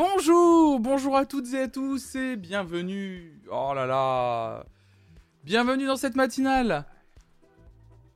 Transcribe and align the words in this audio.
Bonjour, 0.00 0.78
bonjour 0.78 1.16
à 1.16 1.26
toutes 1.26 1.52
et 1.54 1.62
à 1.62 1.66
tous 1.66 2.14
et 2.14 2.36
bienvenue. 2.36 3.42
Oh 3.50 3.72
là 3.74 3.84
là. 3.84 4.64
Bienvenue 5.42 5.86
dans 5.86 5.96
cette 5.96 6.14
matinale 6.14 6.86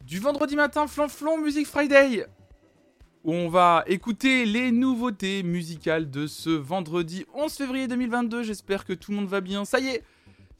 du 0.04 0.20
vendredi 0.20 0.54
matin 0.54 0.86
Flanflon 0.86 1.38
Music 1.38 1.66
Friday 1.66 2.24
où 3.24 3.32
on 3.32 3.48
va 3.48 3.82
écouter 3.88 4.44
les 4.44 4.70
nouveautés 4.70 5.42
musicales 5.42 6.08
de 6.08 6.28
ce 6.28 6.50
vendredi 6.50 7.26
11 7.34 7.52
février 7.52 7.88
2022. 7.88 8.44
J'espère 8.44 8.84
que 8.84 8.92
tout 8.92 9.10
le 9.10 9.16
monde 9.16 9.28
va 9.28 9.40
bien. 9.40 9.64
Ça 9.64 9.80
y 9.80 9.88
est, 9.88 10.04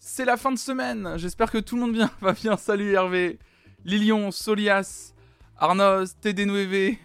c'est 0.01 0.25
la 0.25 0.37
fin 0.37 0.51
de 0.51 0.59
semaine. 0.59 1.13
J'espère 1.19 1.53
que 1.53 1.59
tout 1.59 1.77
le 1.77 1.83
monde 1.83 2.09
va 2.21 2.33
bien. 2.33 2.57
Salut 2.57 2.95
Hervé, 2.95 3.39
Lilion, 3.85 4.33
Solias, 4.33 5.15
Arnos, 5.57 6.17
TD9V, 6.21 6.99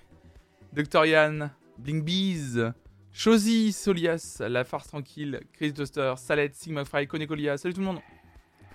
Dr 0.74 1.06
Yann, 1.06 1.52
Bling 1.78 2.02
Bees, 2.02 2.74
Chosy, 3.18 3.74
Solias, 3.74 4.44
La 4.48 4.64
Farce 4.64 4.90
Tranquille, 4.90 5.42
Chris 5.54 5.74
Duster, 5.74 6.14
Salette, 6.18 6.54
Sigma 6.54 6.86
Fry, 6.86 7.08
Conecolia. 7.08 7.58
Salut 7.58 7.74
tout 7.74 7.80
le 7.80 7.88
monde. 7.88 8.00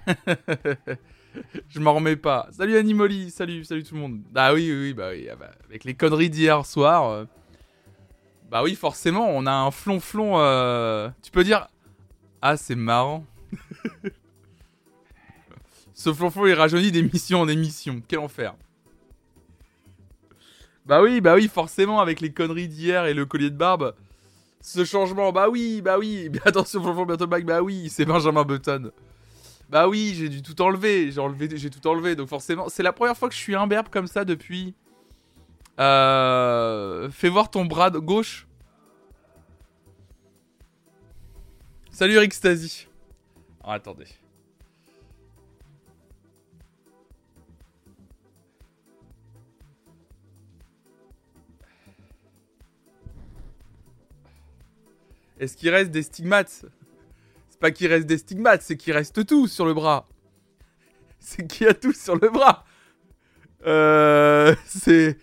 Je 1.68 1.78
m'en 1.78 1.94
remets 1.94 2.16
pas. 2.16 2.48
Salut 2.50 2.76
Animoli, 2.76 3.30
salut, 3.30 3.62
salut 3.62 3.84
tout 3.84 3.94
le 3.94 4.00
monde. 4.00 4.20
Bah 4.32 4.52
oui, 4.52 4.68
oui, 4.72 4.94
bah 4.94 5.10
oui. 5.12 5.28
Ah 5.30 5.36
bah, 5.36 5.52
avec 5.68 5.84
les 5.84 5.94
conneries 5.94 6.28
d'hier 6.28 6.66
soir. 6.66 7.08
Euh, 7.08 7.24
bah 8.50 8.64
oui, 8.64 8.74
forcément, 8.74 9.28
on 9.28 9.46
a 9.46 9.52
un 9.52 9.70
flonflon. 9.70 10.40
Euh, 10.40 11.08
tu 11.22 11.30
peux 11.30 11.44
dire. 11.44 11.68
Ah, 12.42 12.56
c'est 12.56 12.74
marrant. 12.74 13.24
Ce 15.94 16.12
flonflon, 16.12 16.48
il 16.48 16.54
rajeunit 16.54 16.90
d'émission 16.90 17.42
en 17.42 17.46
émission. 17.46 18.02
Quel 18.08 18.18
enfer. 18.18 18.56
Bah 20.84 21.00
oui, 21.00 21.20
bah 21.20 21.36
oui, 21.36 21.46
forcément, 21.46 22.00
avec 22.00 22.20
les 22.20 22.32
conneries 22.32 22.66
d'hier 22.66 23.06
et 23.06 23.14
le 23.14 23.24
collier 23.24 23.50
de 23.50 23.56
barbe. 23.56 23.94
Ce 24.62 24.84
changement, 24.84 25.32
bah 25.32 25.48
oui, 25.50 25.82
bah 25.82 25.98
oui. 25.98 26.30
Attention, 26.44 26.80
flonflon, 26.80 27.04
bientôt 27.04 27.26
back, 27.26 27.44
bah 27.44 27.62
oui, 27.62 27.90
c'est 27.90 28.04
Benjamin 28.04 28.44
Button. 28.44 28.92
Bah 29.68 29.88
oui, 29.88 30.14
j'ai 30.16 30.28
dû 30.28 30.40
tout 30.40 30.60
enlever. 30.62 31.10
J'ai 31.10 31.20
enlevé, 31.20 31.48
j'ai 31.52 31.68
tout 31.68 31.84
enlevé. 31.88 32.14
Donc 32.14 32.28
forcément, 32.28 32.68
c'est 32.68 32.84
la 32.84 32.92
première 32.92 33.16
fois 33.16 33.28
que 33.28 33.34
je 33.34 33.40
suis 33.40 33.56
imberbe 33.56 33.88
comme 33.88 34.06
ça 34.06 34.24
depuis. 34.24 34.74
Euh... 35.80 37.10
Fais 37.10 37.28
voir 37.28 37.50
ton 37.50 37.64
bras 37.64 37.90
de 37.90 37.98
gauche. 37.98 38.46
Salut 41.90 42.14
Eric 42.14 42.32
Stasi. 42.32 42.86
Oh, 43.64 43.70
attendez. 43.70 44.06
Est-ce 55.42 55.56
qu'il 55.56 55.70
reste 55.70 55.90
des 55.90 56.04
stigmates? 56.04 56.66
Pas 57.58 57.72
qu'il 57.72 57.88
reste 57.88 58.06
des 58.06 58.18
stigmates, 58.18 58.62
c'est 58.62 58.76
qu'il 58.76 58.92
reste 58.92 59.26
tout 59.26 59.48
sur 59.48 59.66
le 59.66 59.74
bras. 59.74 60.08
C'est 61.18 61.48
qu'il 61.48 61.66
y 61.66 61.70
a 61.70 61.74
tout 61.74 61.92
sur 61.92 62.14
le 62.14 62.28
bras. 62.28 62.64
Euh, 63.66 64.54
c'est 64.66 65.18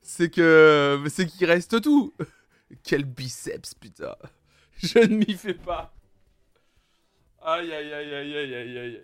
c'est 0.00 0.30
que 0.30 1.00
c'est 1.08 1.26
qu'il 1.26 1.46
reste 1.46 1.80
tout. 1.80 2.12
Quel 2.82 3.04
biceps 3.04 3.74
putain. 3.74 4.16
Je 4.82 4.98
ne 4.98 5.16
m'y 5.16 5.34
fais 5.34 5.54
pas. 5.54 5.94
Aïe 7.40 7.72
aïe 7.72 7.92
aïe 7.92 8.14
aïe 8.14 8.36
aïe 8.36 8.54
aïe 8.54 8.78
aïe 8.78 8.78
aïe. 8.78 9.02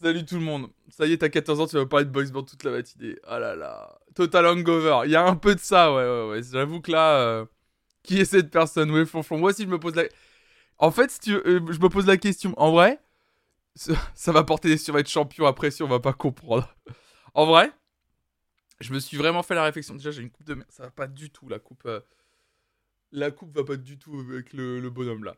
Salut 0.00 0.24
tout 0.24 0.36
le 0.36 0.42
monde. 0.42 0.70
Ça 0.90 1.06
y 1.06 1.12
est, 1.12 1.18
t'as 1.18 1.28
14 1.28 1.60
ans, 1.60 1.66
tu 1.66 1.76
vas 1.76 1.86
parler 1.86 2.06
de 2.06 2.10
boys 2.10 2.30
band 2.32 2.42
toute 2.42 2.62
la 2.64 2.72
matinée. 2.72 3.16
Ah 3.24 3.38
là 3.38 3.54
là. 3.56 3.98
Total 4.14 4.46
hangover. 4.46 5.02
Il 5.04 5.10
y 5.12 5.16
a 5.16 5.24
un 5.24 5.36
peu 5.36 5.54
de 5.54 5.60
ça, 5.60 5.92
ouais, 5.92 6.02
ouais, 6.02 6.30
ouais. 6.30 6.42
J'avoue 6.42 6.80
que 6.80 6.92
là, 6.92 7.18
euh, 7.18 7.44
qui 8.02 8.18
est 8.18 8.24
cette 8.24 8.50
personne? 8.50 8.90
Ouais, 8.90 9.06
flonflon. 9.06 9.38
Moi 9.38 9.50
aussi, 9.50 9.62
je 9.62 9.68
me 9.68 9.78
pose 9.78 9.94
la. 9.94 10.04
En 10.78 10.90
fait, 10.90 11.18
euh, 11.28 11.60
je 11.70 11.78
me 11.78 11.88
pose 11.88 12.06
la 12.06 12.16
question. 12.16 12.54
En 12.56 12.72
vrai, 12.72 13.00
ça, 13.74 14.32
va 14.32 14.44
porter 14.44 14.68
des 14.68 14.78
survêtements 14.78 15.10
champions 15.10 15.46
après 15.46 15.70
si 15.70 15.82
on 15.82 15.88
va 15.88 16.00
pas 16.00 16.12
comprendre. 16.12 16.68
en 17.34 17.46
vrai, 17.46 17.70
je 18.80 18.92
me 18.92 18.98
suis 18.98 19.16
vraiment 19.16 19.42
fait 19.42 19.54
la 19.54 19.64
réflexion. 19.64 19.94
Déjà, 19.94 20.10
j'ai 20.10 20.22
une 20.22 20.30
coupe 20.30 20.46
de 20.46 20.54
merde. 20.54 20.70
Ça 20.70 20.84
va 20.84 20.90
pas 20.90 21.06
du 21.06 21.30
tout, 21.30 21.48
la 21.48 21.58
coupe. 21.58 21.86
Euh, 21.86 22.00
la 23.12 23.30
coupe 23.30 23.54
va 23.54 23.64
pas 23.64 23.76
du 23.76 23.98
tout 23.98 24.18
avec 24.30 24.52
le, 24.52 24.88
bonhomme 24.88 25.24
là. 25.24 25.36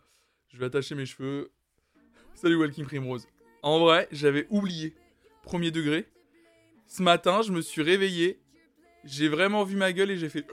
Je 0.49 0.59
vais 0.59 0.67
attacher 0.67 0.95
mes 0.95 1.07
cheveux. 1.07 1.53
Salut 2.35 2.57
Walking 2.57 2.85
Primrose. 2.85 3.27
En 3.63 3.79
vrai, 3.79 4.09
j'avais 4.13 4.47
oublié. 4.51 4.95
Premier 5.43 5.71
degré. 5.71 6.07
Ce 6.87 7.03
matin, 7.03 7.43
je 7.43 7.53
me 7.53 7.61
suis 7.61 7.83
réveillé. 7.83 8.41
J'ai 9.05 9.29
vraiment 9.29 9.65
vu 9.65 9.77
ma 9.77 9.93
gueule 9.93 10.11
et 10.11 10.17
j'ai 10.17 10.29
fait. 10.29 10.47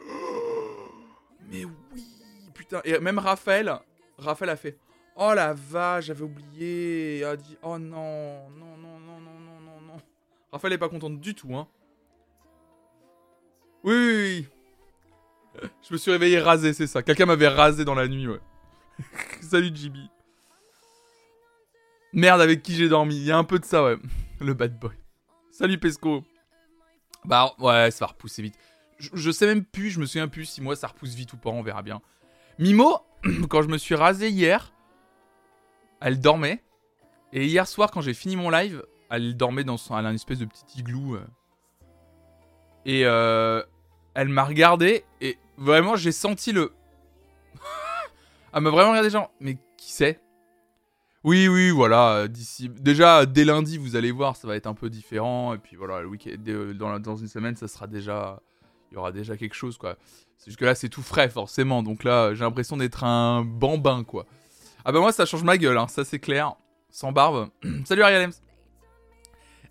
mais 1.50 1.66
oui, 1.66 2.11
Et 2.84 3.00
même 3.00 3.20
Raphaël, 3.20 3.80
Raphaël 4.18 4.50
a 4.50 4.56
fait 4.56 4.78
Oh 5.16 5.34
la 5.34 5.54
vache, 5.54 6.06
j'avais 6.06 6.24
oublié. 6.24 7.24
A 7.24 7.36
dit 7.36 7.58
Oh 7.62 7.78
non, 7.78 8.50
non, 8.50 8.78
non, 8.78 9.00
non, 9.00 9.20
non, 9.20 9.40
non, 9.40 9.62
non, 9.62 9.82
non. 9.82 9.98
Raphaël 10.52 10.74
est 10.74 10.78
pas 10.78 10.90
contente 10.90 11.20
du 11.20 11.36
tout, 11.36 11.56
hein. 11.56 11.68
Oui, 13.84 13.96
oui, 13.96 14.16
oui. 14.16 15.68
Je 15.88 15.94
me 15.94 15.98
suis 15.98 16.12
réveillé 16.12 16.40
rasé, 16.40 16.74
c'est 16.74 16.88
ça. 16.88 17.04
Quelqu'un 17.04 17.26
m'avait 17.26 17.48
rasé 17.48 17.84
dans 17.84 17.96
la 17.96 18.08
nuit, 18.08 18.28
ouais. 18.28 18.40
Salut 19.42 19.76
JB. 19.76 19.98
Merde, 22.14 22.42
avec 22.42 22.62
qui 22.62 22.76
j'ai 22.76 22.90
dormi. 22.90 23.16
Il 23.16 23.24
y 23.24 23.32
a 23.32 23.38
un 23.38 23.44
peu 23.44 23.60
de 23.60 23.66
ça, 23.66 23.84
ouais. 23.84 23.98
Le 24.40 24.54
bad 24.54 24.78
boy. 24.80 24.92
Salut 25.50 25.78
Pesco. 25.78 26.24
Bah 27.26 27.54
ouais, 27.60 27.92
ça 27.92 28.06
va 28.06 28.12
repousser 28.12 28.42
vite. 28.42 28.56
Je, 28.98 29.10
je 29.14 29.32
sais 29.32 29.46
même 29.46 29.64
plus, 29.64 29.90
je 29.90 30.00
me 30.00 30.06
souviens 30.06 30.28
plus 30.28 30.46
si 30.46 30.62
moi 30.62 30.76
ça 30.76 30.88
repousse 30.88 31.14
vite 31.14 31.34
ou 31.34 31.38
pas, 31.38 31.50
on 31.50 31.62
verra 31.62 31.82
bien. 31.82 32.02
Mimo, 32.60 33.00
quand 33.50 33.62
je 33.62 33.68
me 33.68 33.78
suis 33.78 33.96
rasé 33.96 34.30
hier, 34.30 34.74
elle 36.02 36.20
dormait. 36.20 36.64
Et 37.34 37.46
hier 37.46 37.68
soir, 37.68 37.92
quand 37.92 38.02
j'ai 38.02 38.14
fini 38.14 38.36
mon 38.36 38.50
live, 38.50 38.84
elle 39.10 39.38
dormait 39.38 39.64
dans 39.64 39.78
son, 39.78 39.98
elle 39.98 40.06
une 40.06 40.16
espèce 40.16 40.40
de 40.40 40.46
petit 40.46 40.80
igloo. 40.80 41.16
Euh. 41.16 41.26
Et 42.86 43.06
euh, 43.06 43.64
elle 44.16 44.30
m'a 44.30 44.44
regardé 44.44 45.06
et 45.22 45.38
vraiment 45.58 45.96
j'ai 45.96 46.12
senti 46.12 46.52
le. 46.52 46.74
elle 48.54 48.62
m'a 48.62 48.70
vraiment 48.70 48.90
regardé 48.92 49.10
genre, 49.10 49.32
mais 49.40 49.58
qui 49.78 49.92
c'est? 49.92 50.20
Oui, 51.24 51.48
oui, 51.48 51.70
voilà. 51.70 52.28
D'ici, 52.28 52.68
déjà 52.68 53.26
dès 53.28 53.46
lundi, 53.46 53.78
vous 53.78 53.96
allez 53.96 54.12
voir, 54.12 54.36
ça 54.36 54.48
va 54.48 54.56
être 54.56 54.66
un 54.66 54.74
peu 54.74 54.90
différent. 54.90 55.54
Et 55.54 55.60
puis 55.60 55.76
voilà, 55.76 56.02
le 56.02 56.08
week-end, 56.08 56.36
dans, 56.74 57.00
dans 57.00 57.16
une 57.16 57.28
semaine, 57.28 57.56
ça 57.56 57.68
sera 57.68 57.86
déjà, 57.86 58.42
il 58.92 58.96
y 58.96 58.98
aura 58.98 59.12
déjà 59.12 59.38
quelque 59.38 59.54
chose 59.56 59.78
quoi. 59.78 59.98
Jusque 60.46 60.62
là, 60.62 60.74
c'est 60.74 60.90
tout 60.90 61.04
frais, 61.04 61.30
forcément. 61.30 61.84
Donc 61.84 62.04
là, 62.04 62.34
j'ai 62.34 62.44
l'impression 62.44 62.78
d'être 62.78 63.04
un 63.04 63.44
bambin, 63.44 64.04
quoi. 64.04 64.26
Ah 64.84 64.92
bah 64.92 65.00
moi, 65.00 65.12
ça 65.12 65.26
change 65.26 65.44
ma 65.44 65.58
gueule, 65.58 65.78
hein. 65.78 65.88
ça 65.88 66.04
c'est 66.04 66.20
clair. 66.20 66.56
Sans 66.90 67.12
barbe. 67.12 67.50
Salut 67.86 68.02
Ariel 68.02 68.24
Ems. 68.24 68.34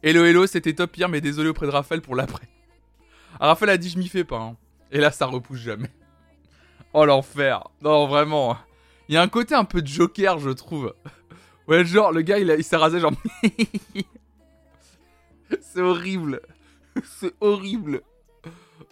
Hello, 0.02 0.24
hello, 0.24 0.46
c'était 0.46 0.72
top 0.72 0.96
hier, 0.96 1.08
mais 1.08 1.20
désolé 1.20 1.48
auprès 1.48 1.66
de 1.66 1.72
Raphaël 1.72 2.00
pour 2.00 2.14
l'après. 2.14 2.48
Ah, 3.40 3.48
Raphaël 3.48 3.70
a 3.70 3.76
dit 3.76 3.90
je 3.90 3.98
m'y 3.98 4.08
fais 4.08 4.24
pas. 4.24 4.38
Hein. 4.38 4.56
Et 4.92 4.98
là, 4.98 5.10
ça 5.10 5.26
repousse 5.26 5.60
jamais. 5.60 5.90
Oh 6.92 7.04
l'enfer. 7.04 7.68
Non, 7.82 8.08
vraiment. 8.08 8.58
Il 9.08 9.14
y 9.14 9.16
a 9.16 9.22
un 9.22 9.28
côté 9.28 9.54
un 9.54 9.64
peu 9.64 9.80
Joker, 9.84 10.38
je 10.38 10.50
trouve. 10.50 10.94
Ouais, 11.68 11.84
genre, 11.84 12.10
le 12.10 12.22
gars, 12.22 12.38
il 12.40 12.64
s'est 12.64 12.76
rasé, 12.76 12.98
genre. 12.98 13.12
c'est 15.60 15.80
horrible. 15.80 16.40
c'est 17.04 17.32
horrible. 17.40 18.02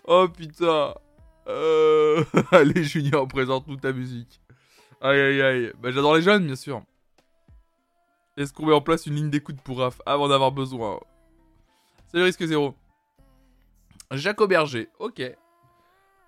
Oh 0.05 0.29
putain. 0.29 0.95
Euh... 1.49 2.25
Allez, 2.53 2.85
Junior, 2.85 3.27
présente-nous 3.27 3.77
ta 3.77 3.93
musique. 3.93 4.41
Aïe, 5.01 5.21
aïe, 5.21 5.43
aïe. 5.43 5.73
Bah, 5.81 5.91
j'adore 5.91 6.17
les 6.17 6.23
jeunes, 6.23 6.47
bien 6.47 6.57
sûr. 6.57 6.83
Est-ce 8.37 8.53
qu'on 8.53 8.67
met 8.67 8.73
en 8.73 8.81
place 8.81 9.07
une 9.07 9.15
ligne 9.15 9.31
d'écoute 9.31 9.61
pour 9.63 9.79
Raph 9.79 10.01
avant 10.07 10.29
d'avoir 10.29 10.53
besoin? 10.53 11.01
C'est 12.09 12.19
le 12.19 12.25
risque 12.25 12.45
zéro. 12.45 12.75
Jacob 14.11 14.49
Berger, 14.51 14.89
ok. 14.99 15.23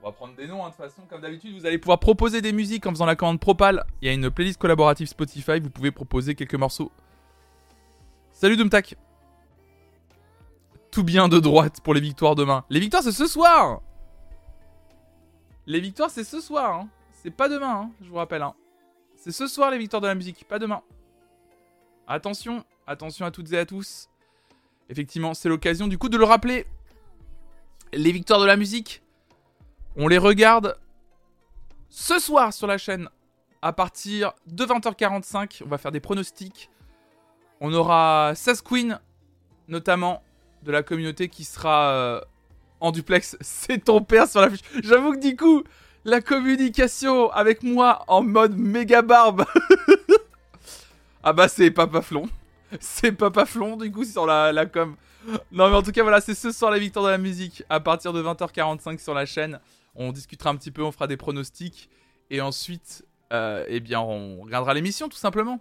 On 0.02 0.06
va 0.06 0.12
prendre 0.12 0.34
des 0.34 0.46
noms, 0.46 0.64
hein, 0.64 0.70
de 0.70 0.74
toute 0.74 0.84
façon. 0.84 1.02
Comme 1.08 1.20
d'habitude, 1.20 1.54
vous 1.54 1.66
allez 1.66 1.78
pouvoir 1.78 1.98
proposer 1.98 2.40
des 2.40 2.52
musiques 2.52 2.86
en 2.86 2.90
faisant 2.90 3.06
la 3.06 3.16
commande 3.16 3.38
Propal. 3.38 3.84
Il 4.00 4.06
y 4.06 4.10
a 4.10 4.14
une 4.14 4.30
playlist 4.30 4.58
collaborative 4.58 5.06
Spotify. 5.06 5.60
Vous 5.60 5.70
pouvez 5.70 5.90
proposer 5.90 6.34
quelques 6.34 6.54
morceaux. 6.54 6.90
Salut 8.32 8.56
Doomtac. 8.56 8.96
Tout 10.90 11.04
bien 11.04 11.28
de 11.28 11.38
droite 11.38 11.80
pour 11.82 11.94
les 11.94 12.00
victoires 12.00 12.34
demain. 12.34 12.64
Les 12.70 12.80
victoires, 12.80 13.02
c'est 13.02 13.12
ce 13.12 13.26
soir 13.26 13.82
les 15.70 15.80
victoires, 15.80 16.10
c'est 16.10 16.24
ce 16.24 16.40
soir. 16.40 16.74
Hein. 16.74 16.88
C'est 17.12 17.30
pas 17.30 17.48
demain, 17.48 17.82
hein, 17.82 17.90
je 18.02 18.08
vous 18.08 18.16
rappelle. 18.16 18.42
Hein. 18.42 18.54
C'est 19.14 19.30
ce 19.30 19.46
soir 19.46 19.70
les 19.70 19.78
victoires 19.78 20.02
de 20.02 20.08
la 20.08 20.16
musique, 20.16 20.44
pas 20.48 20.58
demain. 20.58 20.82
Attention, 22.08 22.64
attention 22.88 23.24
à 23.24 23.30
toutes 23.30 23.52
et 23.52 23.58
à 23.58 23.64
tous. 23.64 24.08
Effectivement, 24.88 25.32
c'est 25.32 25.48
l'occasion 25.48 25.86
du 25.86 25.96
coup 25.96 26.08
de 26.08 26.16
le 26.16 26.24
rappeler. 26.24 26.66
Les 27.92 28.10
victoires 28.10 28.40
de 28.40 28.46
la 28.46 28.56
musique, 28.56 29.02
on 29.96 30.08
les 30.08 30.18
regarde 30.18 30.76
ce 31.88 32.18
soir 32.18 32.52
sur 32.52 32.66
la 32.66 32.76
chaîne 32.78 33.08
à 33.62 33.72
partir 33.72 34.32
de 34.46 34.64
20h45. 34.64 35.62
On 35.64 35.68
va 35.68 35.78
faire 35.78 35.92
des 35.92 36.00
pronostics. 36.00 36.68
On 37.60 37.72
aura 37.74 38.32
16 38.34 38.62
queens, 38.62 39.00
notamment 39.68 40.24
de 40.64 40.72
la 40.72 40.82
communauté 40.82 41.28
qui 41.28 41.44
sera 41.44 41.92
euh, 41.92 42.20
en 42.80 42.90
duplex, 42.90 43.36
c'est 43.40 43.84
ton 43.84 44.02
père 44.02 44.28
sur 44.28 44.40
l'affiche. 44.40 44.62
J'avoue 44.82 45.12
que 45.12 45.20
du 45.20 45.36
coup, 45.36 45.62
la 46.04 46.20
communication 46.20 47.30
avec 47.30 47.62
moi 47.62 48.04
en 48.08 48.22
mode 48.22 48.56
méga 48.56 49.02
barbe. 49.02 49.44
ah 51.22 51.32
bah 51.32 51.48
c'est 51.48 51.70
Papa 51.70 52.00
Flon. 52.00 52.28
C'est 52.80 53.12
Papa 53.12 53.44
Flon 53.44 53.76
du 53.76 53.90
coup 53.92 54.04
sur 54.04 54.26
la, 54.26 54.52
la 54.52 54.66
com. 54.66 54.96
Non 55.52 55.68
mais 55.68 55.76
en 55.76 55.82
tout 55.82 55.92
cas 55.92 56.02
voilà, 56.02 56.20
c'est 56.20 56.34
ce 56.34 56.50
soir 56.52 56.70
la 56.70 56.78
victoire 56.78 57.04
de 57.04 57.10
la 57.10 57.18
musique 57.18 57.62
à 57.68 57.80
partir 57.80 58.12
de 58.12 58.22
20h45 58.22 58.98
sur 58.98 59.12
la 59.14 59.26
chaîne. 59.26 59.60
On 59.94 60.12
discutera 60.12 60.50
un 60.50 60.56
petit 60.56 60.70
peu, 60.70 60.82
on 60.82 60.92
fera 60.92 61.06
des 61.06 61.16
pronostics 61.16 61.90
et 62.30 62.40
ensuite 62.40 63.04
euh, 63.32 63.64
eh 63.68 63.80
bien 63.80 64.00
on 64.00 64.40
regardera 64.42 64.72
l'émission 64.72 65.08
tout 65.08 65.18
simplement. 65.18 65.60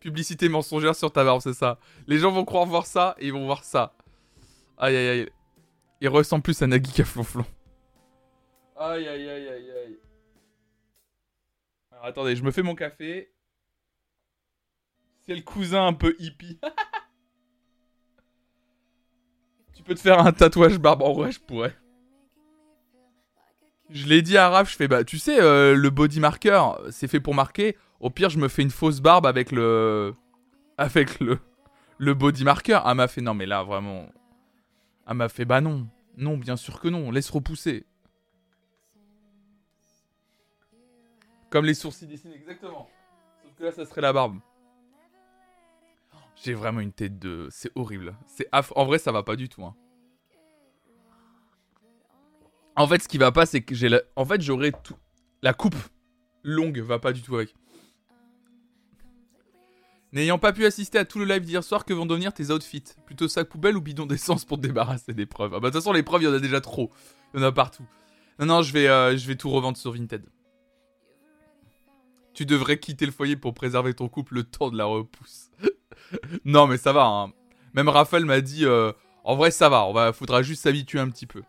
Publicité 0.00 0.48
mensongère 0.48 0.94
sur 0.94 1.12
ta 1.12 1.24
barbe, 1.24 1.40
c'est 1.42 1.54
ça. 1.54 1.78
Les 2.06 2.18
gens 2.18 2.30
vont 2.30 2.44
croire 2.44 2.66
voir 2.66 2.86
ça 2.86 3.14
et 3.18 3.26
ils 3.26 3.32
vont 3.32 3.46
voir 3.46 3.64
ça. 3.64 3.94
Aïe 4.78 4.96
aïe 4.96 5.08
aïe. 5.08 5.30
Il 6.00 6.08
ressemble 6.08 6.42
plus 6.42 6.60
à 6.62 6.66
Nagui 6.66 6.92
qu'à 6.92 7.04
Flonflon. 7.04 7.44
Aïe 8.78 9.08
aïe 9.08 9.28
aïe 9.28 9.48
aïe 9.48 9.70
aïe. 9.70 9.98
Alors 11.90 12.04
attendez, 12.04 12.36
je 12.36 12.42
me 12.42 12.50
fais 12.50 12.62
mon 12.62 12.74
café. 12.74 13.32
C'est 15.24 15.34
le 15.34 15.42
cousin 15.42 15.86
un 15.86 15.94
peu 15.94 16.14
hippie. 16.18 16.60
tu 19.74 19.82
peux 19.82 19.94
te 19.94 20.00
faire 20.00 20.20
un 20.20 20.32
tatouage 20.32 20.78
barbe 20.78 21.02
en 21.02 21.14
vrai, 21.14 21.32
je 21.32 21.40
pourrais. 21.40 21.74
Je 23.88 24.06
l'ai 24.06 24.20
dit 24.20 24.36
à 24.36 24.50
Raph, 24.50 24.70
je 24.70 24.76
fais 24.76 24.88
bah 24.88 25.04
tu 25.04 25.16
sais 25.16 25.40
euh, 25.40 25.74
le 25.74 25.90
body 25.90 26.20
marker, 26.20 26.60
c'est 26.90 27.08
fait 27.08 27.20
pour 27.20 27.34
marquer. 27.34 27.76
Au 28.00 28.10
pire, 28.10 28.30
je 28.30 28.38
me 28.38 28.48
fais 28.48 28.62
une 28.62 28.70
fausse 28.70 29.00
barbe 29.00 29.26
avec 29.26 29.52
le 29.52 30.14
avec 30.76 31.18
le 31.20 31.38
le 31.98 32.14
body 32.14 32.44
marker. 32.44 32.80
Ah 32.84 32.94
m'a 32.94 33.08
fait 33.08 33.22
non 33.22 33.32
mais 33.32 33.46
là 33.46 33.62
vraiment 33.62 34.10
ah 35.06 35.14
m'a 35.14 35.28
fait 35.28 35.44
bah 35.44 35.60
non. 35.60 35.88
Non, 36.16 36.36
bien 36.36 36.56
sûr 36.56 36.80
que 36.80 36.88
non, 36.88 37.10
laisse 37.10 37.30
repousser. 37.30 37.86
Comme 41.50 41.64
les 41.64 41.74
sourcils 41.74 42.06
dessinés, 42.06 42.34
exactement. 42.34 42.88
Sauf 43.42 43.54
que 43.54 43.64
là, 43.64 43.72
ça 43.72 43.84
serait 43.86 44.00
la 44.00 44.12
barbe. 44.12 44.40
J'ai 46.34 46.54
vraiment 46.54 46.80
une 46.80 46.92
tête 46.92 47.18
de... 47.18 47.48
C'est 47.50 47.70
horrible. 47.76 48.16
C'est 48.26 48.48
En 48.52 48.84
vrai, 48.84 48.98
ça 48.98 49.12
va 49.12 49.22
pas 49.22 49.36
du 49.36 49.48
tout. 49.48 49.64
Hein. 49.64 49.74
En 52.74 52.86
fait, 52.86 53.02
ce 53.02 53.08
qui 53.08 53.16
va 53.16 53.32
pas, 53.32 53.46
c'est 53.46 53.62
que 53.62 53.74
j'ai 53.74 53.88
la... 53.88 54.02
En 54.16 54.24
fait, 54.24 54.40
j'aurais 54.40 54.72
tout... 54.72 54.96
La 55.42 55.54
coupe 55.54 55.76
longue 56.42 56.78
va 56.80 56.98
pas 56.98 57.12
du 57.12 57.22
tout 57.22 57.36
avec. 57.36 57.54
N'ayant 60.16 60.38
pas 60.38 60.54
pu 60.54 60.64
assister 60.64 60.96
à 60.96 61.04
tout 61.04 61.18
le 61.18 61.26
live 61.26 61.42
d'hier 61.42 61.62
soir, 61.62 61.84
que 61.84 61.92
vont 61.92 62.06
devenir 62.06 62.32
tes 62.32 62.50
outfits? 62.50 62.84
Plutôt 63.04 63.28
sac 63.28 63.50
poubelle 63.50 63.76
ou 63.76 63.82
bidon 63.82 64.06
d'essence 64.06 64.46
pour 64.46 64.56
te 64.56 64.62
débarrasser 64.62 65.12
des 65.12 65.26
preuves? 65.26 65.52
Ah 65.52 65.60
bah 65.60 65.68
de 65.68 65.74
toute 65.74 65.82
façon 65.82 65.92
les 65.92 66.02
preuves 66.02 66.22
il 66.22 66.24
y 66.24 66.28
en 66.28 66.32
a 66.32 66.38
déjà 66.38 66.62
trop. 66.62 66.90
Il 67.34 67.40
y 67.40 67.44
en 67.44 67.46
a 67.46 67.52
partout. 67.52 67.84
Non 68.38 68.46
non 68.46 68.62
je 68.62 68.72
vais, 68.72 68.88
euh, 68.88 69.14
je 69.14 69.26
vais 69.26 69.36
tout 69.36 69.50
revendre 69.50 69.76
sur 69.76 69.92
Vinted. 69.92 70.24
Tu 72.32 72.46
devrais 72.46 72.78
quitter 72.78 73.04
le 73.04 73.12
foyer 73.12 73.36
pour 73.36 73.52
préserver 73.52 73.92
ton 73.92 74.08
couple 74.08 74.36
le 74.36 74.44
temps 74.44 74.70
de 74.70 74.78
la 74.78 74.86
repousse. 74.86 75.50
non 76.46 76.66
mais 76.66 76.78
ça 76.78 76.94
va. 76.94 77.04
Hein. 77.04 77.34
Même 77.74 77.90
Raphaël 77.90 78.24
m'a 78.24 78.40
dit 78.40 78.64
euh, 78.64 78.92
en 79.22 79.36
vrai 79.36 79.50
ça 79.50 79.68
va, 79.68 79.86
on 79.86 80.12
faudra 80.14 80.40
juste 80.40 80.62
s'habituer 80.62 80.98
un 80.98 81.10
petit 81.10 81.26
peu. 81.26 81.42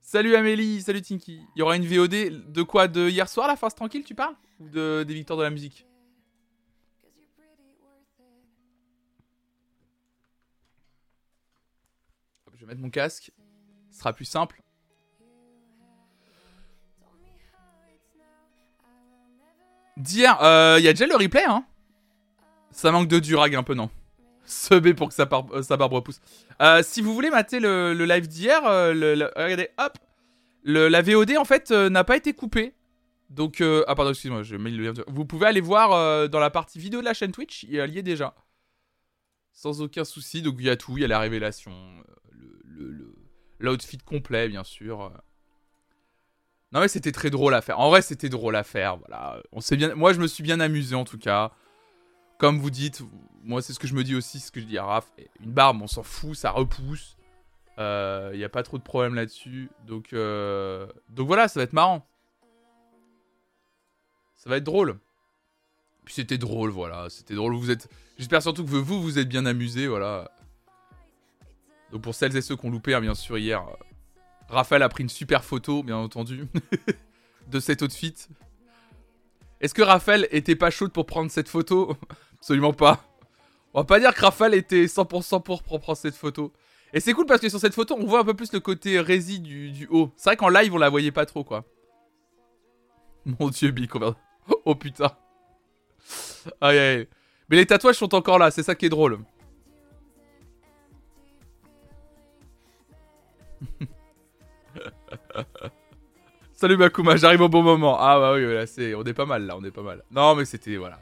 Salut 0.00 0.36
Amélie, 0.36 0.80
salut 0.82 1.02
Tinky. 1.02 1.40
Il 1.56 1.58
y 1.58 1.62
aura 1.62 1.74
une 1.74 1.84
VOD 1.84 2.52
de 2.52 2.62
quoi? 2.62 2.86
De 2.86 3.08
hier 3.08 3.28
soir 3.28 3.48
la 3.48 3.56
phase 3.56 3.74
tranquille 3.74 4.04
tu 4.04 4.14
parles? 4.14 4.36
Ou 4.60 4.68
de, 4.68 5.02
des 5.02 5.14
victoires 5.14 5.40
de 5.40 5.42
la 5.42 5.50
musique? 5.50 5.84
Je 12.62 12.66
vais 12.66 12.74
mettre 12.74 12.82
mon 12.82 12.90
casque. 12.90 13.32
Ce 13.90 13.98
sera 13.98 14.12
plus 14.12 14.24
simple. 14.24 14.62
Dire, 19.96 20.36
il 20.40 20.44
euh, 20.46 20.78
y 20.78 20.86
a 20.86 20.92
déjà 20.92 21.08
le 21.08 21.16
replay, 21.16 21.42
hein? 21.44 21.64
Ça 22.70 22.92
manque 22.92 23.08
de 23.08 23.18
durag 23.18 23.56
un 23.56 23.64
peu, 23.64 23.74
non? 23.74 23.90
B 24.70 24.92
pour 24.92 25.08
que 25.08 25.14
sa, 25.14 25.26
barbe, 25.26 25.52
euh, 25.52 25.86
repousse. 25.88 26.20
Euh, 26.60 26.84
si 26.84 27.02
vous 27.02 27.14
voulez 27.14 27.30
mater 27.30 27.58
le, 27.58 27.94
live 27.94 28.28
d'hier, 28.28 28.62
regardez, 28.62 29.70
hop 29.78 29.98
La 30.62 31.02
VOD, 31.02 31.36
en 31.38 31.44
fait, 31.44 31.72
n'a 31.72 32.04
pas 32.04 32.16
été 32.16 32.32
coupée. 32.32 32.74
Donc, 33.28 33.60
ah 33.60 33.94
pardon, 33.96 34.10
excusez-moi, 34.10 34.44
je 34.44 34.54
mets 34.54 34.70
le 34.70 34.84
lien. 34.84 34.92
Vous 35.08 35.24
pouvez 35.24 35.48
aller 35.48 35.60
voir 35.60 36.28
dans 36.28 36.38
la 36.38 36.50
partie 36.50 36.78
vidéo 36.78 37.00
de 37.00 37.06
la 37.06 37.14
chaîne 37.14 37.32
Twitch, 37.32 37.64
il 37.64 37.74
y 37.74 37.98
est 37.98 38.02
déjà. 38.02 38.36
Sans 39.52 39.82
aucun 39.82 40.04
souci, 40.04 40.42
donc 40.42 40.56
il 40.58 40.64
y 40.64 40.70
a 40.70 40.76
tout, 40.76 40.96
il 40.96 41.02
y 41.02 41.04
a 41.04 41.08
la 41.08 41.18
révélation, 41.18 41.72
l'outfit 43.58 43.98
complet, 43.98 44.48
bien 44.48 44.64
sûr. 44.64 45.12
Non 46.72 46.80
mais 46.80 46.88
c'était 46.88 47.12
très 47.12 47.30
drôle 47.30 47.54
à 47.54 47.60
faire. 47.60 47.78
En 47.78 47.90
vrai, 47.90 48.00
c'était 48.00 48.30
drôle 48.30 48.56
à 48.56 48.64
faire. 48.64 48.96
Voilà, 48.96 49.42
on 49.52 49.60
bien. 49.76 49.94
Moi, 49.94 50.14
je 50.14 50.20
me 50.20 50.26
suis 50.26 50.42
bien 50.42 50.58
amusé 50.58 50.94
en 50.94 51.04
tout 51.04 51.18
cas. 51.18 51.52
Comme 52.38 52.58
vous 52.58 52.70
dites, 52.70 53.02
moi 53.44 53.62
c'est 53.62 53.72
ce 53.72 53.78
que 53.78 53.86
je 53.86 53.94
me 53.94 54.02
dis 54.02 54.16
aussi, 54.16 54.40
ce 54.40 54.50
que 54.50 54.60
je 54.60 54.64
dis 54.64 54.78
à 54.78 54.84
Raph. 54.84 55.12
Une 55.40 55.52
barbe, 55.52 55.80
on 55.82 55.86
s'en 55.86 56.02
fout, 56.02 56.34
ça 56.34 56.50
repousse. 56.50 57.16
Il 57.76 57.82
euh, 57.82 58.36
n'y 58.36 58.44
a 58.44 58.48
pas 58.48 58.62
trop 58.62 58.78
de 58.78 58.82
problème 58.82 59.14
là-dessus. 59.14 59.70
Donc, 59.86 60.12
euh, 60.12 60.86
donc 61.08 61.26
voilà, 61.26 61.46
ça 61.48 61.60
va 61.60 61.64
être 61.64 61.72
marrant. 61.72 62.06
Ça 64.36 64.50
va 64.50 64.56
être 64.56 64.64
drôle. 64.64 64.98
Puis 66.04 66.14
c'était 66.14 66.38
drôle, 66.38 66.70
voilà. 66.70 67.08
C'était 67.10 67.34
drôle. 67.34 67.54
Vous 67.54 67.70
êtes. 67.70 67.88
J'espère 68.18 68.42
surtout 68.42 68.64
que 68.64 68.70
vous 68.70 69.02
vous 69.02 69.18
êtes 69.18 69.28
bien 69.28 69.46
amusés, 69.46 69.86
voilà. 69.86 70.30
Donc 71.92 72.02
pour 72.02 72.14
celles 72.14 72.36
et 72.36 72.42
ceux 72.42 72.56
qui 72.56 72.66
ont 72.66 72.70
loupé, 72.70 72.94
hein, 72.94 73.00
bien 73.00 73.14
sûr, 73.14 73.36
hier, 73.36 73.60
euh, 73.60 73.74
Raphaël 74.48 74.82
a 74.82 74.88
pris 74.88 75.02
une 75.02 75.10
super 75.10 75.44
photo, 75.44 75.82
bien 75.82 75.96
entendu, 75.96 76.46
de 77.48 77.60
cet 77.60 77.82
outfit. 77.82 78.14
Est-ce 79.60 79.74
que 79.74 79.82
Raphaël 79.82 80.26
était 80.30 80.56
pas 80.56 80.70
chaude 80.70 80.92
pour 80.92 81.06
prendre 81.06 81.30
cette 81.30 81.48
photo? 81.48 81.96
Absolument 82.38 82.72
pas. 82.72 83.04
On 83.74 83.80
va 83.80 83.84
pas 83.84 84.00
dire 84.00 84.14
que 84.14 84.20
Raphaël 84.20 84.54
était 84.54 84.86
100% 84.86 85.42
pour, 85.42 85.62
prendre 85.62 85.96
cette 85.96 86.16
photo. 86.16 86.52
Et 86.92 87.00
c'est 87.00 87.12
cool 87.12 87.26
parce 87.26 87.40
que 87.40 87.48
sur 87.48 87.60
cette 87.60 87.74
photo, 87.74 87.96
on 87.98 88.06
voit 88.06 88.20
un 88.20 88.24
peu 88.24 88.34
plus 88.34 88.52
le 88.52 88.60
côté 88.60 89.00
rési 89.00 89.40
du, 89.40 89.86
haut. 89.90 90.12
C'est 90.16 90.30
vrai 90.30 90.36
qu'en 90.36 90.48
live, 90.48 90.74
on 90.74 90.78
la 90.78 90.90
voyait 90.90 91.12
pas 91.12 91.24
trop, 91.24 91.44
quoi. 91.44 91.64
Mon 93.24 93.48
dieu, 93.48 93.70
Bic, 93.70 93.94
va... 93.96 94.16
Oh 94.64 94.74
putain. 94.74 95.12
Aïe 96.60 96.78
aïe. 96.78 97.08
Mais 97.48 97.56
les 97.56 97.66
tatouages 97.66 97.96
sont 97.96 98.14
encore 98.14 98.38
là, 98.38 98.50
c'est 98.50 98.62
ça 98.62 98.74
qui 98.74 98.86
est 98.86 98.90
drôle. 98.90 99.18
Salut 106.52 106.76
Makuma, 106.76 107.16
j'arrive 107.16 107.40
au 107.42 107.48
bon 107.48 107.62
moment. 107.62 107.96
Ah 107.98 108.18
bah 108.18 108.34
oui, 108.34 108.44
on 108.94 109.04
est 109.04 109.14
pas 109.14 109.26
mal 109.26 109.46
là, 109.46 109.56
on 109.56 109.64
est 109.64 109.70
pas 109.70 109.82
mal. 109.82 110.02
Non 110.10 110.34
mais 110.34 110.44
c'était 110.44 110.76
voilà, 110.76 110.98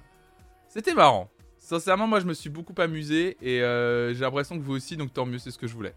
c'était 0.68 0.94
marrant. 0.94 1.30
Sincèrement, 1.58 2.06
moi 2.06 2.20
je 2.20 2.26
me 2.26 2.34
suis 2.34 2.50
beaucoup 2.50 2.74
amusé 2.78 3.36
et 3.40 3.62
euh, 3.62 4.12
j'ai 4.14 4.20
l'impression 4.20 4.58
que 4.58 4.64
vous 4.64 4.74
aussi, 4.74 4.96
donc 4.96 5.12
tant 5.12 5.26
mieux, 5.26 5.38
c'est 5.38 5.50
ce 5.50 5.58
que 5.58 5.66
je 5.66 5.74
voulais. 5.74 5.94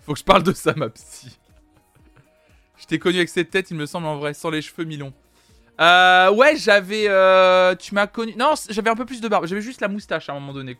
Faut 0.00 0.14
que 0.14 0.18
je 0.18 0.24
parle 0.24 0.42
de 0.42 0.52
ça, 0.52 0.72
ma 0.74 0.88
psy. 0.88 1.38
je 2.78 2.86
t'ai 2.86 2.98
connu 2.98 3.16
avec 3.16 3.28
cette 3.28 3.50
tête, 3.50 3.70
il 3.70 3.76
me 3.76 3.84
semble 3.84 4.06
en 4.06 4.16
vrai, 4.16 4.32
sans 4.32 4.48
les 4.48 4.62
cheveux 4.62 4.84
mi-longs. 4.84 5.12
Euh, 5.80 6.30
ouais, 6.32 6.56
j'avais. 6.56 7.06
Euh, 7.08 7.74
tu 7.74 7.94
m'as 7.94 8.06
connu. 8.06 8.34
Non, 8.36 8.54
j'avais 8.68 8.90
un 8.90 8.96
peu 8.96 9.04
plus 9.04 9.20
de 9.20 9.28
barbe. 9.28 9.46
J'avais 9.46 9.60
juste 9.60 9.80
la 9.80 9.88
moustache 9.88 10.28
à 10.28 10.32
un 10.32 10.40
moment 10.40 10.52
donné. 10.52 10.76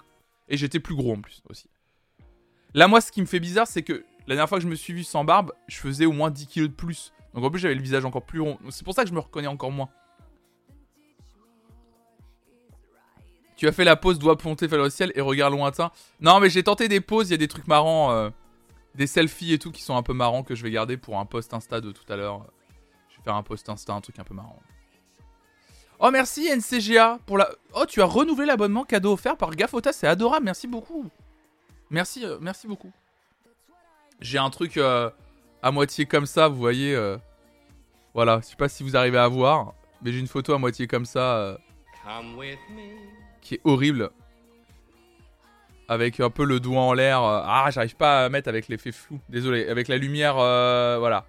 Et 0.49 0.57
j'étais 0.57 0.81
plus 0.81 0.95
gros 0.95 1.13
en 1.13 1.21
plus 1.21 1.43
aussi. 1.49 1.69
Là, 2.75 2.89
moi, 2.89 3.01
ce 3.01 3.13
qui 3.13 3.21
me 3.21 3.27
fait 3.27 3.41
bizarre, 3.41 3.67
c'est 3.67 3.83
que 3.83 4.05
la 4.27 4.35
dernière 4.35 4.49
fois 4.49 4.59
que 4.59 4.65
je 4.65 4.69
me 4.69 4.75
suis 4.75 4.93
vu 4.93 5.05
sans 5.05 5.25
barbe, 5.25 5.53
je 5.69 5.77
faisais 5.77 6.07
au 6.07 6.13
moins 6.13 6.31
10 6.31 6.47
kilos 6.47 6.71
de 6.71 6.75
plus. 6.75 7.13
Donc 7.35 7.45
en 7.45 7.51
plus, 7.51 7.61
j'avais 7.61 7.75
le 7.75 7.83
visage 7.83 8.05
encore 8.05 8.25
plus 8.25 8.41
rond. 8.41 8.59
C'est 8.71 8.85
pour 8.85 8.95
ça 8.95 9.03
que 9.03 9.09
je 9.09 9.15
me 9.15 9.21
reconnais 9.21 9.47
encore 9.47 9.71
moins. 9.71 9.89
Tu 13.57 13.69
as 13.69 13.73
fait 13.73 13.85
la 13.85 13.97
pause 13.97 14.19
doigt 14.19 14.39
pointé 14.39 14.67
vers 14.67 14.83
le 14.83 14.89
ciel 14.89 15.13
et 15.15 15.21
regard 15.21 15.51
lointain. 15.51 15.91
Non, 16.21 16.41
mais 16.41 16.49
j'ai 16.49 16.63
tenté 16.63 16.89
des 16.89 17.01
pauses, 17.01 17.29
il 17.29 17.33
y 17.33 17.35
a 17.35 17.39
des 17.39 17.49
trucs 17.49 17.69
marrants. 17.69 18.11
Euh, 18.11 18.31
des 18.95 19.07
selfies 19.07 19.53
et 19.53 19.59
tout 19.59 19.71
qui 19.71 19.83
sont 19.83 19.97
un 19.97 20.03
peu 20.03 20.13
marrants 20.13 20.43
que 20.43 20.55
je 20.55 20.63
vais 20.63 20.71
garder 20.71 20.97
pour 20.97 21.19
un 21.19 21.25
post 21.25 21.55
Insta 21.55 21.81
de 21.81 21.93
tout 21.93 22.11
à 22.13 22.17
l'heure. 22.17 22.47
Je 23.09 23.17
vais 23.17 23.23
faire 23.23 23.35
un 23.35 23.43
post 23.43 23.69
Insta, 23.69 23.95
un 23.95 24.01
truc 24.01 24.19
un 24.19 24.25
peu 24.25 24.35
marrant. 24.35 24.59
Oh, 26.03 26.11
merci 26.11 26.49
NCGA 26.49 27.19
pour 27.27 27.37
la. 27.37 27.51
Oh, 27.75 27.85
tu 27.87 28.01
as 28.01 28.07
renouvelé 28.07 28.47
l'abonnement 28.47 28.85
cadeau 28.85 29.13
offert 29.13 29.37
par 29.37 29.51
Gafota, 29.51 29.93
c'est 29.93 30.07
adorable, 30.07 30.47
merci 30.47 30.67
beaucoup. 30.67 31.11
Merci, 31.91 32.25
euh, 32.25 32.39
merci 32.41 32.67
beaucoup. 32.67 32.91
J'ai 34.19 34.39
un 34.39 34.49
truc 34.49 34.79
euh, 34.79 35.11
à 35.63 35.71
moitié 35.71 36.07
comme 36.07 36.25
ça, 36.25 36.49
vous 36.49 36.57
voyez. 36.57 36.95
Euh, 36.95 37.19
voilà, 38.15 38.41
je 38.43 38.47
sais 38.47 38.57
pas 38.57 38.71
si 38.71 38.83
vous 38.83 38.97
arrivez 38.97 39.19
à 39.19 39.29
voir, 39.29 39.75
mais 40.01 40.11
j'ai 40.11 40.21
une 40.21 40.27
photo 40.27 40.55
à 40.55 40.59
moitié 40.59 40.87
comme 40.87 41.05
ça. 41.05 41.59
Qui 43.43 43.57
est 43.57 43.61
horrible. 43.65 44.11
Avec 45.87 46.19
un 46.21 46.31
peu 46.31 46.45
le 46.45 46.61
doigt 46.61 46.81
en 46.81 46.95
l'air. 46.95 47.21
ah, 47.23 47.69
j'arrive 47.71 47.97
pas 47.97 48.25
à 48.25 48.29
mettre 48.31 48.49
avec 48.49 48.69
l'effet 48.69 48.93
flou. 48.93 49.21
Désolé, 49.29 49.69
avec 49.69 49.89
la 49.89 49.99
lumière, 49.99 50.35
voilà. 50.35 51.27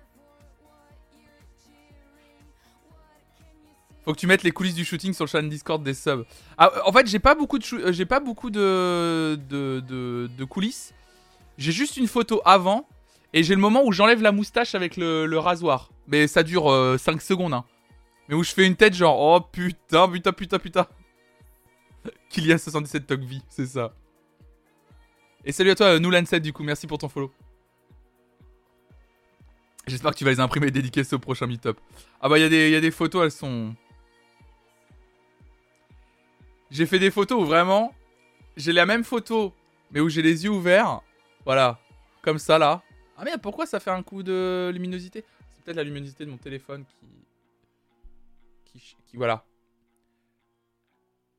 Faut 4.04 4.14
que 4.14 4.20
tu 4.20 4.28
mettes 4.28 4.44
les 4.44 4.52
coulisses 4.52 4.74
du 4.74 4.84
shooting 4.84 5.14
sur 5.14 5.26
le 5.26 5.30
channel 5.30 5.50
Discord 5.50 5.84
des 5.84 5.94
subs. 5.94 6.26
Ah, 6.58 6.72
en 6.86 6.92
fait, 6.92 7.08
j'ai 7.08 7.20
pas 7.20 7.36
beaucoup 7.36 7.60
de 7.60 7.92
j'ai 7.92 8.06
pas 8.06 8.20
beaucoup 8.20 8.50
de 8.50 9.40
de, 9.48 9.80
de, 9.80 10.46
coulisses. 10.46 10.94
J'ai 11.58 11.72
juste 11.72 11.98
une 11.98 12.08
photo 12.08 12.42
avant 12.44 12.88
Et 13.34 13.44
j'ai 13.44 13.54
le 13.54 13.62
moment 13.62 13.84
où 13.86 13.92
j'enlève 13.92 14.22
la 14.22 14.32
moustache 14.32 14.74
avec 14.74 14.98
le, 14.98 15.38
rasoir. 15.38 15.92
Mais 16.08 16.28
ça 16.28 16.42
dure 16.42 16.64
5 16.64 16.68
euh, 16.72 17.20
secondes. 17.20 17.54
Hein. 17.54 17.64
Mais 18.28 18.36
où 18.36 18.44
je 18.44 18.52
fais 18.52 18.66
une 18.66 18.76
tête 18.76 18.96
genre, 18.96 19.20
oh 19.20 19.42
putain, 19.42 20.10
putain, 20.10 20.32
putain, 20.34 20.58
putain. 20.60 20.88
Qu'il 22.30 22.48
y 22.48 22.52
a 22.52 22.58
77 22.58 23.06
Talk 23.06 23.22
vie, 23.22 23.44
c'est 23.50 23.68
ça. 23.68 23.94
Et 25.46 25.52
salut 25.52 25.72
à 25.72 25.76
toi, 25.76 26.00
Noulan7 26.00 26.40
du 26.40 26.54
coup, 26.54 26.64
merci 26.64 26.88
pour 26.88 26.98
ton 26.98 27.10
follow. 27.10 27.32
J'espère 29.88 30.12
que 30.12 30.18
tu 30.18 30.24
vas 30.24 30.32
les 30.32 30.40
imprimer 30.40 30.68
et 30.68 30.72
dédicacer 30.72 31.16
au 31.16 31.20
prochain 31.20 31.48
meet-up. 31.48 31.78
Ah 32.20 32.30
bah, 32.30 32.40
il 32.40 32.52
y, 32.52 32.72
y, 32.72 32.76
a 32.76 32.82
des 32.82 32.92
photos, 32.92 33.24
elles 33.26 33.32
sont. 33.32 33.76
J'ai 36.72 36.86
fait 36.86 37.00
des 37.00 37.12
photos 37.12 37.44
où 37.44 37.46
vraiment. 37.46 37.94
J'ai 38.58 38.72
la 38.72 38.86
même 38.86 39.04
photo, 39.04 39.54
mais 39.92 40.00
où 40.00 40.10
j'ai 40.10 40.22
les 40.22 40.46
yeux 40.46 40.50
ouverts. 40.50 41.02
Voilà. 41.46 41.80
Comme 42.22 42.40
ça 42.40 42.58
là. 42.58 42.82
Ah 43.18 43.26
merde, 43.26 43.42
pourquoi 43.42 43.66
ça 43.66 43.80
fait 43.80 43.92
un 43.92 44.02
coup 44.02 44.24
de 44.24 44.72
luminosité? 44.74 45.24
C'est 45.52 45.64
peut-être 45.64 45.78
la 45.78 45.84
luminosité 45.84 46.26
de 46.26 46.32
mon 46.32 46.38
téléphone 46.38 46.86
qui. 48.66 48.96
qui. 49.06 49.18
voilà. 49.18 49.44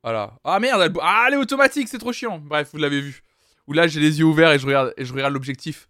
Voilà. 0.03 0.37
Ah 0.43 0.59
merde, 0.59 0.81
elle, 0.81 0.93
ah, 1.01 1.25
elle 1.27 1.33
est 1.33 1.37
automatique, 1.37 1.87
c'est 1.87 1.97
trop 1.97 2.13
chiant. 2.13 2.37
Bref, 2.37 2.69
vous 2.71 2.79
l'avez 2.79 3.01
vu. 3.01 3.23
Où 3.67 3.73
là, 3.73 3.87
j'ai 3.87 3.99
les 3.99 4.19
yeux 4.19 4.25
ouverts 4.25 4.51
et 4.51 4.59
je 4.59 4.67
regarde, 4.67 4.93
et 4.97 5.05
je 5.05 5.13
regarde 5.13 5.33
l'objectif. 5.33 5.89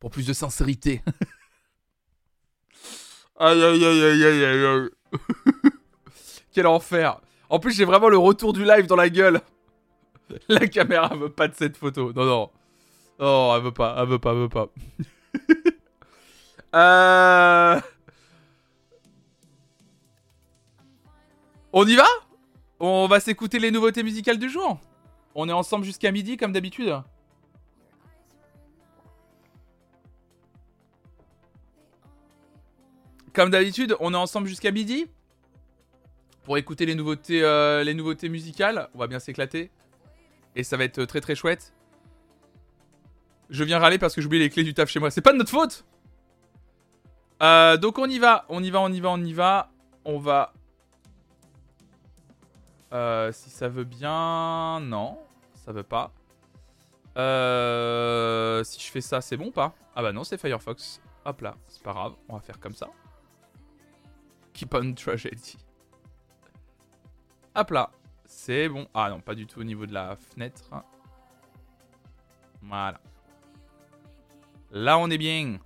Pour 0.00 0.10
plus 0.10 0.26
de 0.26 0.32
sincérité. 0.32 1.02
aïe 3.36 3.62
aïe 3.62 3.84
aïe 3.84 4.02
aïe 4.02 4.24
aïe 4.24 4.44
aïe 4.44 4.64
aïe. 4.64 4.88
Quel 6.52 6.66
enfer. 6.66 7.20
En 7.52 7.58
plus, 7.58 7.76
j'ai 7.76 7.84
vraiment 7.84 8.08
le 8.08 8.16
retour 8.16 8.54
du 8.54 8.64
live 8.64 8.86
dans 8.86 8.96
la 8.96 9.10
gueule. 9.10 9.42
La 10.48 10.66
caméra 10.66 11.14
veut 11.14 11.28
pas 11.28 11.48
de 11.48 11.54
cette 11.54 11.76
photo. 11.76 12.10
Non, 12.14 12.24
non. 12.24 12.50
Oh, 13.18 13.52
elle 13.54 13.62
veut 13.62 13.72
pas, 13.72 13.94
elle 13.98 14.08
veut 14.08 14.18
pas, 14.18 14.30
elle 14.30 14.38
veut 14.38 14.48
pas. 14.48 14.68
euh... 16.74 17.80
On 21.74 21.86
y 21.86 21.94
va? 21.94 22.06
On 22.80 23.06
va 23.06 23.20
s'écouter 23.20 23.58
les 23.58 23.70
nouveautés 23.70 24.02
musicales 24.02 24.38
du 24.38 24.48
jour? 24.48 24.80
On 25.34 25.46
est 25.46 25.52
ensemble 25.52 25.84
jusqu'à 25.84 26.10
midi 26.10 26.38
comme 26.38 26.52
d'habitude? 26.52 27.02
Comme 33.34 33.50
d'habitude, 33.50 33.94
on 34.00 34.14
est 34.14 34.16
ensemble 34.16 34.48
jusqu'à 34.48 34.70
midi? 34.70 35.06
Pour 36.44 36.58
écouter 36.58 36.86
les 36.86 36.94
nouveautés, 36.94 37.42
euh, 37.42 37.84
les 37.84 37.94
nouveautés 37.94 38.28
musicales. 38.28 38.88
On 38.94 38.98
va 38.98 39.06
bien 39.06 39.18
s'éclater. 39.18 39.70
Et 40.56 40.64
ça 40.64 40.76
va 40.76 40.84
être 40.84 41.04
très 41.04 41.20
très 41.20 41.34
chouette. 41.34 41.72
Je 43.50 43.64
viens 43.64 43.78
râler 43.78 43.98
parce 43.98 44.14
que 44.14 44.20
j'oublie 44.20 44.38
les 44.38 44.50
clés 44.50 44.64
du 44.64 44.74
taf 44.74 44.88
chez 44.88 44.98
moi. 44.98 45.10
C'est 45.10 45.20
pas 45.20 45.32
de 45.32 45.38
notre 45.38 45.50
faute 45.50 45.84
euh, 47.42 47.76
Donc 47.76 47.98
on 47.98 48.06
y 48.06 48.18
va, 48.18 48.44
on 48.48 48.62
y 48.62 48.70
va, 48.70 48.80
on 48.80 48.92
y 48.92 49.00
va, 49.00 49.10
on 49.10 49.22
y 49.22 49.32
va. 49.32 49.70
On 50.04 50.18
va... 50.18 50.52
Euh, 52.92 53.32
si 53.32 53.50
ça 53.50 53.68
veut 53.68 53.84
bien... 53.84 54.80
Non, 54.80 55.18
ça 55.54 55.72
veut 55.72 55.82
pas. 55.82 56.12
Si 58.64 58.80
je 58.80 58.90
fais 58.90 59.00
ça, 59.00 59.20
c'est 59.20 59.36
bon 59.36 59.46
ou 59.46 59.52
pas? 59.52 59.74
Ah 59.94 60.02
bah 60.02 60.12
non, 60.12 60.24
c'est 60.24 60.38
Firefox. 60.38 61.00
Hop 61.24 61.40
là, 61.40 61.54
c'est 61.68 61.82
pas 61.82 61.92
grave, 61.92 62.14
on 62.28 62.34
va 62.34 62.40
faire 62.40 62.58
comme 62.58 62.74
ça. 62.74 62.88
Keep 64.54 64.74
on 64.74 64.92
tragedy. 64.94 65.56
Hop 67.54 67.70
là. 67.70 67.90
C'est 68.26 68.68
bon. 68.68 68.86
Ah 68.94 69.10
non, 69.10 69.20
pas 69.20 69.34
du 69.34 69.46
tout 69.46 69.60
au 69.60 69.64
niveau 69.64 69.86
de 69.86 69.92
la 69.92 70.16
fenêtre. 70.16 70.62
Voilà. 72.62 73.00
Là, 74.70 74.98
on 74.98 75.10
est 75.10 75.18
bien. 75.18 75.58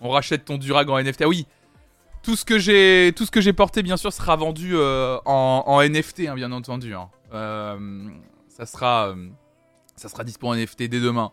On 0.00 0.08
rachète 0.10 0.44
ton 0.46 0.56
Durag 0.56 0.88
en 0.88 0.98
NFT. 0.98 1.22
Ah 1.22 1.28
oui. 1.28 1.46
Tout 2.22 2.36
ce 2.36 2.44
que 2.44 2.58
j'ai, 2.58 3.12
tout 3.16 3.26
ce 3.26 3.30
que 3.30 3.40
j'ai 3.40 3.52
porté, 3.52 3.82
bien 3.82 3.96
sûr, 3.96 4.12
sera 4.12 4.36
vendu 4.36 4.76
euh, 4.76 5.18
en, 5.24 5.82
NFT, 5.82 6.20
hein, 6.28 6.34
bien 6.34 6.52
entendu. 6.52 6.94
Hein. 6.94 7.10
Euh, 7.34 8.08
ça 8.48 8.64
sera, 8.64 9.08
euh, 9.08 9.28
ça 9.96 10.08
sera 10.08 10.22
dispo 10.24 10.46
en 10.48 10.54
NFT 10.54 10.84
dès 10.84 11.00
demain 11.00 11.32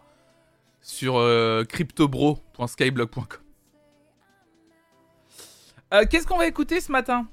sur 0.81 1.15
cryptobro.skyblog.com. 1.69 3.39
Qu'est-ce 6.10 6.25
qu'on 6.27 6.38
va 6.38 6.48
écouter 6.48 6.81
ce 6.81 6.91
matin? 6.91 7.27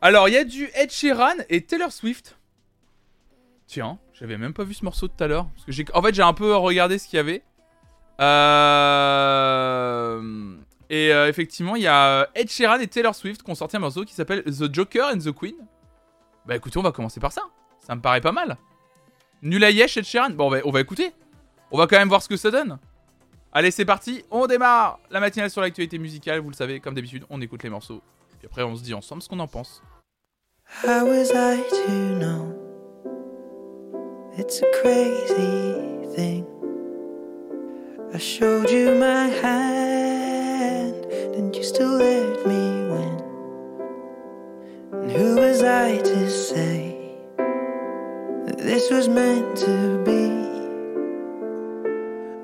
Alors, 0.00 0.28
il 0.28 0.34
y 0.34 0.38
a 0.38 0.44
du 0.44 0.70
Ed 0.74 0.90
Sheeran 0.90 1.36
et 1.48 1.62
Taylor 1.62 1.92
Swift. 1.92 2.36
Tiens, 3.66 3.98
j'avais 4.14 4.38
même 4.38 4.52
pas 4.52 4.64
vu 4.64 4.74
ce 4.74 4.84
morceau 4.84 5.08
tout 5.08 5.22
à 5.22 5.26
l'heure. 5.26 5.48
En 5.94 6.02
fait, 6.02 6.14
j'ai 6.14 6.22
un 6.22 6.32
peu 6.32 6.56
regardé 6.56 6.98
ce 6.98 7.06
qu'il 7.06 7.18
y 7.18 7.20
avait. 7.20 7.42
Euh... 8.20 9.40
Et 10.90 11.12
euh, 11.12 11.28
effectivement, 11.28 11.76
il 11.76 11.82
y 11.82 11.86
a 11.86 12.28
Ed 12.34 12.50
Sheeran 12.50 12.80
et 12.80 12.88
Taylor 12.88 13.14
Swift 13.14 13.42
qui 13.42 13.50
ont 13.50 13.54
sorti 13.54 13.76
un 13.76 13.80
morceau 13.80 14.04
qui 14.04 14.12
s'appelle 14.12 14.42
The 14.42 14.74
Joker 14.74 15.12
and 15.14 15.18
the 15.18 15.32
Queen. 15.32 15.54
Bah 16.46 16.56
écoutez, 16.56 16.78
on 16.78 16.82
va 16.82 16.90
commencer 16.92 17.20
par 17.20 17.30
ça. 17.30 17.42
Ça 17.78 17.94
me 17.94 18.00
paraît 18.00 18.20
pas 18.20 18.32
mal. 18.32 18.56
Nul 19.42 19.62
Ed 19.62 19.86
Sheeran. 19.86 20.30
Bon, 20.30 20.48
on 20.48 20.50
va, 20.50 20.58
on 20.64 20.70
va 20.70 20.80
écouter. 20.80 21.12
On 21.70 21.78
va 21.78 21.86
quand 21.86 21.98
même 21.98 22.08
voir 22.08 22.22
ce 22.22 22.28
que 22.28 22.36
ça 22.36 22.50
donne. 22.50 22.78
Allez, 23.52 23.70
c'est 23.70 23.84
parti. 23.84 24.24
On 24.30 24.46
démarre 24.46 24.98
la 25.10 25.20
matinale 25.20 25.50
sur 25.50 25.60
l'actualité 25.60 25.98
musicale. 25.98 26.40
Vous 26.40 26.50
le 26.50 26.54
savez, 26.56 26.80
comme 26.80 26.94
d'habitude, 26.94 27.24
on 27.30 27.40
écoute 27.40 27.62
les 27.62 27.70
morceaux. 27.70 28.02
Après, 28.44 28.62
on 28.62 28.74
se 28.74 28.82
dit 28.82 28.94
ensemble 28.94 29.22
ce 29.22 29.28
qu'on 29.28 29.38
en 29.38 29.46
pense. 29.46 29.82
How 30.82 31.06
was 31.06 31.30
I 31.32 31.62
to 31.68 31.92
know? 32.18 32.54
It's 34.38 34.62
a 34.62 34.66
crazy 34.82 35.74
thing. 36.14 36.46
I 38.14 38.18
showed 38.18 38.70
you 38.70 38.94
my 38.94 39.28
hand, 39.42 41.06
and 41.36 41.54
you 41.54 41.62
still 41.62 41.98
let 41.98 42.46
me 42.46 42.88
win. 42.88 43.20
And 44.92 45.12
who 45.12 45.36
was 45.36 45.62
I 45.62 45.98
to 45.98 46.30
say 46.30 46.96
that 48.46 48.58
this 48.58 48.90
was 48.90 49.08
meant 49.08 49.56
to 49.58 49.98
be? 50.04 50.30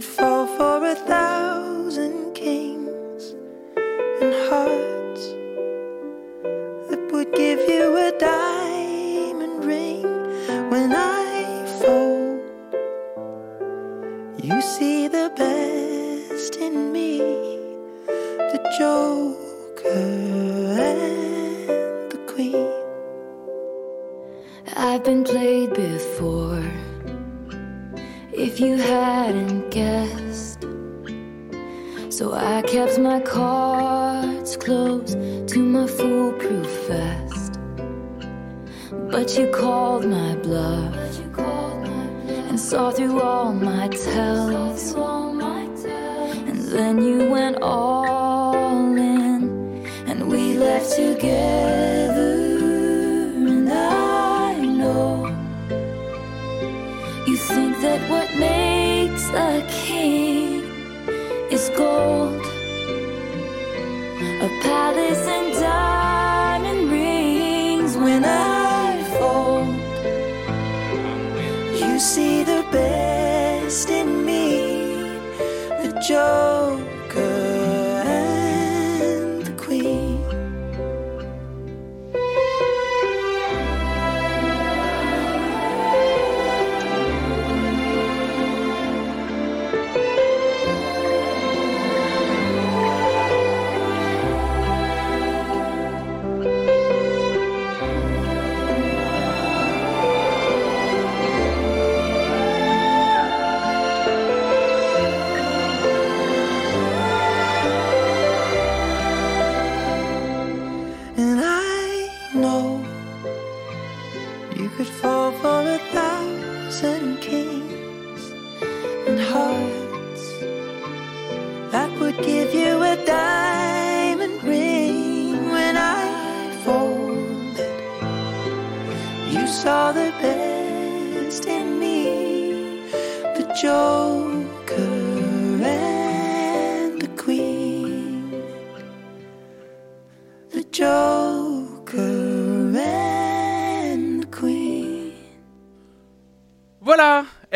Could 0.00 0.04
fall 0.04 0.46
for 0.46 0.86
a 0.86 0.94
thousand 0.94 1.37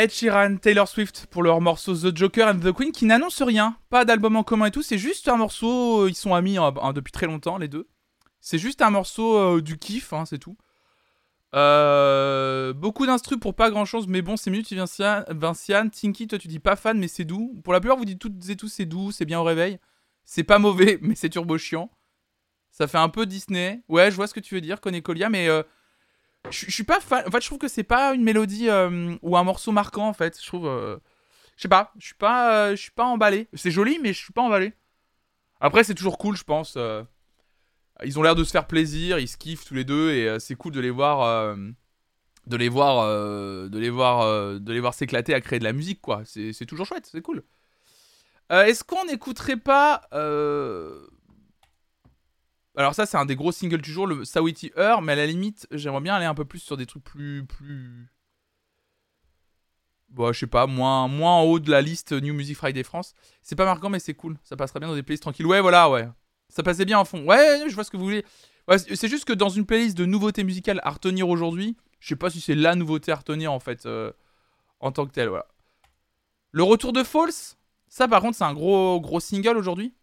Ed 0.03 0.11
Sheeran, 0.11 0.57
Taylor 0.57 0.89
Swift 0.89 1.27
pour 1.31 1.45
leur 1.45 1.61
morceau 1.61 1.95
The 1.95 2.17
Joker 2.17 2.49
and 2.49 2.59
the 2.59 2.73
Queen 2.73 2.91
qui 2.91 3.05
n'annonce 3.05 3.41
rien, 3.41 3.77
pas 3.89 4.05
d'album 4.05 4.35
en 4.35 4.43
commun 4.43 4.67
et 4.67 4.73
tout, 4.73 4.83
c'est 4.83 4.99
juste 4.99 5.29
un 5.29 5.37
morceau, 5.37 6.03
euh, 6.03 6.11
ils 6.11 6.17
sont 6.17 6.35
amis 6.35 6.59
hein, 6.59 6.75
hein, 6.83 6.93
depuis 6.93 7.13
très 7.13 7.27
longtemps 7.27 7.57
les 7.57 7.69
deux. 7.69 7.87
C'est 8.41 8.59
juste 8.59 8.83
un 8.83 8.91
morceau 8.91 9.39
euh, 9.39 9.63
du 9.63 9.79
kiff, 9.79 10.13
hein, 10.13 10.25
c'est 10.25 10.41
tout. 10.41 10.57
Euh, 11.55 12.73
beaucoup 12.73 13.07
d'instrus 13.07 13.39
pour 13.39 13.55
pas 13.55 13.71
grand 13.71 13.85
chose, 13.85 14.09
mais 14.09 14.23
bon, 14.23 14.37
c'est 14.37 14.51
mieux, 14.51 14.65
tu 14.65 14.75
Vinciane. 14.75 15.91
Tinky, 15.93 16.27
toi 16.27 16.37
tu 16.37 16.49
dis 16.49 16.59
pas 16.59 16.75
fan, 16.75 16.99
mais 16.99 17.07
c'est 17.07 17.25
doux. 17.25 17.55
Pour 17.63 17.73
la 17.73 17.79
plupart, 17.79 17.97
vous 17.97 18.05
dites 18.05 18.19
toutes 18.19 18.51
et 18.51 18.57
tous 18.57 18.67
c'est 18.67 18.87
doux, 18.87 19.13
c'est 19.13 19.25
bien 19.25 19.39
au 19.39 19.45
réveil. 19.45 19.79
C'est 20.25 20.43
pas 20.43 20.59
mauvais, 20.59 20.99
mais 21.03 21.15
c'est 21.15 21.29
turbo 21.29 21.59
chiant. 21.59 21.93
Ça 22.73 22.89
fait 22.89 22.99
un 22.99 23.09
peu 23.09 23.25
Disney. 23.25 23.85
Ouais, 23.89 24.11
je 24.11 24.17
vois 24.17 24.27
ce 24.27 24.35
que 24.35 24.41
tu 24.41 24.57
veux 24.57 24.61
dire, 24.61 24.81
Colia, 24.81 25.29
mais 25.29 25.49
je 26.51 26.71
suis 26.71 26.85
pas 26.85 27.01
fan. 27.01 27.25
En 27.27 27.31
fait, 27.31 27.41
je 27.41 27.47
trouve 27.47 27.59
que 27.59 27.69
c'est 27.69 27.83
pas 27.85 28.15
une 28.15 28.23
mélodie 28.23 28.69
euh, 28.69 29.17
ou 29.23 29.37
un 29.37 29.45
morceau 29.45 29.73
marquant, 29.73 30.09
en 30.09 30.13
fait. 30.13 30.41
Je 30.41 30.47
trouve. 30.47 30.67
euh, 30.67 30.99
je 31.57 31.63
sais 31.63 31.69
pas, 31.69 31.93
je 31.99 32.07
suis 32.07 32.15
pas, 32.15 32.67
euh, 32.67 32.71
je 32.73 32.83
suis 32.83 32.91
pas 32.91 33.05
emballé. 33.05 33.49
C'est 33.55 33.71
joli, 33.71 33.99
mais 34.01 34.13
je 34.13 34.19
suis 34.19 34.33
pas 34.33 34.43
emballé. 34.43 34.73
Après, 35.61 35.85
c'est 35.85 35.95
toujours 35.95 36.19
cool, 36.19 36.37
je 36.37 36.45
pense. 36.45 36.77
ils 38.05 38.19
ont 38.19 38.23
l'air 38.23 38.35
de 38.35 38.45
se 38.45 38.51
faire 38.51 38.67
plaisir, 38.67 39.19
ils 39.19 39.29
se 39.29 39.37
kiffent 39.37 39.65
tous 39.65 39.75
les 39.75 39.85
deux 39.85 40.11
et 40.11 40.41
c'est 40.41 40.57
cool 40.57 40.73
de 40.73 40.81
les 40.81 40.91
voir, 40.91 41.57
de 42.47 42.57
les 42.57 42.69
voir, 42.69 43.07
de 43.07 43.79
les 43.79 43.91
voir, 43.91 44.59
de 44.59 44.73
les 44.73 44.81
voir 44.81 44.93
s'éclater 44.95 45.35
à 45.35 45.41
créer 45.41 45.61
de 45.61 45.65
la 45.65 45.73
musique, 45.73 46.01
quoi. 46.01 46.23
C'est 46.25 46.67
toujours 46.67 46.87
chouette, 46.87 47.07
c'est 47.07 47.23
cool. 47.23 47.45
Est-ce 48.51 48.83
qu'on 48.83 49.05
n'écouterait 49.05 49.57
pas 49.57 50.03
Alors 52.77 52.95
ça, 52.95 53.07
c'est 53.07 53.17
un 53.17 53.27
des 53.27 53.37
gros 53.37 53.53
singles 53.53 53.83
du 53.83 53.93
jour, 53.93 54.07
le 54.07 54.25
Sawiti 54.25 54.73
Heure, 54.79 55.03
mais 55.03 55.13
à 55.13 55.17
la 55.17 55.27
limite, 55.27 55.67
j'aimerais 55.71 56.01
bien 56.01 56.15
aller 56.15 56.25
un 56.25 56.35
peu 56.35 56.45
plus 56.45 56.61
sur 56.61 56.77
des 56.77 56.87
trucs 56.87 57.05
plus, 57.05 57.45
plus, 57.45 58.09
Bon, 60.13 60.31
je 60.31 60.41
sais 60.41 60.47
pas, 60.47 60.67
moins, 60.67 61.09
moins 61.09 61.37
en 61.37 61.43
haut 61.45 61.59
de 61.59 61.71
la 61.71 61.81
liste 61.81 62.13
New 62.13 62.35
Music 62.35 62.55
Friday 62.57 62.83
France. 62.83 63.15
C'est 63.41 63.57
pas 63.57 63.65
marquant, 63.65 63.89
mais 63.89 63.99
c'est 63.99 64.13
cool. 64.13 64.37
Ça 64.45 64.57
passerait 64.57 64.79
bien 64.79 64.89
dans 64.89 64.95
des 64.95 65.03
playlists 65.03 65.23
tranquilles. 65.23 65.47
Ouais, 65.47 65.63
voilà, 65.63 65.89
ouais. 65.89 66.07
Ça 66.51 66.63
passait 66.63 66.85
bien 66.85 66.99
en 66.99 67.07
fond. 67.07 67.25
Ouais, 67.25 67.65
je 67.67 67.75
vois 67.75 67.83
ce 67.83 67.91
que 67.91 67.97
vous 67.97 68.05
voulez. 68.05 68.25
C'est 68.77 69.09
juste 69.09 69.25
que 69.25 69.33
dans 69.33 69.49
une 69.49 69.65
playlist 69.65 69.97
de 69.97 70.05
nouveautés 70.05 70.45
musicales 70.45 70.81
à 70.85 70.91
retenir 70.91 71.29
aujourd'hui, 71.31 71.77
je 71.99 72.09
sais 72.09 72.17
pas 72.17 72.29
si 72.29 72.43
c'est 72.43 72.55
la 72.55 72.75
nouveauté 72.75 73.11
à 73.11 73.17
retenir 73.17 73.53
en 73.53 73.59
fait, 73.59 73.87
euh, 73.87 74.13
en 74.81 74.93
tant 74.93 75.07
que 75.07 75.13
telle, 75.13 75.29
voilà. 75.29 75.47
Le 76.53 76.63
retour 76.63 76.93
de 76.93 77.03
False, 77.03 77.57
ça 77.89 78.07
par 78.07 78.21
contre, 78.21 78.37
c'est 78.37 78.45
un 78.45 78.55
gros, 78.55 79.01
gros 79.01 79.19
single 79.19 79.57
aujourd'hui. 79.57 79.95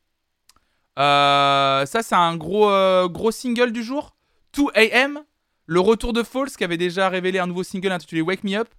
Euh, 0.97 1.85
ça, 1.85 2.03
c'est 2.03 2.15
un 2.15 2.35
gros, 2.35 2.69
euh, 2.69 3.07
gros 3.07 3.31
single 3.31 3.71
du 3.71 3.83
jour. 3.83 4.15
2 4.53 4.63
AM, 4.75 5.23
le 5.65 5.79
retour 5.79 6.13
de 6.13 6.23
False 6.23 6.57
qui 6.57 6.63
avait 6.63 6.77
déjà 6.77 7.09
révélé 7.09 7.39
un 7.39 7.47
nouveau 7.47 7.63
single 7.63 7.91
intitulé 7.91 8.21
Wake 8.21 8.43
Me 8.43 8.55
Up. 8.55 8.69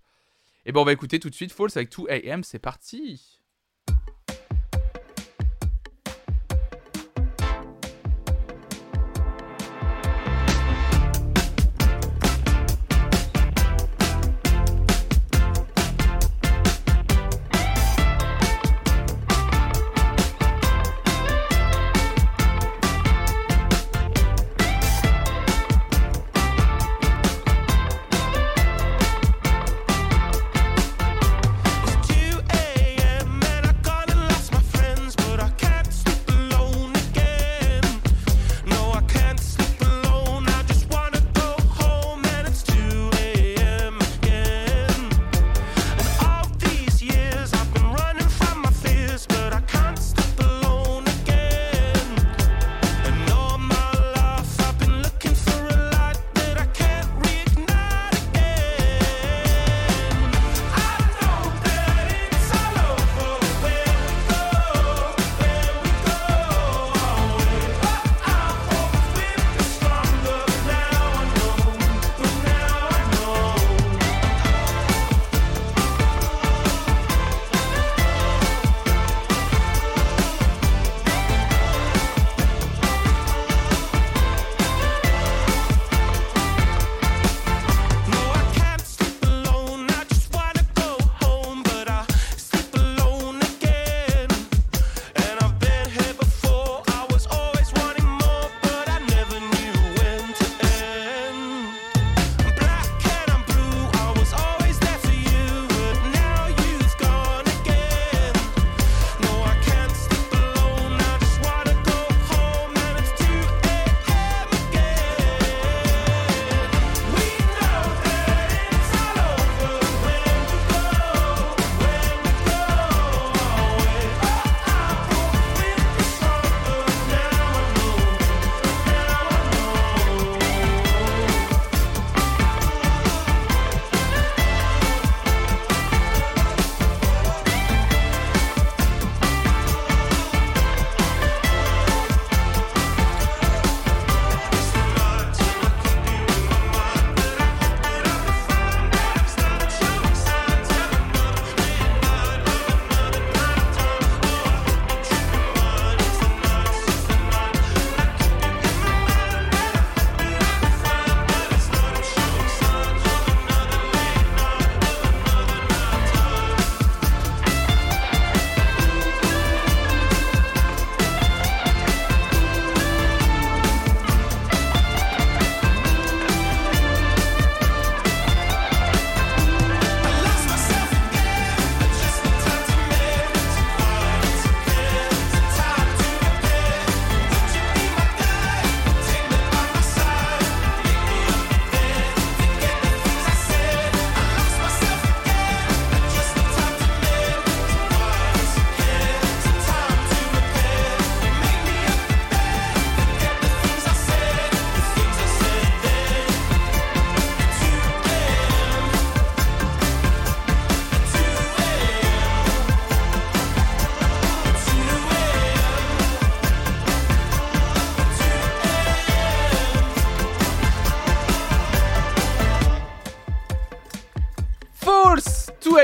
Et 0.66 0.73
ben 0.73 0.81
on 0.81 0.85
va 0.85 0.92
écouter 0.92 1.20
tout 1.20 1.31
de 1.31 1.35
suite 1.35 1.53
False 1.53 1.77
avec 1.77 1.96
2 1.96 2.11
AM, 2.11 2.42
c'est 2.42 2.59
parti. 2.59 3.39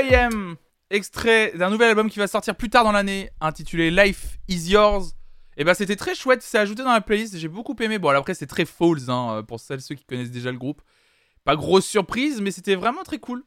2AM, 0.07 0.55
extrait 0.89 1.51
d'un 1.55 1.69
nouvel 1.69 1.89
album 1.89 2.09
qui 2.09 2.19
va 2.19 2.27
sortir 2.27 2.55
plus 2.55 2.69
tard 2.69 2.83
dans 2.83 2.91
l'année, 2.91 3.29
intitulé 3.41 3.91
Life 3.91 4.37
is 4.47 4.71
Yours. 4.71 5.13
Et 5.57 5.63
bah 5.63 5.73
c'était 5.73 5.95
très 5.95 6.15
chouette, 6.15 6.41
c'est 6.43 6.59
ajouté 6.59 6.83
dans 6.83 6.93
la 6.93 7.01
playlist, 7.01 7.37
j'ai 7.37 7.47
beaucoup 7.47 7.75
aimé. 7.79 7.97
Bon, 7.97 8.09
après 8.09 8.33
c'est 8.33 8.45
très 8.45 8.65
Falls, 8.65 9.09
hein, 9.09 9.43
pour 9.47 9.59
celles 9.59 9.81
ceux 9.81 9.95
qui 9.95 10.05
connaissent 10.05 10.31
déjà 10.31 10.51
le 10.51 10.57
groupe. 10.57 10.81
Pas 11.43 11.55
grosse 11.55 11.85
surprise, 11.85 12.41
mais 12.41 12.51
c'était 12.51 12.75
vraiment 12.75 13.03
très 13.03 13.17
cool. 13.17 13.43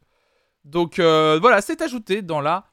Donc 0.64 0.98
euh, 0.98 1.38
voilà, 1.40 1.60
c'est 1.60 1.80
ajouté 1.82 2.22
dans 2.22 2.40
la 2.40 2.72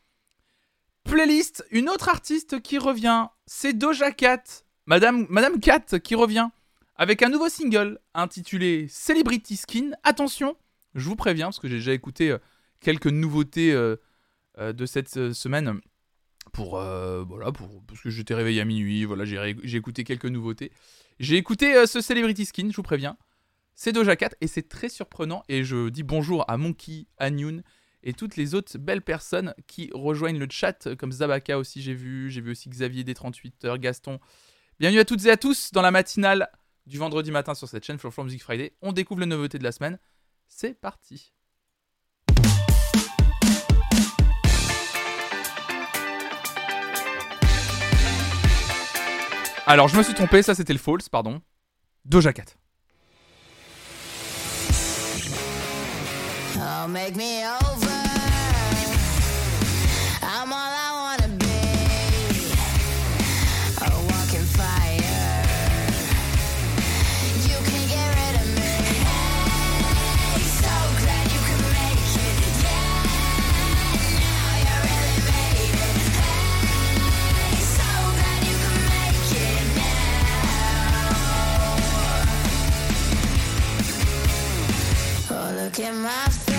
playlist. 1.04 1.66
Une 1.72 1.90
autre 1.90 2.10
artiste 2.10 2.62
qui 2.62 2.78
revient, 2.78 3.28
c'est 3.46 3.74
Doja 3.74 4.12
Cat, 4.12 4.44
Madame, 4.86 5.28
Madame 5.30 5.60
Cat 5.60 6.00
qui 6.04 6.16
revient 6.16 6.48
avec 6.96 7.22
un 7.22 7.30
nouveau 7.30 7.48
single 7.48 8.00
intitulé 8.16 8.88
Celebrity 8.90 9.56
Skin. 9.56 9.92
Attention, 10.04 10.58
je 10.96 11.08
vous 11.08 11.16
préviens, 11.16 11.48
parce 11.48 11.60
que 11.60 11.68
j'ai 11.68 11.76
déjà 11.76 11.94
écouté 11.94 12.32
euh, 12.32 12.40
quelques 12.80 13.08
nouveautés 13.08 13.74
euh, 13.74 13.98
euh, 14.58 14.74
de 14.74 14.86
cette 14.86 15.16
euh, 15.18 15.34
semaine. 15.34 15.80
Pour, 16.54 16.72
voilà, 16.72 17.52
pour, 17.52 17.84
parce 17.86 18.02
que 18.02 18.10
j'étais 18.10 18.34
réveillé 18.34 18.62
à 18.62 18.66
minuit, 18.66 19.04
voilà, 19.04 19.26
j'ai 19.26 19.78
écouté 19.78 20.04
quelques 20.04 20.26
nouveautés. 20.26 20.72
J'ai 21.20 21.36
écouté 21.36 21.86
ce 21.86 22.02
Celebrity 22.02 22.46
Skin, 22.46 22.70
je 22.72 22.76
vous 22.76 22.84
préviens. 22.84 23.18
C'est 23.76 23.92
Doja 23.92 24.16
Cat 24.16 24.30
et 24.42 24.48
c'est 24.48 24.68
très 24.68 24.90
surprenant. 24.90 25.44
Et 25.50 25.64
je 25.64 25.90
dis 25.90 26.02
bonjour 26.02 26.50
à 26.50 26.58
Monkey, 26.58 27.06
à 27.18 27.30
Noon 27.30 27.62
et 28.02 28.14
toutes 28.14 28.38
les 28.38 28.56
autres 28.56 28.78
belles 28.80 29.04
personnes 29.04 29.54
qui 29.68 29.92
rejoignent 29.94 30.40
le 30.40 30.48
chat, 30.50 30.96
comme 30.96 31.12
Zabaka 31.12 31.60
aussi, 31.60 31.82
j'ai 31.82 31.94
vu. 31.94 32.32
J'ai 32.32 32.42
vu 32.42 32.52
aussi 32.52 32.70
Xavier 32.70 33.04
des 33.04 33.14
38 33.14 33.66
heures, 33.66 33.78
Gaston. 33.78 34.20
Bienvenue 34.80 35.02
à 35.02 35.06
toutes 35.06 35.26
et 35.26 35.30
à 35.30 35.38
tous 35.38 35.74
dans 35.74 35.82
la 35.82 35.92
matinale 35.92 36.50
du 36.88 36.98
vendredi 36.98 37.30
matin 37.30 37.54
sur 37.54 37.68
cette 37.68 37.84
chaîne 37.84 38.00
Floor 38.00 38.14
Music 38.24 38.42
Friday. 38.42 38.74
On 38.82 38.94
découvre 38.94 39.20
les 39.20 39.28
nouveautés 39.28 39.60
de 39.60 39.64
la 39.64 39.74
semaine. 39.74 40.00
C'est 40.48 40.74
parti. 40.74 41.37
Alors, 49.70 49.90
je 49.90 49.98
me 49.98 50.04
suis 50.04 50.14
trompé, 50.14 50.42
ça 50.42 50.56
c'était 50.56 50.72
le 50.72 50.80
false, 50.80 51.10
pardon. 51.10 51.42
Doja 52.06 52.32
Cat. 52.32 52.46
Oh. 56.56 57.87
Now. 85.80 85.86
Oh, 85.86 85.86
look 85.86 85.86
at 85.86 85.96
my 85.96 86.30
face. 86.30 86.48
My 86.48 86.57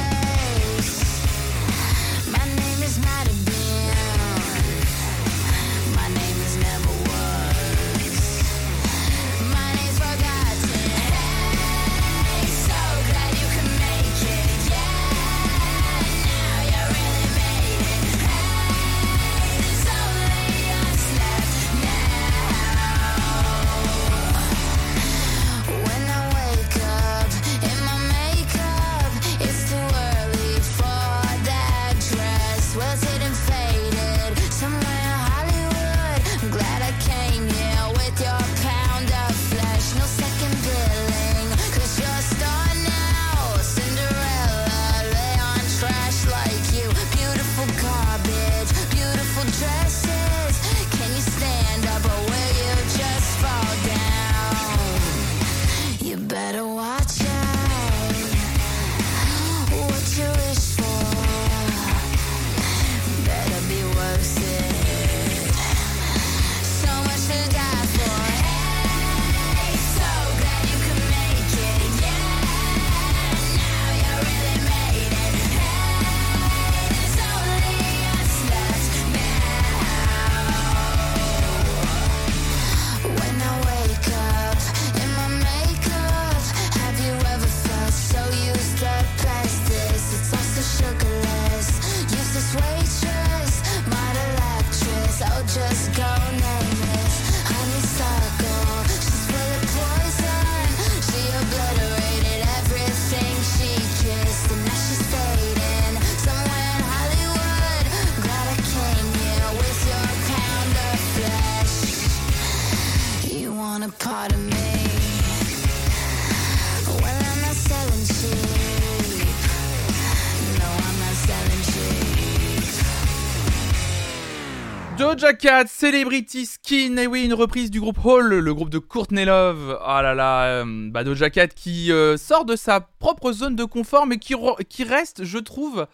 Doja 125.28 125.36
Cat, 125.36 125.66
Celebrity 125.66 126.46
Skin, 126.46 126.96
et 126.96 127.06
oui, 127.06 127.22
une 127.26 127.34
reprise 127.34 127.70
du 127.70 127.80
groupe 127.80 128.02
Hall, 128.02 128.28
le 128.28 128.54
groupe 128.54 128.70
de 128.70 128.78
Courtney 128.78 129.26
Love. 129.26 129.78
Ah 129.84 130.00
là 130.00 130.14
là, 130.14 130.44
euh, 130.62 131.04
Doja 131.04 131.28
Cat 131.28 131.48
qui 131.48 131.92
euh, 131.92 132.16
sort 132.16 132.46
de 132.46 132.56
sa 132.56 132.80
propre 132.80 133.32
zone 133.32 133.54
de 133.54 133.64
confort, 133.64 134.06
mais 134.06 134.16
qui, 134.16 134.32
re- 134.34 134.64
qui 134.64 134.84
reste, 134.84 135.24
je 135.24 135.36
trouve, 135.36 135.86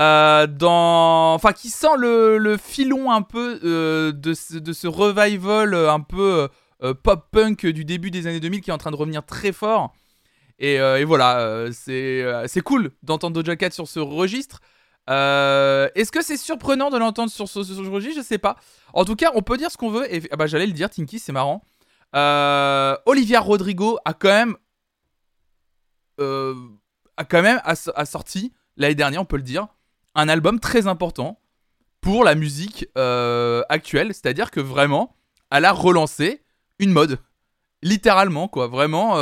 euh, 0.00 0.46
dans. 0.46 1.34
Enfin, 1.34 1.52
qui 1.52 1.68
sent 1.68 1.94
le, 1.98 2.56
filon 2.56 3.12
un 3.12 3.20
peu 3.20 3.58
de, 3.60 4.32
ce, 4.32 4.56
de 4.56 4.72
ce 4.72 4.86
revival 4.86 5.74
un 5.74 6.00
peu 6.00 6.48
pop-punk 7.02 7.66
du 7.66 7.84
début 7.84 8.10
des 8.10 8.26
années 8.26 8.40
2000 8.40 8.62
qui 8.62 8.70
est 8.70 8.74
en 8.74 8.78
train 8.78 8.92
de 8.92 8.96
revenir 8.96 9.26
très 9.26 9.52
fort. 9.52 9.92
Et, 10.58 10.76
et 10.76 11.04
voilà, 11.04 11.66
c'est 11.70 12.24
c'est 12.46 12.62
cool 12.62 12.92
d'entendre 13.02 13.42
Doja 13.42 13.56
Cat 13.56 13.72
sur 13.72 13.88
ce 13.88 14.00
registre. 14.00 14.60
Euh, 15.10 15.88
Est-ce 15.94 16.10
que 16.10 16.22
c'est 16.22 16.36
surprenant 16.36 16.90
de 16.90 16.96
l'entendre 16.96 17.30
sur 17.30 17.48
ce, 17.48 17.58
registre 17.88 18.22
Je 18.22 18.26
sais 18.26 18.38
pas. 18.38 18.56
En 18.92 19.04
tout 19.04 19.16
cas, 19.16 19.30
on 19.34 19.42
peut 19.42 19.56
dire 19.56 19.70
ce 19.70 19.76
qu'on 19.76 19.90
veut. 19.90 20.12
Et 20.12 20.22
ah 20.30 20.36
bah, 20.36 20.46
j'allais 20.46 20.66
le 20.66 20.72
dire, 20.72 20.90
Tinky, 20.90 21.18
c'est 21.18 21.32
marrant. 21.32 21.64
Euh, 22.14 22.96
Olivia 23.06 23.40
Rodrigo 23.40 23.98
a 24.04 24.14
quand 24.14 24.28
même, 24.28 24.56
euh, 26.20 26.54
a 27.16 27.24
quand 27.24 27.42
même 27.42 27.60
sorti 28.04 28.52
l'année 28.76 28.94
dernière, 28.94 29.22
on 29.22 29.26
peut 29.26 29.36
le 29.36 29.42
dire, 29.42 29.66
un 30.14 30.28
album 30.28 30.60
très 30.60 30.86
important 30.86 31.40
pour 32.00 32.24
la 32.24 32.34
musique 32.34 32.86
euh, 32.96 33.62
actuelle. 33.68 34.14
C'est-à-dire 34.14 34.50
que 34.50 34.60
vraiment, 34.60 35.16
elle 35.50 35.64
a 35.64 35.72
relancé 35.72 36.42
une 36.78 36.92
mode, 36.92 37.18
littéralement 37.82 38.48
quoi. 38.48 38.68
Vraiment, 38.68 39.16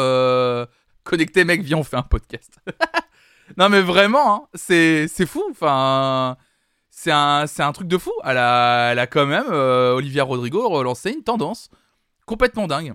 connecté 1.04 1.44
mec, 1.44 1.62
viens 1.62 1.78
on 1.78 1.84
fait 1.84 1.96
un 1.96 2.02
podcast. 2.02 2.58
non 3.56 3.68
mais 3.68 3.80
vraiment, 3.80 4.34
hein, 4.34 4.48
c'est 4.54 5.26
fou. 5.26 5.44
Enfin, 5.50 6.36
c'est 6.90 7.10
un 7.12 7.46
un 7.58 7.72
truc 7.72 7.88
de 7.88 7.98
fou. 7.98 8.12
Elle 8.24 8.38
a 8.38 8.90
elle 8.92 8.98
a 8.98 9.06
quand 9.06 9.26
même 9.26 9.46
euh, 9.50 9.94
Olivia 9.94 10.24
Rodrigo 10.24 10.68
relancé 10.68 11.10
une 11.10 11.22
tendance 11.22 11.70
complètement 12.26 12.66
dingue. 12.66 12.94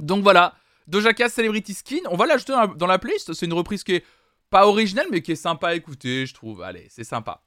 Donc 0.00 0.22
voilà, 0.22 0.54
Doja 0.86 1.14
Cat 1.14 1.28
Celebrity 1.28 1.74
Skin, 1.74 2.00
on 2.10 2.16
va 2.16 2.26
l'ajouter 2.26 2.54
dans 2.76 2.86
la, 2.86 2.98
playlist. 2.98 3.32
C'est 3.34 3.46
une 3.46 3.52
reprise 3.52 3.84
qui 3.84 3.94
est 3.94 4.04
pas 4.50 4.66
original, 4.66 5.06
mais 5.10 5.22
qui 5.22 5.32
est 5.32 5.36
sympa 5.36 5.68
à 5.68 5.74
écouter, 5.74 6.26
je 6.26 6.34
trouve. 6.34 6.62
Allez, 6.62 6.86
c'est 6.90 7.04
sympa. 7.04 7.42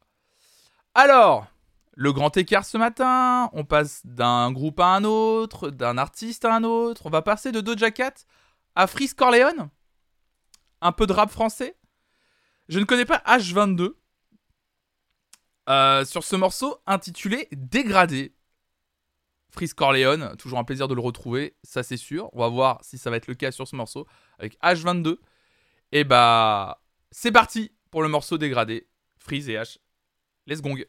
Alors, 0.93 1.47
le 1.93 2.13
grand 2.13 2.35
écart 2.37 2.65
ce 2.65 2.77
matin, 2.77 3.49
on 3.53 3.65
passe 3.65 4.01
d'un 4.05 4.51
groupe 4.51 4.79
à 4.79 4.87
un 4.87 5.03
autre, 5.03 5.69
d'un 5.69 5.97
artiste 5.97 6.45
à 6.45 6.55
un 6.55 6.63
autre. 6.63 7.05
On 7.05 7.09
va 7.09 7.21
passer 7.21 7.51
de 7.51 7.61
Doja 7.61 7.91
Cat 7.91 8.13
à 8.75 8.87
Freeze 8.87 9.13
Corleone. 9.13 9.69
Un 10.81 10.91
peu 10.91 11.05
de 11.05 11.13
rap 11.13 11.29
français. 11.29 11.75
Je 12.67 12.79
ne 12.79 12.85
connais 12.85 13.05
pas 13.05 13.21
H22. 13.25 13.93
Euh, 15.67 16.05
sur 16.05 16.23
ce 16.23 16.35
morceau 16.35 16.77
intitulé 16.85 17.47
Dégradé. 17.51 18.35
Freeze 19.51 19.73
Corleone, 19.73 20.35
toujours 20.37 20.59
un 20.59 20.63
plaisir 20.63 20.87
de 20.87 20.93
le 20.93 21.01
retrouver, 21.01 21.55
ça 21.63 21.81
c'est 21.81 21.97
sûr. 21.97 22.29
On 22.33 22.39
va 22.39 22.49
voir 22.49 22.83
si 22.83 22.97
ça 22.97 23.09
va 23.09 23.15
être 23.15 23.27
le 23.27 23.35
cas 23.35 23.51
sur 23.51 23.67
ce 23.67 23.75
morceau 23.75 24.05
avec 24.37 24.59
H22. 24.61 25.17
Et 25.93 26.03
bah, 26.03 26.83
c'est 27.09 27.31
parti 27.31 27.71
pour 27.89 28.03
le 28.03 28.09
morceau 28.09 28.37
dégradé. 28.37 28.87
Freeze 29.17 29.49
et 29.49 29.53
H. 29.53 29.77
Let's 30.45 30.61
gong. 30.61 30.85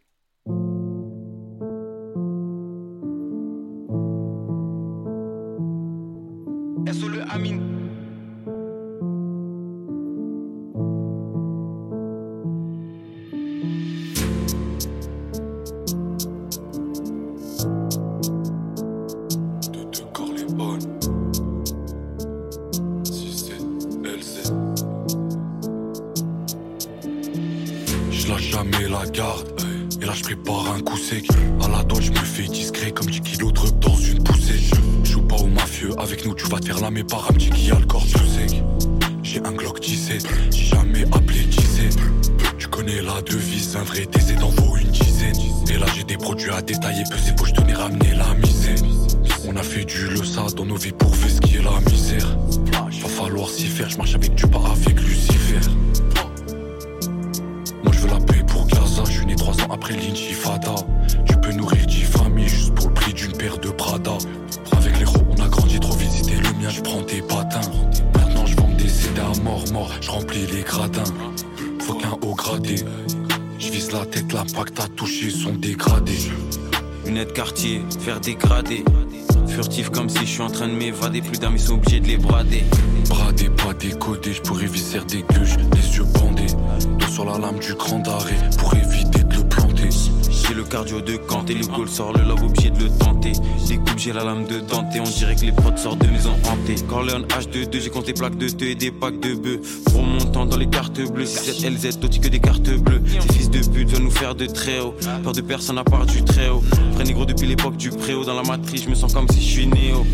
Hantée. 97.16 97.26
Corleone 97.26 97.26
H22, 97.26 97.80
j'ai 97.80 97.90
compté 97.90 98.12
plaques 98.12 98.36
de 98.36 98.48
te 98.48 98.64
et 98.64 98.74
des 98.74 98.90
packs 98.90 99.20
de 99.20 99.34
bœufs. 99.34 99.60
Pour 99.92 100.02
montant 100.02 100.46
dans 100.46 100.56
les 100.56 100.68
cartes 100.68 101.00
bleues, 101.00 101.26
67 101.26 101.70
LZ, 101.70 101.98
aussi 102.04 102.20
que 102.20 102.28
des 102.28 102.40
cartes 102.40 102.70
bleues. 102.70 103.02
Ces 103.06 103.34
fils 103.34 103.50
de 103.50 103.58
pute 103.70 103.90
veulent 103.90 104.02
nous 104.02 104.10
faire 104.10 104.34
de 104.34 104.46
très 104.46 104.80
haut. 104.80 104.94
Peur 105.22 105.32
de 105.32 105.40
personne 105.40 105.78
à 105.78 105.84
part 105.84 106.06
du 106.06 106.22
très 106.22 106.48
haut. 106.48 106.62
Vrai 106.92 107.04
négro 107.04 107.24
depuis 107.24 107.46
l'époque 107.46 107.76
du 107.76 107.90
préau, 107.90 108.24
dans 108.24 108.34
la 108.34 108.42
matrice, 108.42 108.84
je 108.84 108.90
me 108.90 108.94
sens 108.94 109.12
comme 109.12 109.28
si 109.28 109.40
je 109.40 109.46
suis 109.46 109.66
néo. 109.66 110.06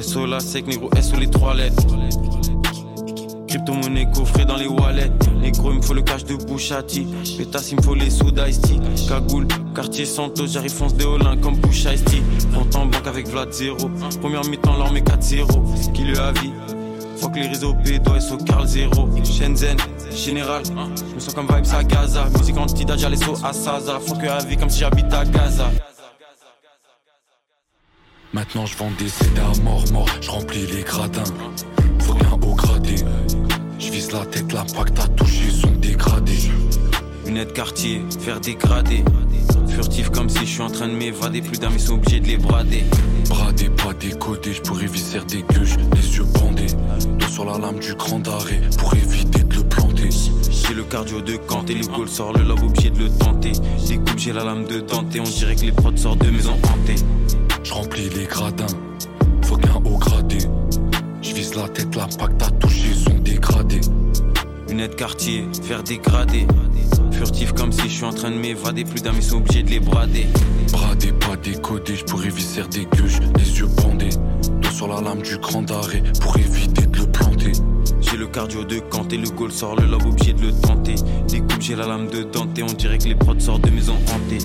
SO 0.00 0.26
la 0.26 0.40
sec, 0.40 0.66
négro, 0.66 0.90
SO 1.00 1.16
les 1.18 1.30
trois 1.30 1.54
lettres. 1.54 1.86
Crypto-monnaie 3.48 4.08
coffrée 4.14 4.44
dans 4.44 4.56
les 4.56 4.66
wallets. 4.66 5.12
Négro, 5.40 5.72
il 5.72 5.78
me 5.78 5.82
faut 5.82 5.94
le 5.94 6.02
cash 6.02 6.24
de 6.24 6.34
Bouchati. 6.34 7.06
Pétasse, 7.38 7.70
il 7.72 7.78
me 7.78 7.82
faut 7.82 7.94
les 7.94 8.10
soda 8.10 8.48
ice 8.48 8.60
tea. 8.60 8.80
Cagoule, 9.08 9.46
quartier 9.76 10.06
Santos, 10.06 10.46
j'arrive 10.46 10.72
fonce 10.72 10.94
des 10.94 11.04
Olin 11.04 11.36
comme 11.36 11.56
Bush 11.56 11.84
Ice. 11.84 12.02
Compte 12.54 12.74
en 12.76 12.86
banque 12.86 13.06
avec 13.06 13.28
Vlad 13.28 13.52
0. 13.52 13.76
Première 14.22 14.42
mi-temps, 14.44 14.78
l'armée 14.78 15.02
4-0. 15.02 15.92
Qui 15.92 16.04
le 16.04 16.18
avis? 16.18 16.50
Faut 17.18 17.28
que 17.28 17.36
les 17.36 17.48
réseaux 17.48 17.74
pédos, 17.84 18.18
SO 18.18 18.38
Carl 18.38 18.66
0. 18.66 18.90
Shenzhen, 19.22 19.76
général. 20.10 20.62
Je 20.64 21.14
me 21.14 21.20
sens 21.20 21.34
comme 21.34 21.46
vibes 21.46 21.74
à 21.74 21.84
Gaza. 21.84 22.26
Musique 22.38 22.56
anti-dad, 22.56 22.98
j'allais 22.98 23.16
so 23.16 23.34
à 23.44 23.52
Saza. 23.52 24.00
Faut 24.00 24.14
que 24.14 24.26
avis 24.26 24.56
comme 24.56 24.70
si 24.70 24.80
j'habite 24.80 25.12
à 25.12 25.26
Gaza. 25.26 25.70
Maintenant 28.32 28.64
je 28.64 28.76
vends 28.76 28.90
des 28.98 29.08
CD 29.08 29.40
à 29.40 29.62
mort, 29.62 29.84
mort, 29.92 30.08
je 30.20 30.30
remplis 30.30 30.66
les 30.66 30.82
gradins. 30.82 31.24
Faut 32.00 32.14
qu'un 32.14 32.32
haut 32.32 32.54
gradé. 32.54 32.96
Je 33.78 33.90
vise 33.90 34.10
la 34.12 34.24
tête, 34.26 34.52
l'impact 34.52 34.98
à 34.98 35.08
toucher 35.08 35.50
sont 35.50 35.70
dégradés. 35.70 36.50
Lunettes 37.26 37.52
quartier, 37.52 38.02
faire 38.20 38.40
dégrader. 38.40 39.04
Furtif 39.68 40.10
comme 40.10 40.28
si 40.28 40.40
je 40.40 40.44
suis 40.44 40.62
en 40.62 40.70
train 40.70 40.88
de 40.88 40.94
m'évader. 40.94 41.42
Plus 41.42 41.58
d'amis 41.58 41.80
sont 41.80 41.94
obligés 41.94 42.20
de 42.20 42.26
les 42.26 42.36
brader. 42.36 42.84
Bradé, 43.28 43.68
pas 43.70 43.92
décodé, 43.92 44.52
je 44.52 44.62
pourrais 44.62 44.86
visser 44.86 45.18
des 45.28 45.42
gueuches, 45.42 45.76
les 45.94 46.16
yeux 46.16 46.24
bandés. 46.24 46.66
Dos 47.18 47.28
sur 47.28 47.44
la 47.44 47.58
lame 47.58 47.78
du 47.78 47.94
grand 47.94 48.26
arrêt 48.28 48.60
pour 48.78 48.94
éviter 48.94 49.42
de 49.42 49.56
le 49.56 49.62
planter. 49.64 50.08
J'ai 50.50 50.74
le 50.74 50.82
cardio 50.84 51.20
de 51.20 51.36
Kanté, 51.36 51.74
le 51.74 51.86
goal 51.86 52.08
sort 52.08 52.32
le 52.32 52.42
lobe 52.42 52.62
obligé 52.62 52.90
de 52.90 53.04
le 53.04 53.10
tenter. 53.10 53.52
Découpe, 53.86 54.18
j'ai 54.18 54.32
la 54.32 54.44
lame 54.44 54.64
de 54.64 54.80
Dante, 54.80 55.16
on 55.18 55.22
dirait 55.22 55.54
que 55.54 55.62
les 55.62 55.72
prods 55.72 55.96
sortent 55.96 56.24
de 56.24 56.30
maison 56.30 56.54
hantée. 56.64 56.96
Je 57.62 57.72
remplis 57.72 58.08
les 58.10 58.24
gradins. 58.24 58.66
Faut 59.42 59.56
qu'un 59.56 59.74
haut 59.84 59.98
gradé. 59.98 60.38
Je 61.22 61.34
vise 61.34 61.54
la 61.54 61.68
tête, 61.68 61.94
l'impact 61.94 62.42
à 62.42 62.50
toucher 62.50 62.94
sont 62.94 63.18
dégradés. 63.18 63.80
Lunettes 64.68 64.96
quartier, 64.96 65.44
faire 65.62 65.82
dégrader. 65.82 66.46
Furtif 67.16 67.52
comme 67.52 67.72
si 67.72 67.82
je 67.82 67.94
suis 67.94 68.04
en 68.04 68.12
train 68.12 68.30
de 68.30 68.36
m'évader. 68.36 68.84
Plus 68.84 69.02
d'amis 69.02 69.22
sont 69.22 69.38
obligés 69.38 69.62
de 69.62 69.70
les 69.70 69.80
brader. 69.80 70.26
Bradé, 70.72 71.12
pas 71.12 71.36
décodé, 71.36 71.96
je 71.96 72.04
pourrais 72.04 72.28
visser 72.28 72.62
des 72.70 72.84
gueuches, 72.86 73.20
les 73.38 73.58
yeux 73.58 73.66
bandés. 73.82 74.10
Dos 74.60 74.70
sur 74.70 74.88
la 74.88 75.00
lame 75.00 75.22
du 75.22 75.36
grand 75.38 75.68
arrêt 75.70 76.02
pour 76.20 76.36
éviter 76.36 76.86
de 76.86 76.98
le 76.98 77.06
planter. 77.06 77.52
J'ai 78.00 78.16
le 78.16 78.26
cardio 78.26 78.64
de 78.64 78.78
Kanté, 78.80 79.16
le 79.16 79.28
goal 79.30 79.50
sort 79.50 79.76
le 79.76 79.86
lobe 79.86 80.06
obligé 80.06 80.32
de 80.32 80.42
le 80.42 80.52
tenter. 80.52 80.94
Découpe, 81.28 81.60
j'ai 81.60 81.74
la 81.76 81.86
lame 81.86 82.08
de 82.08 82.22
Dante, 82.22 82.58
on 82.62 82.72
dirait 82.74 82.98
que 82.98 83.04
les 83.08 83.14
prods 83.14 83.38
sortent 83.40 83.62
de 83.62 83.70
maison 83.70 83.94
hantée. 84.14 84.38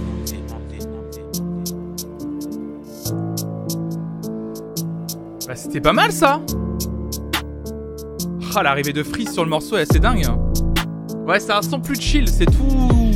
Bah, 5.47 5.55
c'était 5.55 5.81
pas 5.81 5.93
mal 5.93 6.11
ça 6.11 6.41
Ah, 8.55 8.63
l'arrivée 8.63 8.93
de 8.93 9.03
Freeze 9.03 9.31
sur 9.31 9.43
le 9.43 9.49
morceau 9.49 9.77
est 9.77 9.81
assez 9.81 9.99
dingue. 9.99 10.25
hein. 10.25 10.37
Ouais, 11.27 11.39
c'est 11.39 11.51
un 11.51 11.61
son 11.61 11.79
plus 11.79 11.99
chill, 11.99 12.27
c'est 12.27 12.45
tout. 12.45 13.11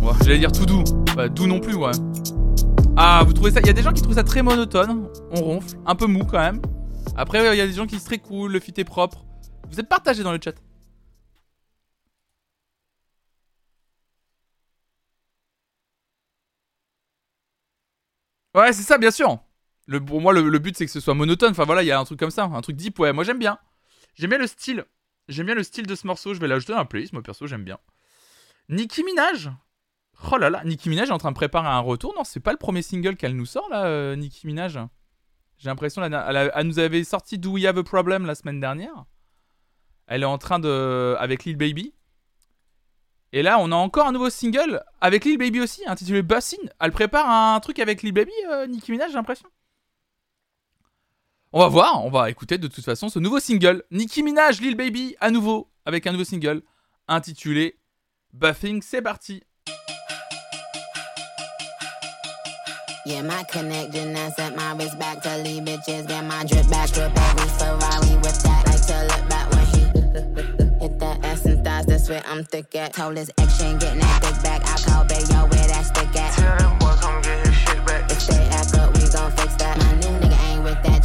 Ouais, 0.00 0.12
j'allais 0.24 0.38
dire 0.38 0.52
tout 0.52 0.66
doux. 0.66 0.84
Bah, 1.14 1.28
doux 1.28 1.46
non 1.46 1.60
plus, 1.60 1.74
ouais. 1.74 1.92
Ah, 2.96 3.22
vous 3.26 3.32
trouvez 3.32 3.50
ça 3.50 3.60
Il 3.60 3.66
y 3.66 3.70
a 3.70 3.72
des 3.72 3.82
gens 3.82 3.92
qui 3.92 4.02
trouvent 4.02 4.14
ça 4.16 4.24
très 4.24 4.42
monotone. 4.42 5.08
On 5.30 5.40
ronfle. 5.42 5.76
Un 5.86 5.94
peu 5.94 6.06
mou 6.06 6.24
quand 6.24 6.38
même. 6.38 6.60
Après, 7.16 7.38
il 7.54 7.58
y 7.58 7.60
a 7.60 7.66
des 7.66 7.72
gens 7.72 7.86
qui 7.86 7.94
disent 7.96 8.04
très 8.04 8.18
cool, 8.18 8.52
le 8.52 8.60
fit 8.60 8.74
est 8.76 8.84
propre. 8.84 9.24
Vous 9.70 9.80
êtes 9.80 9.88
partagés 9.88 10.22
dans 10.22 10.32
le 10.32 10.38
chat. 10.42 10.54
Ouais, 18.54 18.72
c'est 18.72 18.82
ça, 18.82 18.98
bien 18.98 19.10
sûr. 19.10 19.38
Le, 19.86 20.04
pour 20.04 20.20
moi, 20.20 20.32
le, 20.32 20.48
le 20.48 20.58
but, 20.58 20.76
c'est 20.76 20.86
que 20.86 20.90
ce 20.90 21.00
soit 21.00 21.14
monotone. 21.14 21.50
Enfin, 21.50 21.64
voilà, 21.64 21.82
il 21.82 21.86
y 21.86 21.92
a 21.92 21.98
un 22.00 22.04
truc 22.04 22.18
comme 22.18 22.30
ça. 22.30 22.44
Un 22.44 22.60
truc 22.62 22.76
deep, 22.76 22.98
ouais. 22.98 23.12
Moi, 23.12 23.24
j'aime 23.24 23.38
bien. 23.38 23.58
J'aime 24.16 24.30
bien 24.30 24.38
le 24.38 24.46
style. 24.46 24.84
J'aime 25.28 25.46
bien 25.46 25.54
le 25.54 25.62
style 25.62 25.86
de 25.86 25.94
ce 25.94 26.06
morceau. 26.06 26.34
Je 26.34 26.40
vais 26.40 26.48
l'ajouter 26.48 26.72
dans 26.72 26.78
la 26.78 26.84
playlist. 26.84 27.12
Moi, 27.12 27.22
perso, 27.22 27.46
j'aime 27.46 27.64
bien. 27.64 27.78
Nicki 28.68 29.04
Minaj. 29.04 29.50
Oh 30.32 30.38
là 30.38 30.50
là, 30.50 30.64
Nicki 30.64 30.88
Minaj 30.88 31.08
est 31.08 31.12
en 31.12 31.18
train 31.18 31.30
de 31.30 31.36
préparer 31.36 31.68
un 31.68 31.80
retour. 31.80 32.14
Non, 32.16 32.24
c'est 32.24 32.40
pas 32.40 32.52
le 32.52 32.58
premier 32.58 32.82
single 32.82 33.16
qu'elle 33.16 33.36
nous 33.36 33.46
sort, 33.46 33.68
là, 33.68 33.84
euh, 33.84 34.16
Nicki 34.16 34.46
Minaj. 34.46 34.78
J'ai 35.58 35.68
l'impression 35.68 36.02
elle 36.02 36.66
nous 36.66 36.78
avait 36.78 37.04
sorti 37.04 37.38
Do 37.38 37.52
We 37.52 37.64
Have 37.64 37.78
a 37.78 37.82
Problem 37.82 38.26
la 38.26 38.34
semaine 38.34 38.60
dernière. 38.60 39.04
Elle 40.06 40.22
est 40.22 40.26
en 40.26 40.38
train 40.38 40.58
de. 40.58 41.16
avec 41.18 41.44
Lil 41.44 41.56
Baby. 41.56 41.94
Et 43.32 43.42
là, 43.42 43.58
on 43.58 43.72
a 43.72 43.74
encore 43.74 44.06
un 44.06 44.12
nouveau 44.12 44.30
single 44.30 44.82
avec 45.00 45.24
Lil 45.24 45.38
Baby 45.38 45.60
aussi, 45.60 45.82
intitulé 45.86 46.22
Bussin. 46.22 46.56
Elle 46.80 46.92
prépare 46.92 47.28
un 47.28 47.58
truc 47.60 47.78
avec 47.78 48.02
Lil 48.02 48.12
Baby, 48.12 48.32
euh, 48.50 48.66
Nicki 48.66 48.92
Minaj, 48.92 49.08
j'ai 49.10 49.16
l'impression. 49.16 49.48
On 51.52 51.60
va 51.60 51.68
voir, 51.68 52.04
on 52.04 52.10
va 52.10 52.28
écouter 52.28 52.58
de 52.58 52.66
toute 52.66 52.84
façon 52.84 53.08
ce 53.08 53.18
nouveau 53.18 53.40
single. 53.40 53.82
Nicki 53.90 54.22
Minaj, 54.22 54.60
Lil 54.60 54.76
Baby, 54.76 55.16
à 55.20 55.30
nouveau, 55.30 55.70
avec 55.84 56.06
un 56.06 56.12
nouveau 56.12 56.24
single 56.24 56.62
intitulé 57.08 57.78
Buffing. 58.32 58.82
C'est 58.82 59.00
parti. 59.00 59.42
Yeah, 63.06 63.22
my 63.22 63.44
connecting 63.44 64.12
that's 64.12 64.36
at 64.40 64.56
my 64.56 64.72
wrist 64.76 64.98
back 64.98 65.22
to 65.22 65.38
leave 65.38 65.62
bitches. 65.62 66.08
Get 66.08 66.24
my 66.24 66.44
drip 66.44 66.68
back, 66.68 66.90
drip 66.90 67.12
every 67.16 67.48
Ferrari 67.50 68.16
with 68.16 68.42
that. 68.42 68.66
Like 68.66 68.84
to 68.88 69.04
look 69.06 69.28
back 69.28 69.48
when 69.52 69.66
he 69.66 70.80
hit 70.84 70.98
that 70.98 71.24
ass 71.24 71.44
and 71.44 71.64
thighs. 71.64 71.86
That's 71.86 72.08
where 72.08 72.22
I'm 72.26 72.42
thick 72.42 72.74
at. 72.74 72.94
Told 72.94 73.16
his 73.16 73.30
ex 73.38 73.58
she 73.58 73.66
ain't 73.66 73.80
getting 73.80 74.00
that 74.00 74.22
dick 74.22 74.42
back. 74.42 74.62
I 74.64 74.76
call 74.82 75.04
Bayo 75.04 75.48
where 75.48 75.68
that 75.68 75.86
stick 75.86 76.20
at. 76.20 76.75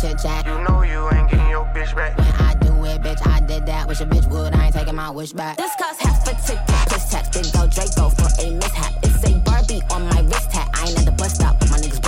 Chit 0.01 0.17
chat. 0.17 0.45
You 0.47 0.57
know 0.63 0.81
you 0.81 1.07
ain't 1.13 1.29
getting 1.29 1.49
your 1.49 1.65
bitch 1.65 1.95
back. 1.95 2.17
When 2.17 2.27
I 2.27 2.55
do 2.55 2.73
it, 2.85 3.01
bitch, 3.01 3.25
I 3.27 3.39
did 3.41 3.65
that. 3.67 3.87
Wish 3.87 4.01
a 4.01 4.05
bitch 4.05 4.27
would, 4.29 4.53
I 4.53 4.65
ain't 4.65 4.73
taking 4.73 4.95
my 4.95 5.11
wish 5.11 5.31
back. 5.31 5.57
This 5.57 5.71
cost 5.79 6.01
half 6.01 6.27
a 6.27 6.33
ticket, 6.41 6.65
plus 6.87 7.11
tax. 7.11 7.29
Then 7.29 7.45
go 7.53 7.67
Draco 7.69 8.09
for 8.09 8.29
a 8.41 8.51
mishap. 8.55 8.93
It's 9.03 9.23
a 9.23 9.37
Barbie 9.39 9.81
on 9.91 10.07
my 10.07 10.21
wrist 10.21 10.51
hat. 10.51 10.69
I 10.73 10.89
ain't 10.89 10.99
at 10.99 11.05
the 11.05 11.11
bus 11.11 11.35
stop, 11.35 11.55
my 11.69 11.77
niggas 11.77 12.00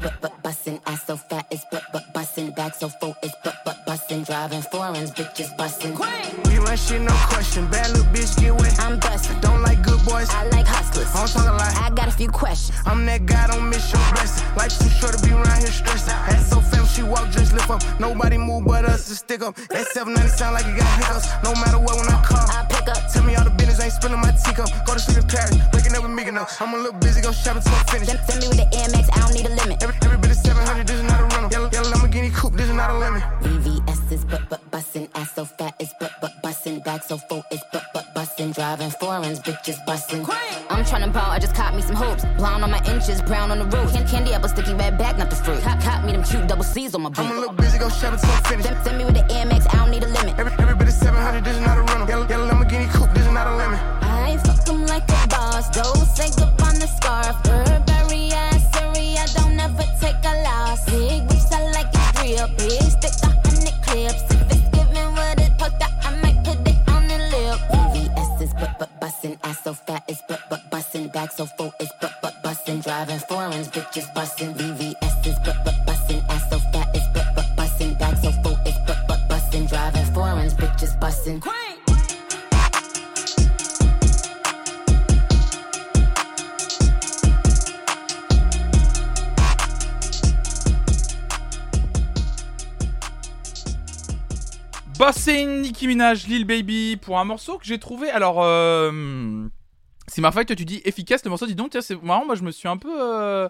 but 0.00 0.14
but 0.20 0.42
bustin', 0.42 0.80
ass 0.86 1.06
so 1.06 1.16
fat, 1.16 1.46
it's 1.50 1.64
but 1.70 1.82
but 1.92 2.12
bustin', 2.12 2.50
back 2.52 2.74
so 2.74 2.88
full, 2.88 3.14
it's 3.22 3.34
but 3.44 3.56
but 3.64 3.84
bustin', 3.86 4.22
driving 4.22 4.62
foreigns, 4.62 5.10
bitches 5.10 5.54
bustin'. 5.56 5.94
We 6.44 6.58
run 6.58 6.76
shit, 6.76 7.02
no 7.02 7.12
question. 7.28 7.66
Bad 7.70 7.90
little 7.90 8.04
bitch, 8.12 8.38
get 8.40 8.54
wet. 8.54 8.78
I'm 8.80 8.98
bustin', 8.98 9.40
Don't 9.40 9.62
like 9.62 9.82
good 9.82 10.02
boys. 10.04 10.28
I 10.30 10.46
like 10.48 10.66
hustlers. 10.66 11.08
I 11.14 11.18
don't 11.18 11.28
talk 11.28 11.48
a 11.48 11.52
lot. 11.52 11.76
I 11.76 11.90
got 11.94 12.08
a 12.08 12.12
few 12.12 12.28
questions. 12.28 12.78
I'm 12.86 13.04
that 13.06 13.26
guy, 13.26 13.46
don't 13.48 13.68
miss 13.68 13.92
your 13.92 14.02
blessing. 14.12 14.46
Life 14.56 14.78
too 14.78 14.88
short 14.88 15.16
to 15.16 15.26
be 15.26 15.32
around 15.32 15.58
here 15.58 15.72
stressing. 15.72 16.14
Ass 16.14 16.50
so 16.50 16.60
fam, 16.60 16.86
she 16.86 17.02
walk, 17.02 17.30
just 17.30 17.52
lift 17.52 17.70
up. 17.70 17.82
Nobody 18.00 18.38
move 18.38 18.64
but 18.64 18.84
us 18.84 19.08
to 19.08 19.14
stick 19.14 19.42
up. 19.42 19.54
That 19.68 19.86
790 19.88 20.28
sound 20.36 20.54
like 20.54 20.66
it 20.66 20.76
got 20.76 20.88
hiccups. 20.98 21.28
No 21.44 21.54
matter 21.60 21.78
what, 21.78 21.96
when 21.96 22.08
I 22.08 22.22
call. 22.24 22.46
I 22.48 22.64
pick 22.68 22.88
up. 22.88 23.12
Tell 23.12 23.24
me 23.24 23.34
all 23.36 23.44
the 23.44 23.50
business, 23.50 23.80
ain't 23.80 23.92
spilling 23.92 24.20
my 24.20 24.32
teacup. 24.32 24.68
Go 24.86 24.94
to 24.94 25.00
sleep 25.00 25.18
in 25.18 25.28
Paris, 25.28 25.56
waking 25.72 25.94
up 25.94 26.02
with 26.02 26.12
me 26.12 26.26
enough. 26.26 26.60
I'm 26.60 26.72
a 26.74 26.76
little 26.76 26.98
busy, 27.00 27.20
go 27.20 27.32
shopping 27.32 27.62
till 27.62 27.74
I'm 27.74 27.84
finished. 27.86 28.10
Send, 28.10 28.20
send 28.26 28.40
me 28.40 28.48
with 28.48 28.60
the 28.62 28.68
AMX, 28.76 29.06
I 29.12 29.18
don't 29.20 29.34
need 29.34 29.46
a 29.46 29.54
limit. 29.54 29.89
Every, 29.90 30.06
every 30.06 30.18
bit 30.18 30.30
of 30.30 30.36
700, 30.36 30.86
this 30.86 30.96
is 31.00 31.02
not 31.10 31.20
a 31.20 31.24
rental. 31.24 31.50
Yellow, 31.50 31.70
yellow 31.72 31.90
Lamborghini 31.90 32.32
coupe, 32.32 32.52
this 32.54 32.68
is 32.68 32.74
not 32.74 32.90
a 32.90 32.98
lemon. 32.98 33.20
VVS 33.42 34.12
is 34.12 34.24
but 34.24 34.48
but 34.48 34.60
bussin', 34.70 35.08
ass 35.16 35.32
so 35.34 35.44
fat 35.44 35.74
is 35.80 35.92
but 35.98 36.12
but 36.20 36.32
bussin', 36.44 36.84
back 36.84 37.02
so 37.02 37.18
full 37.18 37.42
is 37.50 37.60
but 37.72 37.82
but 37.92 38.06
bussin', 38.14 38.54
driving 38.54 38.90
foreigns, 38.90 39.40
bitches 39.40 39.78
bussin'. 39.86 40.22
I'm 40.70 40.84
tryna 40.84 41.12
ball, 41.12 41.30
I 41.30 41.40
just 41.40 41.56
caught 41.56 41.74
me 41.74 41.82
some 41.82 41.96
hoops. 41.96 42.24
Blonde 42.36 42.62
on 42.62 42.70
my 42.70 42.78
inches, 42.86 43.20
brown 43.22 43.50
on 43.50 43.58
the 43.58 43.64
roof. 43.76 43.92
Can- 43.92 44.06
Candy 44.06 44.32
apple, 44.32 44.48
sticky 44.48 44.74
red 44.74 44.96
back, 44.96 45.18
not 45.18 45.28
the 45.28 45.34
fruit. 45.36 45.60
Cop, 45.62 45.80
cop 45.80 46.04
me 46.04 46.12
them 46.12 46.22
cute 46.22 46.46
double 46.46 46.62
C's 46.64 46.94
on 46.94 47.02
my 47.02 47.10
I'm 47.16 47.26
a 47.26 47.28
boot. 47.28 47.38
little 47.40 47.54
busy, 47.54 47.78
go 47.78 47.88
shopping 47.88 48.20
till 48.20 48.30
I'm 48.30 48.42
finished. 48.44 48.68
Send, 48.68 48.84
send 48.84 48.98
me 48.98 49.04
with 49.04 49.14
the 49.14 49.22
AMX, 49.34 49.66
I 49.74 49.76
don't 49.78 49.90
need 49.90 50.04
a 50.04 50.08
limit. 50.08 50.38
Every, 50.38 50.52
every 50.62 50.76
bit 50.76 50.86
of 50.88 50.94
700, 50.94 51.42
this 51.44 51.56
is 51.56 51.62
not 51.66 51.78
a 51.78 51.82
rental. 51.82 52.08
Yellow, 52.08 52.28
yellow 52.28 52.46
Lamborghini 52.48 52.88
coupe, 52.94 53.12
this 53.12 53.26
is 53.26 53.32
not 53.32 53.46
a 53.48 53.56
lemon. 53.56 53.78
I 54.02 54.36
fuck 54.44 54.68
'em 54.68 54.86
like 54.86 55.08
a 55.10 55.26
boss, 55.28 55.66
those 55.74 56.06
say 56.14 56.30
up 56.42 56.62
on 56.62 56.74
the 56.78 56.86
scarf. 56.86 57.34
Burberry, 57.42 57.79
Big 60.90 61.22
whips, 61.22 61.52
I 61.52 61.70
like 61.70 61.86
it 61.94 62.20
real. 62.20 62.48
Big 62.58 62.82
stick, 62.82 63.14
the 63.22 63.28
hundred 63.30 63.76
clips. 63.86 64.22
If 64.34 64.50
it's 64.50 64.68
giving 64.74 65.12
what 65.14 65.38
it 65.38 65.56
poked 65.56 65.80
out, 65.80 65.92
I 66.02 66.10
might 66.20 66.42
put 66.42 66.58
it 66.66 66.78
on 66.88 67.06
the 67.06 67.18
lip. 67.30 67.60
VVS 67.70 68.42
is 68.42 68.54
but 68.54 68.76
but 68.76 68.90
bussin', 69.00 69.38
ass 69.44 69.62
so 69.62 69.72
fat 69.72 70.02
is 70.08 70.20
but 70.28 70.40
but 70.50 70.68
bussin', 70.70 71.12
back 71.12 71.30
so 71.30 71.46
full 71.46 71.72
is 71.80 71.92
but 72.00 72.14
but 72.20 72.42
bussin', 72.42 72.82
driving 72.82 73.20
foreigns, 73.20 73.68
bitches 73.68 74.12
bussin'. 74.14 74.52
VVS 74.54 75.26
is 75.26 75.38
but 75.44 75.58
but 75.64 75.76
bussin', 75.86 76.28
ass 76.28 76.50
so 76.50 76.58
fat 76.72 76.88
is 76.96 77.06
but 77.14 77.26
but 77.36 77.46
bussin', 77.56 77.96
back 77.96 78.16
so 78.16 78.32
full 78.42 78.58
is 78.66 78.74
but 78.88 78.98
but 79.06 79.20
bussin', 79.28 79.68
driving 79.68 80.06
foreigns, 80.12 80.54
bitches 80.54 80.98
bussin'. 80.98 81.40
Bossing, 95.00 95.62
Nicki 95.62 95.86
Minaj, 95.86 96.26
Lil 96.26 96.44
Baby, 96.44 96.98
pour 97.00 97.18
un 97.18 97.24
morceau 97.24 97.56
que 97.56 97.64
j'ai 97.64 97.78
trouvé. 97.78 98.10
Alors, 98.10 98.42
euh, 98.42 99.48
c'est 100.06 100.20
ma 100.20 100.30
faille 100.30 100.44
que 100.44 100.52
tu 100.52 100.66
dis 100.66 100.82
efficace 100.84 101.24
le 101.24 101.30
morceau. 101.30 101.46
Dis 101.46 101.54
donc, 101.54 101.70
tiens, 101.70 101.80
c'est 101.80 101.96
marrant. 102.02 102.26
Moi, 102.26 102.34
je 102.34 102.42
me 102.42 102.50
suis 102.50 102.68
un 102.68 102.76
peu, 102.76 103.00
euh, 103.00 103.48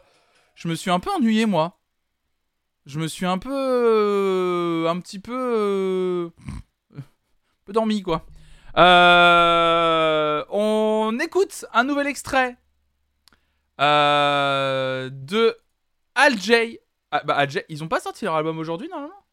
je 0.54 0.68
me 0.68 0.76
suis 0.76 0.92
un 0.92 1.00
peu 1.00 1.10
ennuyé, 1.10 1.46
moi. 1.46 1.80
Je 2.86 3.00
me 3.00 3.08
suis 3.08 3.26
un 3.26 3.36
peu, 3.36 3.50
euh, 3.52 4.88
un 4.88 5.00
petit 5.00 5.18
peu, 5.18 5.34
euh, 5.34 6.30
un 6.96 7.02
peu 7.64 7.72
dormi, 7.72 8.00
quoi. 8.02 8.24
On 10.52 11.18
écoute 11.20 11.64
un 11.72 11.82
nouvel 11.82 12.06
extrait 12.06 12.58
de 13.76 15.56
Al 16.14 16.38
J. 16.38 16.78
Ah, 17.10 17.22
bah, 17.24 17.34
Al 17.34 17.50
J, 17.50 17.58
ils 17.68 17.82
ont 17.82 17.88
pas 17.88 17.98
sorti 17.98 18.24
leur 18.24 18.36
album 18.36 18.56
aujourd'hui, 18.60 18.88
normalement? 18.88 19.26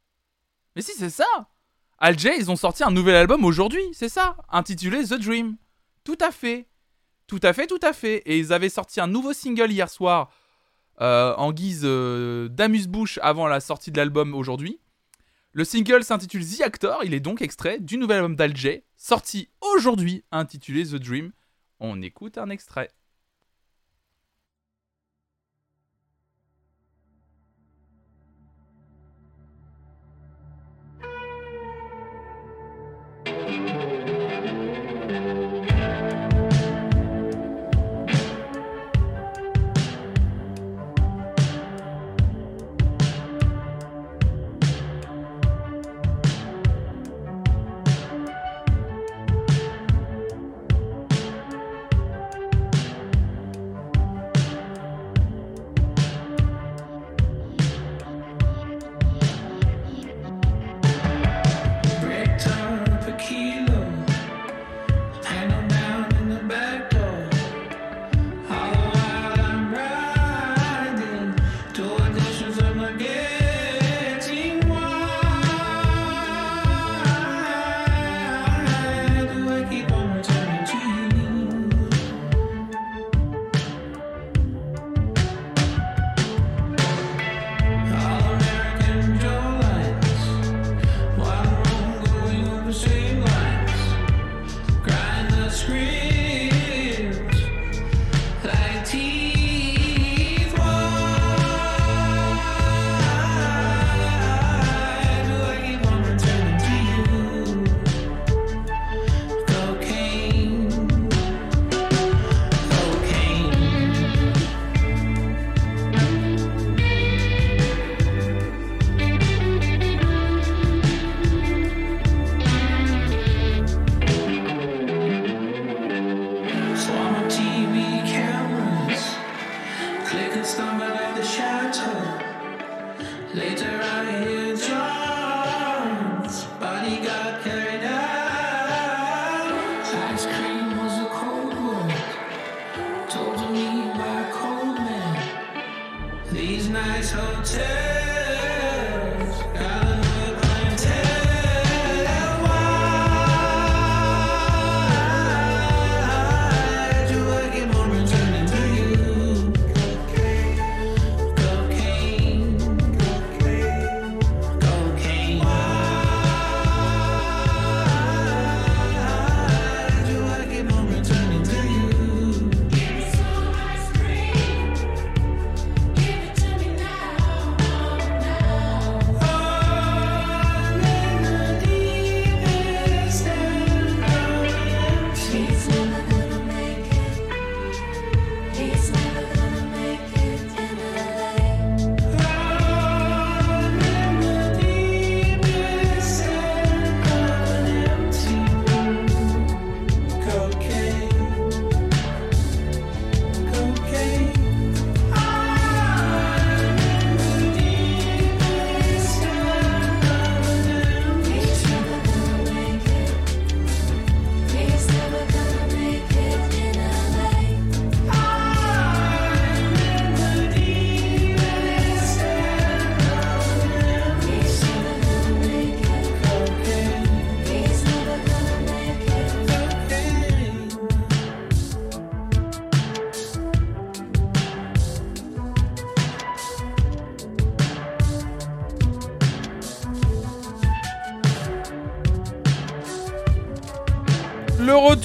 Mais 0.75 0.81
si, 0.81 0.93
c'est 0.93 1.11
ça 1.11 1.47
Al 1.99 2.17
J, 2.17 2.29
ils 2.37 2.51
ont 2.51 2.55
sorti 2.55 2.83
un 2.83 2.91
nouvel 2.91 3.15
album 3.15 3.43
aujourd'hui, 3.43 3.81
c'est 3.91 4.09
ça, 4.09 4.37
intitulé 4.49 5.03
The 5.03 5.15
Dream. 5.15 5.57
Tout 6.03 6.17
à 6.21 6.29
fait. 6.29 6.67
Tout 7.25 7.39
à 7.41 7.53
fait, 7.53 7.65
tout 7.65 7.79
à 7.81 7.91
fait. 7.91 8.17
Et 8.25 8.37
ils 8.37 8.53
avaient 8.53 8.69
sorti 8.69 9.01
un 9.01 9.07
nouveau 9.07 9.33
single 9.33 9.71
hier 9.71 9.89
soir 9.89 10.31
euh, 11.01 11.33
en 11.35 11.51
guise 11.51 11.81
euh, 11.83 12.49
d'amuse-bouche 12.49 13.19
avant 13.23 13.47
la 13.47 13.59
sortie 13.59 13.91
de 13.91 13.97
l'album 13.97 14.35
aujourd'hui. 14.35 14.79
Le 15.53 15.63
single 15.63 16.03
s'intitule 16.03 16.45
The 16.45 16.61
Actor, 16.61 17.03
il 17.03 17.15
est 17.15 17.19
donc 17.19 17.41
extrait 17.41 17.79
du 17.79 17.97
nouvel 17.97 18.17
album 18.17 18.35
d'Al 18.35 18.55
J, 18.55 18.83
sorti 18.95 19.49
aujourd'hui, 19.61 20.23
intitulé 20.31 20.85
The 20.85 20.95
Dream. 20.95 21.31
On 21.79 21.99
écoute 22.03 22.37
un 22.37 22.49
extrait. 22.49 22.91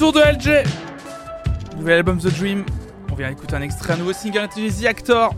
Retour 0.02 0.20
de 0.20 0.36
LG 0.36 1.76
Nouvel 1.76 1.98
album 1.98 2.18
The 2.18 2.36
Dream. 2.36 2.66
On 3.12 3.14
vient 3.14 3.30
écouter 3.30 3.54
un 3.54 3.62
extrait, 3.62 3.92
un 3.92 3.98
nouveau 3.98 4.12
single 4.12 4.38
intitulé 4.40 4.72
The 4.72 4.86
Actor. 4.86 5.32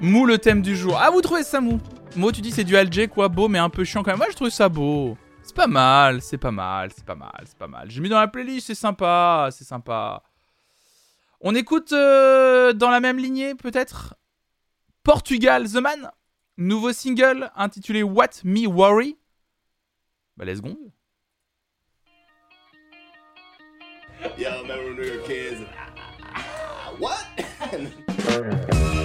Mou 0.00 0.26
le 0.26 0.36
thème 0.38 0.62
du 0.62 0.74
jour. 0.74 0.98
Ah, 1.00 1.12
vous 1.12 1.20
trouvez 1.20 1.44
ça 1.44 1.60
mou? 1.60 1.78
Mou, 2.16 2.32
tu 2.32 2.40
dis 2.40 2.50
c'est 2.50 2.64
du 2.64 2.74
LG 2.74 3.06
quoi, 3.06 3.28
beau 3.28 3.46
mais 3.46 3.60
un 3.60 3.70
peu 3.70 3.84
chiant 3.84 4.02
quand 4.02 4.10
même. 4.10 4.18
Moi, 4.18 4.26
je 4.30 4.34
trouve 4.34 4.50
ça 4.50 4.68
beau. 4.68 5.16
C'est 5.44 5.54
pas 5.54 5.68
mal, 5.68 6.20
c'est 6.22 6.38
pas 6.38 6.50
mal, 6.50 6.90
c'est 6.92 7.04
pas 7.04 7.14
mal, 7.14 7.44
c'est 7.44 7.56
pas 7.56 7.68
mal. 7.68 7.88
J'ai 7.88 8.00
mis 8.00 8.08
dans 8.08 8.18
la 8.18 8.26
playlist, 8.26 8.66
c'est 8.66 8.74
sympa, 8.74 9.48
c'est 9.52 9.62
sympa. 9.62 10.24
On 11.40 11.54
écoute 11.54 11.92
euh, 11.92 12.72
dans 12.72 12.90
la 12.90 12.98
même 12.98 13.18
lignée 13.18 13.54
peut-être? 13.54 14.16
Portugal 15.04 15.68
The 15.70 15.76
Man, 15.76 16.10
nouveau 16.56 16.92
single 16.92 17.52
intitulé 17.54 18.02
What 18.02 18.42
Me 18.42 18.66
Worry. 18.66 19.16
Bah, 20.36 20.44
let's 20.46 20.60
go. 20.60 20.76
Y'all 24.36 24.62
remember 24.62 24.86
when 24.86 24.96
we 24.96 25.16
were 25.16 25.22
kids? 25.22 25.60
And, 25.60 25.68
ah, 25.76 25.90
ah, 26.34 26.94
what? 26.98 27.24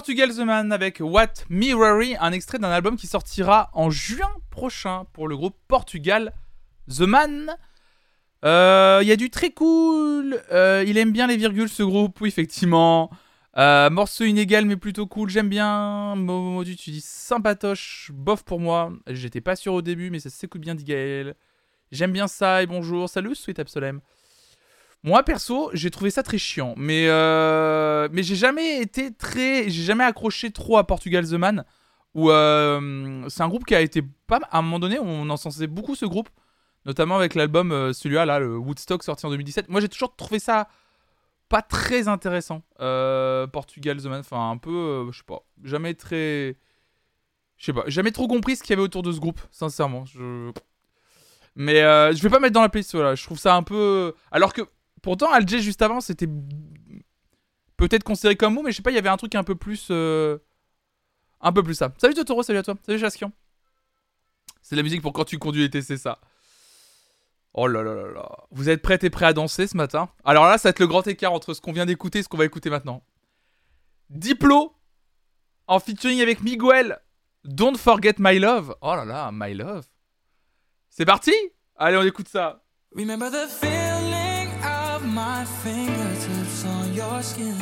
Portugal 0.00 0.34
The 0.34 0.38
Man 0.38 0.72
avec 0.72 1.00
What 1.00 1.44
Mirrory, 1.50 2.16
un 2.18 2.32
extrait 2.32 2.58
d'un 2.58 2.70
album 2.70 2.96
qui 2.96 3.06
sortira 3.06 3.68
en 3.74 3.90
juin 3.90 4.30
prochain 4.48 5.04
pour 5.12 5.28
le 5.28 5.36
groupe 5.36 5.58
Portugal 5.68 6.32
The 6.88 7.02
Man. 7.02 7.54
Euh, 8.46 9.00
Il 9.02 9.08
y 9.08 9.12
a 9.12 9.16
du 9.16 9.28
très 9.28 9.50
cool. 9.50 10.42
Euh, 10.52 10.82
il 10.86 10.96
aime 10.96 11.12
bien 11.12 11.26
les 11.26 11.36
virgules, 11.36 11.68
ce 11.68 11.82
groupe, 11.82 12.18
oui, 12.22 12.28
effectivement. 12.28 13.10
Euh, 13.58 13.90
morceau 13.90 14.24
inégal, 14.24 14.64
mais 14.64 14.76
plutôt 14.76 15.06
cool. 15.06 15.28
J'aime 15.28 15.50
bien. 15.50 16.16
Momodu, 16.16 16.76
tu 16.76 16.92
dis 16.92 17.02
sympatoche, 17.02 18.10
bof 18.14 18.42
pour 18.42 18.58
moi. 18.58 18.94
J'étais 19.06 19.42
pas 19.42 19.54
sûr 19.54 19.74
au 19.74 19.82
début, 19.82 20.08
mais 20.08 20.18
ça 20.18 20.30
s'écoute 20.30 20.62
bien, 20.62 20.74
dit 20.74 20.84
Gaël. 20.84 21.34
J'aime 21.92 22.12
bien 22.12 22.26
ça 22.26 22.62
et 22.62 22.66
bonjour. 22.66 23.06
Salut, 23.10 23.34
Sweet 23.34 23.58
Absolem. 23.58 24.00
Moi, 25.02 25.22
perso, 25.22 25.70
j'ai 25.72 25.90
trouvé 25.90 26.10
ça 26.10 26.22
très 26.22 26.36
chiant. 26.38 26.74
Mais, 26.76 27.06
euh, 27.08 28.08
mais 28.12 28.22
j'ai 28.22 28.36
jamais 28.36 28.80
été 28.80 29.12
très. 29.14 29.70
J'ai 29.70 29.82
jamais 29.82 30.04
accroché 30.04 30.50
trop 30.50 30.76
à 30.76 30.86
Portugal 30.86 31.26
The 31.26 31.32
Man. 31.32 31.64
Où 32.14 32.30
euh, 32.30 33.24
c'est 33.28 33.42
un 33.42 33.48
groupe 33.48 33.64
qui 33.64 33.74
a 33.74 33.80
été 33.80 34.02
pas. 34.26 34.40
À 34.50 34.58
un 34.58 34.62
moment 34.62 34.78
donné, 34.78 34.98
on 34.98 35.30
encensait 35.30 35.66
beaucoup 35.66 35.94
ce 35.94 36.04
groupe. 36.04 36.28
Notamment 36.86 37.16
avec 37.16 37.34
l'album, 37.34 37.72
euh, 37.72 37.92
celui-là, 37.92 38.24
là, 38.26 38.38
le 38.40 38.56
Woodstock 38.56 39.02
sorti 39.02 39.26
en 39.26 39.30
2017. 39.30 39.68
Moi, 39.68 39.80
j'ai 39.80 39.88
toujours 39.88 40.14
trouvé 40.16 40.38
ça 40.38 40.68
pas 41.48 41.62
très 41.62 42.08
intéressant. 42.08 42.62
Portugal 43.52 44.00
The 44.02 44.06
Man. 44.06 44.20
Enfin, 44.20 44.50
un 44.50 44.58
peu. 44.58 45.08
je 45.12 45.18
sais 45.18 45.24
pas. 45.26 45.44
Jamais 45.64 45.94
très. 45.94 46.56
Je 47.56 47.66
sais 47.66 47.72
pas. 47.72 47.84
Jamais 47.86 48.12
trop 48.12 48.28
compris 48.28 48.56
ce 48.56 48.62
qu'il 48.62 48.70
y 48.70 48.74
avait 48.74 48.82
autour 48.82 49.02
de 49.02 49.12
ce 49.12 49.20
groupe, 49.20 49.40
sincèrement. 49.50 50.04
Je. 50.04 50.52
Mais 51.56 51.80
je 51.80 52.22
vais 52.22 52.28
pas 52.28 52.38
mettre 52.38 52.54
dans 52.54 52.62
la 52.62 52.68
playlist, 52.68 52.94
voilà. 52.94 53.14
Je 53.14 53.24
trouve 53.24 53.38
ça 53.38 53.54
un 53.54 53.62
peu. 53.62 54.14
Alors 54.30 54.52
que 54.52 54.62
pourtant, 55.02 55.30
Alger 55.32 55.60
juste 55.60 55.82
avant, 55.82 56.00
c'était 56.00 56.28
peut-être 57.76 58.04
considéré 58.04 58.36
comme 58.36 58.54
mou, 58.54 58.62
mais 58.62 58.70
je 58.72 58.76
sais 58.76 58.82
pas, 58.82 58.90
il 58.90 58.94
y 58.94 58.98
avait 58.98 59.08
un 59.08 59.16
truc 59.16 59.34
un 59.34 59.44
peu 59.44 59.54
plus. 59.54 59.88
euh, 59.90 60.38
Un 61.40 61.52
peu 61.52 61.62
plus 61.62 61.74
ça. 61.74 61.92
Salut 61.98 62.14
Totoro, 62.14 62.42
salut 62.42 62.58
à 62.58 62.62
toi. 62.62 62.74
Salut 62.84 62.98
Chaskian. 62.98 63.32
C'est 64.62 64.76
la 64.76 64.82
musique 64.82 65.00
pour 65.02 65.12
quand 65.12 65.24
tu 65.24 65.38
conduis 65.38 65.62
l'été, 65.62 65.80
c'est 65.82 65.96
ça. 65.96 66.18
Oh 67.54 67.66
là 67.66 67.82
là 67.82 67.94
là 67.94 68.08
là. 68.12 68.28
Vous 68.50 68.68
êtes 68.68 68.82
prêts 68.82 68.98
et 69.02 69.10
prêts 69.10 69.26
à 69.26 69.32
danser 69.32 69.66
ce 69.66 69.76
matin? 69.76 70.08
Alors 70.24 70.44
là, 70.44 70.58
ça 70.58 70.68
va 70.68 70.70
être 70.70 70.78
le 70.78 70.86
grand 70.86 71.04
écart 71.06 71.32
entre 71.32 71.54
ce 71.54 71.60
qu'on 71.60 71.72
vient 71.72 71.86
d'écouter 71.86 72.18
et 72.20 72.22
ce 72.22 72.28
qu'on 72.28 72.36
va 72.36 72.44
écouter 72.44 72.70
maintenant. 72.70 73.02
Diplo 74.10 74.74
en 75.66 75.80
featuring 75.80 76.20
avec 76.20 76.42
Miguel. 76.42 76.98
Don't 77.44 77.76
forget 77.76 78.16
my 78.18 78.38
love. 78.38 78.76
Oh 78.82 78.94
là 78.94 79.04
là, 79.04 79.30
my 79.32 79.54
love. 79.54 79.86
C'est 80.90 81.06
parti? 81.06 81.32
Allez, 81.76 81.96
on 81.96 82.02
écoute 82.02 82.28
ça. 82.28 82.62
Remember 82.94 83.30
the 83.30 83.48
feeling 83.48 84.19
my 85.40 85.46
fingertips 85.46 86.66
on 86.66 86.92
your 86.92 87.22
skin. 87.22 87.56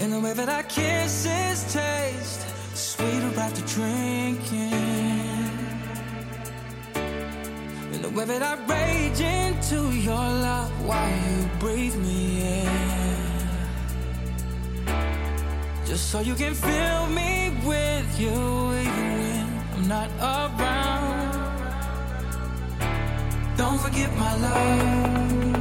And 0.00 0.12
the 0.12 0.20
way 0.20 0.34
that 0.34 0.50
our 0.50 0.64
kisses 0.64 1.60
taste 1.72 2.42
sweeter 2.74 3.32
after 3.40 3.64
drinking. 3.74 4.74
And 7.92 8.04
the 8.04 8.10
way 8.10 8.26
that 8.26 8.42
I 8.42 8.54
rage 8.74 9.20
into 9.38 9.78
your 10.08 10.26
love 10.46 10.72
while 10.86 11.16
you 11.26 11.38
breathe 11.58 11.96
me 11.96 12.20
in. 12.60 12.88
Just 15.86 16.10
so 16.10 16.20
you 16.20 16.34
can 16.34 16.52
fill 16.52 17.06
me 17.06 17.32
with 17.64 18.10
you 18.20 18.36
even 18.84 19.46
when 19.70 19.76
I'm 19.76 19.88
not 19.88 20.10
around. 20.20 20.89
Don't 23.60 23.78
forget 23.78 24.10
my 24.16 24.36
love. 24.36 25.59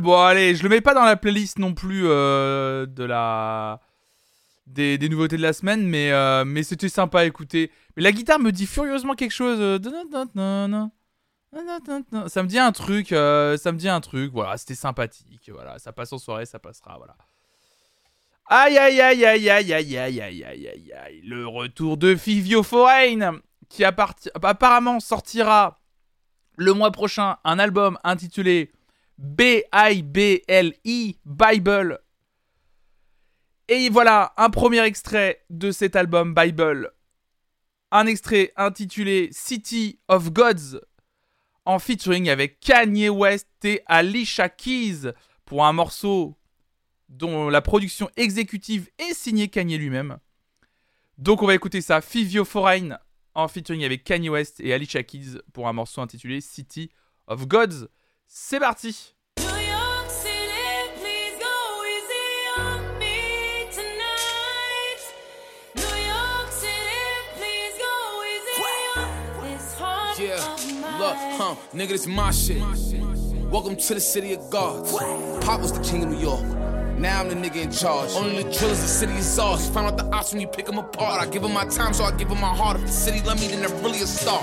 Bon 0.00 0.20
allez, 0.20 0.54
je 0.54 0.62
le 0.62 0.68
mets 0.68 0.80
pas 0.80 0.94
dans 0.94 1.04
la 1.04 1.16
playlist 1.16 1.58
non 1.58 1.74
plus 1.74 2.02
euh, 2.06 2.86
de 2.86 3.04
la 3.04 3.80
des, 4.66 4.98
nouveautés 5.08 5.36
de 5.36 5.42
la 5.42 5.52
semaine, 5.52 5.86
mais 5.86 6.12
euh, 6.12 6.44
mais 6.44 6.62
c'était 6.62 6.88
sympa 6.88 7.20
à 7.20 7.24
écouter. 7.24 7.70
Mais 7.96 8.02
la 8.02 8.12
guitare 8.12 8.38
me 8.38 8.52
dit 8.52 8.66
furieusement 8.66 9.14
quelque 9.14 9.32
chose. 9.32 9.58
euh, 9.60 9.78
Ça 12.28 12.42
me 12.42 12.48
dit 12.48 12.58
un 12.58 12.72
truc, 12.72 13.12
euh, 13.12 13.56
ça 13.56 13.72
me 13.72 13.78
dit 13.78 13.88
un 13.88 14.00
truc. 14.00 14.32
Voilà, 14.32 14.56
c'était 14.56 14.74
sympathique. 14.74 15.50
Voilà, 15.52 15.78
ça 15.78 15.92
passe 15.92 16.12
en 16.12 16.18
soirée, 16.18 16.44
ça 16.46 16.58
passera. 16.58 16.96
Voilà. 16.98 17.16
Aïe 18.50 18.78
aïe 18.78 19.00
aïe 19.00 19.24
aïe 19.24 19.50
aïe 19.50 19.72
aïe 19.74 19.96
aïe 19.98 20.20
aïe 20.20 20.44
aïe 20.44 20.68
aïe 20.68 20.92
aïe. 20.92 21.20
Le 21.24 21.46
retour 21.46 21.96
de 21.96 22.14
Fivio 22.16 22.62
Foreign 22.62 23.40
qui 23.68 23.84
apparti- 23.84 24.30
apparemment 24.42 25.00
sortira 25.00 25.78
le 26.56 26.72
mois 26.72 26.90
prochain 26.90 27.36
un 27.44 27.58
album 27.58 27.98
intitulé 28.04 28.72
B-I-B-L-I 29.18 31.18
Bible. 31.24 32.00
Et 33.68 33.90
voilà 33.90 34.32
un 34.36 34.48
premier 34.48 34.82
extrait 34.84 35.44
de 35.50 35.72
cet 35.72 35.96
album 35.96 36.34
Bible. 36.34 36.92
Un 37.90 38.06
extrait 38.06 38.52
intitulé 38.56 39.28
City 39.32 39.98
of 40.08 40.32
Gods 40.32 40.80
en 41.64 41.78
featuring 41.78 42.30
avec 42.30 42.60
Kanye 42.60 43.08
West 43.08 43.48
et 43.64 43.82
Alicia 43.86 44.48
Keys 44.48 45.12
pour 45.44 45.66
un 45.66 45.72
morceau 45.72 46.38
dont 47.08 47.48
la 47.48 47.60
production 47.60 48.08
exécutive 48.16 48.88
est 48.98 49.14
signée 49.14 49.48
Kanye 49.48 49.78
lui-même. 49.78 50.18
Donc 51.18 51.42
on 51.42 51.46
va 51.46 51.54
écouter 51.54 51.80
ça, 51.80 52.00
Fivio 52.00 52.44
Foreign 52.44 52.98
en 53.34 53.48
featuring 53.48 53.84
avec 53.84 54.04
Kanye 54.04 54.28
West 54.28 54.60
et 54.60 54.72
Alicia 54.72 55.02
Keys 55.02 55.38
pour 55.52 55.68
un 55.68 55.72
morceau 55.72 56.00
intitulé 56.00 56.40
City 56.40 56.90
of 57.26 57.48
Gods. 57.48 57.88
C'est 58.28 58.60
parti 58.60 59.14
New 59.38 59.44
York 59.46 60.10
City, 60.10 60.90
please 61.00 61.34
go 61.40 61.84
easy 61.84 62.60
on 62.60 62.98
me 62.98 63.68
tonight. 63.72 65.00
New 65.74 65.96
York 66.06 66.52
City, 66.52 67.04
please 67.36 67.74
go 67.78 68.24
easy 68.24 68.62
on 68.96 69.50
this 69.50 69.74
heart 69.74 70.18
Yeah, 70.18 70.54
of 70.54 70.80
mine. 70.80 70.98
look, 71.00 71.16
huh, 71.38 71.54
nigga, 71.74 71.88
this 71.88 72.06
my 72.06 72.30
shit. 72.30 72.60
Welcome 73.50 73.76
to 73.76 73.94
the 73.94 74.00
city 74.00 74.34
of 74.34 74.50
gods. 74.50 74.92
Pop 75.44 75.60
was 75.62 75.72
the 75.72 75.82
king 75.82 76.02
of 76.02 76.10
New 76.10 76.18
York. 76.18 76.44
Now 76.98 77.20
I'm 77.20 77.28
the 77.28 77.34
nigga 77.34 77.62
in 77.62 77.70
charge. 77.72 78.10
Only 78.12 78.42
the 78.42 78.50
drillers, 78.52 78.80
the 78.82 78.88
city 78.88 79.12
is 79.14 79.38
ours. 79.38 79.68
Find 79.70 79.86
out 79.86 79.96
the 79.96 80.04
ops 80.14 80.32
when 80.32 80.40
you 80.42 80.48
pick 80.48 80.66
them 80.66 80.78
apart. 80.78 81.22
I 81.22 81.30
give 81.30 81.42
them 81.42 81.54
my 81.54 81.64
time, 81.66 81.94
so 81.94 82.04
I 82.04 82.10
give 82.10 82.28
them 82.28 82.40
my 82.40 82.54
heart. 82.54 82.76
If 82.76 82.82
the 82.86 82.92
city 82.92 83.22
love 83.22 83.40
me, 83.40 83.46
then 83.48 83.60
they're 83.60 83.82
really 83.82 84.00
a 84.02 84.06
star. 84.06 84.42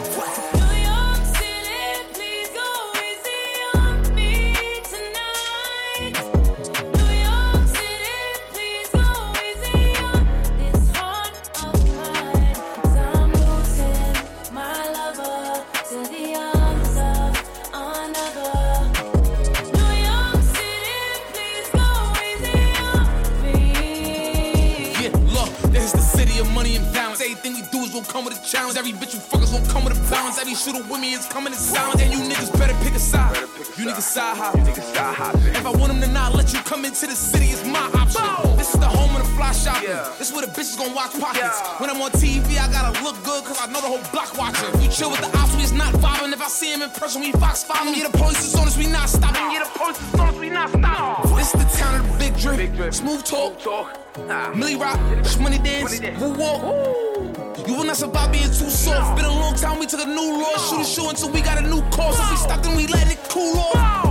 Every 28.85 29.01
bitch 29.01 29.15
you 29.15 29.19
fuck 29.19 29.41
is 29.41 29.49
gonna 29.49 29.65
come 29.65 29.83
with 29.83 29.97
a 29.97 30.11
balance. 30.13 30.37
Every 30.37 30.53
shooter 30.53 30.77
with 30.77 31.01
me 31.01 31.13
is 31.13 31.25
coming 31.25 31.51
in 31.51 31.57
silence. 31.57 31.99
And 32.03 32.13
you 32.13 32.19
niggas 32.19 32.53
better 32.53 32.77
pick 32.85 32.93
a 32.93 32.99
side. 32.99 33.35
You 33.81 33.89
niggas 33.89 34.05
side 34.05 34.37
hop. 34.37 34.53
If 34.61 35.65
I 35.65 35.71
want 35.71 35.87
them 35.87 36.01
to 36.01 36.07
not 36.07 36.35
let 36.35 36.53
you 36.53 36.59
come 36.59 36.85
into 36.85 37.07
the 37.07 37.15
city, 37.15 37.45
it's 37.45 37.65
my 37.65 37.81
option. 37.97 38.21
This 38.57 38.75
is 38.75 38.79
the 38.79 38.85
home 38.85 39.09
of 39.15 39.25
the 39.25 39.29
fly 39.33 39.53
shopping. 39.53 39.89
This 40.19 40.29
is 40.29 40.33
where 40.37 40.45
the 40.45 40.53
bitches 40.53 40.77
gonna 40.77 40.93
watch 40.93 41.19
pockets. 41.19 41.61
When 41.81 41.89
I'm 41.89 41.99
on 41.99 42.11
TV, 42.11 42.61
I 42.61 42.69
gotta 42.69 42.93
look 43.01 43.17
good, 43.23 43.43
cause 43.43 43.57
I 43.59 43.65
know 43.73 43.81
the 43.81 43.89
whole 43.89 44.05
block 44.13 44.37
watching. 44.37 44.69
We 44.77 44.87
chill 44.87 45.09
with 45.09 45.21
the 45.21 45.35
ops, 45.35 45.55
we 45.55 45.63
is 45.63 45.73
not 45.73 45.91
vibing. 45.95 46.31
If 46.31 46.43
I 46.43 46.47
see 46.47 46.71
him 46.71 46.83
in 46.83 46.91
person, 46.91 47.21
we 47.21 47.31
fox 47.31 47.63
five 47.63 47.89
Yeah, 47.89 48.07
the 48.07 48.15
police 48.15 48.45
is 48.45 48.53
on 48.53 48.67
us, 48.67 48.77
we 48.77 48.85
not 48.85 49.09
stopping. 49.09 49.49
Yeah, 49.49 49.63
the 49.63 49.79
police 49.79 49.97
is 49.97 50.13
on 50.13 50.27
us, 50.27 50.37
we 50.37 50.49
not 50.49 50.69
stopping. 50.69 51.35
This 51.35 51.55
is 51.55 51.57
the 51.57 51.69
town 51.73 52.01
of 52.01 52.05
the 52.05 52.17
big 52.19 52.37
drip. 52.37 52.93
Smooth 52.93 53.23
talk. 53.23 53.57
Millie 54.55 54.75
Rock, 54.75 54.99
money 55.41 55.57
dance, 55.57 55.99
woo 56.21 56.37
walk. 56.37 57.14
You 57.63 57.73
will 57.73 57.85
not 57.85 57.95
survive 57.95 58.31
being 58.33 58.51
too 58.51 58.69
soft. 58.69 59.15
Been 59.15 59.25
a 59.25 59.29
long 59.29 59.55
time, 59.55 59.79
we 59.79 59.85
took 59.85 60.01
a 60.01 60.05
new 60.05 60.41
law. 60.41 60.57
Shoot 60.57 60.81
a 60.81 60.83
show 60.83 61.09
until 61.09 61.31
we 61.31 61.41
got 61.41 61.57
a 61.57 61.61
new 61.61 61.81
cause. 61.89 62.19
If 62.19 62.29
we 62.29 62.35
stop, 62.35 62.61
then 62.61 62.75
we 62.75 62.85
let 62.87 63.09
it 63.09 63.17
cool 63.29 63.57
off. 63.57 64.04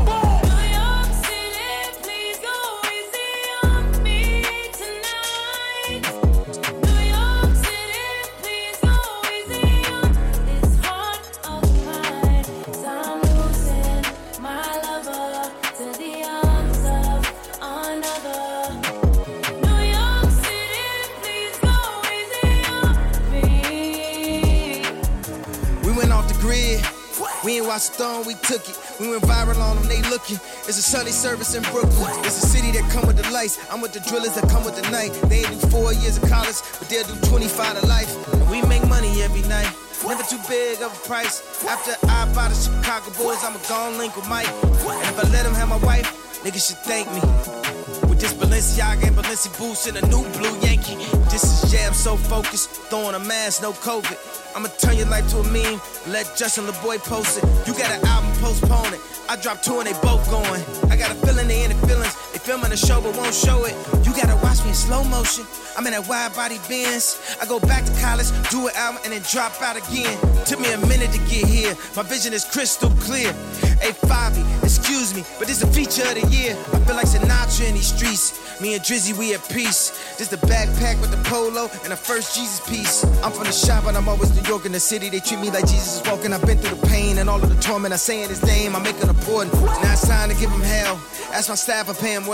Stone, 27.78 28.26
we 28.26 28.34
took 28.34 28.68
it. 28.68 28.78
We 29.00 29.10
went 29.10 29.22
viral 29.24 29.58
on 29.58 29.76
them, 29.76 29.88
they 29.88 30.02
looking. 30.08 30.36
It's 30.68 30.78
a 30.78 30.82
Sunday 30.82 31.10
service 31.10 31.54
in 31.54 31.62
Brooklyn. 31.64 32.12
It's 32.24 32.42
a 32.42 32.46
city 32.46 32.70
that 32.72 32.90
come 32.90 33.06
with 33.06 33.16
the 33.16 33.28
lights. 33.30 33.58
I'm 33.70 33.80
with 33.80 33.92
the 33.92 34.00
drillers 34.00 34.34
that 34.34 34.48
come 34.48 34.64
with 34.64 34.76
the 34.76 34.88
night. 34.90 35.12
They 35.28 35.44
ain't 35.44 35.60
do 35.60 35.66
four 35.68 35.92
years 35.92 36.18
of 36.18 36.28
college, 36.28 36.56
but 36.78 36.88
they'll 36.88 37.06
do 37.06 37.14
25 37.28 37.80
to 37.80 37.86
life. 37.86 38.10
And 38.32 38.50
we 38.50 38.62
make 38.62 38.86
money 38.88 39.22
every 39.22 39.42
night. 39.48 39.72
Never 40.06 40.22
too 40.22 40.38
big 40.48 40.82
of 40.82 40.92
a 40.92 41.06
price. 41.08 41.42
After 41.64 41.96
I 42.08 42.30
buy 42.34 42.48
the 42.48 42.54
Chicago 42.54 43.10
Bulls, 43.16 43.42
I'ma 43.42 43.58
go 43.68 43.88
and 43.88 43.98
link 43.98 44.14
with 44.14 44.28
Mike. 44.28 44.46
And 44.46 45.08
if 45.08 45.18
I 45.18 45.28
let 45.32 45.46
him 45.46 45.54
have 45.54 45.68
my 45.68 45.78
wife, 45.78 46.06
niggas 46.44 46.68
should 46.68 46.78
thank 46.84 47.10
me. 47.10 47.83
This 48.24 48.32
Balenciaga 48.32 49.08
and 49.08 49.16
Balenci 49.16 49.52
boots 49.58 49.86
and 49.86 49.98
a 49.98 50.06
new 50.06 50.24
blue 50.32 50.58
Yankee. 50.60 50.96
This 51.28 51.44
is 51.44 51.70
jam 51.70 51.92
so 51.92 52.16
focused, 52.16 52.70
throwing 52.88 53.14
a 53.14 53.18
mask, 53.18 53.60
no 53.60 53.72
COVID. 53.72 54.16
I'ma 54.56 54.68
turn 54.78 54.96
your 54.96 55.08
life 55.08 55.28
to 55.28 55.40
a 55.40 55.44
meme, 55.52 55.78
let 56.08 56.34
Justin 56.34 56.64
LeBoy 56.64 57.04
post 57.04 57.36
it. 57.36 57.44
You 57.68 57.74
got 57.74 57.92
an 57.92 58.02
album, 58.06 58.32
postpone 58.40 58.94
it. 58.94 59.00
I 59.28 59.36
dropped 59.36 59.62
two 59.62 59.76
and 59.76 59.86
they 59.86 59.92
both 60.00 60.24
going. 60.30 60.64
I 60.90 60.96
got 60.96 61.10
a 61.10 61.14
feeling 61.26 61.48
they 61.48 61.64
in 61.64 61.76
the 61.76 61.86
feelings. 61.86 62.16
Filming 62.44 62.72
a 62.72 62.76
show 62.76 63.00
but 63.00 63.16
won't 63.16 63.32
show 63.32 63.64
it. 63.64 63.74
You 64.04 64.12
gotta 64.12 64.36
watch 64.42 64.62
me 64.64 64.68
in 64.68 64.74
slow 64.74 65.02
motion. 65.04 65.46
I'm 65.78 65.86
in 65.86 65.92
that 65.92 66.06
wide 66.06 66.34
body 66.34 66.60
Benz. 66.68 67.18
I 67.40 67.46
go 67.46 67.58
back 67.58 67.86
to 67.86 67.92
college, 68.02 68.28
do 68.50 68.68
an 68.68 68.74
album, 68.76 69.00
and 69.02 69.14
then 69.14 69.22
drop 69.32 69.60
out 69.62 69.76
again. 69.76 70.12
Took 70.44 70.60
me 70.60 70.70
a 70.70 70.78
minute 70.86 71.10
to 71.12 71.18
get 71.20 71.48
here. 71.48 71.74
My 71.96 72.02
vision 72.02 72.34
is 72.34 72.44
crystal 72.44 72.90
clear. 73.00 73.32
Hey, 73.80 73.96
Fabi, 73.96 74.44
excuse 74.62 75.14
me, 75.14 75.24
but 75.38 75.48
this 75.48 75.62
a 75.62 75.66
feature 75.68 76.04
of 76.04 76.20
the 76.20 76.26
year. 76.28 76.52
I 76.52 76.78
feel 76.84 76.96
like 76.96 77.06
Sinatra 77.06 77.66
in 77.66 77.74
these 77.76 77.88
streets. 77.88 78.60
Me 78.60 78.74
and 78.74 78.82
Drizzy, 78.84 79.16
we 79.18 79.34
at 79.34 79.42
peace. 79.48 79.90
This 80.18 80.28
the 80.28 80.36
backpack 80.36 81.00
with 81.00 81.10
the 81.10 81.22
polo 81.28 81.68
and 81.82 81.90
the 81.90 81.96
first 81.96 82.36
Jesus 82.36 82.60
piece. 82.68 83.04
I'm 83.24 83.32
from 83.32 83.44
the 83.44 83.52
shop, 83.52 83.84
but 83.84 83.96
I'm 83.96 84.06
always 84.06 84.36
New 84.36 84.46
York 84.46 84.66
in 84.66 84.72
the 84.72 84.80
city. 84.80 85.08
They 85.08 85.20
treat 85.20 85.40
me 85.40 85.50
like 85.50 85.66
Jesus 85.66 86.00
is 86.00 86.10
walking. 86.10 86.32
I've 86.32 86.44
been 86.44 86.58
through 86.58 86.76
the 86.76 86.86
pain 86.86 87.18
and 87.18 87.30
all 87.30 87.42
of 87.42 87.48
the 87.48 87.60
torment. 87.60 87.94
I 87.94 87.96
saying 87.96 88.28
his 88.28 88.44
name, 88.44 88.76
I 88.76 88.80
make 88.80 88.96
it 88.96 89.08
important. 89.08 89.54
Now 89.54 89.92
it's 89.92 90.06
time 90.06 90.28
to 90.28 90.36
give 90.36 90.50
him 90.50 90.60
hell. 90.60 91.00
Ask 91.32 91.48
my 91.48 91.56
staff, 91.56 91.90
I 91.90 91.94
pay 91.94 92.14
him 92.14 92.26
well. 92.26 92.33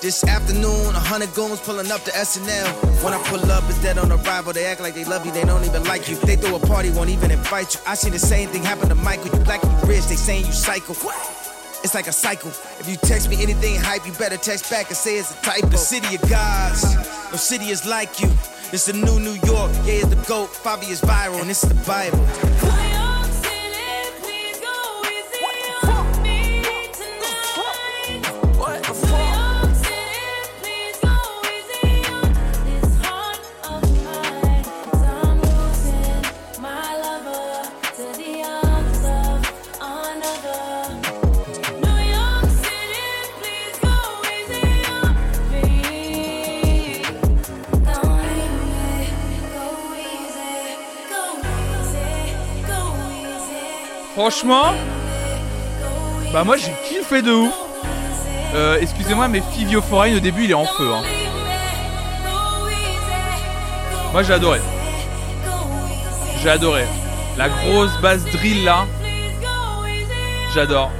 This 0.00 0.22
afternoon, 0.22 0.94
a 0.94 1.00
hundred 1.00 1.34
goons 1.34 1.60
pulling 1.60 1.90
up 1.90 2.02
to 2.04 2.10
SNL. 2.10 3.02
When 3.02 3.12
I 3.14 3.22
pull 3.24 3.40
up, 3.50 3.64
it's 3.68 3.80
dead 3.82 3.98
on 3.98 4.12
arrival. 4.12 4.52
They 4.52 4.66
act 4.66 4.80
like 4.80 4.94
they 4.94 5.04
love 5.04 5.24
you, 5.26 5.32
they 5.32 5.44
don't 5.44 5.64
even 5.64 5.82
like 5.84 6.08
you. 6.08 6.16
They 6.16 6.36
throw 6.36 6.56
a 6.56 6.60
party, 6.60 6.90
won't 6.90 7.10
even 7.10 7.30
invite 7.30 7.74
you. 7.74 7.80
I 7.86 7.94
seen 7.94 8.12
the 8.12 8.18
same 8.18 8.48
thing 8.50 8.62
happen 8.62 8.88
to 8.90 8.94
Michael. 8.94 9.36
You 9.36 9.44
black 9.44 9.64
and 9.64 9.88
rich, 9.88 10.04
they 10.06 10.16
saying 10.16 10.46
you 10.46 10.52
psycho. 10.52 10.92
It's 11.82 11.94
like 11.94 12.06
a 12.06 12.12
cycle. 12.12 12.50
If 12.78 12.88
you 12.88 12.96
text 12.96 13.28
me 13.28 13.42
anything 13.42 13.80
hype, 13.80 14.06
you 14.06 14.12
better 14.12 14.36
text 14.36 14.70
back 14.70 14.88
and 14.88 14.96
say 14.96 15.16
it's 15.16 15.32
a 15.32 15.42
typo. 15.42 15.68
The 15.68 15.78
city 15.78 16.14
of 16.16 16.28
gods, 16.28 16.84
no 17.30 17.36
city 17.36 17.70
is 17.70 17.86
like 17.86 18.20
you. 18.20 18.28
It's 18.72 18.86
the 18.86 18.92
new 18.92 19.18
New 19.18 19.38
York, 19.46 19.72
yeah, 19.84 20.02
it's 20.02 20.08
the 20.08 20.22
GOAT. 20.28 20.50
Fabi 20.50 20.90
is 20.90 21.00
viral, 21.00 21.40
and 21.40 21.50
it's 21.50 21.62
the 21.62 21.74
Bible. 21.86 22.93
Franchement, 54.14 54.72
bah 56.32 56.44
moi 56.44 56.56
j'ai 56.56 56.72
kiffé 56.88 57.20
de 57.20 57.32
ouf. 57.32 57.52
Euh, 58.54 58.78
excusez-moi, 58.80 59.26
mais 59.26 59.42
Fivio 59.52 59.82
Foreign 59.82 60.16
au 60.16 60.20
début 60.20 60.44
il 60.44 60.52
est 60.52 60.54
en 60.54 60.66
feu. 60.66 60.88
Hein. 60.92 61.02
Moi 64.12 64.22
j'ai 64.22 64.32
adoré. 64.32 64.60
J'ai 66.40 66.48
adoré. 66.48 66.84
La 67.36 67.48
grosse 67.48 68.00
basse 68.00 68.24
drill 68.26 68.62
là, 68.62 68.86
j'adore. 70.54 70.92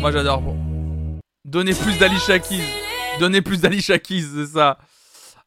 Moi 0.00 0.10
j'adore. 0.10 0.42
Donnez 1.44 1.74
plus 1.74 1.98
d'Alicia 1.98 2.38
Keys. 2.38 2.64
Donnez 3.20 3.42
plus 3.42 3.60
d'Alicia 3.60 3.98
Keys, 3.98 4.24
c'est 4.34 4.46
ça. 4.54 4.78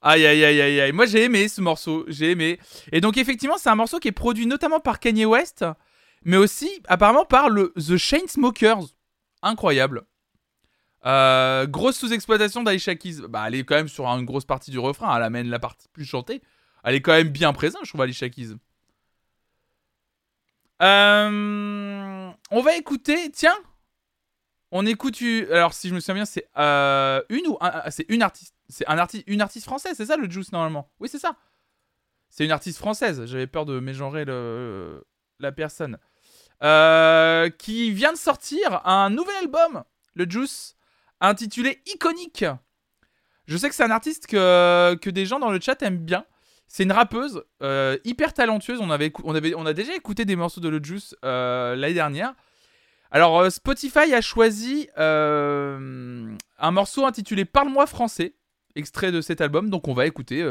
Aïe 0.04 0.24
aïe 0.24 0.46
aïe 0.46 0.62
aïe 0.62 0.82
aïe. 0.82 0.92
Moi 0.92 1.08
j'ai 1.08 1.24
aimé 1.24 1.48
ce 1.48 1.62
morceau, 1.62 2.06
j'ai 2.08 2.30
aimé. 2.30 2.60
Et 2.92 3.02
donc 3.02 3.18
effectivement 3.18 3.58
c'est 3.58 3.70
un 3.70 3.76
morceau 3.76 3.98
qui 3.98 4.10
est 4.10 4.12
produit 4.12 4.46
notamment 4.46 4.80
par 4.80 5.00
Kanye 5.00 5.26
West, 5.26 5.66
mais 6.26 6.38
aussi 6.38 6.70
apparemment 6.88 7.26
par 7.26 7.50
le 7.50 7.72
The 7.78 7.98
Chainsmokers. 7.98 8.96
Incroyable. 9.42 10.06
Euh, 11.06 11.68
grosse 11.68 11.98
sous-exploitation 11.98 12.64
d'Alicia 12.64 12.96
Keys. 12.96 13.22
Bah 13.30 13.44
elle 13.48 13.56
est 13.56 13.64
quand 13.64 13.76
même 13.76 13.88
sur 13.88 14.08
une 14.08 14.26
grosse 14.26 14.46
partie 14.46 14.72
du 14.72 14.80
refrain, 14.80 15.16
elle 15.16 15.24
amène 15.24 15.48
la 15.48 15.60
partie 15.60 15.88
plus 15.90 16.06
chantée. 16.06 16.42
Elle 16.84 16.96
est 16.96 17.02
quand 17.02 17.14
même 17.14 17.30
bien 17.30 17.54
présente, 17.54 17.82
je 17.84 17.90
trouve, 17.90 18.02
Alicia 18.02 18.30
Keys. 18.30 18.56
Euh, 20.82 22.32
on 22.52 22.62
va 22.62 22.76
écouter, 22.76 23.32
tiens, 23.32 23.56
on 24.72 24.86
écoute. 24.86 25.18
Alors, 25.52 25.74
si 25.74 25.90
je 25.90 25.96
me 25.96 26.00
souviens 26.00 26.16
bien, 26.16 26.26
c'est 26.26 26.48
euh, 26.58 27.22
une 27.30 27.48
ou 27.48 27.58
ah, 27.62 27.90
c'est 27.92 28.06
une 28.10 28.22
artiste. 28.22 28.56
C'est 28.68 28.88
un 28.88 28.98
artiste, 28.98 29.24
une 29.28 29.42
artiste 29.42 29.66
française, 29.66 29.94
c'est 29.96 30.08
ça 30.08 30.18
le 30.18 30.30
Juice 30.30 30.52
normalement? 30.52 30.90
Oui, 31.00 31.08
c'est 31.08 31.20
ça. 31.20 31.36
C'est 32.30 32.46
une 32.46 32.52
artiste 32.52 32.80
française. 32.80 33.26
J'avais 33.26 33.48
peur 33.48 33.66
de 33.66 33.80
mégenrer 33.80 34.26
la 35.40 35.52
personne. 35.52 36.00
Euh, 36.64 37.50
qui 37.50 37.92
vient 37.92 38.14
de 38.14 38.18
sortir 38.18 38.82
un 38.88 39.10
nouvel 39.10 39.36
album, 39.42 39.84
le 40.14 40.26
Juice, 40.30 40.78
intitulé 41.20 41.82
Iconique. 41.86 42.46
Je 43.46 43.58
sais 43.58 43.68
que 43.68 43.76
c'est 43.76 43.84
un 43.84 43.92
artiste 43.92 44.28
que, 44.28 45.10
des 45.10 45.26
gens 45.26 45.40
dans 45.40 45.52
le 45.52 45.60
chat 45.60 45.82
aiment 45.82 45.98
bien. 45.98 46.26
C'est 46.68 46.84
une 46.84 46.94
rappeuse 46.94 47.44
euh, 47.62 47.98
hyper 48.06 48.34
talentueuse. 48.34 48.80
On, 48.82 48.90
a 48.90 49.74
déjà 49.74 49.96
écouté 49.96 50.24
des 50.24 50.36
morceaux 50.36 50.62
de 50.62 50.70
Le 50.70 50.82
Juice 50.82 51.14
euh, 51.26 51.76
l'année 51.76 51.94
dernière. 51.94 52.34
Alors, 53.12 53.52
Spotify 53.52 54.14
a 54.14 54.22
choisi 54.22 54.88
un 54.98 56.72
morceau 56.72 57.06
intitulé 57.06 57.44
Parle-moi 57.44 57.86
français, 57.86 58.34
extrait 58.76 59.12
de 59.12 59.20
cet 59.20 59.42
album. 59.42 59.70
Donc, 59.70 59.90
on 59.90 59.94
va 59.94 60.08
écouter 60.08 60.44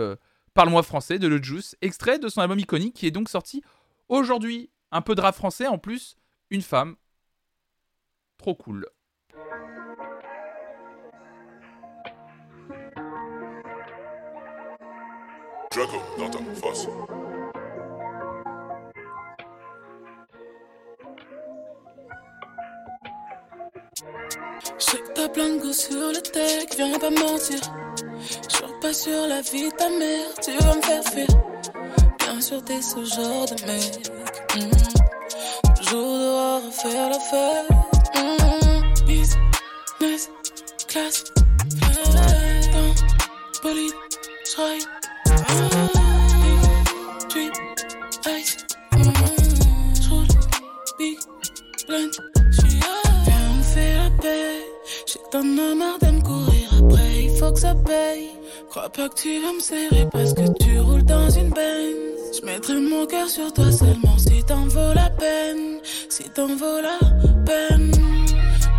Parle-moi 0.52 0.82
français 0.82 1.18
de 1.18 1.28
Le 1.28 1.42
Juice, 1.42 1.76
extrait 1.80 2.18
de 2.18 2.28
son 2.28 2.42
album 2.42 2.58
iconique 2.58 2.94
qui 2.94 3.06
est 3.06 3.10
donc 3.10 3.28
sorti 3.30 3.62
aujourd'hui. 4.08 4.70
Un 4.94 5.02
peu 5.02 5.16
de 5.16 5.20
rap 5.20 5.34
français, 5.34 5.66
en 5.66 5.76
plus, 5.76 6.16
une 6.50 6.62
femme. 6.62 6.94
Trop 8.38 8.54
cool. 8.54 8.86
Draco 15.72 15.96
dans 16.16 16.30
ta 16.30 16.38
face. 16.54 16.86
Je 24.78 24.84
sais 24.84 24.98
que 24.98 25.12
t'as 25.12 25.28
plein 25.28 25.56
de 25.56 25.60
goût 25.60 25.72
sur 25.72 26.12
le 26.12 26.22
tech, 26.22 26.68
viens 26.76 26.96
pas 27.00 27.10
mentir. 27.10 27.58
Jure 28.48 28.78
pas 28.78 28.94
sur 28.94 29.26
la 29.26 29.40
vie 29.40 29.70
de 29.70 29.76
ta 29.76 29.88
mère, 29.90 30.34
tu 30.40 30.52
vas 30.52 30.76
me 30.76 30.82
faire 30.82 31.02
fuir. 31.02 31.26
Bien 32.20 32.40
sûr, 32.40 32.64
t'es 32.64 32.80
ce 32.80 33.04
genre 33.04 33.46
de 33.46 33.66
mec. 33.66 34.13
Toujours 34.54 36.18
dehors 36.18 36.62
à 36.64 36.70
faire 36.70 37.10
la 37.10 37.18
fête. 37.18 37.68
mm. 38.14 39.04
Business, 39.04 40.30
mm. 40.30 40.74
big, 50.98 51.18
blunt, 51.88 52.10
j'suis 52.52 52.80
Viens, 53.24 53.50
on 53.58 53.62
fait 53.62 53.94
la 53.94 54.10
paix. 54.22 54.62
J'ai 55.06 55.20
t'en 55.32 55.42
marre 55.42 55.98
courir 56.22 56.68
après, 56.78 57.24
il 57.24 57.36
faut 57.36 57.52
que 57.52 57.58
ça 57.58 57.74
paye. 57.74 58.30
Crois 58.70 58.88
pas 58.88 59.08
que 59.08 59.14
tu 59.16 59.40
vas 59.42 59.52
me 59.52 59.60
serrer 59.60 60.06
parce 60.12 60.32
que 60.32 60.46
tu 60.62 60.78
roules 60.78 61.04
dans 61.04 61.28
une 61.28 61.50
Benz. 61.50 62.13
Je 62.44 62.50
mettrai 62.50 62.74
mon 62.74 63.06
cœur 63.06 63.26
sur 63.26 63.50
toi 63.54 63.72
seulement 63.72 64.18
si 64.18 64.44
t'en 64.44 64.66
vaut 64.66 64.92
la 64.94 65.08
peine. 65.08 65.80
Si 66.10 66.24
t'en 66.24 66.48
vaut 66.48 66.80
la 66.82 66.98
peine. 67.46 67.90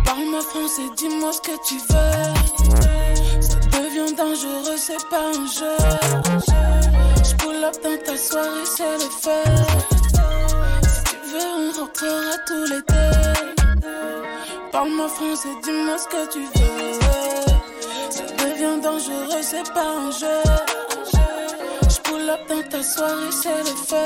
Parle-moi 0.04 0.40
français, 0.40 0.82
dis-moi 0.96 1.32
ce 1.32 1.40
que 1.40 1.56
tu 1.66 1.74
veux. 1.88 3.40
Ça 3.40 3.56
devient 3.56 4.14
dangereux, 4.14 4.76
c'est 4.76 5.04
pas 5.10 5.30
un 5.30 5.46
jeu. 5.46 5.76
Je 7.24 7.34
pull 7.38 7.60
dans 7.60 8.04
ta 8.04 8.16
soirée, 8.16 8.64
c'est 8.64 8.98
le 9.02 9.10
feu. 9.10 9.44
Si 10.82 11.02
tu 11.02 11.16
veux, 11.32 11.50
on 11.58 11.80
rentrera 11.80 12.36
tous 12.46 12.66
les 12.70 12.82
deux. 12.86 13.82
Parle-moi 14.70 15.08
français, 15.08 15.48
dis-moi 15.64 15.98
ce 15.98 16.06
que 16.06 16.32
tu 16.32 16.40
veux. 16.40 17.00
Ça 18.10 18.22
devient 18.22 18.80
dangereux, 18.80 19.42
c'est 19.42 19.72
pas 19.72 19.88
un 19.88 20.12
jeu. 20.12 20.95
Dans 22.26 22.62
ta 22.68 22.82
soirée, 22.82 23.30
c'est 23.30 23.60
le 23.60 23.66
feu. 23.66 23.96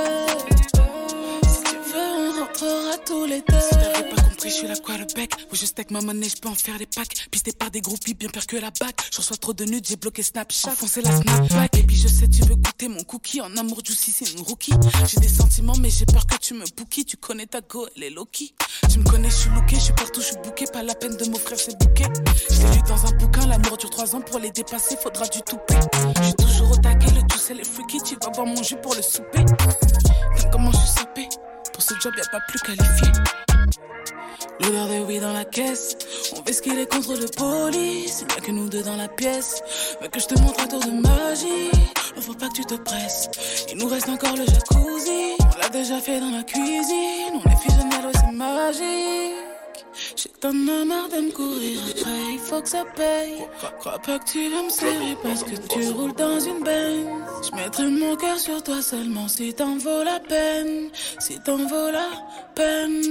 Si 1.49 1.63
tu 1.63 1.77
veux, 1.91 2.11
on 2.19 2.41
rentrera 2.41 2.99
tous 3.07 3.25
les 3.25 3.41
deux. 3.41 4.30
Je 4.43 4.49
suis 4.49 4.67
la 4.67 4.77
quarterback. 4.77 5.33
Où 5.53 5.57
je 5.57 5.67
stack 5.67 5.91
ma 5.91 6.01
monnaie, 6.01 6.29
je 6.29 6.37
peux 6.37 6.49
en 6.49 6.55
faire 6.55 6.79
des 6.79 6.87
packs. 6.87 7.29
Pisté 7.31 7.53
par 7.53 7.71
des 7.71 7.81
groupies, 7.81 8.15
bien 8.15 8.29
pire 8.29 8.47
que 8.47 8.57
la 8.57 8.71
bac. 8.71 9.01
Je 9.13 9.19
reçois 9.19 9.37
trop 9.37 9.53
de 9.53 9.65
nudes, 9.65 9.87
j'ai 9.87 9.97
bloqué 9.97 10.23
Snapchat. 10.23 10.71
Enfoncé 10.71 11.03
la 11.03 11.13
Snapback. 11.13 11.77
Et 11.77 11.83
puis 11.83 11.97
je 11.97 12.09
sais, 12.09 12.27
tu 12.27 12.43
veux 12.43 12.57
goûter 12.57 12.89
mon 12.89 13.03
cookie. 13.05 13.41
En 13.41 13.57
amour, 13.57 13.81
juicy, 13.85 14.13
c'est 14.13 14.33
une 14.33 14.41
rookie. 14.41 14.73
J'ai 15.07 15.21
des 15.21 15.29
sentiments, 15.29 15.77
mais 15.81 15.91
j'ai 15.91 16.07
peur 16.07 16.27
que 16.27 16.37
tu 16.39 16.55
me 16.55 16.65
bookies. 16.77 17.05
Tu 17.05 17.17
connais 17.17 17.47
ta 17.47 17.61
go, 17.61 17.87
elle 17.97 18.03
est 18.03 18.11
Loki. 18.11 18.55
Tu 18.91 18.99
me 18.99 19.05
connais, 19.05 19.31
je 19.31 19.37
suis 19.37 19.51
looké, 19.51 19.77
je 19.77 19.81
suis 19.81 19.93
partout, 19.93 20.21
je 20.21 20.27
suis 20.27 20.37
booké. 20.43 20.65
Pas 20.73 20.83
la 20.83 20.95
peine 20.95 21.17
de 21.17 21.25
m'offrir 21.27 21.59
ces 21.59 21.75
bouquets. 21.77 22.09
Je 22.51 22.63
lu 22.75 22.83
dans 22.89 23.07
un 23.07 23.13
bouquin, 23.19 23.47
l'amour 23.47 23.77
dure 23.77 23.91
trois 23.91 24.15
ans. 24.17 24.21
Pour 24.21 24.39
les 24.39 24.51
dépasser, 24.51 24.97
faudra 25.03 25.27
du 25.29 25.41
toupet. 25.43 25.81
Je 26.17 26.25
suis 26.25 26.35
toujours 26.35 26.71
au 26.73 26.77
taquet, 26.77 27.11
le 27.13 27.21
tout 27.29 27.39
c'est 27.39 27.55
les 27.55 27.65
freaky. 27.65 27.99
Tu 28.03 28.17
vas 28.17 28.31
voir 28.35 28.47
mon 28.47 28.63
jus 28.63 28.77
pour 28.83 28.95
le 28.95 29.03
souper. 29.03 29.45
Comment 30.51 30.73
je 30.73 30.79
suis 30.79 30.89
sapé. 30.89 31.29
Pour 31.73 31.83
ce 31.83 31.95
job, 32.01 32.13
y 32.17 32.21
a 32.21 32.31
pas 32.31 32.41
plus 32.49 32.59
qualifié. 32.61 33.09
L'odeur 34.61 34.89
de 34.89 35.05
weed 35.07 35.23
dans 35.23 35.33
la 35.33 35.45
caisse. 35.45 35.97
On 36.37 36.45
fait 36.45 36.53
ce 36.53 36.63
qu'il 36.63 36.79
est 36.79 36.91
contre 36.91 37.15
le 37.15 37.27
police. 37.27 38.25
Y'a 38.29 38.41
que 38.43 38.51
nous 38.51 38.69
deux 38.69 38.83
dans 38.83 38.97
la 38.97 39.09
pièce. 39.09 39.63
Veux 40.01 40.09
que 40.09 40.21
je 40.21 40.27
te 40.27 40.41
montre 40.41 40.61
un 40.63 40.67
tour 40.67 40.81
de 40.81 40.91
magie. 40.91 41.71
Non, 42.17 42.23
faut 42.23 42.35
pas 42.35 42.49
que 42.49 42.55
tu 42.55 42.65
te 42.65 42.75
presses. 42.75 43.29
Il 43.71 43.79
nous 43.79 43.89
reste 43.89 44.09
encore 44.09 44.37
le 44.37 44.45
jacuzzi. 44.45 45.37
On 45.41 45.59
l'a 45.59 45.69
déjà 45.69 45.99
fait 46.01 46.21
dans 46.21 46.31
la 46.31 46.43
cuisine. 46.43 47.35
On 47.35 47.51
est 47.51 47.57
fusionnel, 47.57 48.13
c'est 48.15 48.33
magique. 48.33 49.50
J'ai 50.17 50.29
que 50.29 50.39
t'en 50.39 50.53
marre 50.53 51.09
de 51.09 51.21
me 51.21 51.31
courir 51.33 51.81
après, 51.91 52.33
il 52.33 52.39
faut 52.39 52.61
que 52.61 52.69
ça 52.69 52.85
paye. 52.97 53.45
Crois 53.79 53.99
pas 53.99 54.19
que 54.19 54.25
tu 54.31 54.49
vas 54.51 54.63
me 54.63 54.71
serrer 54.71 55.17
parce 55.23 55.43
que 55.45 55.57
tu 55.57 55.89
roules 55.91 56.15
dans 56.15 56.39
une 56.39 56.61
Benz. 56.63 57.07
Je 57.45 57.57
mettrai 57.57 57.89
mon 57.89 58.17
cœur 58.17 58.39
sur 58.39 58.63
toi 58.63 58.81
seulement 58.83 59.29
si 59.29 59.53
t'en 59.55 59.77
vaut 59.77 60.03
la 60.05 60.21
peine. 60.21 60.91
Si 61.19 61.39
t'en 61.41 61.57
vaut 61.57 61.91
la 61.91 62.09
peine. 62.55 63.03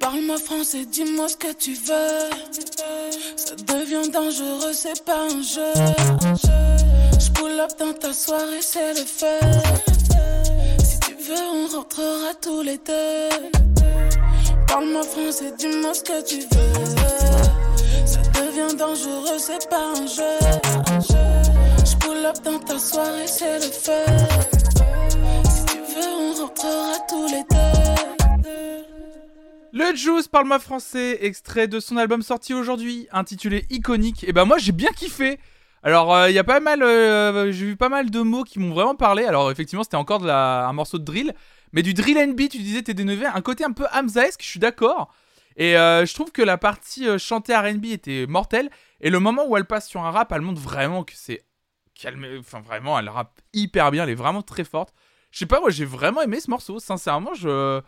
Parle-moi 0.00 0.38
français, 0.38 0.84
dis-moi 0.84 1.28
ce 1.28 1.36
que 1.36 1.52
tu 1.52 1.74
veux. 1.74 2.30
Ça 3.36 3.54
devient 3.56 4.08
dangereux, 4.10 4.72
c'est 4.72 5.04
pas 5.04 5.22
un 5.22 5.42
jeu. 5.42 5.72
Je 7.18 7.30
pull 7.32 7.58
up 7.60 7.72
dans 7.78 7.92
ta 7.92 8.12
soirée, 8.12 8.62
c'est 8.62 8.94
le 8.94 9.04
feu. 9.04 9.40
Si 10.84 11.00
tu 11.00 11.14
veux, 11.14 11.48
on 11.52 11.66
rentrera 11.66 12.34
tous 12.40 12.62
les 12.62 12.78
deux. 12.78 13.28
Parle-moi 14.68 15.02
français, 15.02 15.52
dis-moi 15.58 15.94
ce 15.94 16.02
que 16.02 16.24
tu 16.24 16.40
veux. 16.40 17.76
Ça 18.06 18.20
devient 18.34 18.76
dangereux, 18.76 19.38
c'est 19.38 19.68
pas 19.68 19.92
un 19.96 20.06
jeu. 20.06 20.38
Je 21.84 21.96
pull 21.96 22.24
up 22.24 22.36
dans 22.44 22.58
ta 22.58 22.78
soirée, 22.78 23.26
c'est 23.26 23.56
le 23.56 23.70
feu. 23.72 24.04
Si 25.48 25.64
tu 25.66 25.78
veux, 25.78 26.08
on 26.20 26.34
rentrera 26.34 26.98
tous 27.08 27.26
les 27.28 27.42
deux. 27.50 27.58
Le 29.72 29.94
Juice, 29.94 30.28
parle-moi 30.28 30.58
français, 30.58 31.18
extrait 31.22 31.68
de 31.68 31.80
son 31.80 31.96
album 31.96 32.22
sorti 32.22 32.52
aujourd'hui, 32.54 33.06
intitulé 33.12 33.66
Iconique. 33.70 34.24
Et 34.28 34.32
ben 34.32 34.44
moi 34.44 34.58
j'ai 34.58 34.72
bien 34.72 34.90
kiffé. 34.90 35.38
Alors 35.82 36.26
il 36.26 36.34
y 36.34 36.38
a 36.38 36.44
pas 36.44 36.60
mal, 36.60 36.82
euh, 36.82 37.52
j'ai 37.52 37.66
vu 37.66 37.76
pas 37.76 37.88
mal 37.88 38.10
de 38.10 38.20
mots 38.20 38.44
qui 38.44 38.58
m'ont 38.58 38.74
vraiment 38.74 38.94
parlé. 38.94 39.24
Alors 39.24 39.50
effectivement 39.50 39.84
c'était 39.84 39.96
encore 39.96 40.28
un 40.28 40.72
morceau 40.72 40.98
de 40.98 41.04
drill, 41.04 41.32
mais 41.72 41.82
du 41.82 41.94
drill 41.94 42.18
and 42.18 42.32
beat. 42.32 42.52
Tu 42.52 42.58
disais 42.58 42.80
TD9, 42.80 43.30
un 43.34 43.40
côté 43.40 43.64
un 43.64 43.72
peu 43.72 43.86
Hamzaesque, 43.92 44.42
je 44.42 44.48
suis 44.48 44.60
d'accord. 44.60 45.12
Et 45.56 45.76
euh, 45.76 46.06
je 46.06 46.14
trouve 46.14 46.30
que 46.30 46.42
la 46.42 46.56
partie 46.56 47.08
euh, 47.08 47.18
chantée 47.18 47.54
R&B 47.54 47.86
était 47.86 48.26
mortelle. 48.26 48.70
Et 49.00 49.10
le 49.10 49.20
moment 49.20 49.46
où 49.46 49.56
elle 49.56 49.64
passe 49.64 49.88
sur 49.88 50.04
un 50.04 50.10
rap, 50.10 50.32
elle 50.32 50.40
montre 50.40 50.60
vraiment 50.60 51.04
que 51.04 51.12
c'est 51.14 51.44
calmé. 51.94 52.38
Enfin 52.38 52.60
vraiment, 52.60 52.98
elle 52.98 53.08
rappe 53.08 53.40
hyper 53.52 53.90
bien. 53.90 54.04
Elle 54.04 54.10
est 54.10 54.14
vraiment 54.14 54.42
très 54.42 54.64
forte. 54.64 54.94
Je 55.30 55.40
sais 55.40 55.46
pas, 55.46 55.60
moi 55.60 55.70
j'ai 55.70 55.84
vraiment 55.84 56.22
aimé 56.22 56.40
ce 56.40 56.50
morceau. 56.50 56.78
Sincèrement, 56.78 57.34
je 57.34 57.82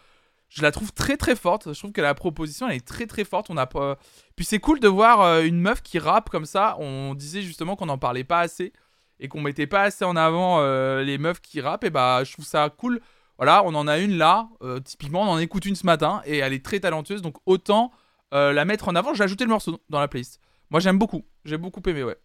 je 0.50 0.62
la 0.62 0.72
trouve 0.72 0.92
très 0.92 1.16
très 1.16 1.36
forte. 1.36 1.72
Je 1.72 1.78
trouve 1.78 1.92
que 1.92 2.00
la 2.00 2.14
proposition 2.14 2.68
elle 2.68 2.76
est 2.76 2.86
très 2.86 3.06
très 3.06 3.24
forte. 3.24 3.50
On 3.50 3.56
a 3.56 3.66
pas... 3.66 3.98
Puis 4.36 4.44
c'est 4.44 4.58
cool 4.58 4.80
de 4.80 4.88
voir 4.88 5.20
euh, 5.22 5.42
une 5.42 5.60
meuf 5.60 5.80
qui 5.80 5.98
rappe 5.98 6.28
comme 6.28 6.44
ça. 6.44 6.76
On 6.80 7.14
disait 7.14 7.42
justement 7.42 7.76
qu'on 7.76 7.86
n'en 7.86 7.98
parlait 7.98 8.24
pas 8.24 8.40
assez 8.40 8.72
et 9.20 9.28
qu'on 9.28 9.40
mettait 9.40 9.68
pas 9.68 9.82
assez 9.82 10.04
en 10.04 10.16
avant 10.16 10.58
euh, 10.60 11.02
les 11.02 11.18
meufs 11.18 11.40
qui 11.40 11.60
rappent. 11.60 11.84
Et 11.84 11.90
bah 11.90 12.24
je 12.24 12.32
trouve 12.32 12.44
ça 12.44 12.68
cool. 12.68 13.00
Voilà, 13.41 13.64
on 13.64 13.74
en 13.74 13.88
a 13.88 13.99
une 13.99 14.18
là. 14.18 14.51
Euh, 14.61 14.80
typiquement, 14.80 15.22
on 15.22 15.28
en 15.28 15.38
écoute 15.38 15.64
une 15.64 15.74
ce 15.74 15.86
matin 15.86 16.20
et 16.26 16.36
elle 16.36 16.53
est 16.53 16.62
très 16.62 16.78
talentueuse. 16.78 17.22
Donc 17.22 17.38
autant 17.47 17.91
euh, 18.34 18.53
la 18.53 18.66
mettre 18.66 18.88
en 18.88 18.95
avant. 18.95 19.14
J'ai 19.14 19.24
ajouté 19.24 19.45
le 19.45 19.51
morceau 19.51 19.80
dans 19.88 19.99
la 19.99 20.09
playlist. 20.09 20.41
Moi 20.68 20.78
j'aime 20.78 20.99
beaucoup. 20.99 21.24
J'ai 21.47 21.57
beaucoup 21.57 21.80
aimé, 21.88 22.05
ouais. 22.05 22.18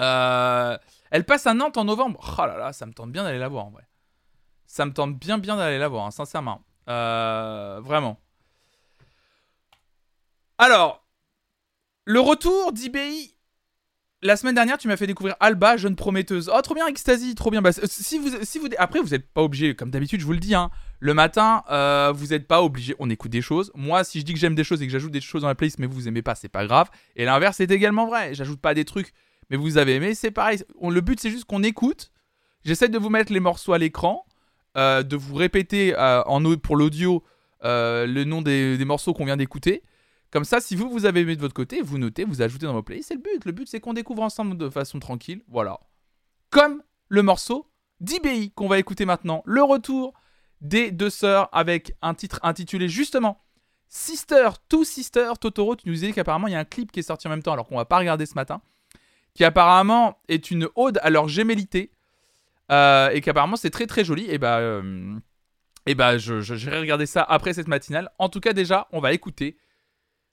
Euh, 0.00 0.78
elle 1.10 1.26
passe 1.26 1.46
à 1.46 1.52
Nantes 1.52 1.76
en 1.76 1.84
novembre. 1.84 2.34
Oh 2.38 2.46
là 2.46 2.56
là, 2.56 2.72
ça 2.72 2.86
me 2.86 2.94
tente 2.94 3.12
bien 3.12 3.24
d'aller 3.24 3.38
la 3.38 3.48
voir 3.48 3.66
en 3.66 3.70
vrai. 3.70 3.86
Ça 4.64 4.86
me 4.86 4.92
tente 4.94 5.18
bien 5.18 5.36
bien 5.36 5.56
d'aller 5.56 5.76
la 5.76 5.88
voir, 5.88 6.06
hein, 6.06 6.10
sincèrement. 6.10 6.62
Vraiment. 6.86 8.18
Alors, 10.56 11.04
le 12.06 12.20
retour 12.20 12.72
d'IBI. 12.72 13.36
La 14.22 14.36
semaine 14.36 14.54
dernière, 14.54 14.76
tu 14.76 14.86
m'as 14.86 14.98
fait 14.98 15.06
découvrir 15.06 15.34
Alba, 15.40 15.78
jeune 15.78 15.96
prometteuse. 15.96 16.50
Oh, 16.54 16.60
trop 16.60 16.74
bien, 16.74 16.86
Ecstasy, 16.86 17.34
trop 17.34 17.50
bien. 17.50 17.62
Bah, 17.62 17.72
c- 17.72 17.80
si 17.86 18.18
vous, 18.18 18.28
si 18.42 18.60
après, 18.76 19.00
vous 19.00 19.08
n'êtes 19.08 19.26
pas 19.32 19.40
obligé, 19.40 19.74
comme 19.74 19.90
d'habitude, 19.90 20.20
je 20.20 20.26
vous 20.26 20.34
le 20.34 20.38
dis, 20.38 20.54
hein, 20.54 20.70
le 20.98 21.14
matin, 21.14 21.64
euh, 21.70 22.12
vous 22.14 22.26
n'êtes 22.26 22.46
pas 22.46 22.62
obligé. 22.62 22.94
On 22.98 23.08
écoute 23.08 23.30
des 23.30 23.40
choses. 23.40 23.72
Moi, 23.74 24.04
si 24.04 24.20
je 24.20 24.26
dis 24.26 24.34
que 24.34 24.38
j'aime 24.38 24.54
des 24.54 24.62
choses 24.62 24.82
et 24.82 24.86
que 24.86 24.92
j'ajoute 24.92 25.10
des 25.12 25.22
choses 25.22 25.40
dans 25.40 25.48
la 25.48 25.54
playlist, 25.54 25.78
mais 25.78 25.86
vous, 25.86 25.94
vous 25.94 26.08
aimez 26.08 26.20
pas, 26.20 26.34
c'est 26.34 26.50
pas 26.50 26.66
grave. 26.66 26.90
Et 27.16 27.24
l'inverse, 27.24 27.56
c'est 27.56 27.70
également 27.70 28.06
vrai. 28.06 28.34
J'ajoute 28.34 28.60
pas 28.60 28.74
des 28.74 28.84
trucs, 28.84 29.14
mais 29.48 29.56
vous 29.56 29.78
avez 29.78 29.94
aimé, 29.94 30.14
c'est 30.14 30.30
pareil. 30.30 30.62
Le 30.82 31.00
but, 31.00 31.18
c'est 31.18 31.30
juste 31.30 31.46
qu'on 31.46 31.62
écoute. 31.62 32.10
J'essaie 32.62 32.90
de 32.90 32.98
vous 32.98 33.08
mettre 33.08 33.32
les 33.32 33.40
morceaux 33.40 33.72
à 33.72 33.78
l'écran, 33.78 34.26
euh, 34.76 35.02
de 35.02 35.16
vous 35.16 35.34
répéter 35.34 35.94
euh, 35.96 36.22
en, 36.26 36.42
pour 36.56 36.76
l'audio 36.76 37.24
euh, 37.64 38.06
le 38.06 38.24
nom 38.24 38.42
des 38.42 38.84
morceaux 38.84 39.14
qu'on 39.14 39.24
vient 39.24 39.38
d'écouter. 39.38 39.82
Comme 40.30 40.44
ça, 40.44 40.60
si 40.60 40.76
vous, 40.76 40.88
vous 40.90 41.06
avez 41.06 41.20
aimé 41.20 41.34
de 41.34 41.40
votre 41.40 41.54
côté, 41.54 41.82
vous 41.82 41.98
notez, 41.98 42.24
vous 42.24 42.40
ajoutez 42.42 42.66
dans 42.66 42.72
vos 42.72 42.82
playlists. 42.82 43.08
C'est 43.08 43.14
le 43.14 43.20
but. 43.20 43.44
Le 43.44 43.52
but, 43.52 43.68
c'est 43.68 43.80
qu'on 43.80 43.92
découvre 43.94 44.22
ensemble 44.22 44.56
de 44.56 44.68
façon 44.70 45.00
tranquille. 45.00 45.42
Voilà. 45.48 45.80
Comme 46.50 46.82
le 47.08 47.22
morceau 47.22 47.66
d'IBI 48.00 48.52
qu'on 48.52 48.68
va 48.68 48.78
écouter 48.78 49.04
maintenant. 49.04 49.42
Le 49.44 49.62
retour 49.62 50.14
des 50.60 50.90
deux 50.92 51.10
sœurs 51.10 51.48
avec 51.52 51.96
un 52.02 52.14
titre 52.14 52.38
intitulé 52.42 52.88
justement 52.88 53.42
Sister 53.88 54.50
to 54.68 54.84
Sister. 54.84 55.32
Totoro, 55.40 55.74
tu 55.74 55.88
nous 55.88 55.94
disais 55.94 56.12
qu'apparemment 56.12 56.46
il 56.46 56.52
y 56.52 56.56
a 56.56 56.60
un 56.60 56.64
clip 56.64 56.92
qui 56.92 57.00
est 57.00 57.02
sorti 57.04 57.26
en 57.26 57.30
même 57.30 57.42
temps 57.42 57.52
alors 57.52 57.66
qu'on 57.66 57.76
va 57.76 57.84
pas 57.84 57.98
regarder 57.98 58.24
ce 58.26 58.34
matin. 58.34 58.62
Qui 59.34 59.44
apparemment 59.44 60.18
est 60.28 60.50
une 60.50 60.68
ode 60.76 60.98
à 61.02 61.10
leur 61.10 61.28
gémellité. 61.28 61.90
Euh, 62.70 63.10
et 63.10 63.20
qu'apparemment 63.20 63.56
c'est 63.56 63.70
très 63.70 63.86
très 63.86 64.04
joli. 64.04 64.30
Et 64.30 64.38
bah. 64.38 64.58
euh, 64.58 65.18
et 65.86 65.94
bah, 65.94 66.18
je, 66.18 66.40
je- 66.40 66.54
j'irai 66.54 66.78
regarder 66.78 67.06
ça 67.06 67.22
après 67.22 67.52
cette 67.54 67.66
matinale. 67.68 68.10
En 68.18 68.28
tout 68.28 68.38
cas, 68.38 68.52
déjà, 68.52 68.86
on 68.92 69.00
va 69.00 69.12
écouter 69.14 69.56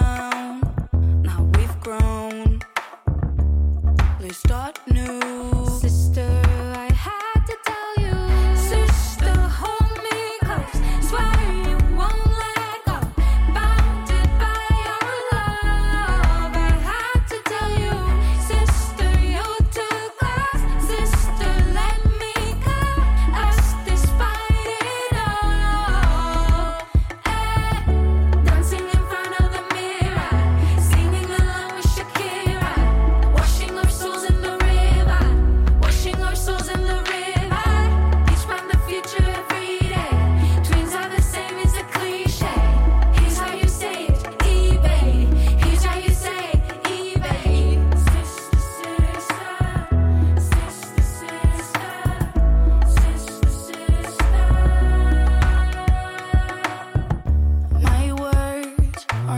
down, 0.00 0.33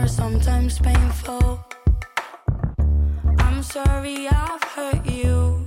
are 0.07 0.09
sometimes 0.09 0.79
painful. 0.79 1.59
I'm 3.39 3.61
sorry 3.61 4.29
I've 4.29 4.63
hurt 4.63 5.05
you. 5.05 5.66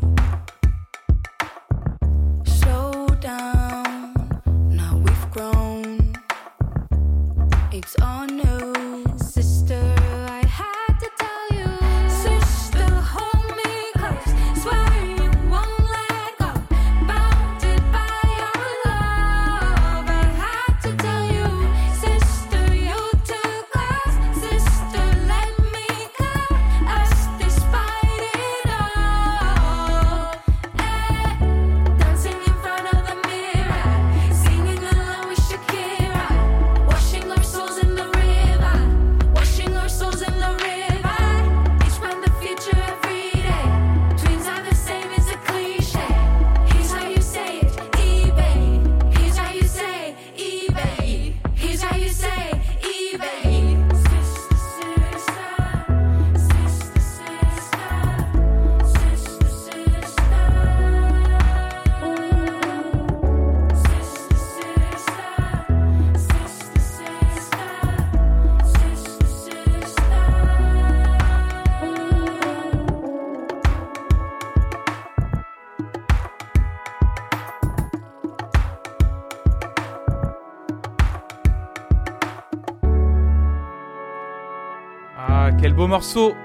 Morceau 85.91 86.37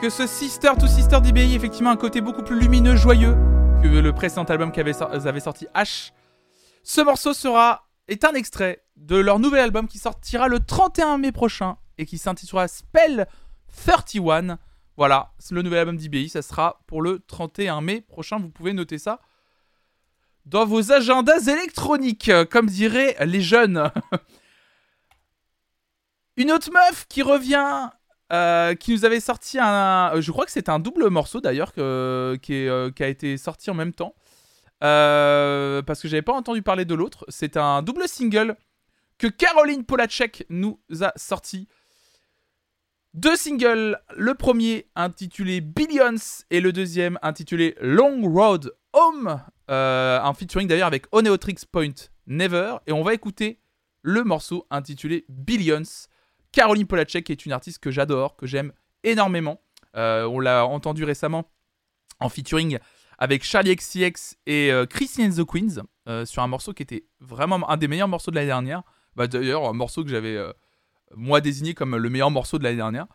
Que 0.00 0.08
ce 0.08 0.24
Sister 0.24 0.70
to 0.78 0.86
Sister 0.86 1.20
d'IBI, 1.20 1.56
effectivement, 1.56 1.90
un 1.90 1.96
côté 1.96 2.20
beaucoup 2.20 2.44
plus 2.44 2.60
lumineux, 2.60 2.94
joyeux 2.94 3.34
que 3.82 3.88
le 3.88 4.12
précédent 4.12 4.44
album 4.44 4.72
sor- 4.94 5.10
avaient 5.12 5.40
sorti 5.40 5.66
H. 5.74 6.12
Ce 6.84 7.00
morceau 7.00 7.34
sera 7.34 7.88
est 8.06 8.24
un 8.24 8.34
extrait 8.34 8.84
de 8.94 9.16
leur 9.16 9.40
nouvel 9.40 9.60
album 9.60 9.88
qui 9.88 9.98
sortira 9.98 10.46
le 10.46 10.60
31 10.60 11.18
mai 11.18 11.32
prochain 11.32 11.76
et 11.98 12.06
qui 12.06 12.18
s'intitulera 12.18 12.68
Spell 12.68 13.26
31. 13.84 14.58
Voilà, 14.96 15.32
le 15.50 15.62
nouvel 15.62 15.80
album 15.80 15.96
d'IBI, 15.96 16.28
ça 16.28 16.40
sera 16.40 16.80
pour 16.86 17.02
le 17.02 17.18
31 17.18 17.80
mai 17.80 18.00
prochain, 18.00 18.38
vous 18.38 18.48
pouvez 18.48 18.74
noter 18.74 18.98
ça 18.98 19.18
dans 20.46 20.66
vos 20.66 20.92
agendas 20.92 21.48
électroniques, 21.48 22.30
comme 22.50 22.66
diraient 22.66 23.16
les 23.26 23.40
jeunes. 23.40 23.90
Une 26.36 26.52
autre 26.52 26.70
meuf 26.72 27.06
qui 27.08 27.22
revient, 27.22 27.88
euh, 28.32 28.74
qui 28.74 28.92
nous 28.92 29.04
avait 29.04 29.20
sorti 29.20 29.58
un. 29.60 30.20
Je 30.20 30.30
crois 30.32 30.44
que 30.46 30.52
c'est 30.52 30.68
un 30.68 30.78
double 30.78 31.08
morceau 31.10 31.40
d'ailleurs 31.40 31.72
euh, 31.78 32.36
qui 32.38 32.68
a 32.68 33.08
été 33.08 33.36
sorti 33.36 33.70
en 33.70 33.74
même 33.74 33.92
temps. 33.92 34.14
euh, 34.82 35.82
parce 35.82 36.00
que 36.00 36.08
j'avais 36.08 36.22
pas 36.22 36.32
entendu 36.32 36.62
parler 36.62 36.84
de 36.84 36.94
l'autre. 36.94 37.24
C'est 37.28 37.56
un 37.56 37.82
double 37.82 38.08
single 38.08 38.56
que 39.18 39.26
Caroline 39.26 39.84
Polacek 39.84 40.46
nous 40.50 40.80
a 41.00 41.12
sorti. 41.16 41.68
Deux 43.14 43.36
singles, 43.36 44.00
le 44.16 44.34
premier 44.34 44.88
intitulé 44.96 45.60
Billions 45.60 46.16
et 46.50 46.60
le 46.60 46.72
deuxième 46.72 47.18
intitulé 47.22 47.76
Long 47.80 48.20
Road 48.22 48.72
Home, 48.92 49.40
euh, 49.70 50.20
un 50.20 50.34
featuring 50.34 50.66
d'ailleurs 50.66 50.88
avec 50.88 51.06
Oneotrix 51.12 51.58
Point 51.70 51.94
Never. 52.26 52.76
Et 52.88 52.92
on 52.92 53.04
va 53.04 53.14
écouter 53.14 53.60
le 54.02 54.24
morceau 54.24 54.66
intitulé 54.70 55.24
Billions. 55.28 56.08
Caroline 56.54 56.86
Polacek 56.86 57.28
est 57.30 57.46
une 57.46 57.52
artiste 57.52 57.80
que 57.80 57.90
j'adore, 57.90 58.36
que 58.36 58.46
j'aime 58.46 58.72
énormément. 59.02 59.60
Euh, 59.96 60.24
on 60.24 60.38
l'a 60.38 60.66
entendu 60.66 61.02
récemment 61.02 61.50
en 62.20 62.28
featuring 62.28 62.78
avec 63.18 63.44
Charlie 63.44 63.74
XCX 63.74 64.36
et 64.46 64.70
euh, 64.70 64.86
Christine 64.86 65.30
and 65.30 65.42
the 65.42 65.44
Queens 65.44 65.82
euh, 66.08 66.24
sur 66.24 66.42
un 66.42 66.46
morceau 66.46 66.72
qui 66.72 66.84
était 66.84 67.06
vraiment 67.20 67.68
un 67.68 67.76
des 67.76 67.88
meilleurs 67.88 68.08
morceaux 68.08 68.30
de 68.30 68.36
l'année 68.36 68.48
dernière. 68.48 68.82
Bah, 69.16 69.26
D'ailleurs, 69.26 69.68
un 69.68 69.72
morceau 69.72 70.04
que 70.04 70.10
j'avais 70.10 70.36
euh, 70.36 70.52
moi 71.16 71.40
désigné 71.40 71.74
comme 71.74 71.96
le 71.96 72.08
meilleur 72.08 72.30
morceau 72.30 72.58
de 72.58 72.64
l'année 72.64 72.76
dernière. 72.76 73.06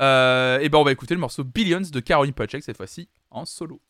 Et 0.00 0.68
ben 0.68 0.78
on 0.78 0.84
va 0.84 0.92
écouter 0.92 1.14
le 1.14 1.20
morceau 1.20 1.44
Billions 1.44 1.82
de 1.92 2.00
Caroline 2.00 2.32
Polachek 2.32 2.62
cette 2.62 2.76
fois-ci 2.76 3.08
en 3.30 3.44
solo. 3.44 3.82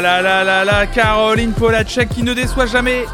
Ah 0.00 0.86
Caroline 0.86 1.52
Polacek 1.52 2.08
qui 2.10 2.22
ne 2.22 2.32
déçoit 2.32 2.66
jamais. 2.66 3.04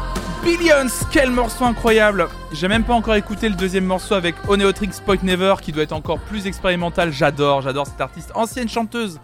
Billions, 0.43 0.85
quel 1.11 1.31
morceau 1.31 1.65
incroyable. 1.65 2.27
J'ai 2.51 2.67
même 2.67 2.83
pas 2.83 2.93
encore 2.93 3.15
écouté 3.15 3.49
le 3.49 3.55
deuxième 3.55 3.85
morceau 3.85 4.13
avec 4.13 4.35
Oneotrix 4.47 4.91
Point 5.03 5.17
Never 5.23 5.55
qui 5.59 5.71
doit 5.71 5.81
être 5.81 5.93
encore 5.93 6.19
plus 6.19 6.45
expérimental. 6.45 7.11
J'adore, 7.11 7.63
j'adore 7.63 7.87
cette 7.87 8.01
artiste, 8.01 8.31
ancienne 8.35 8.69
chanteuse 8.69 9.19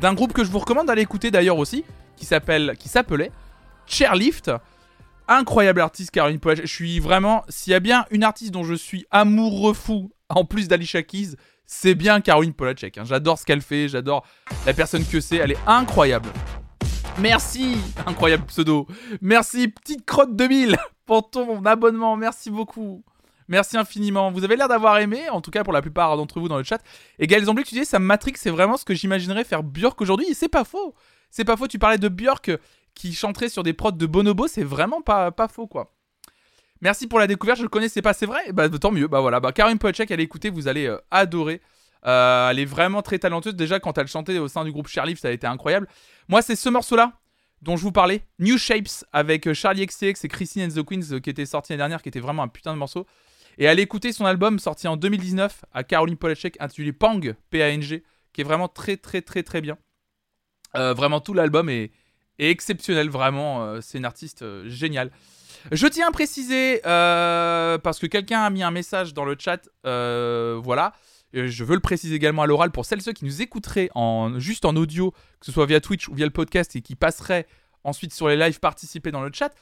d'un 0.00 0.14
groupe 0.14 0.32
que 0.32 0.42
je 0.42 0.50
vous 0.50 0.58
recommande 0.58 0.86
d'aller 0.86 1.02
écouter 1.02 1.30
d'ailleurs 1.30 1.58
aussi, 1.58 1.84
qui 2.16 2.24
s'appelle, 2.24 2.74
s'appelait 2.82 3.30
Chairlift. 3.86 4.50
Incroyable 5.28 5.82
artiste 5.82 6.12
Caroline 6.12 6.40
Polacek. 6.40 6.66
Je 6.66 6.72
suis 6.72 6.98
vraiment, 6.98 7.44
s'il 7.50 7.72
y 7.72 7.76
a 7.76 7.80
bien 7.80 8.06
une 8.10 8.24
artiste 8.24 8.52
dont 8.52 8.64
je 8.64 8.74
suis 8.74 9.04
amoureux 9.10 9.74
fou, 9.74 10.10
en 10.30 10.46
plus 10.46 10.66
d'Alicia 10.66 11.02
Keys, 11.02 11.36
c'est 11.66 11.94
bien 11.94 12.22
Caroline 12.22 12.54
Polacek. 12.54 12.96
hein. 12.96 13.04
J'adore 13.04 13.38
ce 13.38 13.44
qu'elle 13.44 13.60
fait, 13.60 13.88
j'adore 13.88 14.24
la 14.64 14.72
personne 14.72 15.04
que 15.04 15.20
c'est, 15.20 15.36
elle 15.36 15.52
est 15.52 15.60
incroyable. 15.66 16.30
Merci, 17.18 17.76
incroyable 18.06 18.44
pseudo. 18.46 18.86
Merci, 19.20 19.68
petite 19.68 20.04
crotte 20.04 20.34
2000 20.34 20.76
pour 21.06 21.30
ton 21.30 21.64
abonnement. 21.64 22.16
Merci 22.16 22.50
beaucoup. 22.50 23.04
Merci 23.48 23.76
infiniment. 23.76 24.30
Vous 24.30 24.44
avez 24.44 24.56
l'air 24.56 24.68
d'avoir 24.68 24.98
aimé, 24.98 25.28
en 25.28 25.40
tout 25.40 25.50
cas 25.50 25.62
pour 25.62 25.72
la 25.72 25.82
plupart 25.82 26.16
d'entre 26.16 26.40
vous 26.40 26.48
dans 26.48 26.56
le 26.56 26.64
chat. 26.64 26.82
Et 27.18 27.26
Gaël 27.26 27.44
Zambly, 27.44 27.64
tu 27.64 27.74
disais, 27.74 27.84
ça 27.84 27.98
Matrix, 27.98 28.32
c'est 28.36 28.50
vraiment 28.50 28.76
ce 28.76 28.84
que 28.84 28.94
j'imaginerais 28.94 29.44
faire 29.44 29.62
Björk 29.62 30.00
aujourd'hui. 30.00 30.26
Et 30.30 30.34
c'est 30.34 30.48
pas 30.48 30.64
faux. 30.64 30.94
C'est 31.30 31.44
pas 31.44 31.56
faux. 31.56 31.68
Tu 31.68 31.78
parlais 31.78 31.98
de 31.98 32.08
Björk 32.08 32.50
qui 32.94 33.12
chanterait 33.12 33.48
sur 33.48 33.62
des 33.62 33.72
prods 33.72 33.92
de 33.92 34.06
Bonobo. 34.06 34.46
C'est 34.48 34.64
vraiment 34.64 35.02
pas, 35.02 35.32
faux, 35.52 35.66
quoi. 35.66 35.92
Merci 36.80 37.06
pour 37.06 37.18
la 37.18 37.26
découverte. 37.26 37.58
Je 37.58 37.64
le 37.64 37.68
connaissais 37.68 38.02
pas, 38.02 38.12
c'est 38.12 38.26
vrai? 38.26 38.52
Bah, 38.52 38.68
tant 38.68 38.90
mieux. 38.90 39.06
Bah 39.06 39.20
voilà. 39.20 39.38
Bah, 39.38 39.52
Karim 39.52 39.78
Pochek, 39.78 40.10
allez 40.10 40.24
écouter, 40.24 40.50
vous 40.50 40.66
allez 40.66 40.86
euh, 40.86 40.98
adorer. 41.10 41.60
Euh, 42.06 42.50
elle 42.50 42.58
est 42.58 42.64
vraiment 42.64 43.02
très 43.02 43.18
talentueuse. 43.18 43.54
Déjà, 43.54 43.80
quand 43.80 43.96
elle 43.98 44.08
chantait 44.08 44.38
au 44.38 44.48
sein 44.48 44.64
du 44.64 44.72
groupe 44.72 44.88
Charlie, 44.88 45.16
ça 45.16 45.28
a 45.28 45.30
été 45.30 45.46
incroyable. 45.46 45.88
Moi, 46.28 46.42
c'est 46.42 46.56
ce 46.56 46.68
morceau-là 46.68 47.12
dont 47.60 47.76
je 47.76 47.82
vous 47.82 47.92
parlais, 47.92 48.26
New 48.40 48.58
Shapes, 48.58 49.04
avec 49.12 49.46
euh, 49.46 49.54
Charlie 49.54 49.86
XCX 49.86 50.24
et 50.24 50.28
Christine 50.28 50.64
and 50.64 50.74
the 50.74 50.84
Queens, 50.84 51.12
euh, 51.12 51.20
qui 51.20 51.30
était 51.30 51.46
sorti 51.46 51.72
l'année 51.72 51.78
dernière, 51.78 52.02
qui 52.02 52.08
était 52.08 52.20
vraiment 52.20 52.42
un 52.42 52.48
putain 52.48 52.72
de 52.72 52.78
morceau. 52.78 53.06
Et 53.58 53.68
allez 53.68 53.82
écouter 53.82 54.12
son 54.12 54.24
album 54.24 54.58
sorti 54.58 54.88
en 54.88 54.96
2019 54.96 55.64
à 55.72 55.84
Caroline 55.84 56.16
Polachek, 56.16 56.56
intitulé 56.58 56.92
Pang, 56.92 57.34
P-A-N-G, 57.50 58.02
qui 58.32 58.40
est 58.40 58.44
vraiment 58.44 58.66
très 58.66 58.96
très 58.96 59.20
très 59.20 59.42
très 59.42 59.60
bien. 59.60 59.76
Vraiment, 60.74 61.20
tout 61.20 61.34
l'album 61.34 61.68
est, 61.68 61.90
exceptionnel, 62.38 63.10
vraiment. 63.10 63.78
c'est 63.82 63.98
une 63.98 64.06
artiste 64.06 64.42
géniale. 64.66 65.10
Je 65.70 65.86
tiens 65.86 66.08
à 66.08 66.12
préciser, 66.12 66.80
parce 66.82 67.98
que 67.98 68.06
quelqu'un 68.06 68.40
a 68.40 68.48
mis 68.48 68.62
un 68.62 68.70
message 68.70 69.12
dans 69.12 69.26
le 69.26 69.36
chat, 69.38 69.68
voilà. 69.84 70.94
Euh, 71.34 71.46
Je 71.48 71.64
veux 71.64 71.74
le 71.74 71.80
préciser 71.80 72.14
également 72.14 72.42
à 72.42 72.46
l'oral 72.46 72.70
pour 72.70 72.84
celles 72.84 72.98
et 72.98 73.02
ceux 73.02 73.12
qui 73.12 73.24
nous 73.24 73.42
écouteraient 73.42 73.90
en, 73.94 74.38
juste 74.38 74.64
en 74.64 74.76
audio, 74.76 75.12
que 75.40 75.46
ce 75.46 75.52
soit 75.52 75.66
via 75.66 75.80
Twitch 75.80 76.08
ou 76.08 76.14
via 76.14 76.26
le 76.26 76.32
podcast, 76.32 76.76
et 76.76 76.82
qui 76.82 76.94
passeraient 76.94 77.46
ensuite 77.84 78.12
sur 78.12 78.28
les 78.28 78.36
lives 78.36 78.60
participer 78.60 79.10
dans 79.10 79.22
le 79.22 79.30
chat. 79.32 79.52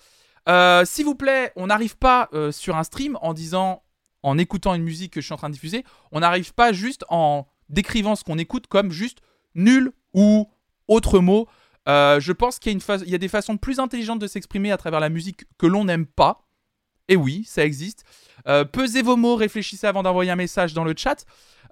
Euh, 0.49 0.85
S'il 0.85 1.05
vous 1.05 1.15
plaît, 1.15 1.53
on 1.57 1.67
n'arrive 1.69 1.97
pas 1.97 2.29
euh, 2.33 2.53
sur 2.53 2.77
un 2.77 2.85
stream 2.85 3.19
en 3.23 3.35
disant, 3.35 3.83
en 4.23 4.37
écoutant 4.39 4.75
une 4.75 4.83
musique 4.83 5.13
que 5.13 5.21
je 5.21 5.27
suis 5.27 5.35
en 5.35 5.39
train 5.39 5.49
de 5.49 5.55
diffuser, 5.55 5.85
on 6.13 6.21
n'arrive 6.21 6.53
pas 6.55 6.73
juste 6.73 7.05
en 7.09 7.47
décrivant 7.69 8.17
ce 8.17 8.25
qu'on 8.25 8.39
écoute 8.39 8.67
comme 8.67 8.91
juste 8.91 9.19
nul 9.55 9.93
ou 10.13 10.51
autre 10.89 11.21
mot. 11.21 11.49
Je 11.87 12.33
pense 12.33 12.59
qu'il 12.59 12.77
y, 12.77 13.11
y 13.11 13.15
a 13.15 13.19
des 13.19 13.29
façons 13.29 13.57
plus 13.57 13.79
intelligentes 13.81 14.19
de 14.19 14.27
s'exprimer 14.27 14.71
à 14.71 14.77
travers 14.77 15.01
la 15.01 15.09
musique 15.09 15.45
que 15.59 15.67
l'on 15.67 15.85
n'aime 15.85 16.07
pas. 16.07 16.47
Et 17.09 17.17
oui, 17.17 17.45
ça 17.45 17.65
existe. 17.65 18.05
Pesez 18.73 19.03
vos 19.03 19.17
mots, 19.17 19.37
réfléchissez 19.37 19.87
avant 19.87 20.03
d'envoyer 20.03 20.31
un 20.31 20.37
message 20.37 20.75
dans 20.75 20.85
le 20.85 20.95
chat. 20.97 21.25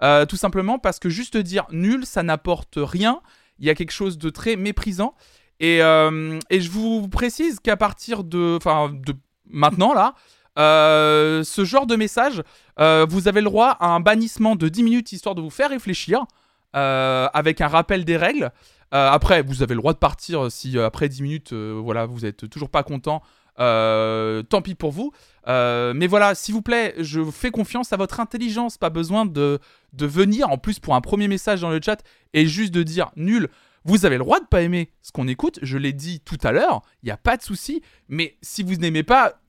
Euh, 0.03 0.27
tout 0.27 0.37
simplement 0.37 0.79
parce 0.79 0.99
que 0.99 1.09
juste 1.09 1.37
dire 1.37 1.67
nul, 1.71 2.07
ça 2.07 2.23
n'apporte 2.23 2.75
rien. 2.77 3.21
Il 3.59 3.67
y 3.67 3.71
a 3.71 3.75
quelque 3.75 3.93
chose 3.93 4.19
de 4.19 4.31
très 4.31 4.57
méprisant. 4.57 5.15
Et, 5.61 5.83
euh, 5.83 6.39
et 6.51 6.61
je 6.61 6.71
vous 6.71 7.09
précise 7.09 7.59
qu'à 7.59 7.77
partir 7.77 8.23
de, 8.23 8.59
de 8.59 9.15
maintenant 9.51 9.93
là, 9.93 10.15
euh, 10.59 11.43
ce 11.43 11.65
genre 11.65 11.87
de 11.87 11.97
message, 11.97 12.43
vous 12.79 13.29
avez 13.29 13.41
le 13.41 13.47
droit 13.47 13.71
à 13.81 13.89
un 13.89 14.01
bannissement 14.01 14.55
de 14.55 14.69
10 14.69 14.83
minutes 14.83 15.13
histoire 15.13 15.35
de 15.35 15.41
vous 15.41 15.51
faire 15.51 15.71
réfléchir 15.71 16.25
avec 16.73 17.61
un 17.61 17.69
rappel 17.69 18.05
des 18.05 18.17
règles. 18.17 18.53
Après, 18.93 19.43
vous 19.43 19.63
avez 19.63 19.75
le 19.75 19.81
droit 19.81 19.93
de 19.93 19.99
partir 19.99 20.51
si 20.51 20.79
après 20.79 21.09
10 21.09 21.23
minutes, 21.23 21.53
voilà, 21.53 22.07
vous 22.07 22.25
êtes 22.25 22.49
toujours 22.49 22.71
pas 22.71 22.85
content. 22.85 23.21
Euh, 23.59 24.43
tant 24.43 24.63
pis 24.63 24.75
pour 24.75 24.93
vous. 24.93 25.13
Euh, 25.49 25.93
mais 25.95 26.07
voilà, 26.07 26.35
s'il 26.35 26.55
vous 26.55 26.63
plaît, 26.63 26.95
je 26.99 27.25
fais 27.31 27.51
confiance 27.51 27.93
à 27.93 27.97
votre 27.97 28.21
intelligence. 28.21 28.79
Pas 28.79 28.91
besoin 28.91 29.27
de, 29.27 29.59
de 29.93 30.07
venir 30.07 30.51
en 30.51 30.59
plus 30.59 30.79
pour 30.79 30.95
un 30.95 31.01
premier 31.01 31.29
message 31.29 31.63
dans 31.63 31.71
le 31.71 31.81
chat 31.85 32.03
et 32.35 32.47
juste 32.47 32.73
de 32.73 32.83
dire 32.83 33.11
nul. 33.17 33.49
Vous 33.85 34.05
avez 34.05 34.17
le 34.17 34.25
droit 34.25 34.41
de 34.41 34.47
pas 34.47 34.63
aimer 34.63 34.91
ce 35.03 35.13
qu'on 35.13 35.27
écoute. 35.29 35.59
Je 35.63 35.79
l'ai 35.79 35.93
dit 35.93 36.21
tout 36.21 36.39
à 36.43 36.53
l'heure. 36.53 36.83
Il 37.03 37.07
n'y 37.07 37.13
a 37.13 37.17
pas 37.17 37.37
de 37.37 37.43
souci. 37.43 37.83
Mais 38.09 38.37
si 38.43 38.63
vous 38.63 38.77
n'aimez 38.77 39.03
pas, 39.03 39.41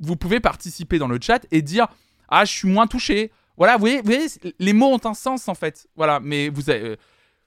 vous 0.00 0.16
pouvez 0.16 0.40
participer 0.40 0.98
dans 0.98 1.08
le 1.08 1.18
chat 1.20 1.46
et 1.50 1.62
dire 1.62 1.88
ah 2.28 2.44
je 2.44 2.52
suis 2.52 2.68
moins 2.68 2.86
touché. 2.86 3.32
Voilà, 3.56 3.76
vous 3.76 3.86
voyez, 4.04 4.28
les 4.60 4.72
mots 4.72 4.94
ont 4.94 5.00
un 5.04 5.14
sens 5.14 5.48
en 5.48 5.54
fait. 5.54 5.88
Voilà, 5.96 6.20
mais 6.20 6.48
vous 6.48 6.70
avez, 6.70 6.90
euh, 6.90 6.96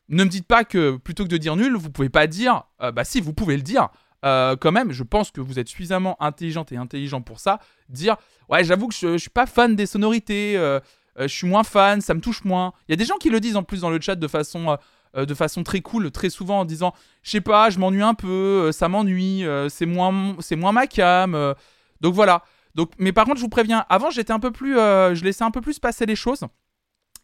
ne 0.10 0.26
me 0.26 0.30
dites 0.30 0.46
pas 0.46 0.66
que 0.66 0.98
plutôt 0.98 1.24
que 1.24 1.30
de 1.30 1.38
dire 1.38 1.56
nul, 1.56 1.74
vous 1.78 1.90
pouvez 1.90 2.10
pas 2.10 2.28
dire 2.28 2.64
bah 2.94 3.06
si 3.06 3.22
vous 3.22 3.34
pouvez 3.34 3.56
le 3.56 3.64
dire. 3.64 3.90
Euh, 4.24 4.56
quand 4.56 4.72
même, 4.72 4.92
je 4.92 5.04
pense 5.04 5.32
que 5.32 5.42
vous 5.42 5.60
êtes 5.60 5.68
suffisamment 5.68 6.22
intelligente 6.22 6.72
et 6.72 6.78
intelligent 6.78 7.22
pour 7.22 7.40
ça. 7.40 7.60
Dire 7.90 8.18
ouais, 8.50 8.64
j'avoue 8.64 8.88
que 8.88 8.94
je, 8.94 9.14
je 9.14 9.18
suis 9.18 9.30
pas 9.30 9.46
fan 9.46 9.76
des 9.76 9.86
sonorités. 9.86 10.58
euh, 10.58 10.80
euh, 11.20 11.28
je 11.28 11.36
suis 11.36 11.48
moins 11.48 11.64
fan, 11.64 12.02
ça 12.02 12.14
me 12.14 12.22
touche 12.22 12.44
moins. 12.46 12.74
Il 12.88 12.92
y 12.92 12.94
a 12.94 12.96
des 12.96 13.06
gens 13.06 13.18
qui 13.18 13.30
le 13.30 13.40
disent 13.40 13.58
en 13.58 13.64
plus 13.64 13.82
dans 13.82 13.90
le 13.90 14.00
chat 14.00 14.16
de 14.16 14.28
façon 14.28 14.78
de 15.14 15.34
façon 15.34 15.62
très 15.64 15.82
cool, 15.82 16.10
très 16.10 16.30
souvent 16.30 16.62
en 16.62 16.66
disant 16.66 16.94
je 17.22 17.32
sais 17.32 17.42
pas, 17.42 17.70
je 17.70 17.80
m'ennuie 17.80 18.02
un 18.02 18.14
peu, 18.14 18.72
ça 18.72 18.88
m'ennuie, 18.88 19.44
c'est 19.68 19.86
moins 19.86 20.38
c'est 20.40 20.56
moins 20.56 20.72
ma 20.72 20.88
cam. 20.88 21.54
donc 22.00 22.14
voilà. 22.14 22.44
Donc 22.76 22.92
mais 22.98 23.12
par 23.12 23.26
contre, 23.26 23.38
je 23.38 23.42
vous 23.42 23.50
préviens, 23.50 23.86
avant 23.90 24.10
j'étais 24.10 24.32
un 24.32 24.40
peu 24.40 24.52
plus 24.52 24.76
je 24.76 25.22
laissais 25.24 25.44
un 25.44 25.52
peu 25.52 25.60
plus 25.60 25.80
passer 25.80 26.06
les 26.06 26.16
choses. 26.16 26.46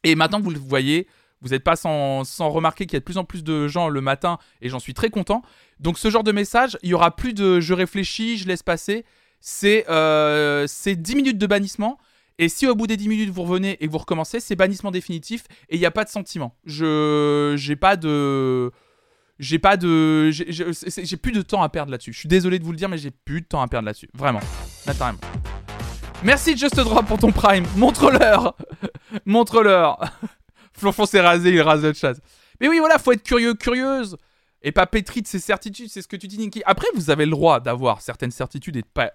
Et 0.04 0.16
maintenant 0.16 0.42
vous 0.42 0.52
le 0.52 0.60
voyez, 0.60 1.08
vous 1.42 1.50
n'êtes 1.50 1.64
pas 1.64 1.76
sans, 1.76 2.24
sans 2.24 2.50
remarquer 2.50 2.86
qu'il 2.86 2.94
y 2.94 2.98
a 2.98 3.00
de 3.00 3.06
plus 3.06 3.18
en 3.18 3.24
plus 3.24 3.44
de 3.44 3.68
gens 3.68 3.90
le 3.90 4.02
matin 4.02 4.38
et 4.62 4.70
j'en 4.70 4.80
suis 4.80 4.94
très 4.94 5.10
content. 5.10 5.42
Donc 5.80 5.98
ce 5.98 6.10
genre 6.10 6.24
de 6.24 6.32
message, 6.32 6.78
il 6.82 6.90
y 6.90 6.94
aura 6.94 7.16
plus 7.16 7.34
de 7.34 7.60
je 7.60 7.74
réfléchis, 7.74 8.38
je 8.38 8.48
laisse 8.48 8.64
passer. 8.64 9.06
C'est 9.40 9.88
euh, 9.90 10.66
c'est 10.68 10.96
10 10.96 11.16
minutes 11.16 11.38
de 11.38 11.48
bannissement. 11.48 12.00
Et 12.40 12.50
si 12.50 12.68
au 12.68 12.76
bout 12.76 12.88
des 12.88 12.98
10 12.98 13.10
minutes 13.10 13.30
vous 13.30 13.44
revenez 13.44 13.78
et 13.80 13.88
que 13.88 13.92
vous 13.92 13.98
recommencez, 13.98 14.40
c'est 14.40 14.56
bannissement 14.56 14.92
définitif 14.92 15.44
et 15.70 15.76
il 15.76 15.80
n'y 15.80 15.86
a 15.86 15.92
pas 15.92 16.04
de 16.04 16.10
sentiment. 16.10 16.56
Je 16.66 17.54
j'ai 17.58 17.76
pas 17.76 17.96
de 17.98 18.72
j'ai 19.40 19.60
pas 19.60 19.78
de 19.78 20.32
j'ai 20.32 21.18
plus 21.18 21.32
de 21.32 21.42
temps 21.42 21.62
à 21.62 21.70
perdre 21.70 21.92
là-dessus. 21.92 22.14
Je 22.14 22.20
suis 22.20 22.30
désolé 22.30 22.58
de 22.58 22.64
vous 22.64 22.72
le 22.72 22.78
dire 22.78 22.90
mais 22.90 22.98
j'ai 22.98 23.12
plus 23.12 23.42
de 23.42 23.48
temps 23.48 23.62
à 23.62 23.68
perdre 23.68 23.86
là-dessus. 23.86 24.10
Vraiment. 24.14 24.42
Naturellement. 24.88 25.20
Merci 26.24 26.58
Just 26.58 26.76
Drop 26.76 27.06
pour 27.06 27.20
ton 27.20 27.32
prime. 27.32 27.66
Montre-leur. 27.76 28.56
Montre-leur. 29.26 30.00
Flonfon 30.78 31.06
s'est 31.06 31.22
rasé, 31.22 31.52
il 31.52 31.62
rase 31.62 31.84
le 31.84 31.94
chat. 31.94 32.14
Mais 32.60 32.68
oui, 32.68 32.80
voilà, 32.80 32.98
faut 32.98 33.12
être 33.12 33.24
curieux, 33.24 33.54
curieuse. 33.54 34.18
Et 34.64 34.72
pas 34.72 34.88
pétri 34.88 35.22
de 35.22 35.28
ses 35.28 35.40
certitudes, 35.40 35.90
c'est 35.90 36.02
ce 36.02 36.08
que 36.08 36.16
tu 36.16 36.28
dis, 36.28 36.38
Niki. 36.40 36.64
Après, 36.66 36.88
vous 36.96 37.10
avez 37.10 37.26
le 37.26 37.32
droit 37.32 37.60
d'avoir 37.60 38.02
certaines 38.02 38.32
certitudes 38.32 38.78
et 38.78 38.82
de 38.82 38.88
pas, 38.88 39.12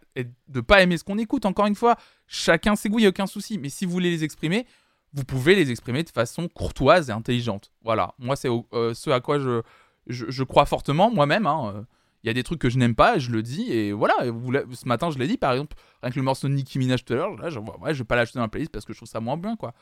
pas 0.67 0.83
aimer 0.83 0.97
ce 0.97 1.05
qu'on 1.05 1.19
écoute. 1.19 1.45
Encore 1.47 1.67
une 1.67 1.75
fois, 1.75 1.97
chacun 2.29 2.77
ses 2.77 2.89
goûts, 2.89 2.99
il 2.99 3.03
n'y 3.03 3.07
a 3.07 3.11
aucun 3.11 3.27
souci. 3.27 3.59
Mais 3.59 3.69
si 3.69 3.85
vous 3.85 3.91
voulez 3.91 4.11
les 4.11 4.23
exprimer, 4.23 4.67
vous 5.13 5.25
pouvez 5.25 5.55
les 5.55 5.71
exprimer 5.71 6.05
de 6.05 6.11
façon 6.11 6.49
courtoise 6.49 7.11
et 7.11 7.13
intelligente. 7.13 7.73
Voilà, 7.83 8.15
moi, 8.19 8.37
c'est 8.37 8.49
euh, 8.73 8.95
ce 8.95 9.11
à 9.11 9.21
quoi 9.21 9.41
je, 9.41 9.63
je, 10.07 10.43
crois 10.45 10.65
fortement, 10.65 11.11
moi-même. 11.11 11.47
hein. 11.47 11.87
Il 12.23 12.29
y 12.29 12.31
a 12.31 12.35
des 12.35 12.45
trucs 12.45 12.61
que 12.61 12.71
je 12.71 12.79
n'aime 12.79 12.95
pas, 12.95 13.19
je 13.19 13.31
le 13.33 13.43
dis. 13.43 13.73
Et 13.73 13.93
voilà, 13.93 14.15
ce 14.21 14.87
matin, 14.87 15.11
je 15.11 15.19
l'ai 15.19 15.27
dit, 15.27 15.37
par 15.39 15.53
exemple, 15.53 15.77
rien 16.03 16.13
que 16.13 16.17
le 16.17 16.23
morceau 16.23 16.47
de 16.47 16.53
Nicki 16.53 16.79
Minaj 16.79 17.05
tout 17.05 17.15
à 17.15 17.17
l'heure, 17.17 17.37
là, 17.37 17.51
je, 17.51 17.59
je 17.59 17.99
vais 17.99 18.05
pas 18.05 18.15
l'acheter 18.15 18.39
dans 18.39 18.45
la 18.45 18.49
playlist 18.49 18.71
parce 18.71 18.85
que 18.85 18.93
je 18.93 18.99
trouve 18.99 19.09
ça 19.09 19.19
moins 19.19 19.37
bien, 19.37 19.57
quoi. 19.57 19.75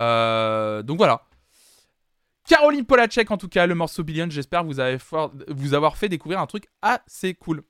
Euh, 0.00 0.82
donc 0.82 0.98
voilà. 0.98 1.22
Caroline 2.48 2.84
Polacek, 2.84 3.30
en 3.30 3.36
tout 3.36 3.48
cas, 3.48 3.66
le 3.66 3.74
morceau 3.74 4.02
Billion. 4.02 4.28
J'espère 4.28 4.64
vous, 4.64 4.80
avoir 4.80 5.96
fait 5.96 6.08
découvrir 6.08 6.40
un 6.40 6.46
truc 6.46 6.66
assez 6.82 7.34
cool. 7.34 7.62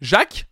Jacques? 0.00 0.48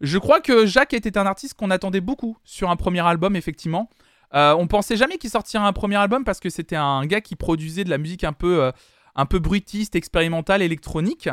Je 0.00 0.16
crois 0.16 0.40
que 0.40 0.64
Jacques 0.64 0.94
était 0.94 1.18
un 1.18 1.26
artiste 1.26 1.54
qu'on 1.54 1.70
attendait 1.70 2.00
beaucoup 2.00 2.38
sur 2.44 2.70
un 2.70 2.76
premier 2.76 3.04
album, 3.04 3.34
effectivement. 3.34 3.90
Euh, 4.34 4.54
on 4.56 4.68
pensait 4.68 4.96
jamais 4.96 5.18
qu'il 5.18 5.30
sortirait 5.30 5.64
un 5.64 5.72
premier 5.72 5.96
album 5.96 6.22
parce 6.22 6.38
que 6.38 6.50
c'était 6.50 6.76
un 6.76 7.04
gars 7.06 7.20
qui 7.20 7.34
produisait 7.34 7.82
de 7.82 7.90
la 7.90 7.98
musique 7.98 8.22
un 8.22 8.32
peu, 8.32 8.62
euh, 8.62 8.72
un 9.16 9.26
peu 9.26 9.40
bruitiste, 9.40 9.96
expérimentale, 9.96 10.62
électronique. 10.62 11.28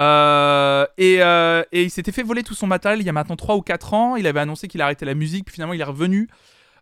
Et, 0.00 1.18
et 1.18 1.82
il 1.82 1.90
s'était 1.90 2.10
fait 2.10 2.24
voler 2.24 2.42
tout 2.42 2.54
son 2.54 2.66
matériel 2.66 3.00
il 3.00 3.06
y 3.06 3.08
a 3.08 3.12
maintenant 3.12 3.36
3 3.36 3.54
ou 3.54 3.60
4 3.60 3.94
ans. 3.94 4.16
Il 4.16 4.26
avait 4.26 4.40
annoncé 4.40 4.66
qu'il 4.66 4.82
arrêtait 4.82 5.06
la 5.06 5.14
musique, 5.14 5.44
puis 5.44 5.54
finalement 5.54 5.74
il 5.74 5.80
est 5.80 5.84
revenu 5.84 6.28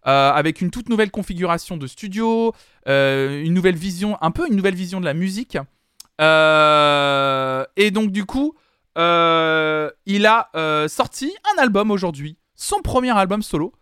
euh, 0.07 0.33
avec 0.33 0.63
une 0.63 0.71
toute 0.71 0.89
nouvelle 0.89 1.11
configuration 1.11 1.77
de 1.77 1.87
studio, 1.87 2.55
euh, 2.89 3.43
une 3.43 3.53
nouvelle 3.53 3.77
vision, 3.77 4.17
un 4.23 4.31
peu 4.31 4.49
une 4.49 4.57
nouvelle 4.57 4.75
vision 4.75 4.99
de 4.99 5.05
la 5.05 5.13
musique. 5.13 5.59
Euh, 6.21 7.65
et 7.77 7.91
donc 7.91 8.11
du 8.11 8.25
coup, 8.25 8.55
il 8.97 10.27
a 10.27 10.87
sorti 10.89 11.33
un 11.55 11.63
album 11.63 11.91
aujourd'hui, 11.91 12.39
son 12.55 12.81
premier 12.81 13.17
album 13.17 13.43
solo, 13.43 13.73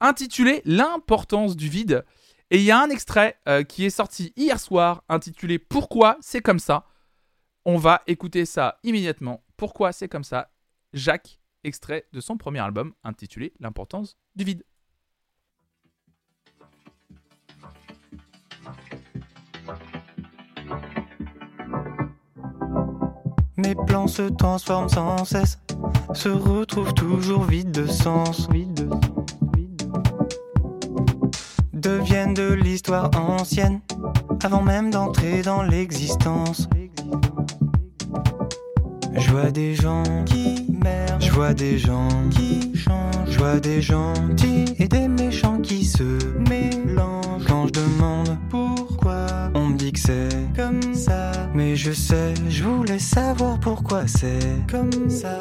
intitulé 0.00 0.62
L'importance 0.64 1.56
du 1.56 1.68
vide. 1.68 2.04
Et 2.50 2.58
il 2.58 2.64
y 2.64 2.70
a 2.70 2.80
un 2.80 2.88
extrait 2.88 3.38
qui 3.68 3.84
est 3.84 3.90
sorti 3.90 4.32
hier 4.36 4.58
soir 4.58 5.02
intitulé 5.08 5.58
Pourquoi 5.58 6.16
c'est 6.20 6.40
comme 6.40 6.58
ça 6.58 6.86
On 7.64 7.76
va 7.76 8.02
écouter 8.06 8.44
ça 8.46 8.78
immédiatement. 8.82 9.44
Pourquoi 9.56 9.92
c'est 9.92 10.08
comme 10.08 10.24
ça 10.24 10.50
Jacques, 10.94 11.40
extrait 11.64 12.06
de 12.12 12.20
son 12.20 12.36
premier 12.36 12.60
album 12.60 12.94
intitulé 13.04 13.52
L'importance 13.60 14.16
du 14.34 14.44
vide. 14.44 14.64
Mes 23.58 23.74
plans 23.74 24.06
se 24.06 24.22
transforment 24.22 24.88
sans 24.88 25.24
cesse, 25.24 25.58
se 26.14 26.28
retrouvent 26.28 26.94
toujours 26.94 27.42
vides 27.42 27.72
de 27.72 27.88
sens. 27.88 28.48
Deviennent 31.72 32.34
de 32.34 32.52
l'histoire 32.52 33.10
ancienne, 33.16 33.80
avant 34.44 34.62
même 34.62 34.90
d'entrer 34.92 35.42
dans 35.42 35.62
l'existence. 35.62 36.68
Je 39.16 39.30
vois 39.32 39.50
des 39.50 39.74
gens 39.74 40.04
qui 40.24 40.67
je 41.20 41.30
vois 41.30 41.54
des 41.54 41.78
gens 41.78 42.08
qui 42.30 42.76
changent, 42.76 43.30
je 43.30 43.38
vois 43.38 43.60
des 43.60 43.82
gentils 43.82 44.64
et 44.78 44.88
des 44.88 45.08
méchants 45.08 45.60
qui 45.60 45.84
se 45.84 46.18
mélangent. 46.48 47.44
Quand 47.46 47.66
je 47.66 47.72
demande 47.72 48.38
pourquoi, 48.50 49.26
on 49.54 49.68
me 49.68 49.76
dit 49.76 49.92
que 49.92 50.00
c'est 50.00 50.28
comme 50.56 50.94
ça. 50.94 51.32
Mais 51.54 51.76
je 51.76 51.92
sais, 51.92 52.34
je 52.48 52.64
voulais 52.64 52.98
savoir 52.98 53.58
pourquoi 53.60 54.06
c'est 54.06 54.66
comme 54.70 55.08
ça. 55.08 55.40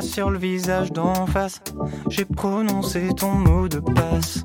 Sur 0.00 0.30
le 0.30 0.38
visage 0.38 0.90
d'en 0.92 1.26
face, 1.26 1.60
j'ai 2.08 2.24
prononcé 2.24 3.08
ton 3.16 3.32
mot 3.32 3.68
de 3.68 3.78
passe. 3.78 4.44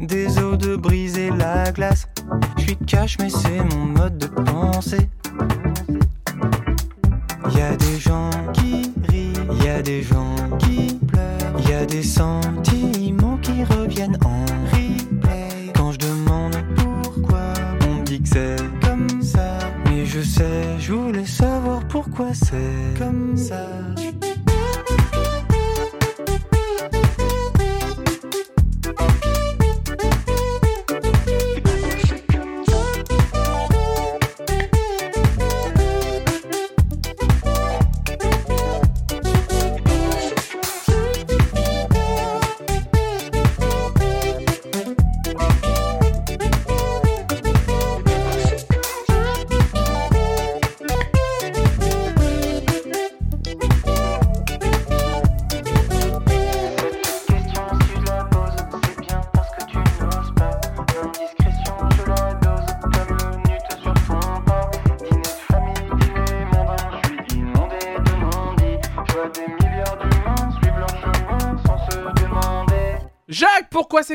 Des 0.00 0.38
eaux 0.38 0.56
de 0.56 0.76
briser 0.76 1.30
la 1.30 1.70
glace, 1.72 2.08
je 2.56 2.62
suis 2.62 2.76
cash 2.76 3.16
mais 3.18 3.28
c'est 3.28 3.62
mon 3.74 3.86
mode 3.86 4.18
de 4.18 4.26
pensée. 4.26 5.10
Y 7.54 7.60
a 7.60 7.76
des 7.76 7.98
gens 7.98 8.30
qui 8.52 8.92
rient, 9.08 9.32
y 9.64 9.68
a 9.68 9.82
des 9.82 10.02
gens 10.02 10.34
qui 10.58 10.98
pleurent, 11.06 11.68
y 11.68 11.74
a 11.74 11.84
des 11.86 12.02
sentiments 12.02 13.38
qui 13.38 13.64
reviennent 13.64 14.18
c'est 22.32 22.98
comme 22.98 23.36
ça. 23.36 23.91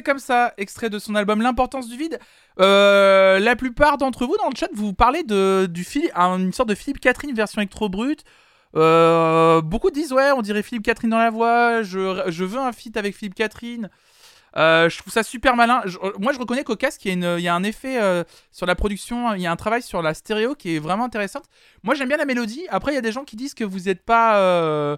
Comme 0.07 0.19
ça 0.19 0.53
Extrait 0.57 0.89
de 0.89 0.99
son 0.99 1.15
album 1.15 1.41
L'importance 1.41 1.89
du 1.89 1.97
vide. 1.97 2.17
Euh, 2.59 3.39
la 3.39 3.55
plupart 3.57 3.97
d'entre 3.97 4.25
vous 4.25 4.37
dans 4.37 4.49
le 4.49 4.55
chat, 4.55 4.69
vous 4.73 4.93
parlez 4.93 5.23
de, 5.23 5.67
du 5.69 5.83
Philippe, 5.83 6.15
une 6.15 6.53
sorte 6.53 6.69
de 6.69 6.75
Philippe 6.75 7.01
Catherine 7.01 7.35
version 7.35 7.61
électro 7.61 7.89
brute. 7.89 8.23
Euh, 8.75 9.61
beaucoup 9.61 9.91
disent 9.91 10.13
ouais, 10.13 10.31
on 10.31 10.41
dirait 10.41 10.63
Philippe 10.63 10.83
Catherine 10.83 11.09
dans 11.09 11.19
la 11.19 11.29
voix. 11.29 11.83
Je, 11.83 12.43
veux 12.43 12.57
un 12.59 12.71
feat 12.71 12.95
avec 12.95 13.15
Philippe 13.15 13.35
Catherine. 13.35 13.89
Euh, 14.55 14.89
je 14.89 14.97
trouve 14.97 15.11
ça 15.11 15.23
super 15.23 15.57
malin. 15.57 15.83
Moi, 16.19 16.31
je 16.31 16.39
reconnais 16.39 16.63
qu'au 16.63 16.77
casque, 16.77 17.03
il 17.03 17.09
y, 17.09 17.11
a 17.11 17.13
une- 17.13 17.39
il 17.39 17.43
y 17.43 17.49
un 17.49 17.63
effet 17.63 17.99
sur 18.51 18.65
la 18.65 18.75
production, 18.75 19.33
il 19.33 19.41
y 19.41 19.45
a 19.45 19.51
un 19.51 19.57
travail 19.57 19.81
sur 19.81 20.01
la 20.01 20.13
stéréo 20.13 20.55
qui 20.55 20.77
est 20.77 20.79
vraiment 20.79 21.03
intéressante. 21.03 21.43
Moi, 21.83 21.95
j'aime 21.95 22.07
bien 22.07 22.17
la 22.17 22.25
mélodie. 22.25 22.65
Après, 22.69 22.93
il 22.93 22.95
y 22.95 22.97
a 22.97 23.01
des 23.01 23.11
gens 23.11 23.25
qui 23.25 23.35
disent 23.35 23.53
que 23.53 23.65
vous 23.65 23.81
n'êtes 23.81 24.03
pas, 24.05 24.97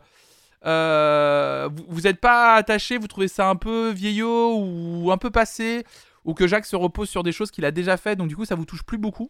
euh, 0.65 1.69
vous- 1.87 2.01
n'êtes 2.01 2.19
pas 2.19 2.55
attaché, 2.55 2.97
vous 2.97 3.07
trouvez 3.07 3.27
ça 3.27 3.49
un 3.49 3.55
peu 3.55 3.91
vieillot 3.91 4.55
ou 4.57 5.11
un 5.11 5.17
peu 5.17 5.29
passé, 5.29 5.85
ou 6.25 6.33
que 6.33 6.47
Jacques 6.47 6.65
se 6.65 6.75
repose 6.75 7.09
sur 7.09 7.23
des 7.23 7.31
choses 7.31 7.51
qu'il 7.51 7.65
a 7.65 7.71
déjà 7.71 7.97
fait, 7.97 8.15
donc 8.15 8.27
du 8.27 8.35
coup, 8.35 8.45
ça 8.45 8.55
vous 8.55 8.65
touche 8.65 8.83
plus 8.83 8.97
beaucoup. 8.97 9.29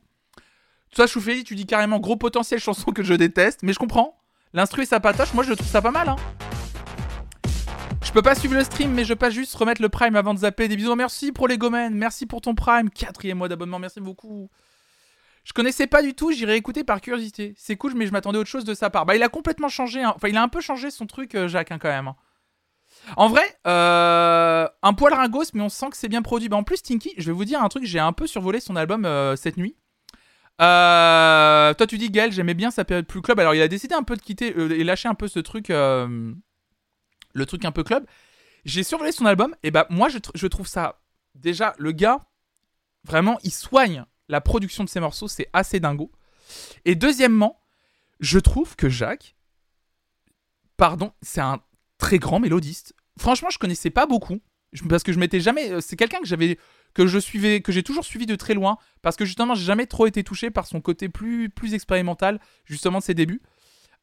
Toi, 0.95 1.05
Choufeli, 1.05 1.43
tu 1.43 1.55
dis 1.55 1.65
carrément 1.67 1.99
gros 1.99 2.15
potentiel 2.15 2.59
chanson 2.59 2.91
que 2.91 3.03
je 3.03 3.13
déteste, 3.13 3.61
mais 3.63 3.73
je 3.73 3.79
comprends. 3.79 4.17
L'instru 4.53 4.81
et 4.81 4.85
sa 4.85 4.99
patoche, 4.99 5.33
moi, 5.35 5.43
je 5.43 5.53
trouve 5.53 5.67
ça 5.67 5.81
pas 5.83 5.91
mal. 5.91 6.09
Hein. 6.09 6.15
Je 8.03 8.11
peux 8.11 8.23
pas 8.23 8.33
suivre 8.33 8.55
le 8.55 8.63
stream, 8.63 8.91
mais 8.93 9.05
je 9.05 9.13
peux 9.13 9.29
juste 9.29 9.53
remettre 9.53 9.83
le 9.83 9.89
prime 9.89 10.15
avant 10.15 10.33
de 10.33 10.39
zapper. 10.39 10.67
Des 10.67 10.75
bisous, 10.75 10.95
merci 10.95 11.31
pour 11.31 11.47
les 11.47 11.59
gomens, 11.59 11.91
merci 11.93 12.25
pour 12.25 12.41
ton 12.41 12.55
prime, 12.55 12.89
quatrième 12.89 13.37
mois 13.37 13.47
d'abonnement, 13.49 13.77
merci 13.77 14.01
beaucoup. 14.01 14.49
Je 15.49 15.53
connaissais 15.55 15.87
pas 15.87 16.03
du 16.03 16.13
tout, 16.13 16.31
j'irai 16.31 16.57
écouter 16.57 16.83
par 16.83 17.01
curiosité. 17.01 17.55
C'est 17.57 17.75
cool, 17.75 17.95
mais 17.95 18.05
je 18.05 18.11
m'attendais 18.11 18.37
à 18.37 18.41
autre 18.41 18.49
chose 18.51 18.65
de 18.65 18.75
sa 18.75 18.91
part. 18.91 19.07
Bah, 19.07 19.15
il 19.15 19.23
a 19.23 19.29
complètement 19.29 19.67
changé, 19.67 20.03
hein. 20.03 20.13
enfin, 20.15 20.27
il 20.27 20.37
a 20.37 20.43
un 20.43 20.47
peu 20.47 20.61
changé 20.61 20.91
son 20.91 21.07
truc, 21.07 21.33
euh, 21.33 21.47
Jacques, 21.47 21.71
hein, 21.71 21.79
quand 21.79 21.89
même. 21.89 22.09
hein. 22.09 22.15
En 23.17 23.29
vrai, 23.29 23.57
euh, 23.65 24.67
un 24.83 24.93
poil 24.93 25.11
ringos, 25.11 25.45
mais 25.55 25.63
on 25.63 25.69
sent 25.69 25.89
que 25.89 25.97
c'est 25.97 26.07
bien 26.07 26.21
produit. 26.21 26.49
Bah, 26.49 26.57
en 26.57 26.63
plus, 26.63 26.83
Tinky, 26.83 27.15
je 27.17 27.25
vais 27.25 27.31
vous 27.31 27.45
dire 27.45 27.63
un 27.63 27.67
truc, 27.67 27.83
j'ai 27.83 27.97
un 27.97 28.13
peu 28.13 28.27
survolé 28.27 28.59
son 28.59 28.75
album 28.75 29.05
euh, 29.05 29.35
cette 29.35 29.57
nuit. 29.57 29.75
Euh, 30.61 31.73
toi, 31.73 31.87
tu 31.87 31.97
dis, 31.97 32.11
Gaël, 32.11 32.31
j'aimais 32.31 32.53
bien 32.53 32.69
sa 32.69 32.85
période 32.85 33.07
plus 33.07 33.23
club. 33.23 33.39
Alors, 33.39 33.55
il 33.55 33.61
a 33.63 33.67
décidé 33.67 33.95
un 33.95 34.03
peu 34.03 34.15
de 34.15 34.21
quitter 34.21 34.49
et 34.49 34.83
lâcher 34.83 35.09
un 35.09 35.15
peu 35.15 35.27
ce 35.27 35.39
truc, 35.39 35.69
le 35.69 36.35
truc 37.47 37.65
un 37.65 37.71
peu 37.71 37.83
club. 37.83 38.05
J'ai 38.65 38.83
survolé 38.83 39.11
son 39.11 39.25
album, 39.25 39.55
et 39.63 39.71
bah, 39.71 39.87
moi, 39.89 40.09
je 40.09 40.45
trouve 40.47 40.67
ça. 40.67 41.01
Déjà, 41.33 41.73
le 41.79 41.91
gars, 41.91 42.19
vraiment, 43.03 43.39
il 43.43 43.51
soigne 43.51 44.05
la 44.29 44.41
production 44.41 44.83
de 44.83 44.89
ses 44.89 44.99
morceaux, 44.99 45.27
c'est 45.27 45.49
assez 45.53 45.79
dingo. 45.79 46.11
Et 46.85 46.95
deuxièmement, 46.95 47.61
je 48.19 48.39
trouve 48.39 48.75
que 48.75 48.89
Jacques, 48.89 49.35
pardon, 50.77 51.11
c'est 51.21 51.41
un 51.41 51.59
très 51.97 52.19
grand 52.19 52.39
mélodiste. 52.39 52.93
Franchement, 53.17 53.49
je 53.49 53.59
connaissais 53.59 53.89
pas 53.89 54.05
beaucoup 54.05 54.39
parce 54.87 55.03
que 55.03 55.11
je 55.11 55.19
m'étais 55.19 55.39
jamais. 55.39 55.71
euh, 55.71 55.81
C'est 55.81 55.95
quelqu'un 55.95 56.19
que 56.19 56.27
j'avais, 56.27 56.57
que 56.93 57.07
je 57.07 57.19
suivais, 57.19 57.61
que 57.61 57.71
j'ai 57.71 57.83
toujours 57.83 58.05
suivi 58.05 58.25
de 58.25 58.35
très 58.35 58.53
loin 58.53 58.77
parce 59.01 59.15
que 59.15 59.25
justement, 59.25 59.55
j'ai 59.55 59.65
jamais 59.65 59.87
trop 59.87 60.05
été 60.05 60.23
touché 60.23 60.51
par 60.51 60.67
son 60.67 60.79
côté 60.79 61.09
plus 61.09 61.49
plus 61.49 61.73
expérimental, 61.73 62.39
justement 62.65 62.99
de 62.99 63.03
ses 63.03 63.13
débuts. 63.15 63.41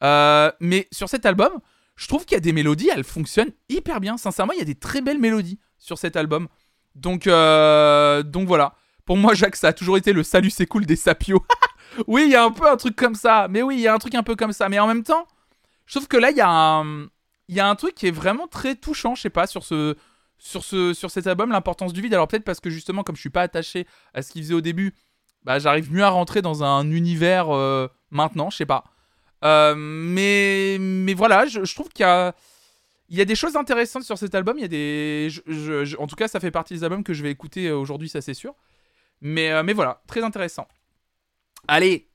Euh, 0.02 0.50
mais 0.60 0.88
sur 0.92 1.08
cet 1.08 1.24
album, 1.24 1.60
je 1.94 2.08
trouve 2.08 2.24
qu'il 2.26 2.34
y 2.34 2.36
a 2.36 2.40
des 2.40 2.52
mélodies, 2.52 2.90
elles 2.92 3.04
fonctionnent 3.04 3.52
hyper 3.68 4.00
bien. 4.00 4.18
Sincèrement, 4.18 4.52
il 4.52 4.58
y 4.58 4.62
a 4.62 4.66
des 4.66 4.74
très 4.74 5.00
belles 5.00 5.20
mélodies 5.20 5.58
sur 5.78 5.98
cet 5.98 6.16
album. 6.16 6.48
Donc, 6.94 7.26
euh, 7.26 8.22
donc 8.22 8.46
voilà. 8.48 8.74
Pour 9.06 9.16
moi, 9.16 9.32
Jacques, 9.34 9.56
ça 9.56 9.68
a 9.68 9.72
toujours 9.72 9.96
été 9.96 10.12
le 10.12 10.22
salut, 10.22 10.50
c'est 10.50 10.66
cool 10.66 10.84
des 10.84 10.96
sapios. 10.96 11.42
oui, 12.06 12.24
il 12.26 12.32
y 12.32 12.34
a 12.34 12.44
un 12.44 12.50
peu 12.50 12.68
un 12.68 12.76
truc 12.76 12.96
comme 12.96 13.14
ça. 13.14 13.46
Mais 13.48 13.62
oui, 13.62 13.76
il 13.76 13.80
y 13.80 13.88
a 13.88 13.94
un 13.94 13.98
truc 13.98 14.14
un 14.14 14.22
peu 14.22 14.36
comme 14.36 14.52
ça. 14.52 14.68
Mais 14.68 14.78
en 14.78 14.86
même 14.86 15.04
temps, 15.04 15.26
trouve 15.88 16.08
que 16.08 16.16
là, 16.16 16.30
il 16.30 16.36
y 16.36 16.40
a 16.40 16.50
un, 16.50 17.06
y 17.48 17.60
a 17.60 17.68
un 17.68 17.74
truc 17.74 17.94
qui 17.94 18.06
est 18.08 18.12
vraiment 18.12 18.48
très 18.48 18.74
touchant, 18.74 19.14
je 19.14 19.22
sais 19.22 19.30
pas, 19.30 19.46
sur 19.46 19.64
ce, 19.64 19.96
sur 20.38 20.64
ce, 20.64 20.92
sur 20.92 21.10
cet 21.10 21.26
album, 21.26 21.50
l'importance 21.50 21.92
du 21.92 22.02
vide. 22.02 22.14
Alors 22.14 22.28
peut-être 22.28 22.44
parce 22.44 22.60
que 22.60 22.70
justement, 22.70 23.02
comme 23.02 23.16
je 23.16 23.20
suis 23.20 23.30
pas 23.30 23.42
attaché 23.42 23.86
à 24.14 24.22
ce 24.22 24.32
qu'il 24.32 24.42
faisait 24.42 24.54
au 24.54 24.60
début, 24.60 24.94
bah, 25.44 25.58
j'arrive 25.58 25.92
mieux 25.92 26.02
à 26.02 26.10
rentrer 26.10 26.42
dans 26.42 26.64
un 26.64 26.90
univers 26.90 27.54
euh, 27.54 27.88
maintenant, 28.10 28.50
je 28.50 28.56
sais 28.56 28.66
pas. 28.66 28.84
Euh, 29.44 29.74
mais, 29.76 30.78
mais 30.80 31.14
voilà, 31.14 31.46
je, 31.46 31.72
trouve 31.74 31.88
qu'il 31.90 32.02
y 32.02 32.08
a, 32.08 32.34
y 33.10 33.20
a 33.20 33.24
des 33.24 33.36
choses 33.36 33.54
intéressantes 33.54 34.02
sur 34.02 34.18
cet 34.18 34.34
album. 34.34 34.58
Il 34.58 34.62
y 34.62 34.64
a 34.64 34.68
des, 34.68 35.28
en 35.98 36.06
tout 36.06 36.16
cas, 36.16 36.26
ça 36.26 36.40
fait 36.40 36.50
partie 36.50 36.74
des 36.74 36.84
albums 36.84 37.04
que 37.04 37.14
je 37.14 37.22
vais 37.22 37.30
écouter 37.30 37.68
euh, 37.68 37.76
aujourd'hui, 37.76 38.08
ça 38.08 38.20
c'est 38.20 38.34
sûr. 38.34 38.54
Mais, 39.20 39.50
euh, 39.50 39.62
mais 39.62 39.72
voilà, 39.72 40.02
très 40.06 40.22
intéressant. 40.22 40.66
Allez, 41.68 42.10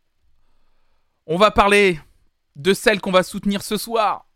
on 1.26 1.38
va 1.38 1.52
parler 1.52 1.99
de 2.56 2.73
celle 2.73 3.02
qu'on 3.02 3.11
va 3.11 3.23
soutenir 3.23 3.64
ce 3.64 3.78
soir. 3.78 4.28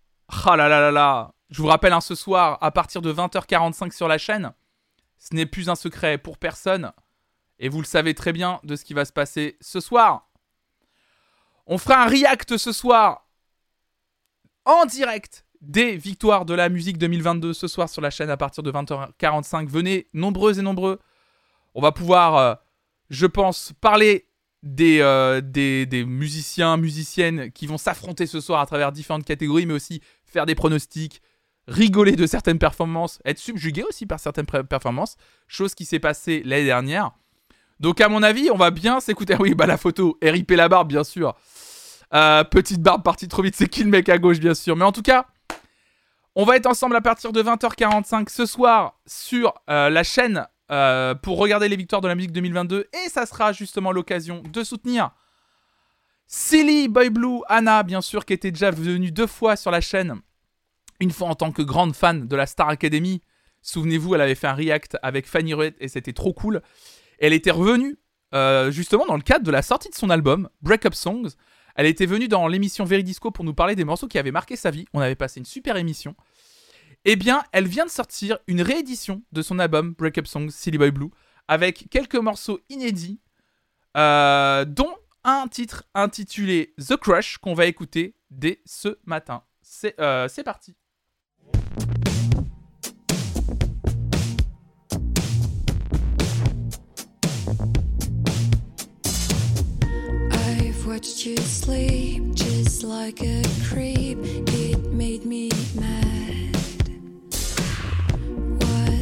Ah 0.46 0.56
là 0.56 0.68
là 0.68 0.80
là 0.80 0.92
là, 0.92 1.34
je 1.50 1.62
vous 1.62 1.68
rappelle, 1.68 1.94
hein, 1.94 2.02
ce 2.02 2.16
soir, 2.16 2.58
à 2.62 2.72
partir 2.72 3.02
de 3.02 3.14
20h45 3.14 3.92
sur 3.92 4.08
la 4.08 4.18
chaîne, 4.18 4.54
ce 5.18 5.36
n'est 5.36 5.46
plus 5.46 5.70
un 5.70 5.76
secret 5.76 6.18
pour 6.18 6.38
personne. 6.38 6.92
Et 7.60 7.70
vous 7.70 7.80
le 7.80 7.86
savez 7.86 8.14
très 8.14 8.34
bien 8.34 8.60
de 8.64 8.76
ce 8.76 8.84
qui 8.84 8.94
va 8.94 9.06
se 9.06 9.14
passer 9.14 9.58
ce 9.62 9.80
soir. 9.80 10.30
On 11.68 11.78
fera 11.78 12.04
un 12.04 12.08
react 12.08 12.58
ce 12.58 12.72
soir 12.72 13.28
en 14.66 14.86
direct 14.86 15.46
des 15.62 15.96
victoires 15.96 16.46
de 16.46 16.54
la 16.54 16.70
musique 16.70 16.98
2022 16.98 17.54
ce 17.54 17.68
soir 17.68 17.90
sur 17.90 18.02
la 18.02 18.10
chaîne 18.10 18.30
à 18.30 18.38
partir 18.38 18.64
de 18.64 18.72
20h45. 18.72 19.68
Venez 19.68 20.08
nombreux 20.14 20.60
et 20.60 20.62
nombreux. 20.62 21.00
On 21.76 21.82
va 21.82 21.92
pouvoir, 21.92 22.38
euh, 22.38 22.56
je 23.10 23.26
pense, 23.26 23.74
parler 23.82 24.30
des, 24.64 25.00
euh, 25.02 25.42
des, 25.42 25.86
des 25.86 26.06
musiciens, 26.06 26.78
musiciennes 26.78 27.52
qui 27.52 27.68
vont 27.68 27.78
s'affronter 27.78 28.28
ce 28.28 28.40
soir 28.40 28.62
à 28.62 28.66
travers 28.66 28.94
différentes 28.94 29.26
catégories, 29.26 29.66
mais 29.66 29.74
aussi 29.74 30.02
faire 30.24 30.46
des 30.46 30.56
pronostics, 30.56 31.22
rigoler 31.68 32.16
de 32.16 32.26
certaines 32.28 32.60
performances, 32.60 33.20
être 33.26 33.40
subjugué 33.40 33.84
aussi 33.84 34.06
par 34.06 34.22
certaines 34.22 34.46
performances, 34.46 35.18
chose 35.48 35.76
qui 35.76 35.84
s'est 35.84 36.00
passée 36.00 36.42
l'année 36.46 36.66
dernière. 36.66 37.12
Donc 37.82 38.00
à 38.00 38.08
mon 38.08 38.24
avis, 38.24 38.50
on 38.52 38.58
va 38.58 38.72
bien 38.72 39.02
s'écouter. 39.02 39.36
Oui, 39.38 39.54
bah 39.54 39.66
la 39.66 39.78
photo, 39.78 40.18
RIP 40.22 40.52
la 40.52 40.70
barbe, 40.70 40.88
bien 40.88 41.04
sûr. 41.04 41.36
Euh, 42.14 42.46
petite 42.46 42.82
barbe 42.82 43.04
partie 43.04 43.28
trop 43.28 43.42
vite, 43.42 43.56
c'est 43.58 43.68
qui 43.68 43.84
le 43.84 43.90
mec 43.90 44.08
à 44.08 44.18
gauche, 44.18 44.40
bien 44.40 44.54
sûr. 44.54 44.78
Mais 44.78 44.86
en 44.86 44.94
tout 44.94 45.02
cas, 45.02 45.26
on 46.36 46.46
va 46.46 46.56
être 46.56 46.68
ensemble 46.68 46.96
à 46.96 47.02
partir 47.02 47.34
de 47.34 47.44
20h45 47.44 48.30
ce 48.30 48.46
soir 48.46 48.98
sur 49.06 49.54
la 49.68 50.04
chaîne 50.04 50.48
euh, 50.72 51.14
pour 51.16 51.38
regarder 51.38 51.70
les 51.70 51.76
victoires 51.76 52.02
de 52.02 52.08
la 52.08 52.16
musique 52.16 52.32
2022. 52.32 52.88
Et 53.06 53.10
ça 53.10 53.26
sera 53.26 53.54
justement 53.54 53.92
l'occasion 53.92 54.42
de 54.42 54.64
soutenir 54.64 55.12
Silly 56.28 56.88
Boy 56.88 57.10
Blue, 57.10 57.42
Anna, 57.48 57.84
bien 57.84 58.02
sûr, 58.02 58.26
qui 58.26 58.34
était 58.34 58.52
déjà 58.52 58.72
venue 58.72 59.12
deux 59.12 59.28
fois 59.28 59.56
sur 59.56 59.72
la 59.72 59.82
chaîne. 59.82 60.22
Une 61.00 61.12
fois 61.12 61.28
en 61.28 61.36
tant 61.36 61.52
que 61.52 61.62
grande 61.62 61.96
fan 61.96 62.28
de 62.28 62.36
la 62.36 62.48
Star 62.48 62.70
Academy. 62.70 63.22
Souvenez-vous, 63.62 64.16
elle 64.16 64.22
avait 64.22 64.36
fait 64.36 64.48
un 64.48 64.54
react 64.54 64.98
avec 65.02 65.28
Fanny 65.28 65.54
Ruette 65.54 65.76
et 65.80 65.88
c'était 65.88 66.14
trop 66.14 66.34
cool. 66.34 66.62
Elle 67.20 67.34
était 67.34 67.52
revenue 67.52 67.98
euh, 68.34 68.72
justement 68.72 69.06
dans 69.06 69.16
le 69.16 69.22
cadre 69.22 69.46
de 69.46 69.52
la 69.52 69.62
sortie 69.62 69.90
de 69.90 69.96
son 69.96 70.10
album 70.10 70.50
Break 70.62 70.86
Up 70.86 70.94
Songs. 70.94 71.30
Elle 71.76 71.86
était 71.86 72.06
venue 72.06 72.28
dans 72.28 72.48
l'émission 72.48 72.86
Veridisco 72.86 73.32
pour 73.32 73.44
nous 73.44 73.54
parler 73.54 73.76
des 73.76 73.84
morceaux 73.84 74.08
qui 74.08 74.18
avaient 74.18 74.32
marqué 74.32 74.56
sa 74.56 74.72
vie. 74.72 74.86
On 74.94 75.00
avait 75.00 75.16
passé 75.16 75.40
une 75.40 75.46
super 75.46 75.78
émission. 75.78 76.16
Eh 77.08 77.16
bien, 77.16 77.44
elle 77.52 77.68
vient 77.68 77.86
de 77.86 77.92
sortir 77.92 78.40
une 78.48 78.64
réédition 78.64 79.22
de 79.32 79.44
son 79.44 79.60
album 79.60 79.94
Break 79.94 80.18
Up 80.18 80.26
Songs 80.26 80.50
Silly 80.50 80.80
Boy 80.80 80.90
Blue 80.90 81.12
avec 81.48 81.88
quelques 81.92 82.16
morceaux 82.16 82.60
inédits, 82.70 83.20
euh, 83.96 84.66
dont 84.66 84.96
un 85.24 85.48
titre 85.48 85.84
intitulé 85.94 86.74
The 86.80 86.98
Crush 86.98 87.38
qu'on 87.38 87.54
va 87.54 87.68
écouter 87.68 88.16
dès 88.32 88.60
ce 88.66 88.98
matin. 89.06 89.44
C'est 89.62 90.00
euh, 90.00 90.28
parti. 90.44 90.76
Watched 100.88 101.26
you 101.26 101.36
sleep 101.38 102.36
just 102.36 102.84
like 102.84 103.22
a 103.22 103.42
creep. 103.68 104.20
It 104.24 104.94
made 104.94 105.26
me 105.26 105.50
mad. 105.76 106.35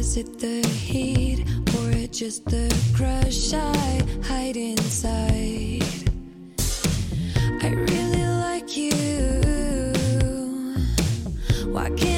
Was 0.04 0.18
it 0.18 0.38
the 0.38 0.60
heat 0.68 1.40
or 1.78 2.06
just 2.08 2.44
the 2.44 2.68
crush 2.94 3.54
I 3.54 4.02
hide 4.22 4.54
inside? 4.54 5.82
I 7.62 7.68
really 7.70 8.26
like 8.44 8.76
you. 8.76 8.92
Why 11.72 11.88
can't 11.88 12.13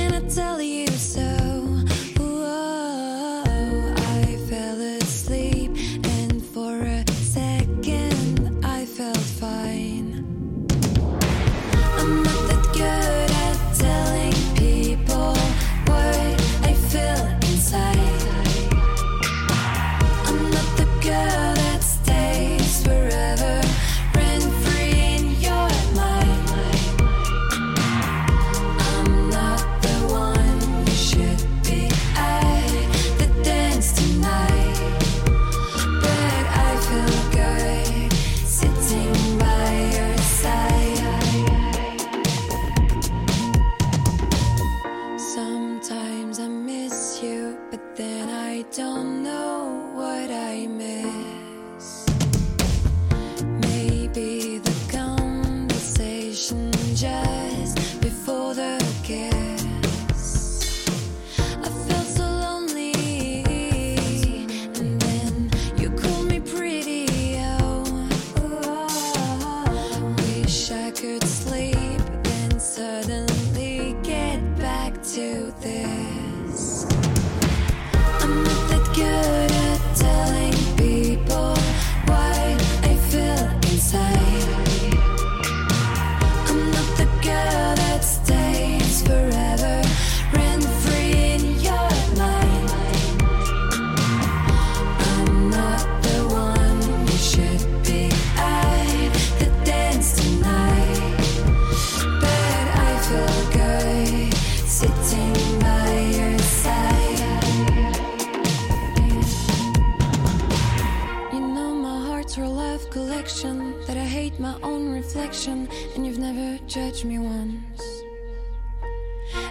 reflection, 115.46 115.68
and 115.94 116.06
you've 116.06 116.18
never 116.18 116.58
judged 116.66 117.04
me 117.04 117.18
once. 117.18 118.02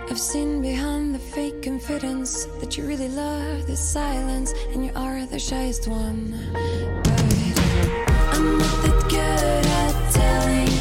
I've 0.09 0.19
seen 0.19 0.61
behind 0.61 1.13
the 1.15 1.19
fake 1.19 1.63
confidence 1.63 2.45
that 2.59 2.77
you 2.77 2.85
really 2.85 3.09
love 3.09 3.67
the 3.67 3.75
silence, 3.75 4.53
and 4.73 4.85
you 4.85 4.91
are 4.95 5.25
the 5.25 5.39
shyest 5.39 5.87
one. 5.87 6.33
But 7.03 7.21
I'm 8.33 8.57
not 8.57 8.83
that 8.83 9.05
good 9.09 9.65
at 9.65 10.13
telling 10.13 10.74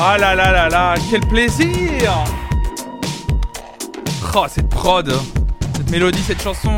Ah 0.00 0.16
là 0.16 0.36
là 0.36 0.52
là 0.52 0.68
là, 0.68 0.94
quel 1.10 1.20
plaisir 1.22 2.12
Oh, 4.32 4.46
cette 4.48 4.68
prod, 4.68 5.12
cette 5.74 5.90
mélodie, 5.90 6.22
cette 6.22 6.40
chanson. 6.40 6.76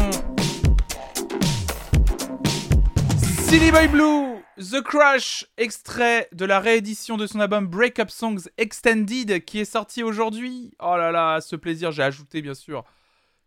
Silly 3.42 3.70
Boy 3.70 3.88
Blue, 3.88 4.42
The 4.56 4.80
Crush, 4.82 5.44
extrait 5.58 6.30
de 6.32 6.46
la 6.46 6.60
réédition 6.60 7.18
de 7.18 7.26
son 7.26 7.40
album 7.40 7.66
Break 7.66 7.98
Up 7.98 8.08
Songs 8.08 8.48
Extended 8.56 9.44
qui 9.44 9.60
est 9.60 9.64
sorti 9.66 10.02
aujourd'hui. 10.02 10.72
Oh 10.80 10.96
là 10.96 11.12
là, 11.12 11.42
ce 11.42 11.56
plaisir, 11.56 11.92
j'ai 11.92 12.02
ajouté 12.02 12.40
bien 12.40 12.54
sûr 12.54 12.84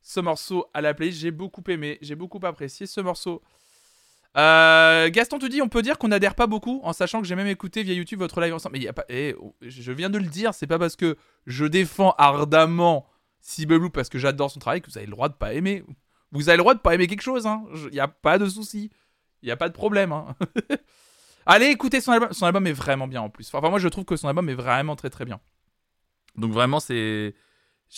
ce 0.03 0.19
morceau 0.19 0.67
à 0.75 0.81
la 0.81 0.93
playlist. 0.93 1.19
J'ai 1.19 1.31
beaucoup 1.31 1.63
aimé, 1.67 1.97
j'ai 2.01 2.15
beaucoup 2.15 2.39
apprécié 2.43 2.85
ce 2.85 3.01
morceau. 3.01 3.41
Euh, 4.35 5.09
Gaston 5.11 5.37
te 5.37 5.45
dit, 5.45 5.61
on 5.61 5.69
peut 5.69 5.81
dire 5.81 5.97
qu'on 5.97 6.07
n'adhère 6.07 6.35
pas 6.35 6.47
beaucoup, 6.47 6.81
en 6.83 6.93
sachant 6.93 7.21
que 7.21 7.27
j'ai 7.27 7.35
même 7.35 7.47
écouté 7.47 7.83
via 7.83 7.93
YouTube 7.93 8.19
votre 8.19 8.41
live 8.41 8.53
ensemble. 8.53 8.77
Mais 8.77 8.83
y 8.83 8.87
a 8.87 8.93
pas, 8.93 9.05
eh, 9.09 9.35
je 9.61 9.91
viens 9.91 10.09
de 10.09 10.17
le 10.17 10.25
dire, 10.25 10.53
c'est 10.53 10.67
pas 10.67 10.79
parce 10.79 10.95
que 10.95 11.17
je 11.45 11.65
défends 11.65 12.15
ardemment 12.17 13.07
Cyber 13.39 13.79
Blue 13.79 13.89
parce 13.89 14.09
que 14.09 14.17
j'adore 14.17 14.49
son 14.49 14.59
travail 14.59 14.81
que 14.81 14.89
vous 14.89 14.97
avez 14.97 15.05
le 15.05 15.11
droit 15.11 15.29
de 15.29 15.35
pas 15.35 15.53
aimer. 15.53 15.83
Vous 16.31 16.49
avez 16.49 16.57
le 16.57 16.63
droit 16.63 16.73
de 16.73 16.79
pas 16.79 16.95
aimer 16.95 17.07
quelque 17.07 17.21
chose, 17.21 17.45
hein. 17.45 17.63
Il 17.73 17.91
n'y 17.91 17.99
a 17.99 18.07
pas 18.07 18.39
de 18.39 18.47
souci, 18.47 18.89
il 19.43 19.49
y 19.49 19.51
a 19.51 19.57
pas 19.57 19.69
de 19.69 19.73
problème. 19.73 20.11
Hein. 20.11 20.35
Allez 21.45 21.67
écoutez 21.67 21.99
son 21.99 22.13
album, 22.13 22.31
son 22.31 22.45
album 22.45 22.65
est 22.65 22.73
vraiment 22.73 23.07
bien 23.07 23.21
en 23.21 23.29
plus. 23.29 23.53
Enfin 23.53 23.69
moi 23.69 23.79
je 23.79 23.89
trouve 23.89 24.05
que 24.05 24.15
son 24.15 24.29
album 24.29 24.49
est 24.49 24.55
vraiment 24.55 24.95
très 24.95 25.09
très 25.09 25.25
bien. 25.25 25.41
Donc 26.37 26.53
vraiment 26.53 26.79
c'est, 26.79 27.35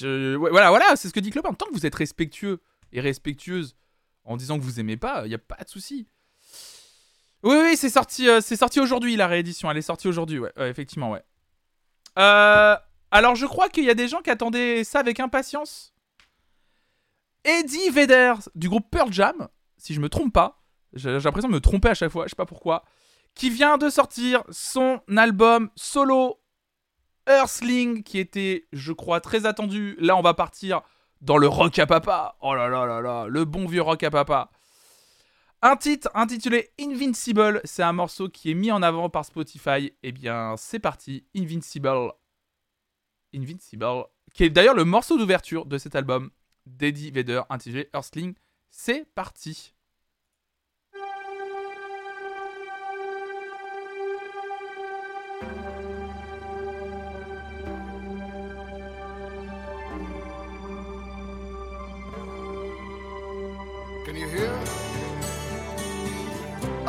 voilà 0.02 0.70
voilà, 0.70 0.95
c'est 0.95 1.07
ce 1.07 1.14
que 1.14 1.20
dit 1.20 1.30
Clopin. 1.30 1.53
Tant 1.53 1.68
que 1.68 1.74
vous 1.74 1.86
êtes 1.86 1.95
respectueux 1.95 2.60
et 2.91 2.99
respectueuse 2.99 3.78
en 4.24 4.36
disant 4.36 4.57
que 4.57 4.64
vous 4.64 4.80
aimez 4.80 4.98
pas, 4.98 5.26
il 5.26 5.32
y 5.32 5.36
a 5.36 5.40
pas 5.40 5.64
de 5.64 5.70
souci. 5.70 6.07
Oui, 7.46 7.56
oui, 7.62 7.78
c'est 7.78 7.90
sorti, 7.90 8.28
euh, 8.28 8.42
sorti 8.42 8.80
aujourd'hui 8.80 9.16
la 9.16 9.28
réédition. 9.28 9.70
Elle 9.70 9.78
est 9.78 9.84
sortie 9.84 10.08
aujourd'hui, 10.08 10.40
ouais, 10.40 10.52
effectivement, 10.58 11.12
ouais. 11.12 11.24
Euh, 12.18 12.76
alors, 13.12 13.36
je 13.36 13.46
crois 13.46 13.70
qu'il 13.70 13.84
y 13.84 13.90
a 13.92 13.94
des 13.94 14.08
gens 14.08 14.22
qui 14.22 14.32
attendaient 14.32 14.84
ça 14.84 15.00
avec 15.00 15.20
impatience. 15.20 15.94
Eddie 17.44 17.92
Vedder 17.92 18.34
du 18.56 18.68
groupe 18.68 18.90
Pearl 18.90 19.14
Jam, 19.14 19.48
si 19.78 19.94
je 19.94 20.02
me 20.02 20.10
trompe 20.10 20.34
pas, 20.34 20.64
j'ai 20.94 21.20
j'ai 21.20 21.24
l'impression 21.24 21.48
de 21.48 21.54
me 21.54 21.60
tromper 21.60 21.90
à 21.90 21.94
chaque 21.94 22.12
fois, 22.12 22.26
je 22.26 22.30
sais 22.30 22.36
pas 22.36 22.48
pourquoi, 22.48 22.84
qui 23.36 23.52
vient 23.52 23.78
de 23.78 23.90
sortir 23.90 24.44
son 24.50 25.00
album 25.16 25.70
solo 25.76 26.42
Earthling, 27.28 28.02
qui 28.02 28.18
était, 28.18 28.66
je 28.74 28.92
crois, 28.92 29.22
très 29.22 29.46
attendu. 29.46 29.96
Là, 30.00 30.18
on 30.18 30.22
va 30.22 30.34
partir 30.34 30.82
dans 31.22 31.38
le 31.38 31.48
rock 31.48 31.78
à 31.78 31.86
papa. 31.86 32.38
Oh 32.42 32.56
là 32.56 32.68
là 32.70 32.88
là 32.88 33.02
là, 33.02 33.28
le 33.28 33.46
bon 33.46 33.68
vieux 33.68 33.84
rock 33.84 34.02
à 34.02 34.10
papa. 34.10 34.50
Un 35.68 35.78
titre 35.78 36.12
intitulé 36.14 36.70
Invincible, 36.80 37.60
c'est 37.64 37.82
un 37.82 37.92
morceau 37.92 38.30
qui 38.30 38.52
est 38.52 38.54
mis 38.54 38.72
en 38.72 38.84
avant 38.84 39.10
par 39.10 39.26
Spotify. 39.26 39.92
Eh 40.04 40.12
bien, 40.12 40.54
c'est 40.60 40.78
parti, 40.78 41.26
Invincible. 41.36 42.12
Invincible, 43.34 44.06
qui 44.36 44.44
est 44.44 44.52
d'ailleurs 44.52 44.76
le 44.76 44.86
morceau 44.86 45.18
d'ouverture 45.18 45.66
de 45.66 45.80
cet 45.80 45.96
album 45.96 46.30
d'Eddie 46.68 47.10
Vedder 47.10 47.42
intitulé 47.50 47.90
Earthling. 47.96 48.36
C'est 48.70 49.08
parti. 49.16 49.74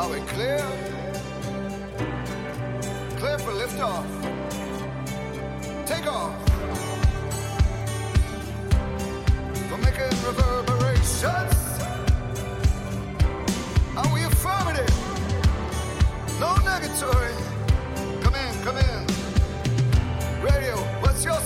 Are 0.07 0.13
we 0.13 0.19
clear? 0.21 0.57
Clear 3.17 3.37
for 3.39 3.51
liftoff. 3.51 4.05
Take 5.85 6.07
off. 6.07 6.33
For 9.67 9.77
making 9.79 10.13
reverberations. 10.25 11.59
Are 13.97 14.13
we 14.13 14.23
affirmative? 14.23 14.95
No 16.39 16.55
negatory. 16.63 17.35
Come 18.21 18.35
in, 18.35 18.63
come 18.63 18.77
in. 18.77 19.07
Radio, 20.41 20.77
what's 21.01 21.25
your 21.25 21.41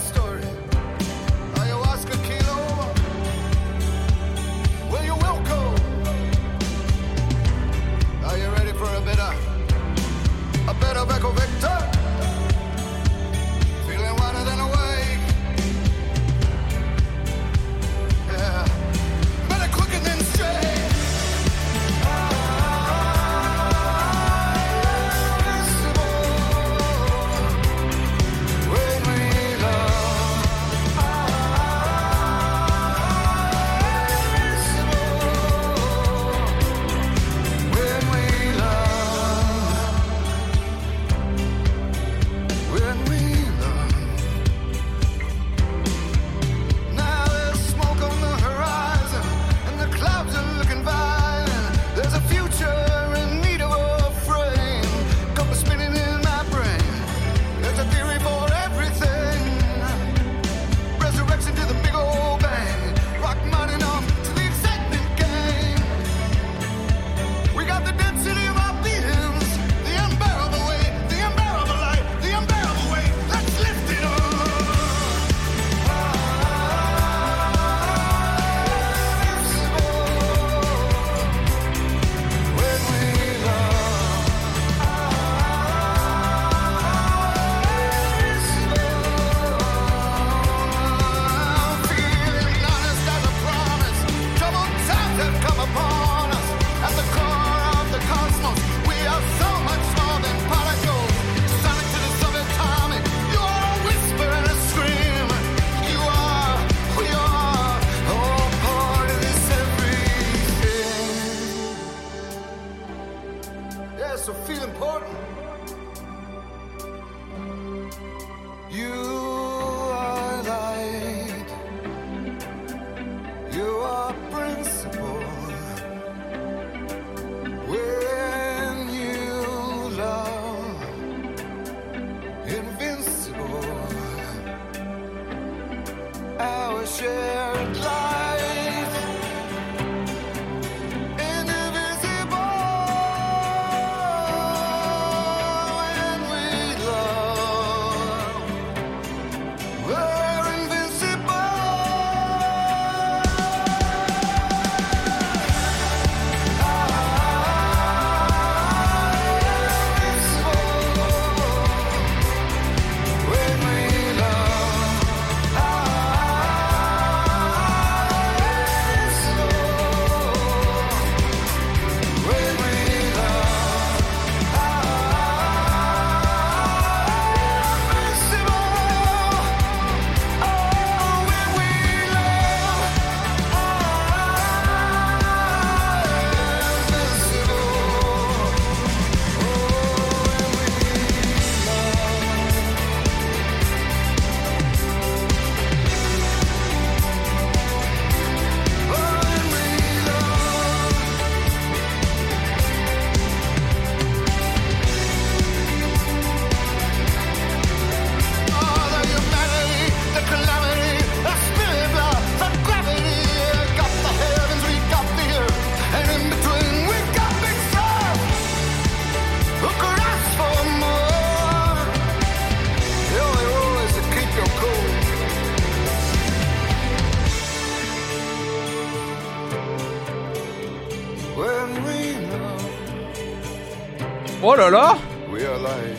Oh 234.42 234.54
là 234.54 234.70
là. 234.70 234.98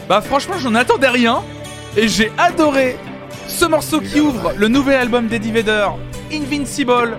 Bah 0.07 0.21
franchement 0.21 0.57
j'en 0.57 0.75
attendais 0.75 1.07
rien 1.09 1.43
et 1.95 2.07
j'ai 2.07 2.31
adoré 2.37 2.97
ce 3.47 3.65
morceau 3.65 3.99
qui 4.01 4.19
ouvre 4.19 4.53
le 4.55 4.67
nouvel 4.67 4.95
album 4.99 5.27
d'Eddie 5.27 5.51
Vedder, 5.51 5.87
Invincible. 6.31 7.17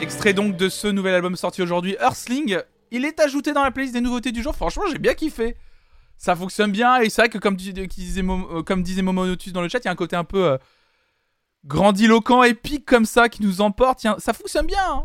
Extrait 0.00 0.32
donc 0.34 0.56
de 0.56 0.68
ce 0.68 0.86
nouvel 0.88 1.14
album 1.14 1.36
sorti 1.36 1.62
aujourd'hui, 1.62 1.96
Earthling. 2.00 2.58
Il 2.90 3.04
est 3.04 3.18
ajouté 3.20 3.52
dans 3.52 3.62
la 3.64 3.70
playlist 3.70 3.94
des 3.94 4.00
nouveautés 4.00 4.32
du 4.32 4.42
jour. 4.42 4.54
Franchement 4.54 4.84
j'ai 4.90 4.98
bien 4.98 5.14
kiffé. 5.14 5.56
Ça 6.18 6.34
fonctionne 6.34 6.72
bien 6.72 6.98
et 7.00 7.10
c'est 7.10 7.22
vrai 7.22 7.28
que 7.28 7.38
comme, 7.38 7.56
qui 7.56 7.72
disait, 7.72 8.22
Mo- 8.22 8.48
euh, 8.50 8.62
comme 8.62 8.82
disait 8.82 9.02
Momonotus 9.02 9.52
dans 9.52 9.60
le 9.60 9.68
chat, 9.68 9.78
il 9.80 9.84
y 9.84 9.88
a 9.88 9.90
un 9.90 9.96
côté 9.96 10.16
un 10.16 10.24
peu 10.24 10.44
euh, 10.52 10.58
grandiloquent, 11.66 12.42
épique 12.42 12.86
comme 12.86 13.04
ça 13.04 13.28
qui 13.28 13.42
nous 13.42 13.60
emporte. 13.60 14.06
Ça 14.18 14.32
fonctionne 14.32 14.66
bien. 14.66 14.78
hein. 14.88 15.04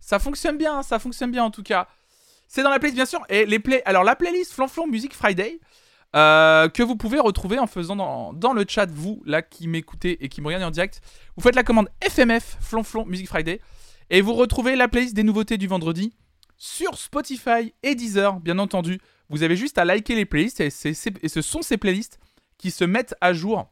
Ça 0.00 0.18
fonctionne 0.18 0.56
bien, 0.56 0.82
ça 0.82 0.98
fonctionne 0.98 1.30
bien 1.30 1.44
en 1.44 1.50
tout 1.52 1.62
cas. 1.62 1.86
C'est 2.48 2.62
dans 2.62 2.70
la 2.70 2.78
playlist 2.78 2.96
bien 2.96 3.06
sûr. 3.06 3.24
Et 3.28 3.46
les 3.46 3.58
play... 3.58 3.82
Alors 3.84 4.04
la 4.04 4.16
playlist 4.16 4.52
Flanflon 4.52 4.86
Music 4.86 5.14
Friday 5.14 5.60
euh, 6.16 6.70
que 6.70 6.82
vous 6.82 6.96
pouvez 6.96 7.18
retrouver 7.18 7.58
en 7.58 7.66
faisant 7.66 8.32
dans, 8.32 8.52
le 8.54 8.64
chat, 8.66 8.90
vous 8.90 9.22
là 9.26 9.42
qui 9.42 9.68
m'écoutez 9.68 10.24
et 10.24 10.30
qui 10.30 10.40
me 10.40 10.46
regardez 10.46 10.64
en 10.64 10.70
direct. 10.70 11.02
Vous 11.36 11.42
faites 11.42 11.54
la 11.54 11.62
commande 11.62 11.88
FMF 12.02 12.56
Flonflon 12.60 13.04
Music 13.04 13.28
Friday 13.28 13.60
et 14.08 14.22
vous 14.22 14.32
retrouvez 14.32 14.74
la 14.74 14.88
playlist 14.88 15.14
des 15.14 15.22
nouveautés 15.22 15.58
du 15.58 15.66
vendredi 15.66 16.14
sur 16.56 16.96
Spotify 16.96 17.74
et 17.82 17.94
Deezer, 17.94 18.40
bien 18.40 18.58
entendu. 18.58 18.98
Vous 19.28 19.42
avez 19.42 19.54
juste 19.54 19.76
à 19.76 19.84
liker 19.84 20.14
les 20.14 20.24
playlists 20.24 20.60
et 20.60 20.70
ce 20.70 21.42
sont 21.42 21.60
ces 21.60 21.76
playlists 21.76 22.18
qui 22.56 22.70
se 22.70 22.84
mettent 22.84 23.14
à 23.20 23.34
jour 23.34 23.70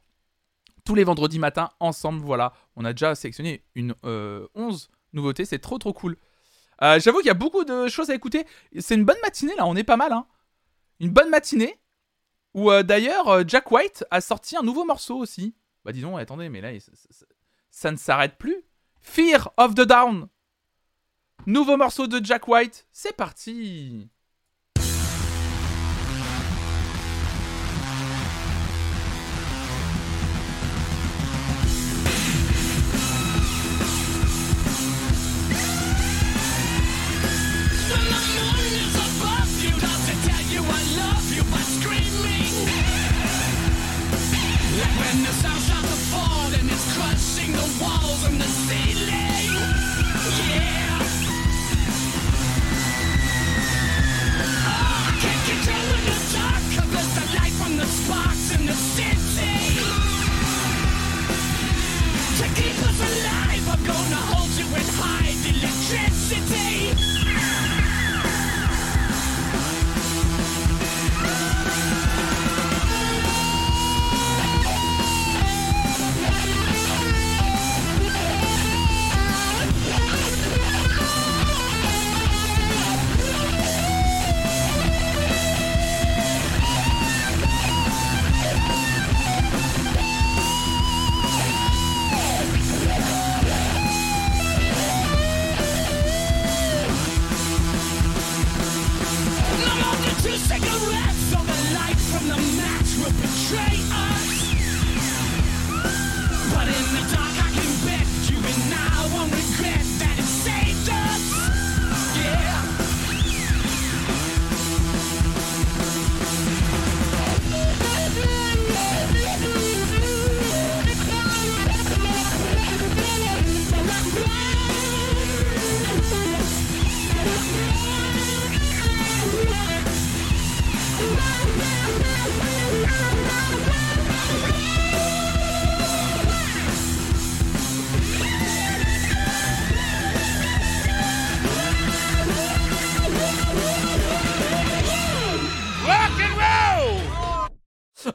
tous 0.85 0.95
les 0.95 1.05
vendredis 1.05 1.39
matins 1.39 1.71
ensemble. 1.81 2.23
Voilà, 2.23 2.53
on 2.77 2.85
a 2.85 2.93
déjà 2.93 3.15
sélectionné 3.15 3.65
une 3.75 3.95
euh, 4.05 4.47
11 4.55 4.91
nouveautés, 5.15 5.47
c'est 5.47 5.59
trop 5.59 5.79
trop 5.79 5.95
cool. 5.95 6.17
Euh, 6.83 7.01
J'avoue 7.01 7.19
qu'il 7.19 7.27
y 7.27 7.31
a 7.31 7.35
beaucoup 7.35 7.65
de 7.65 7.89
choses 7.89 8.11
à 8.11 8.15
écouter. 8.15 8.47
C'est 8.79 8.95
une 8.95 9.05
bonne 9.05 9.17
matinée 9.23 9.55
là, 9.57 9.67
on 9.67 9.77
est 9.77 9.85
pas 9.85 9.97
mal. 9.97 10.13
Hein. 10.13 10.27
Une 11.01 11.11
bonne 11.11 11.31
matinée 11.31 11.79
où 12.55 12.71
euh, 12.71 12.83
d'ailleurs 12.83 13.29
euh, 13.29 13.45
Jack 13.47 13.71
White 13.71 14.05
a 14.11 14.21
sorti 14.21 14.57
un 14.57 14.63
nouveau 14.63 14.85
morceau 14.85 15.17
aussi. 15.17 15.55
Bah 15.85 15.93
dis 15.93 16.01
donc, 16.01 16.19
attendez, 16.19 16.49
mais 16.49 16.61
là 16.61 16.71
ça 17.71 17.91
ne 17.91 17.97
s'arrête 17.97 18.37
plus. 18.39 18.63
Fear 19.01 19.53
of 19.57 19.75
the 19.75 19.83
Down. 19.83 20.29
Nouveau 21.47 21.77
morceau 21.77 22.07
de 22.07 22.25
Jack 22.25 22.49
White, 22.49 22.89
c'est 22.93 23.15
parti. 23.15 24.09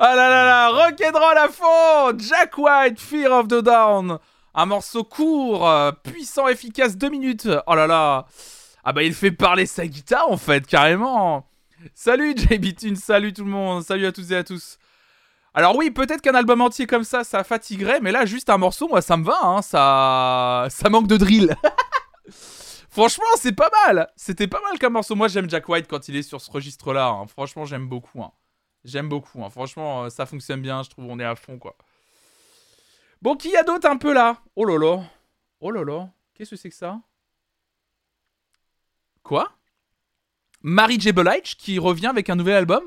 Ah 0.03 0.15
là 0.15 0.29
là 0.29 0.45
là, 0.45 0.69
rock'n'roll 0.69 1.37
à 1.37 1.47
fond 1.47 2.17
Jack 2.17 2.57
White, 2.57 2.99
Fear 2.99 3.31
of 3.31 3.47
the 3.47 3.61
Down 3.61 4.17
Un 4.55 4.65
morceau 4.65 5.03
court, 5.03 5.69
euh, 5.69 5.91
puissant, 5.91 6.47
efficace, 6.47 6.97
deux 6.97 7.09
minutes 7.09 7.47
Oh 7.67 7.75
là 7.75 7.85
là 7.85 8.25
Ah 8.83 8.93
bah 8.93 9.03
il 9.03 9.13
fait 9.13 9.29
parler 9.29 9.67
sa 9.67 9.85
guitare 9.85 10.27
en 10.31 10.37
fait, 10.37 10.65
carrément 10.65 11.45
Salut 11.93 12.33
JB 12.35 12.95
salut 12.95 13.31
tout 13.31 13.43
le 13.43 13.51
monde, 13.51 13.83
salut 13.83 14.07
à 14.07 14.11
tous 14.11 14.31
et 14.31 14.37
à 14.37 14.43
tous 14.43 14.77
alors 15.53 15.75
oui, 15.75 15.91
peut-être 15.91 16.21
qu'un 16.21 16.33
album 16.33 16.61
entier 16.61 16.87
comme 16.87 17.03
ça, 17.03 17.25
ça 17.25 17.43
fatiguerait, 17.43 17.99
mais 17.99 18.13
là, 18.13 18.25
juste 18.25 18.49
un 18.49 18.57
morceau, 18.57 18.87
moi, 18.87 19.01
ça 19.01 19.17
me 19.17 19.25
va, 19.25 19.37
hein, 19.43 19.61
ça... 19.61 20.67
ça 20.69 20.89
manque 20.89 21.07
de 21.07 21.17
drill. 21.17 21.57
Franchement, 22.89 23.25
c'est 23.35 23.51
pas 23.51 23.69
mal. 23.85 24.07
C'était 24.15 24.47
pas 24.47 24.61
mal 24.61 24.79
comme 24.79 24.93
morceau. 24.93 25.13
Moi, 25.13 25.27
j'aime 25.27 25.49
Jack 25.49 25.67
White 25.67 25.87
quand 25.89 26.07
il 26.07 26.15
est 26.15 26.23
sur 26.23 26.39
ce 26.39 26.49
registre-là. 26.49 27.07
hein. 27.07 27.25
Franchement, 27.27 27.65
j'aime 27.65 27.89
beaucoup. 27.89 28.23
hein. 28.23 28.31
J'aime 28.83 29.09
beaucoup. 29.09 29.43
hein. 29.43 29.49
Franchement, 29.49 30.03
euh, 30.03 30.09
ça 30.09 30.25
fonctionne 30.25 30.61
bien. 30.61 30.83
Je 30.83 30.89
trouve 30.89 31.05
on 31.05 31.19
est 31.19 31.25
à 31.25 31.35
fond, 31.35 31.57
quoi. 31.57 31.75
Bon, 33.21 33.35
qui 33.35 33.49
y 33.49 33.57
a 33.57 33.63
d'autre 33.63 33.87
un 33.87 33.97
peu 33.97 34.13
là? 34.13 34.41
Oh 34.55 34.65
là. 34.65 35.03
Oh 35.59 35.71
là. 35.71 36.09
Qu'est-ce 36.33 36.51
que 36.51 36.55
c'est 36.55 36.69
que 36.69 36.75
ça? 36.75 36.99
Quoi? 39.21 39.51
Mary 40.61 40.99
J. 40.99 41.11
Blige 41.11 41.55
qui 41.57 41.77
revient 41.79 42.07
avec 42.07 42.29
un 42.29 42.35
nouvel 42.35 42.55
album 42.55 42.83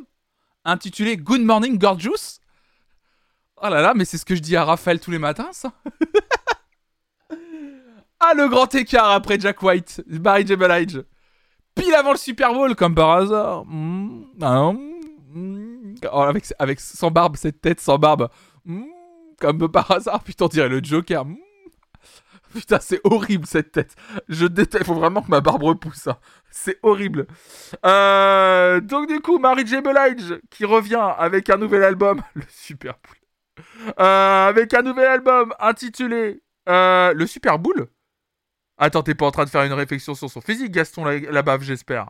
intitulé 0.64 1.16
Good 1.16 1.42
Morning 1.42 1.78
Gorgeous? 1.78 2.40
Oh 3.62 3.68
là 3.68 3.80
là, 3.80 3.94
mais 3.94 4.04
c'est 4.04 4.18
ce 4.18 4.24
que 4.24 4.34
je 4.34 4.40
dis 4.40 4.56
à 4.56 4.64
Raphaël 4.64 4.98
tous 4.98 5.12
les 5.12 5.18
matins, 5.18 5.50
ça. 5.52 5.72
ah, 8.20 8.34
le 8.34 8.48
grand 8.48 8.74
écart 8.74 9.10
après 9.10 9.38
Jack 9.38 9.62
White, 9.62 10.02
Mary 10.08 10.44
J. 10.46 10.56
Blige. 10.56 11.04
Pile 11.74 11.94
avant 11.94 12.12
le 12.12 12.18
Super 12.18 12.52
Bowl, 12.52 12.74
comme 12.74 12.94
par 12.94 13.10
hasard. 13.10 13.64
Mm, 13.66 14.24
ah, 14.42 14.72
mm, 14.72 14.93
avec, 16.12 16.44
avec 16.58 16.80
sans 16.80 17.10
barbe, 17.10 17.36
cette 17.36 17.60
tête 17.60 17.80
sans 17.80 17.98
barbe. 17.98 18.28
Mm, 18.64 18.84
comme 19.40 19.68
par 19.68 19.90
hasard, 19.90 20.22
putain, 20.22 20.46
on 20.46 20.48
dirait 20.48 20.68
le 20.68 20.82
Joker. 20.82 21.24
Mm. 21.24 21.36
Putain, 22.52 22.78
c'est 22.80 23.00
horrible 23.02 23.46
cette 23.46 23.72
tête. 23.72 23.96
Je 24.28 24.46
déteste. 24.46 24.84
Faut 24.84 24.94
vraiment 24.94 25.22
que 25.22 25.28
ma 25.28 25.40
barbe 25.40 25.64
repousse. 25.64 26.06
hein. 26.06 26.16
C'est 26.50 26.78
horrible. 26.84 27.26
Euh, 27.84 28.80
donc 28.80 29.08
du 29.08 29.20
coup, 29.20 29.38
Mary 29.38 29.66
J. 29.66 29.80
Blige 29.80 30.38
qui 30.50 30.64
revient 30.64 31.14
avec 31.18 31.50
un 31.50 31.56
nouvel 31.56 31.82
album, 31.82 32.22
le 32.34 32.44
Super 32.48 32.94
Bowl. 32.94 33.16
Euh, 34.00 34.48
avec 34.48 34.72
un 34.72 34.82
nouvel 34.82 35.06
album 35.06 35.52
intitulé 35.58 36.42
euh, 36.68 37.12
Le 37.12 37.26
Super 37.26 37.58
Bowl. 37.58 37.88
Attends, 38.78 39.02
t'es 39.02 39.14
pas 39.14 39.26
en 39.26 39.30
train 39.32 39.44
de 39.44 39.50
faire 39.50 39.62
une 39.64 39.72
réflexion 39.72 40.14
sur 40.14 40.30
son 40.30 40.40
physique, 40.40 40.70
Gaston, 40.72 41.04
la, 41.04 41.18
la 41.18 41.42
bave, 41.42 41.62
j'espère. 41.62 42.08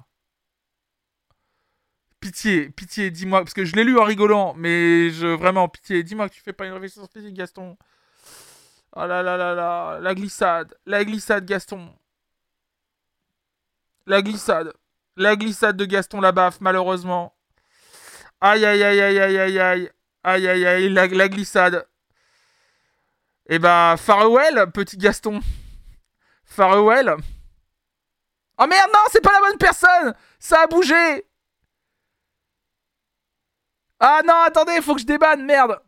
Pitié, 2.24 2.70
pitié, 2.70 3.10
dis-moi, 3.10 3.40
parce 3.40 3.52
que 3.52 3.66
je 3.66 3.76
l'ai 3.76 3.84
lu 3.84 3.98
en 3.98 4.05
rigolant, 4.05 4.55
mais 4.56 5.10
je 5.10 5.26
vraiment, 5.26 5.68
pitié, 5.68 6.02
dis-moi 6.02 6.26
que 6.30 6.34
tu 6.34 6.40
fais 6.40 6.55
pas 6.55 6.64
une 6.64 6.72
réflexion 6.72 7.06
physique, 7.06 7.34
Gaston. 7.34 7.76
Oh 8.96 9.01
là 9.01 9.22
là 9.22 9.36
là 9.36 9.55
là, 9.55 9.98
la 10.01 10.14
glissade, 10.14 10.74
la 10.86 11.05
glissade, 11.05 11.44
Gaston. 11.44 11.94
La 14.06 14.22
glissade. 14.22 14.72
La 15.16 15.36
glissade 15.36 15.76
de 15.76 15.84
Gaston 15.84 16.22
Labaffe, 16.22 16.62
malheureusement. 16.62 17.34
Aïe, 18.40 18.64
aïe, 18.64 18.82
aïe, 18.82 19.02
aïe, 19.02 19.18
aïe, 19.18 19.38
aïe, 19.38 19.59
aïe. 19.59 19.90
Aïe, 20.22 20.48
aïe, 20.48 20.66
aïe, 20.66 20.88
la, 20.88 21.06
la 21.06 21.28
glissade. 21.28 21.86
Eh 23.51 23.59
ben, 23.59 23.98
farewell, 23.98 24.70
petit 24.72 24.96
Gaston. 24.96 25.40
Farewell. 26.46 27.16
Oh 28.56 28.66
merde, 28.66 28.90
non, 28.94 29.01
c'est 29.12 29.20
pas 29.20 29.32
la 29.32 29.40
bonne 29.40 29.59
personne 29.59 30.14
Ça 30.38 30.62
a 30.62 30.66
bougé 30.66 31.26
Ah 34.01 34.21
non, 34.27 34.35
attendez, 34.47 34.81
faut 34.83 34.95
que 34.95 35.01
je 35.01 35.07
débanne, 35.07 35.45
merde 35.45 35.81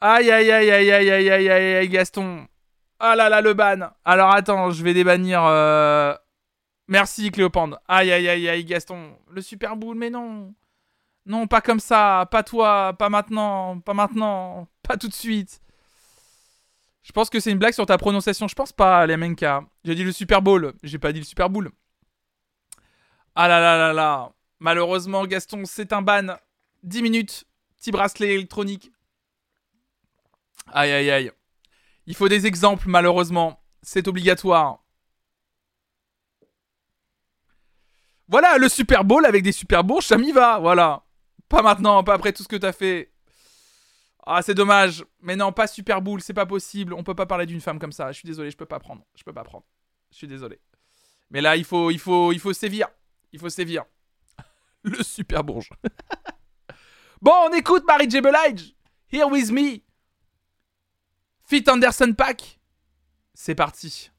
Aïe, 0.00 0.30
aïe, 0.30 0.50
aïe, 0.50 0.70
aïe, 0.70 0.90
aïe, 0.92 1.10
aïe, 1.10 1.30
aïe, 1.30 1.50
aïe, 1.50 1.74
aïe, 1.76 1.88
Gaston. 1.88 2.46
Ah 3.00 3.16
là 3.16 3.28
là, 3.28 3.40
le 3.40 3.52
ban. 3.54 3.90
Alors 4.04 4.30
attends, 4.32 4.70
je 4.70 4.82
vais 4.84 4.94
débannir... 4.94 5.44
euh, 5.44 6.14
Merci, 6.88 7.30
Cléopande. 7.30 7.78
Aïe, 7.88 8.10
aïe, 8.12 8.28
aïe, 8.28 8.48
aïe, 8.48 8.64
Gaston. 8.64 9.16
Le 9.30 9.42
super 9.42 9.76
boule, 9.76 9.96
mais 9.98 10.10
non. 10.10 10.54
Non, 11.26 11.46
pas 11.46 11.60
comme 11.60 11.80
ça. 11.80 12.26
Pas 12.30 12.42
toi. 12.42 12.94
Pas 12.98 13.08
maintenant. 13.10 13.80
Pas 13.80 13.92
maintenant. 13.94 14.68
Pas 14.82 14.96
tout 14.96 15.08
de 15.08 15.12
suite. 15.14 15.60
Je 17.02 17.12
pense 17.12 17.28
que 17.30 17.40
c'est 17.40 17.50
une 17.50 17.58
blague 17.58 17.74
sur 17.74 17.86
ta 17.86 17.98
prononciation. 17.98 18.48
Je 18.48 18.54
pense 18.54 18.72
pas, 18.72 19.06
les 19.06 19.16
MNK. 19.16 19.44
J'ai 19.84 19.94
dit 19.94 20.04
le 20.04 20.12
Super 20.12 20.40
Bowl. 20.42 20.72
J'ai 20.82 20.98
pas 20.98 21.12
dit 21.12 21.18
le 21.20 21.24
Super 21.26 21.50
Bowl. 21.50 21.70
Ah 23.34 23.48
là 23.48 23.60
là 23.60 23.76
là 23.76 23.92
là. 23.92 24.32
Malheureusement, 24.60 25.26
Gaston, 25.26 25.64
c'est 25.64 25.92
un 25.92 26.02
ban. 26.02 26.36
10 26.82 27.02
minutes. 27.02 27.44
Petit 27.76 27.90
bracelet 27.90 28.34
électronique. 28.34 28.90
Aïe 30.72 30.92
aïe 30.92 31.10
aïe. 31.10 31.32
Il 32.06 32.14
faut 32.14 32.28
des 32.28 32.46
exemples, 32.46 32.88
malheureusement. 32.88 33.62
C'est 33.82 34.08
obligatoire. 34.08 34.82
Voilà, 38.28 38.58
le 38.58 38.68
Super 38.68 39.04
Bowl 39.04 39.24
avec 39.24 39.42
des 39.42 39.52
Super 39.52 39.84
Bourges, 39.84 40.04
ça 40.04 40.16
va, 40.16 40.58
voilà. 40.58 41.02
Pas 41.48 41.62
maintenant, 41.62 42.04
pas 42.04 42.14
après 42.14 42.32
tout 42.32 42.42
ce 42.42 42.48
que 42.48 42.56
t'as 42.56 42.72
fait. 42.72 43.10
Ah, 44.26 44.42
c'est 44.42 44.54
dommage. 44.54 45.04
Mais 45.22 45.36
non, 45.36 45.52
pas 45.52 45.66
Super 45.66 46.02
Bowl, 46.02 46.20
c'est 46.20 46.34
pas 46.34 46.44
possible. 46.44 46.92
On 46.92 47.02
peut 47.02 47.14
pas 47.14 47.24
parler 47.24 47.46
d'une 47.46 47.62
femme 47.62 47.78
comme 47.78 47.92
ça. 47.92 48.12
Je 48.12 48.18
suis 48.18 48.26
désolé, 48.26 48.50
je 48.50 48.56
peux 48.56 48.66
pas 48.66 48.78
prendre. 48.78 49.02
Je 49.14 49.24
peux 49.24 49.32
pas 49.32 49.44
prendre. 49.44 49.64
Je 50.10 50.16
suis 50.18 50.26
désolé. 50.28 50.60
Mais 51.30 51.40
là, 51.40 51.56
il 51.56 51.64
faut, 51.64 51.90
il 51.90 51.98
faut, 51.98 52.32
il 52.32 52.38
faut 52.38 52.52
sévir. 52.52 52.88
Il 53.32 53.38
faut 53.38 53.48
sévir. 53.48 53.84
Le 54.84 55.02
Super 55.02 55.42
Bourge. 55.42 55.70
bon, 57.22 57.32
on 57.48 57.52
écoute 57.52 57.84
Mary 57.86 58.08
J. 58.08 58.20
Here 59.10 59.26
with 59.26 59.50
me. 59.50 59.82
Fit 61.44 61.68
Anderson 61.68 62.12
Pack. 62.12 62.60
C'est 63.34 63.54
parti. 63.54 64.10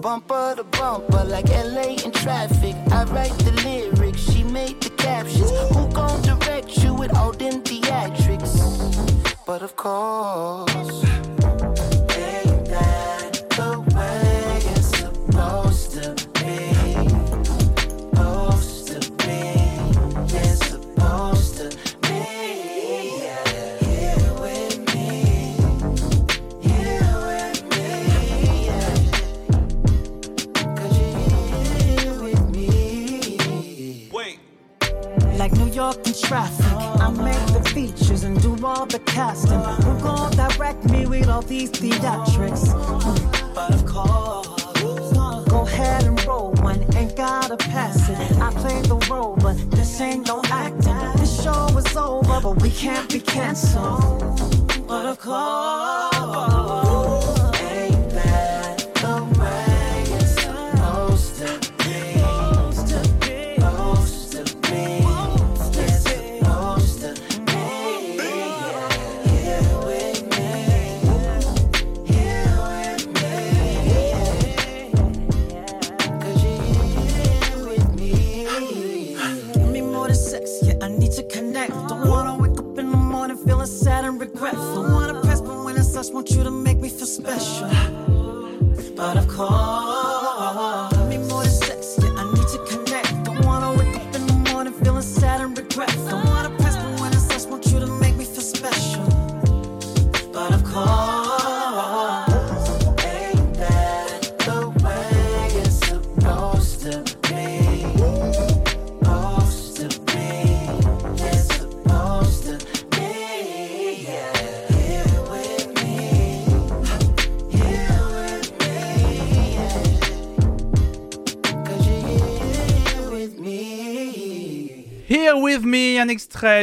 Bumper 0.00 0.62
bumper, 0.72 1.24
like 1.24 1.48
LA 1.48 1.96
in 2.04 2.12
traffic. 2.12 2.74
But 9.48 9.62
of 9.62 9.74
course, 9.76 11.04
ain't 11.04 12.66
that 12.68 13.48
the 13.56 13.80
way 13.96 14.60
it's 14.76 14.90
supposed 14.98 15.92
to 15.92 16.14
be? 16.34 16.56
Supposed 18.12 18.88
to 18.88 18.98
be, 19.24 19.40
yeah, 20.34 20.54
supposed 20.54 21.54
to 21.56 21.66
be. 22.02 22.20
Yeah, 23.24 23.48
here 23.80 24.32
with 24.44 24.78
me, 24.94 25.10
here 26.60 27.16
with 27.28 27.60
me, 27.72 27.88
yeah. 28.66 28.98
Like 35.38 35.52
New 35.54 35.70
York 35.72 36.06
in 36.06 36.12
traffic, 36.12 36.66
I 37.00 37.08
make 37.10 37.46
the 37.54 37.57
features 37.78 38.24
and 38.24 38.42
do 38.42 38.56
all 38.66 38.86
the 38.86 38.98
casting. 39.00 39.60
Who 39.84 40.00
gon' 40.00 40.32
direct 40.32 40.82
me 40.90 41.06
with 41.06 41.28
all 41.28 41.42
these 41.42 41.70
theatrics? 41.70 42.64
But 43.54 43.72
of 43.72 43.86
course, 43.86 45.48
go 45.48 45.60
ahead 45.62 46.02
and 46.02 46.16
roll 46.26 46.50
one, 46.54 46.80
ain't 46.96 47.14
gotta 47.14 47.56
pass 47.56 48.08
it. 48.08 48.18
I 48.40 48.50
play 48.62 48.82
the 48.82 48.96
role, 49.08 49.36
but 49.36 49.56
this 49.70 50.00
ain't 50.00 50.26
no 50.26 50.42
acting. 50.46 51.20
This 51.20 51.40
show 51.44 51.66
is 51.78 51.96
over, 51.96 52.40
but 52.40 52.60
we 52.62 52.70
can't 52.70 53.08
be 53.08 53.20
canceled. 53.20 54.40
But 54.88 55.06
of 55.06 55.20
course, 55.20 56.18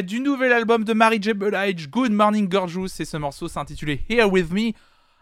du 0.05 0.19
nouvel 0.19 0.53
album 0.53 0.83
de 0.83 0.93
Mary 0.93 1.19
J. 1.21 1.33
Blige, 1.33 1.89
Good 1.89 2.11
Morning 2.11 2.47
Gorgeous, 2.47 2.87
et 2.99 3.05
ce 3.05 3.17
morceau 3.17 3.47
s'intitulait 3.47 4.01
Here 4.09 4.25
With 4.25 4.51
Me. 4.51 4.71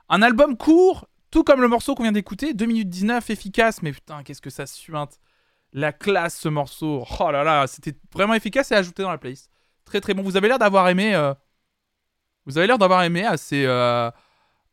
Un 0.10 0.22
album 0.22 0.58
court, 0.58 1.08
tout 1.32 1.44
comme 1.44 1.62
le 1.62 1.68
morceau 1.68 1.96
qu'on 1.96 2.04
vient 2.04 2.12
d'écouter, 2.12 2.54
2 2.54 2.66
minutes 2.66 2.90
19, 2.90 3.30
efficace, 3.30 3.82
mais 3.82 3.92
putain, 3.92 4.22
qu'est-ce 4.24 4.42
que 4.42 4.50
ça 4.52 4.66
suinte. 4.68 5.20
La 5.72 5.92
classe, 5.92 6.38
ce 6.40 6.50
morceau. 6.50 7.04
Oh 7.20 7.32
là 7.32 7.44
là, 7.44 7.66
c'était 7.66 7.96
vraiment 8.14 8.36
efficace 8.36 8.72
et 8.72 8.76
ajouté 8.76 9.02
dans 9.02 9.10
la 9.10 9.18
playlist. 9.18 9.50
Très 9.86 10.00
très 10.02 10.14
bon. 10.14 10.22
Vous 10.22 10.38
avez 10.38 10.48
l'air 10.48 10.60
d'avoir 10.60 10.88
aimé... 10.88 11.16
euh, 11.16 11.34
Vous 12.46 12.58
avez 12.58 12.68
l'air 12.68 12.78
d'avoir 12.78 13.02
aimé 13.04 13.26
assez... 13.26 13.66
euh, 13.66 14.12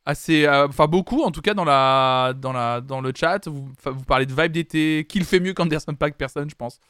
assez 0.06 0.46
euh, 0.46 0.66
enfin 0.66 0.86
beaucoup 0.86 1.22
en 1.22 1.30
tout 1.30 1.42
cas 1.42 1.52
dans 1.52 1.64
la 1.64 2.32
dans 2.34 2.52
la 2.54 2.80
dans 2.80 3.02
le 3.02 3.12
chat 3.14 3.46
vous, 3.48 3.70
vous 3.84 4.04
parlez 4.04 4.24
de 4.24 4.32
vibe 4.32 4.52
d'été 4.52 5.06
qu'il 5.06 5.26
fait 5.26 5.40
mieux 5.40 5.52
qu'Anderson 5.52 5.94
Pack 5.94 6.16
personne 6.16 6.48
je 6.48 6.54
pense 6.54 6.80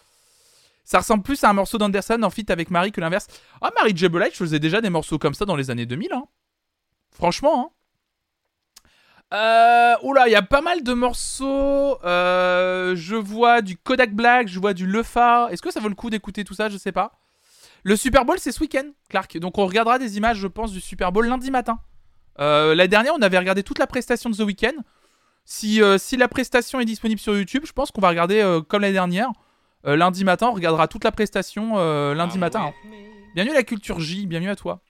ça 0.91 0.99
ressemble 0.99 1.23
plus 1.23 1.45
à 1.45 1.51
un 1.51 1.53
morceau 1.53 1.79
d'Anderson 1.79 2.21
en 2.25 2.31
feat 2.31 2.51
avec 2.51 2.69
Marie 2.69 2.91
que 2.91 3.01
l'inverse. 3.01 3.29
Ah, 3.61 3.71
Marie 3.77 3.97
J. 3.97 4.09
Blige 4.09 4.33
faisait 4.33 4.59
déjà 4.59 4.81
des 4.81 4.91
morceaux 4.91 5.21
comme 5.21 5.35
ça 5.35 5.45
dans 5.45 5.55
les 5.55 5.71
années 5.71 5.87
2000. 5.87 6.13
Hein. 6.13 6.25
Franchement. 7.13 7.73
Hein. 9.33 9.37
Euh, 9.37 9.95
oula, 10.03 10.27
il 10.27 10.33
y 10.33 10.35
a 10.35 10.43
pas 10.43 10.63
mal 10.63 10.83
de 10.83 10.93
morceaux. 10.93 11.97
Euh, 12.05 12.97
je 12.97 13.15
vois 13.15 13.63
du 13.63 13.77
Kodak 13.77 14.13
Black, 14.15 14.49
je 14.49 14.59
vois 14.59 14.75
du 14.75 14.85
Lefa. 14.85 15.47
Est-ce 15.53 15.63
que 15.63 15.71
ça 15.71 15.79
vaut 15.79 15.89
le 15.89 15.95
coup 15.95 16.11
d'écouter 16.11 16.43
tout 16.43 16.55
ça? 16.55 16.69
Je 16.69 16.77
sais 16.77 16.91
pas. 16.91 17.21
Le 17.85 17.95
Super 17.95 18.25
Bowl, 18.25 18.41
c'est 18.41 18.51
ce 18.51 18.59
week-end, 18.59 18.91
Clark. 19.11 19.39
Donc 19.39 19.59
on 19.59 19.67
regardera 19.67 20.01
des 20.01 20.17
images, 20.17 20.39
je 20.39 20.49
pense, 20.49 20.73
du 20.73 20.81
Super 20.81 21.13
Bowl 21.13 21.25
lundi 21.25 21.53
matin. 21.53 21.79
Euh, 22.41 22.75
la 22.75 22.89
dernière, 22.89 23.15
on 23.17 23.23
avait 23.23 23.39
regardé 23.39 23.63
toute 23.63 23.79
la 23.79 23.87
prestation 23.87 24.29
de 24.29 24.35
The 24.35 24.41
Weeknd. 24.41 24.83
Si, 25.45 25.81
euh, 25.81 25.99
si 25.99 26.17
la 26.17 26.27
prestation 26.27 26.81
est 26.81 26.85
disponible 26.85 27.21
sur 27.21 27.37
YouTube, 27.37 27.63
je 27.65 27.73
pense 27.73 27.93
qu'on 27.93 28.01
va 28.01 28.09
regarder 28.09 28.59
comme 28.69 28.83
la 28.83 28.91
dernière. 28.91 29.31
Euh, 29.87 29.97
lundi 29.97 30.25
matin, 30.25 30.49
on 30.49 30.53
regardera 30.53 30.89
toute 30.89 31.05
la 31.05 31.13
prestation 31.13 31.79
euh, 31.79 32.15
lundi 32.15 32.39
matin. 32.39 32.67
hein. 32.67 32.73
Bienvenue 33.35 33.53
à 33.55 33.59
la 33.59 33.63
culture 33.63 33.99
J, 34.01 34.27
bienvenue 34.27 34.51
à 34.51 34.57
toi. 34.57 34.83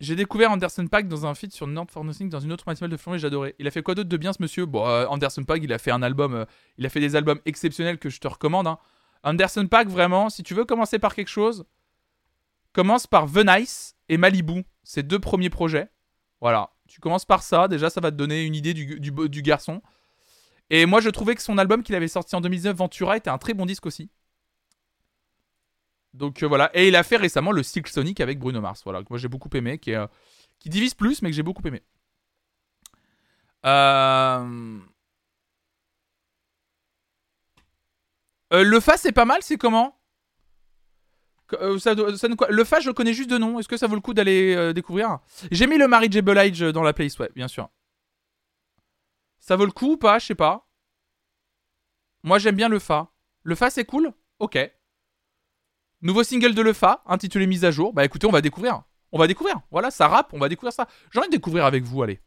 J'ai 0.00 0.16
découvert 0.16 0.50
Anderson 0.50 0.86
Pack 0.86 1.08
dans 1.08 1.26
un 1.26 1.34
feat 1.34 1.52
sur 1.52 1.66
Nord 1.66 1.86
for 1.90 2.02
Nothing 2.04 2.30
dans 2.30 2.40
une 2.40 2.52
autre 2.52 2.64
matinale 2.66 2.90
de 2.90 2.96
Fleury, 2.96 3.18
j'adorais. 3.18 3.54
Il 3.58 3.68
a 3.68 3.70
fait 3.70 3.82
quoi 3.82 3.94
d'autre 3.94 4.08
de 4.08 4.16
bien 4.16 4.32
ce 4.32 4.42
monsieur? 4.42 4.64
Bon, 4.64 4.86
euh, 4.88 5.06
Anderson 5.06 5.44
Pack, 5.44 5.60
il 5.62 5.72
a 5.72 5.78
fait 5.78 5.90
un 5.90 6.02
album, 6.02 6.46
il 6.78 6.86
a 6.86 6.88
fait 6.88 7.00
des 7.00 7.16
albums 7.16 7.38
exceptionnels 7.44 7.98
que 7.98 8.08
je 8.08 8.18
te 8.18 8.26
recommande. 8.26 8.66
hein. 8.66 8.78
Anderson 9.22 9.66
Pack, 9.66 9.88
vraiment, 9.88 10.30
si 10.30 10.42
tu 10.42 10.54
veux 10.54 10.64
commencer 10.64 10.98
par 10.98 11.14
quelque 11.14 11.28
chose, 11.28 11.66
commence 12.72 13.06
par 13.06 13.26
Venice 13.26 13.94
et 14.08 14.16
Malibu. 14.16 14.64
Ces 14.82 15.02
deux 15.02 15.18
premiers 15.18 15.50
projets. 15.50 15.90
Voilà. 16.40 16.70
Tu 16.88 17.00
commences 17.00 17.26
par 17.26 17.42
ça. 17.42 17.68
Déjà, 17.68 17.90
ça 17.90 18.00
va 18.00 18.10
te 18.10 18.16
donner 18.16 18.44
une 18.44 18.54
idée 18.54 18.72
du, 18.72 18.98
du, 18.98 19.12
du 19.28 19.42
garçon. 19.42 19.82
Et 20.70 20.86
moi, 20.86 21.00
je 21.00 21.10
trouvais 21.10 21.34
que 21.34 21.42
son 21.42 21.58
album 21.58 21.82
qu'il 21.82 21.94
avait 21.96 22.08
sorti 22.08 22.36
en 22.36 22.40
2019, 22.40 22.76
Ventura, 22.76 23.16
était 23.16 23.30
un 23.30 23.38
très 23.38 23.54
bon 23.54 23.66
disque 23.66 23.86
aussi. 23.86 24.08
Donc 26.14 26.42
euh, 26.42 26.46
voilà. 26.46 26.70
Et 26.74 26.88
il 26.88 26.96
a 26.96 27.02
fait 27.02 27.16
récemment 27.16 27.52
le 27.52 27.62
Silk 27.62 27.88
Sonic 27.88 28.20
avec 28.20 28.38
Bruno 28.38 28.60
Mars. 28.60 28.82
Voilà. 28.84 29.00
Que 29.00 29.08
moi, 29.10 29.18
j'ai 29.18 29.28
beaucoup 29.28 29.50
aimé. 29.54 29.78
Qui, 29.78 29.94
euh, 29.94 30.06
divise 30.64 30.94
plus, 30.94 31.22
mais 31.22 31.30
que 31.30 31.36
j'ai 31.36 31.42
beaucoup 31.42 31.66
aimé. 31.66 31.82
Euh... 33.66 34.78
Le 38.52 38.80
Fa, 38.80 38.96
c'est 38.96 39.12
pas 39.12 39.24
mal, 39.24 39.38
c'est 39.42 39.56
comment? 39.56 39.96
Le 41.52 42.64
Fa, 42.64 42.80
je 42.80 42.90
connais 42.90 43.12
juste 43.12 43.30
de 43.30 43.38
nom. 43.38 43.58
Est-ce 43.58 43.68
que 43.68 43.76
ça 43.76 43.86
vaut 43.86 43.94
le 43.94 44.00
coup 44.00 44.14
d'aller 44.14 44.72
découvrir? 44.72 45.18
J'ai 45.50 45.66
mis 45.66 45.78
le 45.78 45.86
Mary 45.86 46.08
J. 46.10 46.20
Blige 46.20 46.60
dans 46.60 46.82
la 46.82 46.92
playlist, 46.92 47.18
ouais, 47.20 47.30
bien 47.34 47.48
sûr. 47.48 47.68
Ça 49.40 49.56
vaut 49.56 49.64
le 49.64 49.72
coup 49.72 49.92
ou 49.92 49.96
pas 49.96 50.18
Je 50.18 50.26
sais 50.26 50.34
pas. 50.34 50.68
Moi, 52.22 52.38
j'aime 52.38 52.56
bien 52.56 52.68
le 52.68 52.78
Fa. 52.78 53.10
Le 53.42 53.54
Fa, 53.54 53.70
c'est 53.70 53.84
cool? 53.84 54.12
Ok. 54.38 54.58
Nouveau 56.02 56.22
single 56.22 56.54
de 56.54 56.62
Le 56.62 56.72
Fa, 56.72 57.02
intitulé 57.06 57.46
Mise 57.46 57.64
à 57.64 57.70
jour. 57.70 57.92
Bah 57.92 58.04
écoutez, 58.04 58.26
on 58.26 58.30
va 58.30 58.40
découvrir. 58.40 58.82
On 59.12 59.18
va 59.18 59.26
découvrir. 59.26 59.60
Voilà, 59.70 59.90
ça 59.90 60.08
rappe, 60.08 60.32
on 60.32 60.38
va 60.38 60.48
découvrir 60.48 60.72
ça. 60.72 60.86
J'ai 61.12 61.18
envie 61.18 61.28
de 61.28 61.34
découvrir 61.34 61.64
avec 61.64 61.82
vous, 61.82 62.02
allez. 62.02 62.20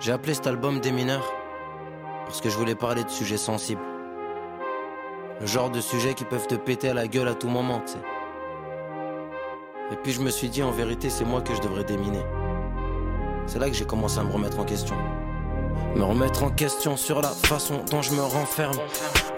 J'ai 0.00 0.12
appelé 0.12 0.34
cet 0.34 0.46
album 0.46 0.80
Des 0.80 0.92
mineurs 0.92 1.32
parce 2.24 2.40
que 2.40 2.48
je 2.48 2.56
voulais 2.56 2.74
parler 2.74 3.04
de 3.04 3.10
sujets 3.10 3.36
sensibles. 3.36 3.82
Le 5.40 5.46
genre 5.46 5.70
de 5.70 5.80
sujets 5.80 6.14
qui 6.14 6.24
peuvent 6.24 6.46
te 6.46 6.54
péter 6.54 6.88
à 6.88 6.94
la 6.94 7.06
gueule 7.06 7.28
à 7.28 7.34
tout 7.34 7.48
moment, 7.48 7.80
tu 7.80 7.92
sais. 7.92 8.02
Et 9.92 9.96
puis 9.96 10.12
je 10.12 10.20
me 10.20 10.30
suis 10.30 10.48
dit, 10.48 10.62
en 10.62 10.70
vérité, 10.70 11.10
c'est 11.10 11.24
moi 11.24 11.42
que 11.42 11.54
je 11.54 11.60
devrais 11.60 11.84
déminer. 11.84 12.22
C'est 13.46 13.58
là 13.58 13.68
que 13.68 13.76
j'ai 13.76 13.84
commencé 13.84 14.18
à 14.18 14.24
me 14.24 14.32
remettre 14.32 14.58
en 14.58 14.64
question. 14.64 14.96
Me 15.94 16.02
remettre 16.02 16.42
en 16.42 16.50
question 16.50 16.96
sur 16.96 17.20
la 17.20 17.28
façon 17.28 17.84
dont 17.90 18.02
je 18.02 18.12
me 18.12 18.22
renferme. 18.22 18.76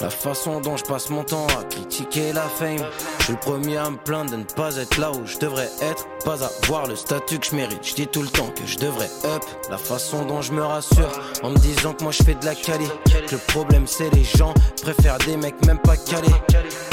La 0.01 0.11
façon 0.11 0.61
dont 0.61 0.77
je 0.77 0.85
passe 0.85 1.11
mon 1.11 1.25
temps 1.25 1.47
à 1.59 1.65
critiquer 1.65 2.33
la 2.33 2.43
fame. 2.43 2.85
Je 3.19 3.25
suis 3.25 3.33
le 3.33 3.39
premier 3.39 3.77
à 3.77 3.91
me 3.91 3.97
plaindre 3.97 4.31
de 4.31 4.37
ne 4.37 4.45
pas 4.45 4.77
être 4.77 4.99
là 4.99 5.11
où 5.11 5.27
je 5.27 5.39
devrais 5.39 5.71
être. 5.83 6.07
Pas 6.25 6.39
avoir 6.45 6.87
le 6.87 6.97
statut 6.97 7.39
que 7.39 7.47
je 7.47 7.55
mérite. 7.55 7.81
Je 7.83 7.95
dis 7.95 8.07
tout 8.07 8.23
le 8.23 8.29
temps 8.29 8.49
que 8.55 8.67
je 8.67 8.79
devrais 8.79 9.11
up. 9.25 9.43
La 9.71 9.79
façon 9.79 10.25
dont 10.25 10.43
je 10.43 10.53
me 10.53 10.63
rassure 10.63 11.11
en 11.43 11.51
me 11.51 11.59
disant 11.59 11.93
que 11.93 12.03
moi 12.03 12.13
je 12.13 12.23
fais 12.23 12.35
de 12.35 12.45
la 12.45 12.55
quali. 12.55 12.89
Que 13.27 13.33
le 13.33 13.39
problème 13.39 13.87
c'est 13.87 14.11
les 14.15 14.25
gens 14.25 14.55
préfèrent 14.83 15.19
des 15.19 15.37
mecs 15.37 15.65
même 15.67 15.79
pas 15.79 15.97
calés. 15.97 16.35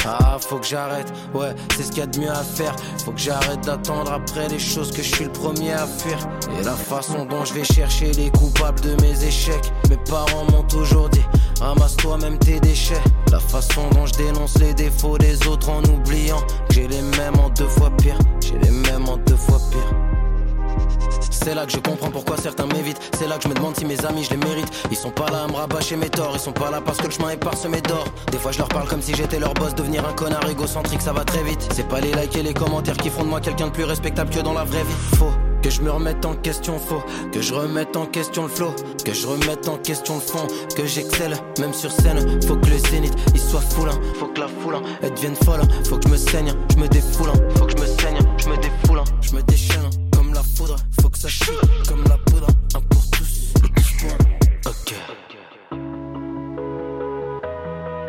Ah, 0.05 0.37
faut 0.39 0.57
que 0.57 0.65
j'arrête. 0.65 1.11
Ouais, 1.33 1.55
c'est 1.75 1.83
ce 1.83 1.89
qu'il 1.89 1.99
y 1.99 2.01
a 2.01 2.07
de 2.07 2.19
mieux 2.19 2.29
à 2.29 2.43
faire. 2.43 2.75
Faut 3.05 3.11
que 3.11 3.19
j'arrête 3.19 3.61
d'attendre 3.61 4.11
après 4.11 4.47
les 4.49 4.59
choses 4.59 4.91
que 4.91 5.01
je 5.01 5.15
suis 5.15 5.25
le 5.25 5.31
premier 5.31 5.73
à 5.73 5.87
fuir. 5.87 6.17
Et 6.59 6.63
la 6.63 6.75
façon 6.75 7.25
dont 7.25 7.45
je 7.45 7.53
vais 7.53 7.63
chercher 7.63 8.11
les 8.13 8.29
coupables 8.31 8.81
de 8.81 9.01
mes 9.01 9.23
échecs. 9.23 9.52
Mes 9.89 9.97
parents 10.09 10.45
m'ont 10.51 10.63
toujours 10.63 11.09
dit 11.09 11.23
ramasse 11.61 11.95
toi-même 11.97 12.37
tes 12.37 12.59
déchets. 12.59 13.01
La 13.31 13.39
façon 13.39 13.89
dont 13.91 14.05
je 14.05 14.13
dénonce 14.13 14.57
les 14.59 14.73
défauts 14.73 15.17
des 15.17 15.47
autres 15.47 15.69
en 15.69 15.83
oubliant 15.83 16.41
que 16.67 16.75
j'ai 16.75 16.87
les 16.87 17.01
mêmes 17.01 17.39
en 17.39 17.49
deux 17.49 17.67
fois 17.67 17.89
pire. 17.97 18.17
J'ai 18.41 18.57
les 18.59 18.71
mêmes 18.71 19.07
en 19.07 19.17
deux 19.17 19.35
fois 19.35 19.59
pire. 19.71 20.03
C'est 21.31 21.55
là 21.55 21.65
que 21.65 21.73
je 21.73 21.77
comprends 21.77 22.09
pourquoi 22.09 22.37
certains 22.37 22.67
m'évitent. 22.67 23.01
C'est 23.17 23.27
là 23.27 23.37
que 23.37 23.43
je 23.43 23.49
me 23.49 23.53
demande 23.53 23.75
si 23.75 23.83
mes 23.83 24.05
amis 24.05 24.23
je 24.23 24.29
les 24.29 24.37
mérite. 24.37 24.67
Ils 24.91 24.97
sont 24.97 25.11
pas 25.11 25.29
là 25.29 25.43
à 25.43 25.47
me 25.47 25.55
rabâcher 25.55 25.97
mes 25.97 26.09
torts. 26.09 26.31
Ils 26.33 26.39
sont 26.39 26.53
pas 26.53 26.71
là 26.71 26.79
parce 26.79 26.99
que 26.99 27.07
le 27.07 27.11
chemin 27.11 27.31
est 27.31 27.37
parsemé 27.37 27.81
d'or. 27.81 28.05
Des 28.31 28.37
fois 28.37 28.53
je 28.53 28.59
leur 28.59 28.69
parle 28.69 28.87
comme 28.87 29.01
si 29.01 29.13
j'étais 29.13 29.39
leur 29.39 29.53
boss. 29.53 29.75
Devenir 29.75 30.07
un 30.07 30.13
connard 30.13 30.49
égocentrique, 30.49 31.01
ça 31.01 31.11
va 31.11 31.25
très 31.25 31.43
vite. 31.43 31.67
C'est 31.73 31.87
pas 31.87 31.99
les 31.99 32.13
likes 32.13 32.37
et 32.37 32.43
les 32.43 32.53
commentaires 32.53 32.97
qui 32.97 33.09
font 33.09 33.23
de 33.23 33.29
moi 33.29 33.41
quelqu'un 33.41 33.67
de 33.67 33.71
plus 33.71 33.83
respectable 33.83 34.29
que 34.29 34.39
dans 34.39 34.53
la 34.53 34.63
vraie 34.63 34.83
vie. 34.83 35.17
Faux. 35.17 35.33
Que 35.63 35.69
je 35.69 35.81
me 35.81 35.89
remette 35.89 36.25
en 36.25 36.35
question 36.35 36.77
faux, 36.77 37.01
que 37.31 37.41
je 37.41 37.53
remette 37.53 37.95
en 37.95 38.05
question 38.05 38.43
le 38.43 38.49
flow, 38.49 38.75
que 39.05 39.13
je 39.13 39.25
remette 39.25 39.69
en 39.69 39.77
question 39.77 40.15
le 40.15 40.19
fond, 40.19 40.45
que 40.75 40.85
j'excelle, 40.85 41.37
même 41.57 41.71
sur 41.71 41.89
scène. 41.89 42.19
Faut 42.45 42.57
que 42.57 42.69
le 42.69 42.77
zénith 42.77 43.13
il 43.33 43.39
soit 43.39 43.61
foule, 43.61 43.87
hein. 43.87 43.99
faut 44.19 44.27
que 44.27 44.41
la 44.41 44.49
foule 44.49 44.75
hein, 44.75 44.81
elle 45.01 45.13
devienne 45.13 45.35
folle, 45.37 45.61
hein. 45.61 45.67
faut 45.85 45.97
que 45.97 46.07
je 46.07 46.11
me 46.11 46.17
saigne, 46.17 46.53
je 46.69 46.81
me 46.81 46.87
défoule, 46.89 47.29
faut 47.55 47.65
que 47.65 47.77
je 47.77 47.81
me 47.81 47.87
saigne, 47.87 48.19
je 48.37 48.49
me 48.49 48.57
défoule, 48.57 49.01
je 49.21 49.31
me 49.31 49.41
déchaîne 49.43 49.89
comme 50.11 50.33
la 50.33 50.43
foudre, 50.43 50.75
faut 51.01 51.07
que 51.07 51.17
ça 51.17 51.29
chie 51.29 51.45
comme 51.87 52.03
la 52.09 52.17
poudre, 52.17 52.47
un 52.75 52.81
pour 52.81 53.09
tous. 53.11 53.53
Ok. 54.65 54.95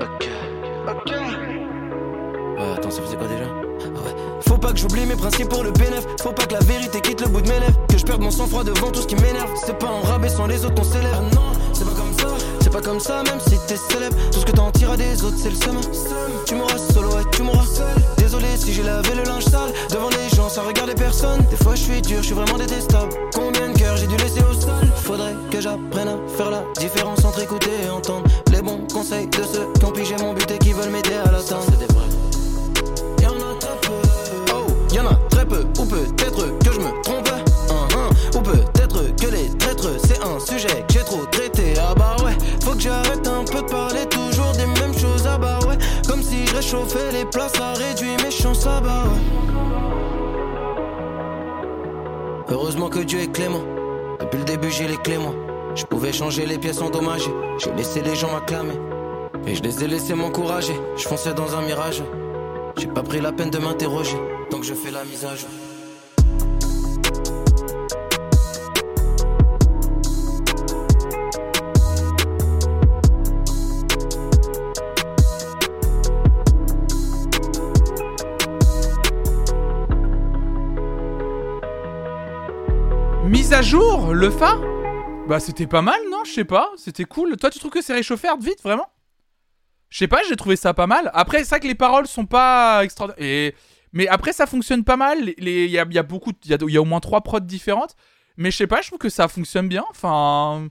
Ok. 0.00 0.28
Ok. 0.88 1.12
Euh, 2.58 2.74
attends, 2.74 2.90
ça 2.90 3.00
faisait 3.00 3.16
quoi 3.16 3.28
déjà? 3.28 3.63
Faut 4.48 4.58
pas 4.58 4.72
que 4.72 4.78
j'oublie 4.78 5.06
mes 5.06 5.16
principes 5.16 5.48
pour 5.48 5.62
le 5.64 5.70
bénéf. 5.72 6.06
Faut 6.22 6.32
pas 6.32 6.46
que 6.46 6.54
la 6.54 6.60
vérité 6.60 7.00
quitte 7.00 7.20
le 7.20 7.28
bout 7.28 7.40
de 7.40 7.48
mes 7.48 7.60
lèvres. 7.60 7.78
Que 7.88 7.98
je 7.98 8.04
perde 8.04 8.22
mon 8.22 8.30
sang-froid 8.30 8.64
devant 8.64 8.90
tout 8.90 9.02
ce 9.02 9.06
qui 9.06 9.16
m'énerve. 9.16 9.50
C'est 9.64 9.78
pas 9.78 9.88
en 9.88 10.00
rabaissant 10.00 10.46
les 10.46 10.64
autres 10.64 10.74
qu'on 10.74 10.84
s'élève. 10.84 11.14
Ah 11.14 11.34
non, 11.34 11.52
c'est 11.72 11.84
pas 11.84 11.94
comme 11.94 12.12
ça. 12.18 12.26
C'est 12.60 12.72
pas 12.72 12.80
comme 12.80 13.00
ça, 13.00 13.22
même 13.24 13.40
si 13.40 13.58
t'es 13.66 13.76
célèbre. 13.76 14.16
Tout 14.32 14.40
ce 14.40 14.46
que 14.46 14.52
t'en 14.52 14.70
tires 14.70 14.92
à 14.92 14.96
des 14.96 15.22
autres, 15.22 15.36
c'est 15.38 15.50
le 15.50 15.56
seum. 15.56 15.76
Tu 16.46 16.54
m'auras 16.54 16.78
solo 16.78 17.10
et 17.20 17.36
tu 17.36 17.42
m'auras 17.42 17.66
seul. 17.66 17.94
Désolé 18.16 18.46
si 18.56 18.72
j'ai 18.72 18.82
lavé 18.82 19.14
le 19.14 19.22
linge 19.24 19.44
sale. 19.44 19.72
Devant 19.90 20.10
les 20.10 20.36
gens, 20.36 20.48
sans 20.48 20.62
regarder 20.62 20.94
personne. 20.94 21.44
Des 21.50 21.56
fois, 21.56 21.74
je 21.74 21.82
suis 21.82 22.02
dur, 22.02 22.18
je 22.18 22.26
suis 22.26 22.34
vraiment 22.34 22.58
détestable. 22.58 23.12
Combien 23.34 23.70
de 23.70 23.78
cœurs 23.78 23.96
j'ai 23.96 24.06
dû 24.06 24.16
laisser 24.16 24.42
au 24.42 24.54
sol? 24.54 24.88
Faudrait 24.96 25.34
que 25.50 25.60
j'apprenne 25.60 26.08
à 26.08 26.18
faire 26.36 26.50
la 26.50 26.64
différence 26.78 27.24
entre 27.24 27.42
écouter 27.42 27.70
et 27.86 27.90
entendre 27.90 28.24
les 28.50 28.62
bons 28.62 28.80
conseils 28.92 29.26
de 29.26 29.42
ceux 29.42 29.68
qui 29.78 29.84
ont 29.84 29.92
pigé 29.92 30.16
mon 30.20 30.32
but 30.32 30.50
et 30.50 30.58
qui 30.58 30.72
veulent 30.72 30.90
m'aider 30.90 31.14
à 31.14 31.30
l'atteindre. 31.30 31.64
Très 35.30 35.46
peu. 35.46 35.64
Ou 35.78 35.84
peut-être 35.84 36.58
que 36.58 36.72
je 36.72 36.80
me 36.80 37.02
trompe. 37.02 37.28
Hein. 37.70 38.10
Ou 38.34 38.40
peut-être 38.40 39.16
que 39.16 39.26
les 39.26 39.48
traîtres, 39.58 39.90
c'est 40.04 40.22
un 40.22 40.38
sujet 40.38 40.84
que 40.86 40.94
j'ai 40.94 41.04
trop 41.04 41.24
traité. 41.26 41.74
Ah 41.78 41.94
bah 41.94 42.16
ouais, 42.24 42.36
faut 42.62 42.72
que 42.72 42.80
j'arrête 42.80 43.26
un 43.26 43.44
peu 43.44 43.62
de 43.62 43.70
parler 43.70 44.06
toujours 44.06 44.52
des 44.52 44.66
mêmes 44.80 44.98
choses. 44.98 45.26
Ah 45.26 45.38
bah 45.38 45.58
ouais, 45.68 45.78
comme 46.08 46.22
si 46.22 46.46
je 46.46 46.54
réchauffais 46.56 47.12
les 47.12 47.24
plats, 47.24 47.48
ça 47.48 47.72
réduit 47.74 48.16
mes 48.22 48.30
chances. 48.30 48.66
Ah 48.66 48.80
bah 48.80 49.04
ouais. 49.04 49.20
Heureusement 52.48 52.88
que 52.88 53.00
Dieu 53.00 53.20
est 53.20 53.32
clément. 53.32 53.62
Depuis 54.20 54.38
le 54.38 54.44
début, 54.44 54.70
j'ai 54.70 54.86
les 54.86 54.96
clés, 54.96 55.18
moi. 55.18 55.34
Je 55.74 55.84
pouvais 55.84 56.12
changer 56.12 56.46
les 56.46 56.58
pièces 56.58 56.80
endommagées. 56.80 57.34
J'ai 57.58 57.72
laissé 57.72 58.00
les 58.02 58.14
gens 58.14 58.30
m'acclamer. 58.30 58.78
Et 59.46 59.54
je 59.54 59.62
les 59.62 59.82
ai 59.82 59.88
laissés 59.88 60.14
m'encourager. 60.14 60.74
Je 60.96 61.02
fonçais 61.02 61.34
dans 61.34 61.56
un 61.56 61.62
mirage. 61.62 62.02
J'ai 62.76 62.88
pas 62.88 63.02
pris 63.02 63.20
la 63.20 63.32
peine 63.32 63.50
de 63.50 63.58
m'interroger. 63.58 64.18
Donc 64.50 64.64
je 64.64 64.74
fais 64.74 64.90
la 64.90 65.04
mise 65.04 65.24
à 65.24 65.34
jour. 65.34 65.48
Mise 83.24 83.52
à 83.52 83.62
jour, 83.62 84.12
le 84.12 84.30
Fa? 84.30 84.58
Bah 85.26 85.40
c'était 85.40 85.66
pas 85.66 85.82
mal, 85.82 86.00
non? 86.10 86.24
Je 86.24 86.32
sais 86.32 86.44
pas, 86.44 86.70
c'était 86.76 87.04
cool. 87.04 87.36
Toi 87.36 87.50
tu 87.50 87.58
trouves 87.58 87.70
que 87.70 87.82
c'est 87.82 87.94
réchauffé 87.94 88.28
vite, 88.40 88.62
vraiment? 88.62 88.86
Je 89.94 90.00
sais 90.00 90.08
pas, 90.08 90.22
j'ai 90.28 90.34
trouvé 90.34 90.56
ça 90.56 90.74
pas 90.74 90.88
mal. 90.88 91.08
Après, 91.14 91.44
c'est 91.44 91.50
vrai 91.50 91.60
que 91.60 91.68
les 91.68 91.76
paroles 91.76 92.08
sont 92.08 92.26
pas 92.26 92.82
extraordinaires. 92.82 93.52
Mais 93.92 94.08
après, 94.08 94.32
ça 94.32 94.44
fonctionne 94.44 94.82
pas 94.82 94.96
mal. 94.96 95.32
Il 95.38 95.48
y, 95.48 95.78
a, 95.78 96.02
beaucoup, 96.02 96.32
a, 96.50 96.80
au 96.80 96.84
moins 96.84 96.98
trois 96.98 97.20
prods 97.20 97.38
différentes. 97.38 97.94
Mais 98.36 98.50
je 98.50 98.56
sais 98.56 98.66
pas, 98.66 98.82
je 98.82 98.88
trouve 98.88 98.98
que 98.98 99.08
ça 99.08 99.28
fonctionne 99.28 99.68
bien. 99.68 99.84
Enfin, 99.90 100.68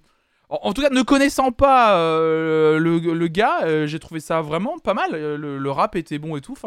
en, 0.50 0.74
tout 0.74 0.82
cas, 0.82 0.90
ne 0.90 1.02
connaissant 1.04 1.54
pas 1.54 1.98
euh, 2.00 2.78
le, 2.80 3.28
gars, 3.30 3.62
euh, 3.64 3.88
j'ai 3.88 3.98
trouvé 3.98 4.20
ça 4.20 4.42
vraiment 4.42 4.78
pas 4.78 4.94
mal. 4.94 5.12
Euh, 5.14 5.38
Le, 5.38 5.72
rap 5.72 5.96
était 5.96 6.20
bon 6.20 6.36
et 6.36 6.42
tout. 6.42 6.58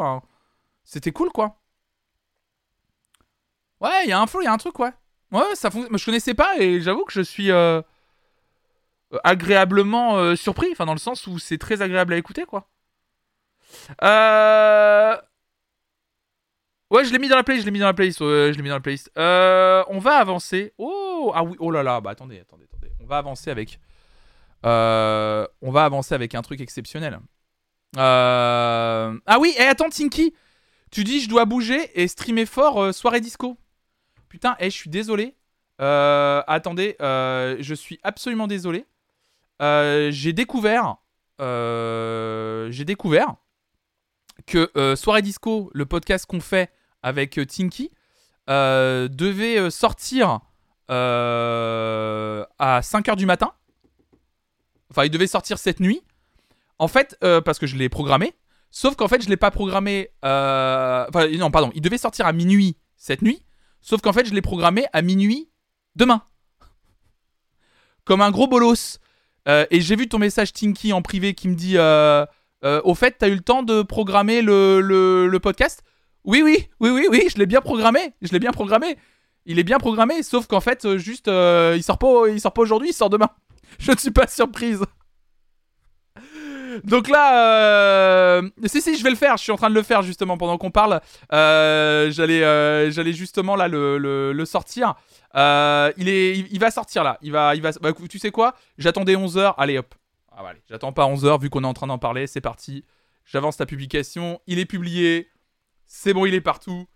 C'était 0.83 1.11
cool, 1.11 1.29
quoi. 1.29 1.59
Ouais, 3.79 4.05
il 4.05 4.09
y 4.09 4.13
a 4.13 4.19
un 4.19 4.25
flow, 4.25 4.41
il 4.41 4.45
y 4.45 4.47
a 4.47 4.53
un 4.53 4.57
truc, 4.57 4.79
ouais. 4.79 4.93
Ouais, 5.31 5.43
ça 5.53 5.69
fonctionne. 5.69 5.95
Je 5.95 6.05
connaissais 6.05 6.33
pas 6.33 6.57
et 6.57 6.81
j'avoue 6.81 7.05
que 7.05 7.13
je 7.13 7.21
suis 7.21 7.51
agréablement 9.23 10.17
euh, 10.17 10.35
surpris. 10.35 10.69
Enfin, 10.71 10.85
dans 10.85 10.93
le 10.93 10.99
sens 10.99 11.27
où 11.27 11.39
c'est 11.39 11.57
très 11.57 11.81
agréable 11.81 12.13
à 12.13 12.17
écouter, 12.17 12.45
quoi. 12.45 12.69
Euh... 14.03 15.15
Ouais, 16.89 17.03
je 17.03 17.11
l'ai 17.11 17.19
mis 17.19 17.27
dans 17.27 17.35
la 17.35 17.43
playlist, 17.43 17.65
je 17.65 17.67
l'ai 17.67 17.73
mis 17.73 17.79
dans 17.79 17.85
la 17.87 17.93
playlist, 17.93 18.19
je 18.19 18.51
l'ai 18.51 18.61
mis 18.61 18.69
dans 18.69 18.75
la 18.75 18.81
playlist. 18.81 19.11
Euh, 19.17 19.83
on 19.89 19.99
va 19.99 20.15
avancer. 20.15 20.73
Oh, 20.77 21.31
ah 21.35 21.43
oui, 21.43 21.57
oh 21.59 21.69
là 21.69 21.83
là, 21.83 21.99
bah 21.99 22.11
attendez, 22.11 22.39
attendez, 22.39 22.63
attendez. 22.63 22.91
On 23.01 23.05
va 23.05 23.17
avancer 23.17 23.51
avec. 23.51 23.79
Euh, 24.65 25.45
on 25.61 25.71
va 25.71 25.83
avancer 25.83 26.15
avec 26.15 26.33
un 26.33 26.41
truc 26.41 26.61
exceptionnel. 26.61 27.19
Euh, 27.97 29.17
Ah 29.25 29.39
oui, 29.39 29.53
et 29.57 29.63
attends, 29.63 29.89
Tinky, 29.89 30.33
tu 30.91 31.03
dis 31.03 31.19
je 31.21 31.29
dois 31.29 31.45
bouger 31.45 31.91
et 32.01 32.07
streamer 32.07 32.45
fort 32.45 32.81
euh, 32.81 32.91
soirée 32.91 33.21
disco. 33.21 33.57
Putain, 34.29 34.55
eh, 34.59 34.69
je 34.69 34.75
suis 34.75 34.89
désolé. 34.89 35.35
Euh, 35.81 36.41
attendez, 36.47 36.95
euh, 37.01 37.57
je 37.59 37.73
suis 37.73 37.99
absolument 38.03 38.47
désolé. 38.47 38.85
Euh, 39.61 40.11
j'ai 40.11 40.33
découvert, 40.33 40.97
euh, 41.41 42.69
j'ai 42.71 42.85
découvert 42.85 43.35
que 44.45 44.71
euh, 44.77 44.95
Soirée 44.95 45.21
Disco, 45.21 45.71
le 45.73 45.85
podcast 45.85 46.25
qu'on 46.25 46.39
fait 46.39 46.71
avec 47.01 47.39
Tinky, 47.47 47.91
devait 48.47 49.69
sortir 49.69 50.39
à 50.89 52.79
5h 52.81 53.15
du 53.15 53.25
matin. 53.25 53.51
Enfin, 54.89 55.03
il 55.03 55.09
devait 55.09 55.27
sortir 55.27 55.57
cette 55.57 55.79
nuit. 55.79 56.01
En 56.79 56.87
fait, 56.87 57.17
parce 57.19 57.59
que 57.59 57.67
je 57.67 57.75
l'ai 57.75 57.89
programmé. 57.89 58.33
Sauf 58.69 58.95
qu'en 58.95 59.07
fait, 59.07 59.21
je 59.21 59.29
l'ai 59.29 59.37
pas 59.37 59.51
programmé. 59.51 60.09
Enfin, 60.21 61.27
non, 61.37 61.51
pardon. 61.51 61.71
Il 61.75 61.81
devait 61.81 61.97
sortir 61.97 62.25
à 62.25 62.33
minuit 62.33 62.77
cette 62.95 63.21
nuit. 63.21 63.43
Sauf 63.81 64.01
qu'en 64.01 64.13
fait, 64.13 64.25
je 64.25 64.33
l'ai 64.33 64.41
programmé 64.41 64.85
à 64.93 65.01
minuit 65.01 65.49
demain. 65.95 66.21
Comme 68.05 68.21
un 68.21 68.31
gros 68.31 68.47
bolos. 68.47 68.99
Euh, 69.47 69.65
et 69.71 69.81
j'ai 69.81 69.95
vu 69.95 70.07
ton 70.09 70.19
message 70.19 70.51
Tinky 70.53 70.91
en 70.93 71.01
privé 71.01 71.33
qui 71.33 71.47
me 71.47 71.55
dit 71.55 71.77
euh, 71.77 72.25
euh, 72.65 72.81
Au 72.83 72.95
fait, 72.95 73.15
t'as 73.19 73.29
eu 73.29 73.35
le 73.35 73.41
temps 73.41 73.63
de 73.63 73.81
programmer 73.81 74.41
le, 74.41 74.81
le- 74.81 75.27
le 75.27 75.39
podcast? 75.39 75.83
Oui, 76.25 76.41
oui, 76.43 76.67
oui, 76.81 76.89
oui, 76.89 77.07
oui, 77.09 77.27
je 77.33 77.37
l'ai 77.39 77.45
bien 77.45 77.61
programmé. 77.61 78.13
Je 78.21 78.31
l'ai 78.33 78.39
bien 78.39 78.51
programmé. 78.51 78.97
Il 79.45 79.59
est 79.59 79.63
bien 79.63 79.77
programmé, 79.79 80.23
sauf 80.23 80.45
qu'en 80.47 80.59
fait, 80.59 80.97
juste, 80.97 81.27
il 81.27 81.81
sort 81.83 81.97
pas, 81.97 82.27
il 82.27 82.41
sort 82.41 82.51
pas 82.51 82.61
aujourd'hui, 82.61 82.89
il 82.89 82.93
sort 82.93 83.09
demain. 83.09 83.29
Je 83.79 83.91
ne 83.91 83.97
suis 83.97 84.11
pas 84.11 84.27
surprise. 84.27 84.81
Donc 86.83 87.07
là, 87.09 88.41
si 88.65 88.81
si, 88.81 88.97
je 88.97 89.03
vais 89.03 89.09
le 89.09 89.15
faire. 89.15 89.37
Je 89.37 89.43
suis 89.43 89.51
en 89.51 89.55
train 89.57 89.69
de 89.69 89.75
le 89.75 89.83
faire 89.83 90.01
justement 90.03 90.37
pendant 90.37 90.57
qu'on 90.57 90.71
parle. 90.71 90.99
J'allais, 91.31 92.91
j'allais 92.91 93.13
justement 93.13 93.55
là 93.55 93.67
le, 93.67 93.97
le 94.33 94.45
sortir. 94.45 94.95
Euh, 95.37 95.91
il 95.97 96.59
va 96.59 96.71
sortir 96.71 97.03
là. 97.03 97.17
Il 97.21 97.31
va, 97.31 97.55
il 97.55 97.61
va. 97.61 97.71
bah, 97.81 97.93
tu 98.09 98.19
sais 98.19 98.31
quoi? 98.31 98.55
J'attendais 98.77 99.15
11 99.15 99.37
h 99.37 99.53
Allez 99.57 99.77
hop. 99.77 99.93
Ah, 100.31 100.43
bah, 100.43 100.53
j'attends 100.69 100.93
pas 100.93 101.05
11 101.05 101.25
h 101.25 101.41
vu 101.41 101.49
qu'on 101.49 101.63
est 101.63 101.67
en 101.67 101.73
train 101.73 101.87
d'en 101.87 101.99
parler. 101.99 102.27
C'est 102.27 102.41
parti. 102.41 102.83
J'avance 103.25 103.59
la 103.59 103.65
publication. 103.65 104.41
Il 104.47 104.59
est 104.59 104.65
publié. 104.65 105.29
C'est 105.85 106.13
bon, 106.13 106.25
il 106.25 106.33
est 106.33 106.41
partout. 106.41 106.87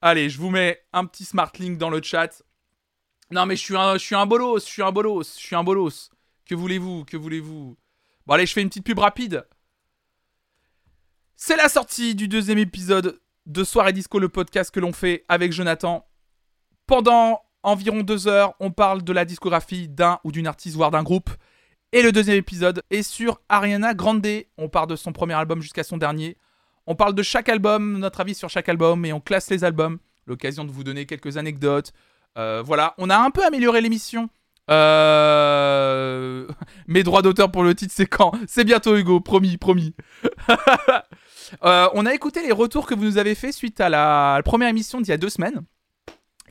Allez, 0.00 0.28
je 0.28 0.38
vous 0.38 0.50
mets 0.50 0.82
un 0.92 1.04
petit 1.04 1.24
smart 1.24 1.50
link 1.58 1.78
dans 1.78 1.90
le 1.90 2.02
chat. 2.02 2.42
Non 3.30 3.44
mais 3.44 3.56
je 3.56 3.62
suis 3.62 3.76
un, 3.76 3.98
je 3.98 4.24
bolos, 4.24 4.60
je 4.60 4.66
suis 4.66 4.82
un 4.82 4.92
bolos, 4.92 5.34
je 5.34 5.40
suis 5.40 5.56
un 5.56 5.64
bolos. 5.64 6.10
Que 6.44 6.54
voulez-vous 6.54 7.04
Que 7.04 7.16
voulez-vous? 7.16 7.76
Bon 8.26 8.34
allez, 8.34 8.46
je 8.46 8.52
fais 8.52 8.62
une 8.62 8.68
petite 8.68 8.84
pub 8.84 8.98
rapide. 8.98 9.46
C'est 11.34 11.56
la 11.56 11.68
sortie 11.68 12.14
du 12.14 12.28
deuxième 12.28 12.58
épisode 12.58 13.20
de 13.46 13.64
Soirée 13.64 13.92
Disco, 13.92 14.18
le 14.18 14.28
podcast 14.28 14.70
que 14.70 14.80
l'on 14.80 14.92
fait 14.92 15.24
avec 15.28 15.52
Jonathan. 15.52 16.06
Pendant 16.86 17.42
environ 17.62 18.02
deux 18.02 18.28
heures, 18.28 18.54
on 18.60 18.70
parle 18.70 19.02
de 19.02 19.12
la 19.12 19.24
discographie 19.24 19.88
d'un 19.88 20.20
ou 20.24 20.30
d'une 20.30 20.46
artiste, 20.46 20.76
voire 20.76 20.90
d'un 20.90 21.02
groupe. 21.02 21.30
Et 21.92 22.02
le 22.02 22.12
deuxième 22.12 22.36
épisode 22.36 22.82
est 22.90 23.02
sur 23.02 23.40
Ariana 23.48 23.94
Grande. 23.94 24.26
On 24.58 24.68
part 24.68 24.86
de 24.86 24.96
son 24.96 25.12
premier 25.12 25.34
album 25.34 25.62
jusqu'à 25.62 25.82
son 25.82 25.96
dernier. 25.96 26.36
On 26.86 26.94
parle 26.94 27.14
de 27.14 27.22
chaque 27.22 27.48
album, 27.48 27.98
notre 27.98 28.20
avis 28.20 28.34
sur 28.34 28.48
chaque 28.48 28.68
album, 28.68 29.04
et 29.04 29.12
on 29.12 29.20
classe 29.20 29.50
les 29.50 29.64
albums. 29.64 29.98
L'occasion 30.26 30.64
de 30.64 30.70
vous 30.70 30.84
donner 30.84 31.06
quelques 31.06 31.36
anecdotes. 31.36 31.92
Euh, 32.38 32.62
voilà, 32.64 32.94
on 32.98 33.10
a 33.10 33.16
un 33.16 33.30
peu 33.30 33.44
amélioré 33.44 33.80
l'émission. 33.80 34.28
Euh... 34.70 36.46
Mes 36.86 37.02
droits 37.02 37.22
d'auteur 37.22 37.50
pour 37.50 37.64
le 37.64 37.74
titre, 37.74 37.92
c'est 37.96 38.06
quand? 38.06 38.32
C'est 38.46 38.64
bientôt, 38.64 38.96
Hugo, 38.96 39.20
promis, 39.20 39.56
promis. 39.56 39.94
Euh, 41.62 41.88
on 41.94 42.06
a 42.06 42.12
écouté 42.12 42.42
les 42.42 42.50
retours 42.50 42.88
que 42.88 42.94
vous 42.96 43.04
nous 43.04 43.18
avez 43.18 43.36
fait 43.36 43.52
suite 43.52 43.80
à 43.80 43.88
la 43.88 44.42
première 44.44 44.68
émission 44.68 45.00
d'il 45.00 45.10
y 45.10 45.12
a 45.12 45.16
deux 45.16 45.28
semaines, 45.28 45.62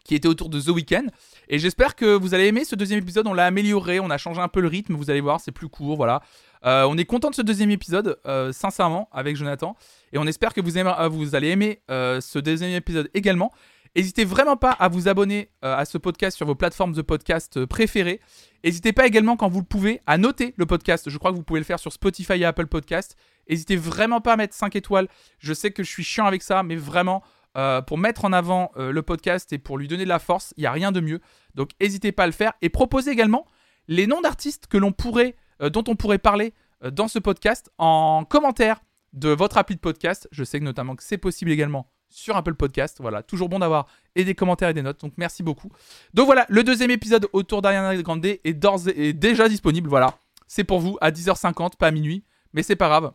qui 0.05 0.15
était 0.15 0.29
autour 0.29 0.47
de 0.47 0.61
The 0.61 0.69
Weeknd. 0.69 1.07
Et 1.49 1.59
j'espère 1.59 1.95
que 1.95 2.15
vous 2.15 2.33
allez 2.33 2.45
aimer 2.45 2.63
ce 2.63 2.75
deuxième 2.75 2.99
épisode. 2.99 3.27
On 3.27 3.33
l'a 3.33 3.45
amélioré, 3.45 3.99
on 3.99 4.09
a 4.09 4.17
changé 4.17 4.39
un 4.39 4.47
peu 4.47 4.61
le 4.61 4.67
rythme. 4.67 4.95
Vous 4.95 5.09
allez 5.09 5.19
voir, 5.19 5.41
c'est 5.41 5.51
plus 5.51 5.67
court, 5.67 5.97
voilà. 5.97 6.21
Euh, 6.65 6.85
on 6.89 6.97
est 6.97 7.05
content 7.05 7.29
de 7.29 7.35
ce 7.35 7.41
deuxième 7.41 7.71
épisode, 7.71 8.17
euh, 8.25 8.51
sincèrement, 8.53 9.09
avec 9.11 9.35
Jonathan. 9.35 9.75
Et 10.13 10.17
on 10.17 10.25
espère 10.25 10.53
que 10.53 10.61
vous, 10.61 10.77
euh, 10.77 11.35
allez 11.35 11.49
aimer 11.49 11.81
ce 11.89 12.39
deuxième 12.39 12.71
épisode 12.71 13.09
également. 13.13 13.51
N'hésitez 13.95 14.25
vraiment 14.25 14.57
pas 14.57 14.71
à 14.71 14.89
vous 14.89 15.07
abonner 15.07 15.49
à 15.61 15.85
ce 15.85 15.97
podcast 15.97 16.35
sur 16.35 16.45
vos 16.45 16.55
plateformes 16.55 16.91
de 16.91 17.01
podcast 17.01 17.65
préférées. 17.65 18.19
N'hésitez 18.65 18.91
pas 18.91 19.07
également, 19.07 19.37
quand 19.37 19.47
vous 19.47 19.59
le 19.59 19.65
pouvez, 19.65 20.01
à 20.05 20.17
noter 20.17 20.53
le 20.57 20.65
podcast. 20.65 21.09
Je 21.09 21.17
crois 21.17 21.31
que 21.31 21.37
vous 21.37 21.43
pouvez 21.43 21.61
le 21.61 21.65
faire 21.65 21.79
sur 21.79 21.93
Spotify 21.93 22.33
et 22.33 22.45
Apple 22.45 22.67
Podcast. 22.67 23.15
N'hésitez 23.49 23.77
vraiment 23.77 24.19
pas 24.19 24.33
à 24.33 24.35
mettre 24.35 24.53
5 24.53 24.75
étoiles. 24.75 25.07
Je 25.39 25.53
sais 25.53 25.71
que 25.71 25.81
je 25.81 25.89
suis 25.89 26.03
chiant 26.03 26.25
avec 26.25 26.43
ça, 26.43 26.61
mais 26.61 26.75
vraiment, 26.75 27.23
euh, 27.55 27.81
pour 27.81 27.97
mettre 27.97 28.25
en 28.25 28.33
avant 28.33 28.71
euh, 28.77 28.91
le 28.91 29.01
podcast 29.01 29.53
et 29.53 29.57
pour 29.57 29.77
lui 29.77 29.87
donner 29.87 30.03
de 30.03 30.09
la 30.09 30.19
force, 30.19 30.53
il 30.57 30.61
n'y 30.61 30.67
a 30.67 30.71
rien 30.71 30.91
de 30.91 30.99
mieux. 30.99 31.21
Donc 31.53 31.69
n'hésitez 31.79 32.11
pas 32.11 32.23
à 32.23 32.27
le 32.27 32.33
faire. 32.33 32.53
Et 32.61 32.69
proposez 32.69 33.11
également 33.11 33.45
les 33.87 34.07
noms 34.07 34.21
d'artistes 34.21 34.67
que 34.67 34.77
l'on 34.77 34.91
pourrait, 34.91 35.35
euh, 35.61 35.69
dont 35.69 35.83
on 35.87 35.95
pourrait 35.95 36.17
parler 36.17 36.53
dans 36.91 37.07
ce 37.07 37.17
podcast 37.17 37.71
en 37.77 38.25
commentaire 38.25 38.81
de 39.13 39.29
votre 39.29 39.57
appli 39.57 39.75
de 39.75 39.79
podcast. 39.79 40.27
Je 40.31 40.43
sais 40.43 40.59
que 40.59 40.65
notamment 40.65 40.95
que 40.95 41.03
c'est 41.03 41.17
possible 41.17 41.49
également 41.51 41.89
sur 42.09 42.35
Apple 42.35 42.53
Podcast. 42.53 42.97
Voilà, 42.99 43.23
toujours 43.23 43.49
bon 43.49 43.59
d'avoir 43.59 43.87
et 44.15 44.25
des 44.25 44.35
commentaires 44.35 44.69
et 44.69 44.73
des 44.73 44.81
notes. 44.81 44.99
Donc 44.99 45.13
merci 45.17 45.41
beaucoup. 45.41 45.71
Donc 46.13 46.25
voilà, 46.25 46.45
le 46.49 46.63
deuxième 46.63 46.91
épisode 46.91 47.27
autour 47.33 47.61
d'Ariana 47.61 47.95
Grande 48.03 48.25
est, 48.25 48.41
est 48.43 49.13
déjà 49.13 49.49
disponible. 49.49 49.89
Voilà, 49.89 50.19
c'est 50.47 50.65
pour 50.65 50.79
vous 50.79 50.97
à 51.01 51.11
10h50, 51.11 51.77
pas 51.77 51.87
à 51.87 51.91
minuit, 51.91 52.23
mais 52.53 52.61
c'est 52.61 52.75
pas 52.75 52.89
grave. 52.89 53.13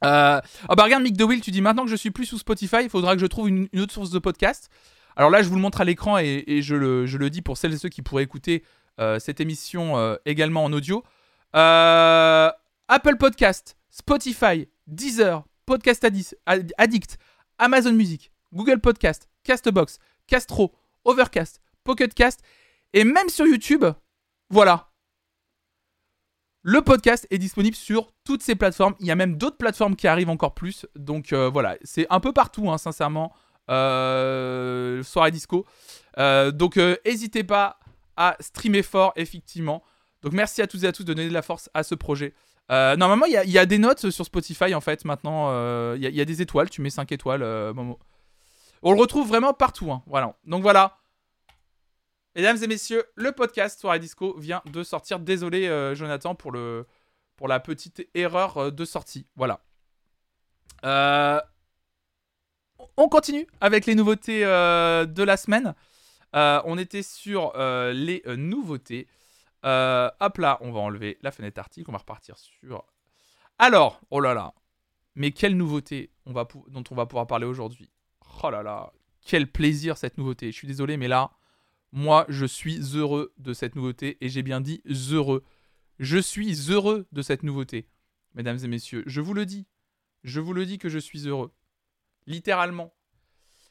Ah 0.00 0.42
bah 0.76 0.84
regarde 0.84 1.02
Mick 1.02 1.16
DeWill, 1.16 1.40
tu 1.40 1.50
dis 1.50 1.60
maintenant 1.62 1.84
que 1.84 1.90
je 1.90 1.96
suis 1.96 2.10
plus 2.10 2.26
sous 2.26 2.38
Spotify, 2.38 2.78
il 2.82 2.90
faudra 2.90 3.14
que 3.14 3.20
je 3.20 3.26
trouve 3.26 3.48
une, 3.48 3.68
autre 3.78 3.92
source 3.92 4.10
de 4.10 4.18
podcast. 4.18 4.68
Alors 5.16 5.30
là, 5.30 5.42
je 5.42 5.48
vous 5.48 5.54
le 5.54 5.60
montre 5.60 5.80
à 5.80 5.84
l'écran 5.84 6.18
et, 6.18 6.60
je, 6.60 6.74
le, 6.74 7.06
je 7.06 7.18
le 7.18 7.30
dis 7.30 7.40
pour 7.40 7.56
celles 7.56 7.72
et 7.72 7.78
ceux 7.78 7.88
qui 7.88 8.02
pourraient 8.02 8.24
écouter 8.24 8.64
euh, 9.00 9.18
cette 9.18 9.40
émission 9.40 9.96
euh, 9.96 10.16
également 10.26 10.64
en 10.64 10.72
audio. 10.72 11.02
Apple 12.88 13.16
Podcast, 13.18 13.76
Spotify, 13.90 14.68
Deezer, 14.86 15.44
Podcast 15.66 16.04
Addi- 16.04 16.34
Ad- 16.46 16.72
Addict, 16.78 17.18
Amazon 17.58 17.92
Music, 17.92 18.32
Google 18.52 18.80
Podcast, 18.80 19.28
Castbox, 19.44 19.98
Castro, 20.26 20.72
Overcast, 21.04 21.60
Pocketcast 21.84 22.40
et 22.92 23.04
même 23.04 23.28
sur 23.28 23.46
YouTube. 23.46 23.84
Voilà. 24.50 24.88
Le 26.66 26.80
podcast 26.80 27.26
est 27.30 27.36
disponible 27.36 27.76
sur 27.76 28.10
toutes 28.24 28.42
ces 28.42 28.54
plateformes. 28.54 28.94
Il 28.98 29.06
y 29.06 29.10
a 29.10 29.14
même 29.16 29.36
d'autres 29.36 29.58
plateformes 29.58 29.96
qui 29.96 30.06
arrivent 30.08 30.30
encore 30.30 30.54
plus. 30.54 30.86
Donc 30.96 31.34
euh, 31.34 31.50
voilà, 31.50 31.76
c'est 31.84 32.06
un 32.08 32.20
peu 32.20 32.32
partout, 32.32 32.70
hein, 32.70 32.78
sincèrement. 32.78 33.34
Euh, 33.70 35.02
soirée 35.02 35.30
disco. 35.30 35.66
Euh, 36.18 36.50
donc 36.50 36.76
n'hésitez 37.04 37.44
pas 37.44 37.78
à 38.16 38.36
streamer 38.40 38.82
fort, 38.82 39.12
effectivement. 39.16 39.82
Donc 40.22 40.32
merci 40.32 40.62
à 40.62 40.66
tous 40.66 40.84
et 40.84 40.86
à 40.86 40.92
tous 40.92 41.04
de 41.04 41.12
donner 41.12 41.28
de 41.28 41.34
la 41.34 41.42
force 41.42 41.68
à 41.74 41.82
ce 41.82 41.94
projet. 41.94 42.32
Normalement, 42.70 43.26
il 43.26 43.32
y, 43.50 43.58
a- 43.58 43.66
des 43.66 43.76
notes 43.78 44.08
sur 44.10 44.24
Spotify 44.24 44.74
en 44.74 44.80
fait. 44.80 45.04
Maintenant, 45.04 45.50
il 45.94 46.00
y, 46.02 46.20
a- 46.20 46.24
des 46.24 46.40
étoiles. 46.40 46.70
Tu 46.70 46.80
mets 46.80 46.88
5 46.88 47.12
étoiles. 47.12 47.42
Momo. 47.74 47.98
On 48.82 48.92
le 48.92 48.98
retrouve 48.98 49.28
vraiment 49.28 49.52
partout. 49.52 49.92
hein. 49.92 50.02
Voilà. 50.06 50.34
Donc 50.46 50.62
voilà. 50.62 50.96
Mesdames 52.36 52.60
et 52.64 52.66
messieurs, 52.66 53.04
le 53.14 53.30
podcast 53.30 53.80
Soirée 53.80 54.00
Disco 54.00 54.36
vient 54.38 54.60
de 54.66 54.82
sortir. 54.82 55.20
Désolé, 55.20 55.68
euh, 55.68 55.94
Jonathan, 55.94 56.34
pour, 56.34 56.50
le, 56.50 56.84
pour 57.36 57.46
la 57.46 57.60
petite 57.60 58.08
erreur 58.14 58.56
euh, 58.56 58.70
de 58.72 58.84
sortie. 58.84 59.28
Voilà. 59.36 59.60
Euh, 60.84 61.40
on 62.96 63.08
continue 63.08 63.46
avec 63.60 63.86
les 63.86 63.94
nouveautés 63.94 64.40
de 64.42 65.22
la 65.22 65.36
semaine. 65.36 65.74
On 66.32 66.76
était 66.76 67.02
sur 67.02 67.52
les 67.56 68.22
nouveautés. 68.36 69.06
Hop 69.62 70.38
là, 70.38 70.58
on 70.60 70.72
va 70.72 70.80
enlever 70.80 71.18
la 71.22 71.30
fenêtre 71.30 71.60
article. 71.60 71.88
On 71.88 71.92
va 71.92 71.98
repartir 71.98 72.36
sur. 72.36 72.84
Alors, 73.58 74.00
oh 74.10 74.20
là 74.20 74.34
là. 74.34 74.52
Mais 75.14 75.30
quelle 75.30 75.56
nouveauté 75.56 76.10
on 76.26 76.32
va 76.32 76.46
dont 76.68 76.84
on 76.90 76.94
va 76.94 77.06
pouvoir 77.06 77.26
parler 77.26 77.46
aujourd'hui. 77.46 77.90
Oh 78.42 78.50
là 78.50 78.62
là. 78.62 78.92
Quel 79.24 79.50
plaisir 79.50 79.96
cette 79.96 80.18
nouveauté. 80.18 80.52
Je 80.52 80.56
suis 80.56 80.68
désolé, 80.68 80.96
mais 80.96 81.08
là, 81.08 81.30
moi, 81.94 82.26
je 82.28 82.44
suis 82.44 82.80
heureux 82.96 83.32
de 83.38 83.52
cette 83.52 83.76
nouveauté. 83.76 84.18
Et 84.20 84.28
j'ai 84.28 84.42
bien 84.42 84.60
dit 84.60 84.82
heureux. 85.12 85.44
Je 86.00 86.18
suis 86.18 86.68
heureux 86.68 87.06
de 87.12 87.22
cette 87.22 87.44
nouveauté. 87.44 87.88
Mesdames 88.34 88.58
et 88.64 88.66
messieurs, 88.66 89.04
je 89.06 89.20
vous 89.20 89.32
le 89.32 89.46
dis. 89.46 89.68
Je 90.24 90.40
vous 90.40 90.52
le 90.52 90.66
dis 90.66 90.78
que 90.78 90.88
je 90.88 90.98
suis 90.98 91.28
heureux. 91.28 91.54
Littéralement. 92.26 92.92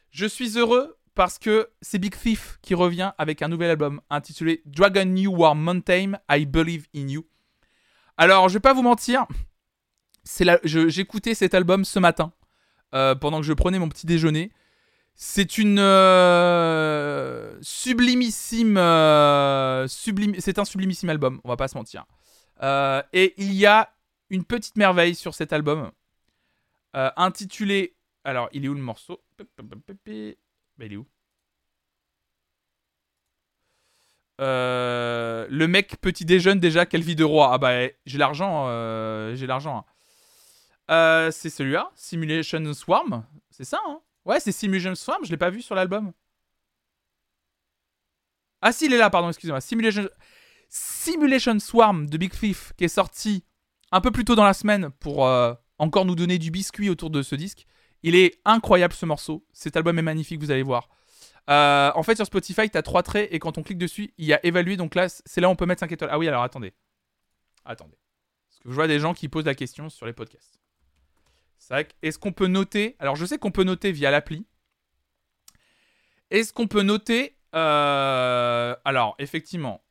Je 0.10 0.26
suis 0.26 0.58
heureux 0.58 0.98
parce 1.16 1.38
que 1.38 1.70
c'est 1.82 2.00
Big 2.00 2.16
Thief 2.16 2.60
qui 2.62 2.76
revient 2.76 3.12
avec 3.18 3.42
un 3.42 3.50
nouvel 3.50 3.70
album 3.70 4.00
intitulé 4.10 4.62
Dragon 4.66 5.06
New 5.06 5.36
War 5.36 5.54
Mountain, 5.54 6.14
I 6.32 6.46
Believe 6.46 6.88
in 6.96 7.10
You. 7.10 7.28
Alors, 8.16 8.48
je 8.48 8.54
vais 8.54 8.60
pas 8.62 8.74
vous 8.74 8.84
mentir, 8.84 9.26
j'écoutais 10.64 11.34
cet 11.34 11.54
album 11.54 11.84
ce 11.84 12.00
matin 12.00 12.32
euh, 12.94 13.16
pendant 13.16 13.42
que 13.42 13.46
je 13.46 13.54
prenais 13.54 13.80
mon 13.80 13.90
petit 13.90 14.06
déjeuner. 14.06 14.52
C'est 15.16 15.58
une 15.58 15.80
euh, 15.80 17.58
sublimissime, 17.62 18.78
euh, 18.78 19.88
c'est 19.88 20.60
un 20.60 20.66
sublimissime 20.66 21.10
album, 21.10 21.40
on 21.44 21.50
va 21.50 21.56
pas 21.56 21.68
se 21.68 21.78
mentir. 21.78 22.06
Euh, 22.62 23.02
et 23.14 23.34
il 23.38 23.54
y 23.54 23.66
a 23.66 23.94
une 24.30 24.44
petite 24.44 24.76
merveille 24.76 25.16
sur 25.16 25.34
cet 25.34 25.54
album 25.54 25.92
intitulé. 26.94 27.96
Alors, 28.24 28.50
il 28.54 28.66
est 28.66 28.68
où 28.68 28.74
le 28.74 28.82
morceau? 28.82 29.24
Bah, 29.38 29.46
il 30.08 30.94
est 30.94 30.98
où? 30.98 31.08
Le 34.40 35.66
mec 35.68 35.98
petit 36.02 36.26
déjeune 36.26 36.60
déjà, 36.60 36.86
quelle 36.86 37.04
vie 37.04 37.16
de 37.16 37.24
roi? 37.24 37.52
Ah 37.54 37.58
bah 37.58 37.88
j'ai 38.06 38.18
l'argent, 38.18 38.68
j'ai 39.36 39.48
l'argent. 39.48 39.86
hein. 40.90 41.32
C'est 41.32 41.50
celui-là, 41.50 41.92
Simulation 41.96 42.74
Swarm, 42.74 43.26
c'est 43.50 43.64
ça 43.64 43.80
hein? 43.88 44.02
Ouais, 44.26 44.40
c'est 44.40 44.52
Simulation 44.52 44.96
Swarm, 44.96 45.26
je 45.26 45.32
l'ai 45.32 45.38
pas 45.38 45.50
vu 45.50 45.62
sur 45.62 45.76
l'album. 45.76 46.14
Ah 48.62 48.72
si, 48.72 48.86
il 48.86 48.94
est 48.94 48.98
là, 48.98 49.10
pardon, 49.10 49.30
excusez-moi. 49.30 49.62
Simulation... 49.62 50.08
Simulation 50.70 51.60
Swarm 51.60 52.10
de 52.10 52.18
Big 52.18 52.32
Thief 52.32 52.74
qui 52.78 52.86
est 52.86 52.88
sorti 52.88 53.44
un 53.92 54.02
peu 54.02 54.10
plus 54.10 54.26
tôt 54.26 54.36
dans 54.36 54.44
la 54.44 54.54
semaine 54.54 54.90
pour 55.00 55.28
euh, 55.28 55.54
encore 55.78 56.06
nous 56.06 56.16
donner 56.16 56.40
du 56.40 56.50
biscuit 56.50 56.90
autour 56.90 57.10
de 57.12 57.22
ce 57.22 57.36
disque. 57.36 57.68
Il 58.02 58.16
est 58.16 58.40
incroyable 58.44 58.94
ce 58.94 59.06
morceau. 59.06 59.46
Cet 59.54 59.78
album 59.78 60.00
est 60.00 60.04
magnifique, 60.04 60.40
vous 60.40 60.50
allez 60.50 60.64
voir. 60.64 60.90
Euh, 61.50 61.92
en 61.94 62.04
fait, 62.04 62.16
sur 62.16 62.26
Spotify, 62.26 62.70
tu 62.70 62.78
as 62.78 62.82
trois 62.82 63.04
traits 63.04 63.28
et 63.32 63.38
quand 63.38 63.58
on 63.58 63.64
clique 63.64 63.78
dessus, 63.78 64.14
il 64.18 64.26
y 64.26 64.34
a 64.34 64.44
évalué. 64.46 64.78
Donc 64.78 64.96
là, 64.96 65.10
c'est 65.10 65.42
là 65.42 65.48
où 65.48 65.52
on 65.52 65.56
peut 65.56 65.66
mettre 65.66 65.82
5 65.82 65.92
étoiles. 65.92 66.10
Ah 66.12 66.18
oui, 66.18 66.28
alors 66.28 66.42
attendez. 66.42 66.74
Attendez. 67.66 67.98
Parce 68.50 68.60
que 68.60 68.70
je 68.70 68.74
vois 68.74 68.88
des 68.88 69.00
gens 69.00 69.14
qui 69.14 69.30
posent 69.30 69.46
la 69.46 69.56
question 69.56 69.90
sur 69.90 70.06
les 70.06 70.14
podcasts. 70.14 70.63
Est-ce 72.02 72.20
qu'on 72.20 72.34
peut 72.34 72.48
noter 72.48 72.96
Alors, 73.00 73.16
je 73.16 73.26
sais 73.26 73.38
qu'on 73.38 73.52
peut 73.52 73.64
noter 73.64 73.92
via 73.92 74.12
l'appli. 74.12 74.46
Est-ce 76.30 76.54
qu'on 76.54 76.68
peut 76.68 76.82
noter 76.82 77.38
euh, 77.56 78.76
Alors, 78.86 79.16
effectivement, 79.20 79.84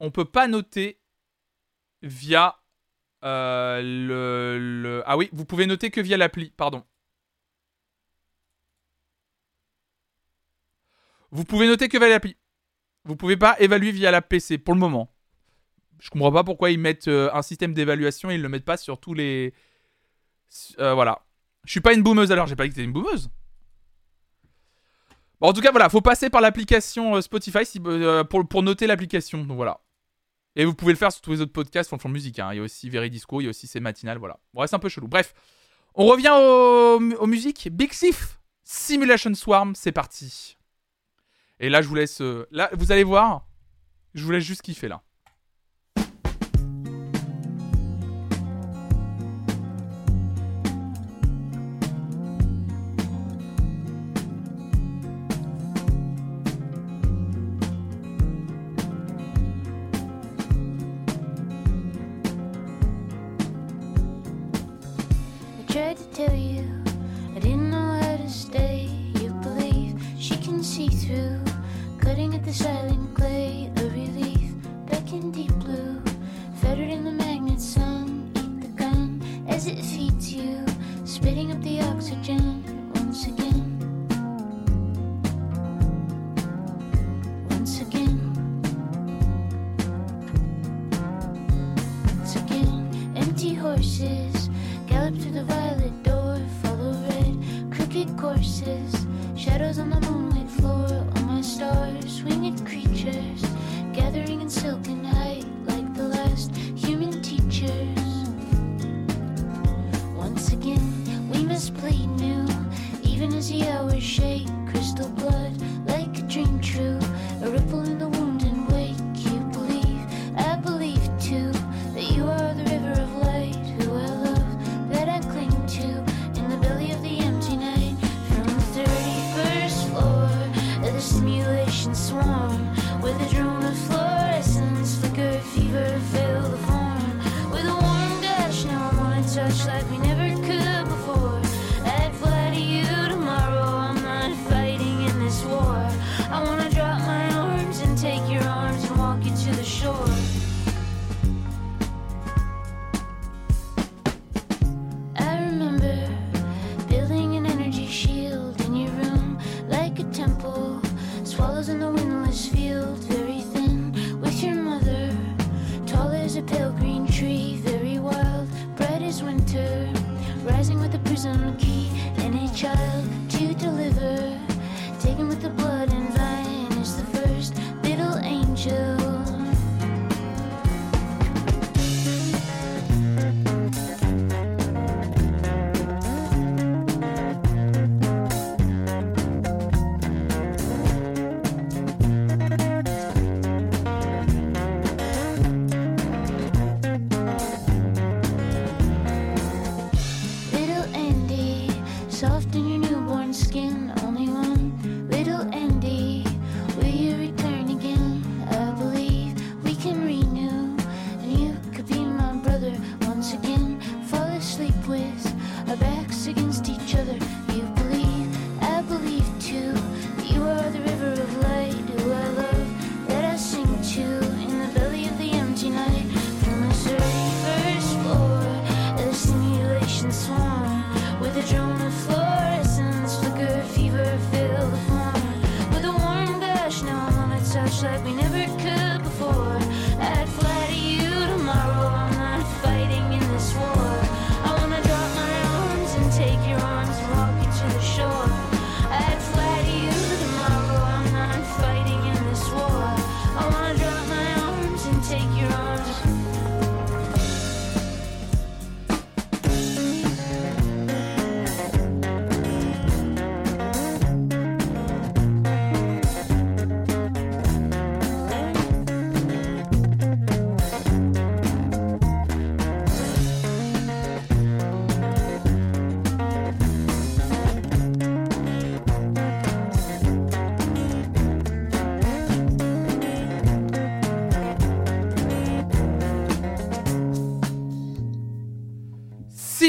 on 0.00 0.10
peut 0.10 0.24
pas 0.24 0.48
noter 0.48 1.00
via 2.02 2.60
euh, 3.24 3.80
le, 3.82 5.02
Ah 5.06 5.16
oui, 5.16 5.28
vous 5.32 5.44
pouvez 5.44 5.66
noter 5.66 5.90
que 5.90 6.00
via 6.00 6.16
l'appli, 6.16 6.50
pardon. 6.50 6.84
Vous 11.30 11.44
pouvez 11.44 11.66
noter 11.66 11.88
que 11.88 11.98
via 11.98 12.08
l'appli. 12.08 12.36
Vous 13.04 13.16
pouvez 13.16 13.36
pas 13.36 13.58
évaluer 13.60 13.90
via 13.90 14.10
la 14.10 14.22
PC 14.22 14.58
pour 14.58 14.74
le 14.74 14.80
moment. 14.80 15.14
Je 16.00 16.10
comprends 16.10 16.32
pas 16.32 16.44
pourquoi 16.44 16.70
ils 16.70 16.78
mettent 16.78 17.08
euh, 17.08 17.30
un 17.32 17.42
système 17.42 17.74
d'évaluation 17.74 18.30
et 18.30 18.34
ils 18.34 18.42
le 18.42 18.48
mettent 18.48 18.64
pas 18.64 18.76
sur 18.76 19.00
tous 19.00 19.14
les. 19.14 19.54
Euh, 20.78 20.94
voilà. 20.94 21.20
Je 21.64 21.70
suis 21.70 21.80
pas 21.80 21.94
une 21.94 22.02
boumeuse 22.02 22.30
alors, 22.32 22.46
j'ai 22.46 22.56
pas 22.56 22.64
dit 22.64 22.70
que 22.70 22.74
t'étais 22.74 22.84
une 22.84 22.92
boumeuse. 22.92 23.30
Bon, 25.40 25.48
en 25.48 25.52
tout 25.52 25.60
cas, 25.60 25.70
voilà, 25.70 25.88
faut 25.88 26.00
passer 26.00 26.30
par 26.30 26.40
l'application 26.40 27.16
euh, 27.16 27.20
Spotify 27.20 27.64
si- 27.66 27.80
euh, 27.84 28.24
pour, 28.24 28.62
noter 28.62 28.86
l'application. 28.86 29.44
Donc 29.44 29.56
voilà. 29.56 29.80
Et 30.56 30.64
vous 30.64 30.74
pouvez 30.74 30.92
le 30.92 30.98
faire 30.98 31.10
sur 31.10 31.20
tous 31.20 31.32
les 31.32 31.40
autres 31.40 31.52
podcasts 31.52 31.90
fonction 31.90 32.08
musique. 32.08 32.38
hein. 32.38 32.50
Il 32.52 32.56
y 32.56 32.60
a 32.60 32.62
aussi 32.62 32.88
Veridisco, 32.88 33.40
il 33.40 33.44
y 33.44 33.46
a 33.48 33.50
aussi 33.50 33.66
C'est 33.66 33.80
Matinal, 33.80 34.18
voilà. 34.18 34.38
Bon, 34.52 34.64
c'est 34.66 34.74
un 34.76 34.78
peu 34.78 34.88
chelou. 34.88 35.08
Bref, 35.08 35.34
on 35.94 36.06
revient 36.06 36.30
au- 36.32 37.00
aux 37.22 37.26
musiques. 37.26 37.68
Big 37.72 37.92
Sif, 37.92 38.38
Simulation 38.62 39.34
Swarm, 39.34 39.74
c'est 39.74 39.92
parti. 39.92 40.56
Et 41.58 41.68
là, 41.68 41.82
je 41.82 41.88
vous 41.88 41.94
laisse. 41.96 42.20
Là, 42.50 42.70
vous 42.72 42.92
allez 42.92 43.04
voir, 43.04 43.46
je 44.14 44.24
vous 44.24 44.30
laisse 44.30 44.44
juste 44.44 44.62
kiffer 44.62 44.88
là. 44.88 45.02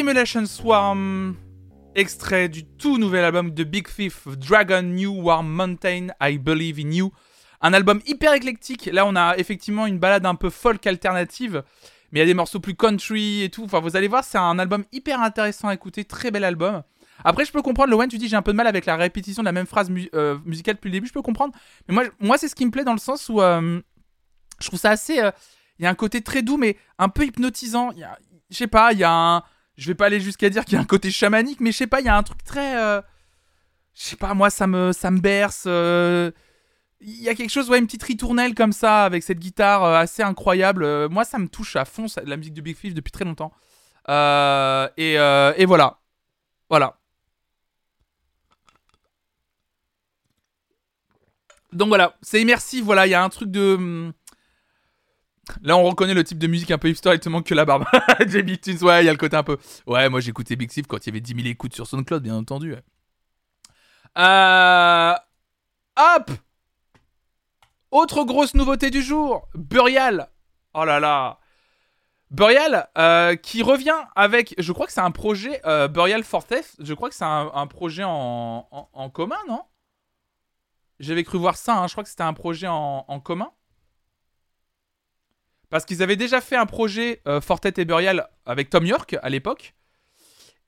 Simulation 0.06 0.45
Swarm, 0.45 1.36
extrait 1.95 2.48
du 2.48 2.64
tout 2.64 2.99
nouvel 2.99 3.26
album 3.26 3.49
de 3.49 3.64
Big 3.64 3.88
Thief, 3.88 4.27
Dragon 4.38 4.84
New 4.84 5.11
Warm 5.23 5.48
Mountain, 5.48 6.10
I 6.22 6.38
Believe 6.38 6.77
in 6.77 6.91
You. 6.91 7.11
Un 7.60 7.73
album 7.73 7.99
hyper 8.06 8.34
éclectique. 8.34 8.86
Là, 8.94 9.07
on 9.07 9.15
a 9.15 9.36
effectivement 9.38 9.88
une 9.88 9.98
balade 9.98 10.23
un 10.27 10.36
peu 10.36 10.52
folk 10.52 10.86
alternative, 10.86 11.64
mais 12.11 12.19
il 12.19 12.22
y 12.22 12.22
a 12.22 12.27
des 12.27 12.36
morceaux 12.36 12.60
plus 12.60 12.76
country 12.76 13.41
et 13.41 13.49
tout. 13.49 13.64
Enfin, 13.64 13.80
vous 13.80 13.95
allez 13.95 14.07
voir, 14.07 14.23
c'est 14.23 14.38
un 14.38 14.60
album 14.60 14.86
hyper 14.91 15.19
intéressant 15.23 15.69
à 15.69 15.73
écouter, 15.73 16.06
très 16.06 16.30
bel 16.30 16.44
album. 16.44 16.84
Après, 17.23 17.44
je 17.44 17.52
peux 17.52 17.64
comprendre, 17.64 17.90
Lowen, 17.90 18.07
tu 18.07 18.19
dis 18.19 18.27
j'ai 18.27 18.36
un 18.36 18.44
peu 18.44 18.52
de 18.52 18.57
mal 18.57 18.68
avec 18.68 18.86
la 18.86 18.98
répétition 18.98 19.41
de 19.41 19.45
la 19.45 19.53
même 19.53 19.65
phrase 19.65 19.90
euh, 20.14 20.38
musicale 20.45 20.76
depuis 20.76 20.90
le 20.90 20.94
début, 20.94 21.07
je 21.07 21.14
peux 21.14 21.23
comprendre. 21.23 21.56
Mais 21.88 21.95
moi, 21.95 22.03
moi 22.19 22.38
c'est 22.38 22.48
ce 22.48 22.53
qui 22.53 22.68
me 22.68 22.69
plaît 22.69 22.84
dans 22.84 22.94
le 22.94 22.99
sens 22.99 23.27
où 23.27 23.41
euh, 23.41 23.82
je 24.61 24.68
trouve 24.68 24.80
ça 24.80 24.91
assez. 24.91 25.19
euh, 25.19 25.32
Il 25.80 25.84
y 25.84 25.88
a 25.88 25.90
un 25.90 25.95
côté 25.95 26.22
très 26.22 26.44
doux, 26.44 26.57
mais 26.57 26.77
un 26.99 27.10
peu 27.10 27.26
hypnotisant. 27.26 27.90
Je 28.52 28.56
sais 28.56 28.68
pas, 28.68 28.94
il 28.94 28.99
y 28.99 29.03
a 29.03 29.11
un. 29.11 29.44
Je 29.77 29.88
vais 29.88 29.95
pas 29.95 30.06
aller 30.06 30.19
jusqu'à 30.22 30.49
dire 30.49 30.64
qu'il 30.65 30.76
y 30.76 30.77
a 30.77 30.81
un 30.81 30.85
côté 30.85 31.11
chamanique, 31.11 31.60
mais 31.60 31.72
je 31.72 31.77
sais 31.77 31.88
pas, 31.88 31.99
il 31.99 32.06
y 32.06 32.10
a 32.10 32.15
un 32.18 32.23
truc 32.23 32.43
très. 32.43 32.77
euh, 32.77 33.02
Je 33.93 34.03
sais 34.03 34.15
pas, 34.15 34.34
moi, 34.34 34.49
ça 34.49 34.68
me, 34.68 34.91
ça 34.93 35.11
berce. 35.11 35.65
euh, 35.68 36.31
Il 37.02 37.22
y 37.22 37.30
a 37.30 37.35
quelque 37.35 37.49
chose, 37.52 37.69
ouais, 37.69 37.80
une 37.80 37.85
petite 37.85 38.03
ritournelle 38.03 38.56
comme 38.56 38.72
ça, 38.73 39.03
avec 39.06 39.23
cette 39.23 39.39
guitare 39.39 39.84
euh, 39.84 39.95
assez 39.97 40.23
incroyable. 40.23 41.07
Moi, 41.10 41.26
ça 41.26 41.38
me 41.39 41.47
touche 41.47 41.76
à 41.76 41.85
fond, 41.85 42.06
la 42.23 42.38
musique 42.38 42.53
de 42.53 42.61
Big 42.61 42.77
Thief 42.77 42.93
depuis 42.93 43.11
très 43.11 43.26
longtemps. 43.26 43.52
Et, 44.07 45.14
et 45.15 45.65
voilà. 45.65 45.99
Voilà. 46.69 46.97
Donc 51.73 51.89
voilà, 51.89 52.15
c'est 52.22 52.41
immersif, 52.41 52.85
voilà, 52.85 53.06
il 53.06 53.10
y 53.10 53.14
a 53.14 53.22
un 53.22 53.27
truc 53.27 53.52
de... 53.52 54.10
Là, 55.61 55.77
on 55.77 55.84
reconnaît 55.84 56.13
le 56.13 56.23
type 56.23 56.39
de 56.39 56.47
musique 56.47 56.72
un 56.72 56.77
peu 56.77 56.89
hipster, 56.89 57.11
il 57.13 57.19
te 57.19 57.30
manque 57.30 57.45
que 57.45 57.53
la 57.53 57.65
barbe. 57.65 57.85
JB 58.19 58.59
Tunes, 58.61 58.84
ouais, 58.84 59.03
il 59.03 59.05
y 59.05 59.09
a 59.09 59.11
le 59.11 59.17
côté 59.17 59.35
un 59.35 59.43
peu... 59.43 59.57
Ouais, 59.85 60.09
moi 60.09 60.19
j'écoutais 60.19 60.55
Big 60.55 60.69
Thief 60.69 60.88
quand 60.88 60.97
il 61.05 61.07
y 61.07 61.09
avait 61.11 61.22
10 61.22 61.35
000 61.35 61.47
écoutes 61.47 61.73
sur 61.73 61.88
SoundCloud, 61.88 62.23
bien 62.23 62.35
entendu. 62.35 62.76
Euh... 64.17 65.13
Hop 65.97 66.31
Autre 67.91 68.23
grosse 68.26 68.53
nouveauté 68.53 68.89
du 68.89 69.01
jour, 69.01 69.47
Burial. 69.55 70.30
Oh 70.73 70.84
là 70.84 70.99
là 70.99 71.39
Burial, 72.31 72.89
euh, 72.97 73.35
qui 73.35 73.61
revient 73.61 74.03
avec, 74.15 74.55
je 74.57 74.72
crois 74.73 74.88
que 74.88 74.91
c'est 74.91 74.99
un 74.99 75.11
projet, 75.11 75.61
euh, 75.65 75.88
Burial 75.88 76.23
Fortheth, 76.23 76.76
je 76.80 76.93
crois 76.93 77.09
que 77.09 77.15
c'est 77.15 77.23
un, 77.23 77.67
projet 77.67 78.03
en, 78.03 79.09
commun, 79.13 79.38
non? 79.47 79.61
J'avais 80.99 81.23
cru 81.23 81.38
voir 81.38 81.55
ça, 81.55 81.77
hein, 81.77 81.88
je 81.88 81.93
crois 81.93 82.03
que 82.03 82.09
c'était 82.09 82.23
un 82.23 82.34
projet 82.34 82.67
en 82.67 83.19
commun. 83.23 83.51
Parce 85.76 85.84
qu'ils 85.84 86.02
avaient 86.02 86.15
déjà 86.15 86.39
fait 86.39 86.56
un 86.56 86.65
projet 86.65 87.22
euh, 87.27 87.41
Fortet 87.41 87.73
et 87.76 87.84
Burial 87.84 88.30
avec 88.45 88.69
Tom 88.69 88.85
York 88.85 89.18
à 89.22 89.27
l'époque. 89.27 89.76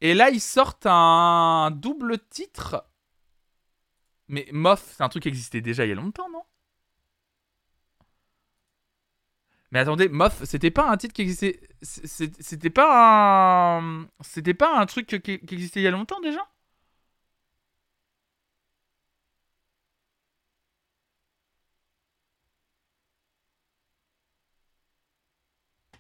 Et 0.02 0.14
là, 0.14 0.30
ils 0.30 0.42
sortent 0.42 0.86
un 0.86 1.72
double 1.72 2.20
titre. 2.30 2.86
Mais 4.28 4.50
Moth, 4.52 4.84
c'est 4.86 5.02
un 5.02 5.08
truc 5.08 5.24
qui 5.24 5.30
existait 5.30 5.62
déjà 5.62 5.86
il 5.86 5.90
y 5.90 5.92
a 5.94 5.96
longtemps, 5.96 6.30
non? 6.30 6.44
Mais 9.72 9.80
attendez, 9.80 10.10
Moth, 10.10 10.44
c'était 10.44 10.72
pas 10.72 10.90
un 10.90 10.98
titre 10.98 11.14
qui 11.14 11.22
existait. 11.22 11.62
C'était 11.82 12.70
pas 12.70 13.78
un. 13.80 14.10
C'était 14.20 14.54
pas 14.54 14.78
un 14.78 14.86
truc 14.88 15.08
qui 15.08 15.32
existait 15.32 15.80
il 15.80 15.84
y 15.84 15.88
a 15.88 15.92
longtemps 15.92 16.20
déjà? 16.20 16.46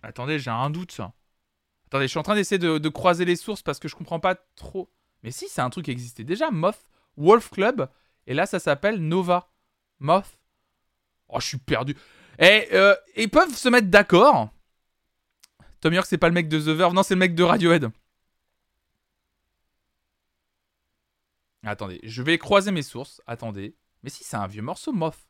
Attendez, 0.07 0.39
j'ai 0.39 0.51
un 0.51 0.69
doute. 0.69 1.01
Attendez, 1.87 2.05
je 2.05 2.07
suis 2.07 2.17
en 2.17 2.23
train 2.23 2.35
d'essayer 2.35 2.57
de, 2.57 2.89
croiser 2.89 3.25
les 3.25 3.35
sources 3.35 3.61
parce 3.61 3.77
que 3.77 3.89
je 3.89 3.95
comprends 3.95 4.21
pas 4.21 4.35
trop. 4.55 4.89
Mais 5.21 5.31
si, 5.31 5.49
c'est 5.49 5.59
un 5.59 5.69
truc 5.69 5.83
qui 5.83 5.91
existait 5.91 6.23
déjà. 6.23 6.49
Moth, 6.49 6.79
Wolf 7.17 7.49
Club. 7.49 7.89
Et 8.25 8.33
là, 8.33 8.45
ça 8.45 8.59
s'appelle 8.59 9.01
Nova. 9.01 9.51
Moth. 9.99 10.39
Oh, 11.27 11.41
je 11.41 11.47
suis 11.47 11.57
perdu. 11.57 11.97
Et 12.39 12.69
euh, 12.71 12.95
ils 13.17 13.29
peuvent 13.29 13.53
se 13.53 13.67
mettre 13.67 13.87
d'accord. 13.89 14.49
Tom 15.81 15.93
York, 15.93 16.07
c'est 16.09 16.17
pas 16.17 16.29
le 16.29 16.33
mec 16.33 16.47
de 16.47 16.57
The 16.57 16.69
Verve. 16.69 16.93
Non, 16.93 17.03
c'est 17.03 17.15
le 17.15 17.19
mec 17.19 17.35
de 17.35 17.43
Radiohead. 17.43 17.89
Attendez, 21.63 21.99
je 22.03 22.23
vais 22.23 22.37
croiser 22.37 22.71
mes 22.71 22.81
sources. 22.81 23.21
Attendez. 23.27 23.75
Mais 24.03 24.09
si, 24.09 24.23
c'est 24.23 24.37
un 24.37 24.47
vieux 24.47 24.61
morceau, 24.61 24.93
Moth. 24.93 25.26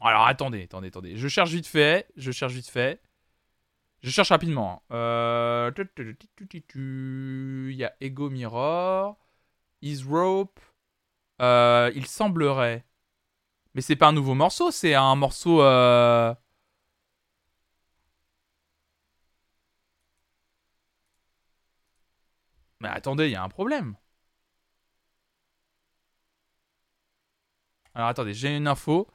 Alors 0.00 0.26
attendez, 0.26 0.64
attendez, 0.64 0.88
attendez. 0.88 1.16
Je 1.16 1.28
cherche 1.28 1.50
vite 1.50 1.66
fait. 1.66 2.08
Je 2.16 2.30
cherche 2.32 2.52
vite 2.52 2.68
fait. 2.70 3.00
Je 4.02 4.10
cherche 4.10 4.30
rapidement. 4.30 4.82
hein. 4.90 4.94
Euh... 4.94 5.72
Il 6.74 7.72
y 7.76 7.84
a 7.84 7.94
Ego 8.00 8.30
Mirror. 8.30 9.16
Is 9.82 10.02
Rope. 10.08 10.60
Euh, 11.42 11.90
il 11.94 12.06
semblerait. 12.06 12.84
Mais 13.74 13.82
c'est 13.82 13.96
pas 13.96 14.08
un 14.08 14.12
nouveau 14.12 14.34
morceau, 14.34 14.70
c'est 14.70 14.94
un 14.94 15.16
morceau. 15.16 15.62
euh, 15.62 16.34
Mais 22.80 22.88
attendez, 22.88 23.26
il 23.26 23.32
y 23.32 23.36
a 23.36 23.42
un 23.42 23.48
problème. 23.48 23.96
Alors 27.94 28.08
attendez, 28.08 28.34
j'ai 28.34 28.56
une 28.56 28.66
info. 28.66 29.06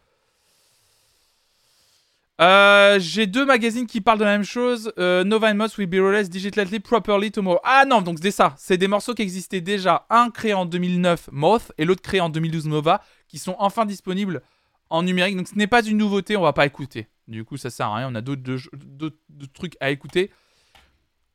Euh, 2.41 2.99
j'ai 2.99 3.28
deux 3.28 3.45
magazines 3.45 3.88
qui 3.88 4.02
parlent 4.02 4.20
de 4.20 4.26
la 4.26 4.32
même 4.32 4.44
chose. 4.44 4.91
Euh, 4.98 5.24
Nova 5.24 5.52
and 5.52 5.56
Moss 5.56 5.78
will 5.78 5.88
be 5.88 5.95
released 5.95 6.32
digitally 6.32 6.80
properly 6.80 7.32
tomorrow. 7.32 7.60
Ah 7.64 7.86
non, 7.86 8.02
donc 8.02 8.20
c'est 8.22 8.32
ça. 8.32 8.53
C'est 8.57 8.78
des 8.78 8.88
morceaux 8.88 9.14
qui 9.14 9.22
existaient 9.22 9.62
déjà. 9.62 10.06
Un 10.10 10.30
créé 10.30 10.53
en 10.53 10.66
2009, 10.66 11.30
Moth, 11.32 11.72
et 11.78 11.86
l'autre 11.86 12.02
créé 12.02 12.20
en 12.20 12.30
2012, 12.30 12.68
Nova, 12.68 13.02
qui 13.28 13.38
sont 13.38 13.56
enfin 13.60 13.86
disponibles 13.86 14.41
en 14.90 15.03
numérique. 15.03 15.38
Donc 15.38 15.48
ce 15.48 15.56
n'est 15.56 15.68
pas 15.68 15.84
une 15.84 15.98
nouveauté, 15.98 16.36
on 16.36 16.41
va 16.41 16.53
pas 16.53 16.66
écouter. 16.66 17.07
Du 17.28 17.45
coup, 17.45 17.57
ça 17.57 17.70
sert 17.70 17.88
à 17.88 17.95
rien. 17.95 18.10
On 18.12 18.16
a 18.16 18.22
d'autres 18.22 19.18
trucs 19.53 19.78
à 19.80 19.90
écouter. 19.90 20.30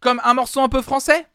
Comme 0.01 0.21
un 0.23 0.35
morceau 0.35 0.61
un 0.61 0.69
peu 0.69 0.83
français. 0.83 1.27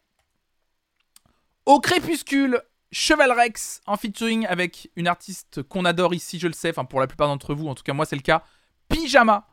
Au 1.66 1.80
crépuscule, 1.80 2.62
Cheval 2.92 3.32
Rex 3.32 3.80
en 3.86 3.96
featuring 3.96 4.46
avec 4.46 4.90
une 4.94 5.08
artiste 5.08 5.64
qu'on 5.64 5.84
adore 5.84 6.14
ici, 6.14 6.38
je 6.38 6.46
le 6.46 6.52
sais, 6.52 6.70
enfin 6.70 6.84
pour 6.84 7.00
la 7.00 7.08
plupart 7.08 7.26
d'entre 7.26 7.54
vous, 7.54 7.66
en 7.66 7.74
tout 7.74 7.82
cas 7.82 7.92
moi 7.92 8.06
c'est 8.06 8.14
le 8.14 8.22
cas, 8.22 8.44
Pyjama, 8.88 9.48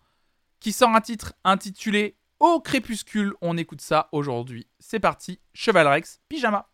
qui 0.63 0.71
sort 0.71 0.95
un 0.95 1.01
titre 1.01 1.33
intitulé 1.43 2.15
Au 2.39 2.61
crépuscule. 2.61 3.33
On 3.41 3.57
écoute 3.57 3.81
ça 3.81 4.07
aujourd'hui. 4.13 4.65
C'est 4.79 5.01
parti, 5.01 5.41
Cheval 5.53 5.87
Rex, 5.87 6.21
Pyjama. 6.29 6.69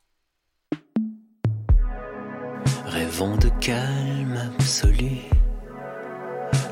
Rêvons 2.85 3.35
de 3.37 3.49
calme 3.59 4.37
absolu, 4.37 5.17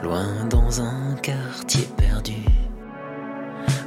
loin 0.04 0.46
dans 0.46 0.80
un 0.80 1.16
quartier 1.16 1.88
perdu. 1.98 2.36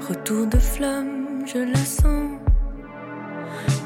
Retour 0.09 0.49
de 0.49 0.59
flamme, 0.59 1.47
je 1.47 1.59
la 1.59 1.85
sens. 1.85 2.41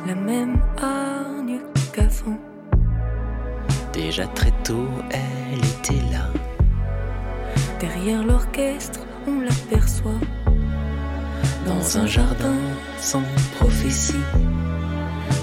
La 0.07 0.15
même 0.15 0.59
hargne 0.79 1.61
qu'avant. 1.93 2.39
Déjà 3.93 4.27
très 4.29 4.53
tôt, 4.63 4.89
elle 5.11 5.59
était 5.59 6.03
là. 6.11 6.31
Derrière 7.79 8.23
l'orchestre, 8.23 9.01
on 9.27 9.41
l'aperçoit. 9.41 10.21
Dans 11.67 11.99
un 11.99 12.07
jardin 12.07 12.57
sans 13.01 13.23
prophétie, 13.57 14.25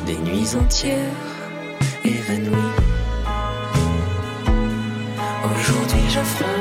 des 0.05 0.17
nuits 0.17 0.55
entières 0.55 0.97
évanouies. 2.03 2.75
Aujourd'hui 5.43 6.09
j'affronte 6.09 6.60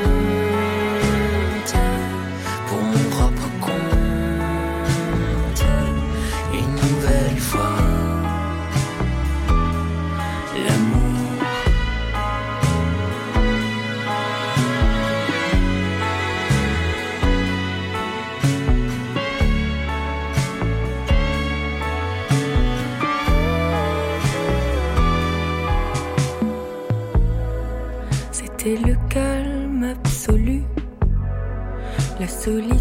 La 32.43 32.80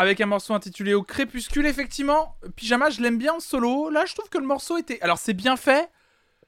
avec 0.00 0.18
un 0.22 0.26
morceau 0.26 0.54
intitulé 0.54 0.94
Au 0.94 1.02
crépuscule. 1.02 1.66
Effectivement, 1.66 2.34
Pyjama, 2.56 2.88
je 2.88 3.02
l'aime 3.02 3.18
bien 3.18 3.34
en 3.34 3.40
solo. 3.40 3.90
Là, 3.90 4.06
je 4.06 4.14
trouve 4.14 4.30
que 4.30 4.38
le 4.38 4.46
morceau 4.46 4.78
était. 4.78 4.98
Alors, 5.02 5.18
c'est 5.18 5.34
bien 5.34 5.58
fait, 5.58 5.90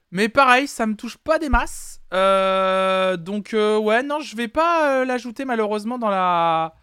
mais 0.09 0.27
pareil, 0.27 0.67
ça 0.67 0.87
me 0.87 0.95
touche 0.95 1.17
pas 1.17 1.37
des 1.37 1.49
masses. 1.49 2.01
Euh, 2.13 3.15
donc, 3.15 3.53
euh, 3.53 3.77
ouais, 3.77 4.01
non, 4.01 4.21
je 4.21 4.35
vais 4.35 4.47
pas 4.47 5.01
euh, 5.01 5.05
l'ajouter 5.05 5.45
malheureusement 5.45 5.99
dans 5.99 6.09
la. 6.09 6.73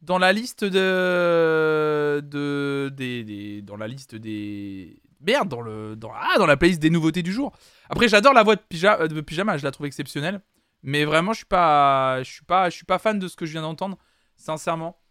Dans 0.00 0.18
la 0.18 0.32
liste 0.32 0.64
de. 0.64 2.20
de 2.24 2.90
des, 2.92 3.62
dans 3.62 3.76
la 3.76 3.86
liste 3.86 4.16
des. 4.16 5.00
Merde, 5.20 5.48
dans 5.48 5.60
le. 5.60 5.94
Dans, 5.94 6.10
ah, 6.12 6.36
dans 6.38 6.46
la 6.46 6.56
playlist 6.56 6.82
des 6.82 6.90
nouveautés 6.90 7.22
du 7.22 7.32
jour. 7.32 7.52
Après, 7.88 8.08
j'adore 8.08 8.32
la 8.32 8.42
voix 8.42 8.56
de 8.56 8.62
Pyjama, 8.68 9.06
de 9.06 9.20
Pyjama, 9.20 9.56
je 9.56 9.62
la 9.62 9.70
trouve 9.70 9.86
exceptionnelle. 9.86 10.40
Mais 10.82 11.04
vraiment, 11.04 11.32
je 11.32 11.38
suis 11.38 11.46
pas. 11.46 12.24
Je 12.24 12.30
suis 12.32 12.44
pas, 12.44 12.70
je 12.70 12.74
suis 12.74 12.84
pas 12.84 12.98
fan 12.98 13.20
de 13.20 13.28
ce 13.28 13.36
que 13.36 13.46
je 13.46 13.52
viens 13.52 13.62
d'entendre, 13.62 13.98
sincèrement. 14.36 15.01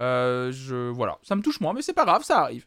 Euh, 0.00 0.52
je 0.52 0.90
voilà, 0.90 1.18
ça 1.22 1.36
me 1.36 1.42
touche 1.42 1.60
moins, 1.60 1.72
mais 1.72 1.82
c'est 1.82 1.92
pas 1.94 2.04
grave, 2.04 2.22
ça 2.22 2.40
arrive. 2.40 2.66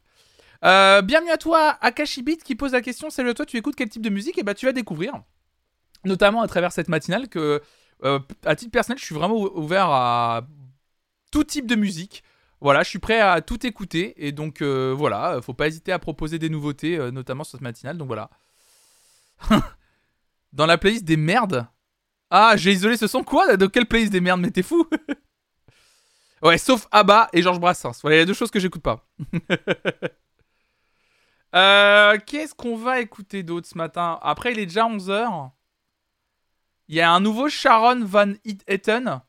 Euh, 0.66 1.02
bienvenue 1.02 1.32
à 1.32 1.38
toi, 1.38 1.78
Akashi 1.82 2.22
Beat, 2.24 2.44
qui 2.44 2.56
pose 2.56 2.74
la 2.74 2.82
question 2.82 3.10
Salut 3.10 3.30
à 3.30 3.34
toi, 3.34 3.46
tu 3.46 3.58
écoutes 3.58 3.76
quel 3.76 3.90
type 3.90 4.02
de 4.02 4.10
musique? 4.10 4.38
Et 4.38 4.44
bah, 4.44 4.54
tu 4.54 4.66
vas 4.66 4.74
découvrir, 4.74 5.14
notamment 6.06 6.42
à 6.42 6.48
travers 6.48 6.72
cette 6.72 6.90
matinale, 6.90 7.30
que 7.30 7.62
euh, 8.04 8.20
à 8.46 8.56
titre 8.56 8.72
personnel, 8.72 9.00
je 9.00 9.06
suis 9.06 9.16
vraiment 9.16 9.36
ou- 9.36 9.52
ouvert 9.60 9.88
à 9.90 10.48
tout 11.32 11.44
type 11.44 11.68
de 11.68 11.76
musique. 11.76 12.24
Voilà, 12.62 12.84
je 12.84 12.90
suis 12.90 13.00
prêt 13.00 13.20
à 13.22 13.42
tout 13.42 13.66
écouter. 13.66 14.14
Et 14.18 14.32
donc, 14.32 14.62
euh, 14.62 14.94
voilà, 14.98 15.40
faut 15.42 15.54
pas 15.54 15.68
hésiter 15.68 15.92
à 15.92 16.00
proposer 16.00 16.40
des 16.40 16.50
nouveautés, 16.50 16.98
euh, 16.98 17.12
notamment 17.12 17.44
sur 17.44 17.52
cette 17.52 17.62
matinale. 17.62 17.98
Donc, 17.98 18.08
voilà. 18.08 18.30
Dans 20.54 20.66
la 20.66 20.78
playlist 20.78 21.06
des 21.06 21.18
merdes? 21.18 21.68
Ah, 22.30 22.56
j'ai 22.58 22.72
isolé 22.72 22.98
ce 22.98 23.08
son. 23.08 23.24
Quoi? 23.24 23.58
De 23.58 23.68
quelle 23.68 23.86
playlist 23.86 24.12
des 24.12 24.22
merdes? 24.22 24.42
Mais 24.42 24.52
t'es 24.52 24.64
fou? 24.64 24.88
Ouais, 26.42 26.58
sauf 26.58 26.88
Abba 26.92 27.30
et 27.34 27.42
Georges 27.42 27.60
Brassens. 27.60 28.00
Voilà, 28.02 28.18
il 28.18 28.20
y 28.20 28.22
a 28.22 28.26
deux 28.26 28.34
choses 28.34 28.52
que 28.52 28.60
j'écoute 28.60 28.82
pas. 28.82 29.06
Euh, 31.56 32.20
Qu'est-ce 32.28 32.54
qu'on 32.54 32.76
va 32.76 33.00
écouter 33.00 33.42
d'autre 33.42 33.68
ce 33.68 33.76
matin? 33.76 34.20
Après, 34.22 34.52
il 34.52 34.60
est 34.60 34.68
déjà 34.68 34.88
11h. 34.88 35.50
Il 36.90 36.96
y 36.96 37.02
a 37.02 37.12
un 37.12 37.20
nouveau 37.20 37.50
Sharon 37.50 38.06
Van 38.06 38.34
Etten. 38.68 39.22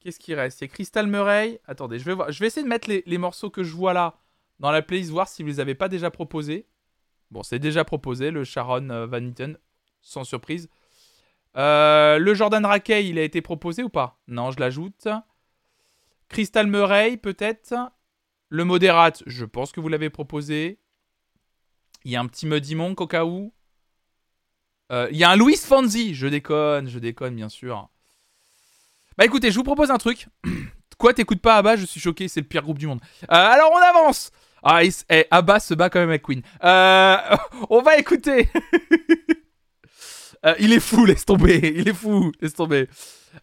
Qu'est-ce 0.00 0.18
qui 0.18 0.34
reste? 0.34 0.60
Il 0.60 0.64
y 0.64 0.66
a 0.66 0.68
Crystal 0.68 1.06
Murray. 1.06 1.60
Attendez, 1.66 1.98
je 1.98 2.10
vais, 2.10 2.32
je 2.32 2.38
vais 2.38 2.46
essayer 2.46 2.62
de 2.64 2.68
mettre 2.68 2.88
les, 2.88 3.02
les 3.06 3.18
morceaux 3.18 3.50
que 3.50 3.64
je 3.64 3.74
vois 3.74 3.92
là 3.92 4.14
dans 4.58 4.70
la 4.70 4.80
playlist, 4.82 5.10
voir 5.10 5.28
si 5.28 5.42
vous 5.42 5.48
les 5.48 5.60
avez 5.60 5.74
pas 5.74 5.88
déjà 5.88 6.10
proposés. 6.10 6.66
Bon, 7.30 7.42
c'est 7.42 7.58
déjà 7.58 7.84
proposé, 7.84 8.30
le 8.30 8.44
Sharon 8.44 8.88
euh, 8.90 9.06
Van 9.06 9.18
Etten, 9.18 9.58
sans 10.00 10.24
surprise. 10.24 10.68
Euh, 11.56 12.18
le 12.18 12.34
Jordan 12.34 12.64
Rackey, 12.64 13.08
il 13.08 13.18
a 13.18 13.22
été 13.22 13.42
proposé 13.42 13.82
ou 13.82 13.88
pas? 13.88 14.20
Non, 14.28 14.50
je 14.52 14.60
l'ajoute. 14.60 15.08
Crystal 16.28 16.66
Murray, 16.66 17.16
peut-être? 17.16 17.74
Le 18.48 18.64
Moderate, 18.64 19.22
je 19.26 19.44
pense 19.44 19.72
que 19.72 19.80
vous 19.80 19.88
l'avez 19.88 20.10
proposé. 20.10 20.78
Il 22.04 22.12
y 22.12 22.16
a 22.16 22.20
un 22.20 22.26
petit 22.26 22.46
Muddy 22.46 22.74
Monk 22.74 23.00
au 23.00 23.06
cas 23.06 23.24
où. 23.24 23.52
Euh, 24.92 25.08
il 25.10 25.16
y 25.16 25.24
a 25.24 25.30
un 25.30 25.36
Louis 25.36 25.56
Fonzi. 25.56 26.14
Je 26.14 26.26
déconne, 26.28 26.88
je 26.88 26.98
déconne, 26.98 27.34
bien 27.34 27.48
sûr. 27.48 27.88
Bah 29.18 29.24
écoutez, 29.24 29.50
je 29.50 29.56
vous 29.56 29.64
propose 29.64 29.90
un 29.90 29.98
truc. 29.98 30.28
Quoi, 30.98 31.14
t'écoutes 31.14 31.40
pas 31.40 31.56
Abba? 31.56 31.76
Je 31.76 31.84
suis 31.84 32.00
choqué, 32.00 32.28
c'est 32.28 32.40
le 32.40 32.46
pire 32.46 32.62
groupe 32.62 32.78
du 32.78 32.86
monde. 32.86 33.00
Euh, 33.24 33.26
alors 33.28 33.70
on 33.72 33.76
avance 33.78 34.30
Ah, 34.62 34.80
Abba 35.30 35.60
se 35.60 35.74
bat 35.74 35.90
quand 35.90 36.00
même 36.00 36.10
avec 36.10 36.22
Queen. 36.22 36.42
Euh, 36.64 37.16
on 37.70 37.82
va 37.82 37.96
écouter. 37.96 38.48
Euh, 40.44 40.54
il 40.58 40.72
est 40.72 40.80
fou, 40.80 41.04
laisse 41.06 41.24
tomber. 41.24 41.74
Il 41.76 41.88
est 41.88 41.94
fou, 41.94 42.32
laisse 42.40 42.54
tomber. 42.54 42.88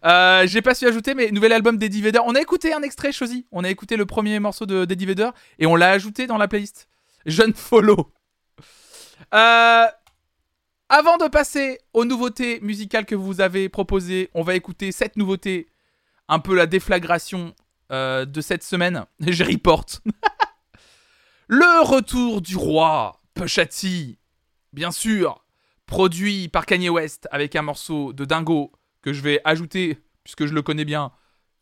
Euh, 0.04 0.46
J'ai 0.46 0.62
pas 0.62 0.74
su 0.74 0.86
ajouter, 0.86 1.14
mais 1.14 1.30
nouvel 1.30 1.52
album 1.52 1.76
d'Eddie 1.78 2.02
Vedder. 2.02 2.20
On 2.24 2.34
a 2.34 2.40
écouté 2.40 2.72
un 2.72 2.82
extrait, 2.82 3.12
Chosy. 3.12 3.46
On 3.52 3.64
a 3.64 3.70
écouté 3.70 3.96
le 3.96 4.06
premier 4.06 4.38
morceau 4.40 4.66
de 4.66 4.84
d'Eddie 4.84 5.06
Vedder 5.06 5.30
et 5.58 5.66
on 5.66 5.76
l'a 5.76 5.90
ajouté 5.90 6.26
dans 6.26 6.38
la 6.38 6.48
playlist. 6.48 6.88
Jeune 7.26 7.54
follow. 7.54 8.12
Euh, 9.32 9.86
avant 10.88 11.16
de 11.16 11.28
passer 11.28 11.78
aux 11.92 12.04
nouveautés 12.04 12.60
musicales 12.60 13.06
que 13.06 13.14
vous 13.14 13.40
avez 13.40 13.68
proposées, 13.68 14.30
on 14.34 14.42
va 14.42 14.54
écouter 14.54 14.92
cette 14.92 15.16
nouveauté, 15.16 15.68
un 16.28 16.38
peu 16.38 16.54
la 16.54 16.66
déflagration 16.66 17.54
de 17.90 18.40
cette 18.40 18.64
semaine. 18.64 19.04
Je 19.20 19.44
reporte. 19.44 20.00
Le 21.46 21.82
retour 21.84 22.40
du 22.40 22.56
roi, 22.56 23.20
Pusha 23.34 23.66
T, 23.66 24.18
bien 24.72 24.90
sûr, 24.90 25.43
produit 25.86 26.48
par 26.48 26.66
Kanye 26.66 26.88
West 26.88 27.28
avec 27.30 27.56
un 27.56 27.62
morceau 27.62 28.12
de 28.12 28.24
dingo 28.24 28.72
que 29.02 29.12
je 29.12 29.20
vais 29.20 29.40
ajouter, 29.44 29.98
puisque 30.22 30.46
je 30.46 30.54
le 30.54 30.62
connais 30.62 30.84
bien, 30.84 31.12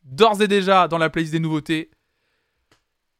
d'ores 0.05 0.43
et 0.43 0.49
déjà 0.49 0.89
dans 0.89 0.99
la 0.99 1.11
playlist 1.11 1.33
des 1.33 1.41
nouveautés. 1.41 1.91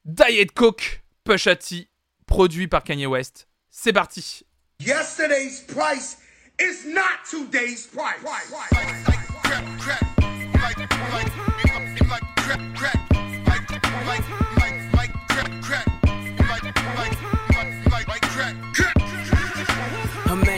Diet 0.05 0.53
Coke, 0.53 1.03
Pusha 1.25 1.57
T, 1.57 1.89
produit 2.27 2.69
par 2.69 2.83
Kanye 2.85 3.07
West. 3.07 3.49
C'est 3.71 3.93
parti. 3.93 4.43
Yesterday's 4.81 5.63
price 5.63 6.19
is 6.59 6.89
not 6.93 7.25
today's 7.31 7.87
price. 7.87 8.23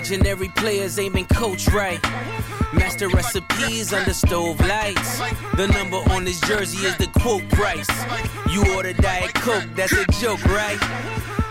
Imaginary 0.04 0.48
players 0.48 0.98
aiming 0.98 1.24
coach 1.28 1.66
right. 1.68 1.98
Master 2.74 3.08
recipe 3.08 3.46
recipes 3.54 3.94
under 3.94 4.12
stove 4.12 4.60
lights. 4.60 5.18
The 5.56 5.66
number 5.68 5.96
on 6.12 6.24
this 6.24 6.38
jersey 6.42 6.84
is 6.86 6.94
the 6.98 7.06
quote 7.06 7.48
price. 7.48 7.88
You 8.50 8.62
order 8.74 8.92
Diet 8.92 9.32
Coke, 9.32 9.64
that's 9.74 9.92
a 9.92 10.04
joke, 10.20 10.44
right? 10.44 10.78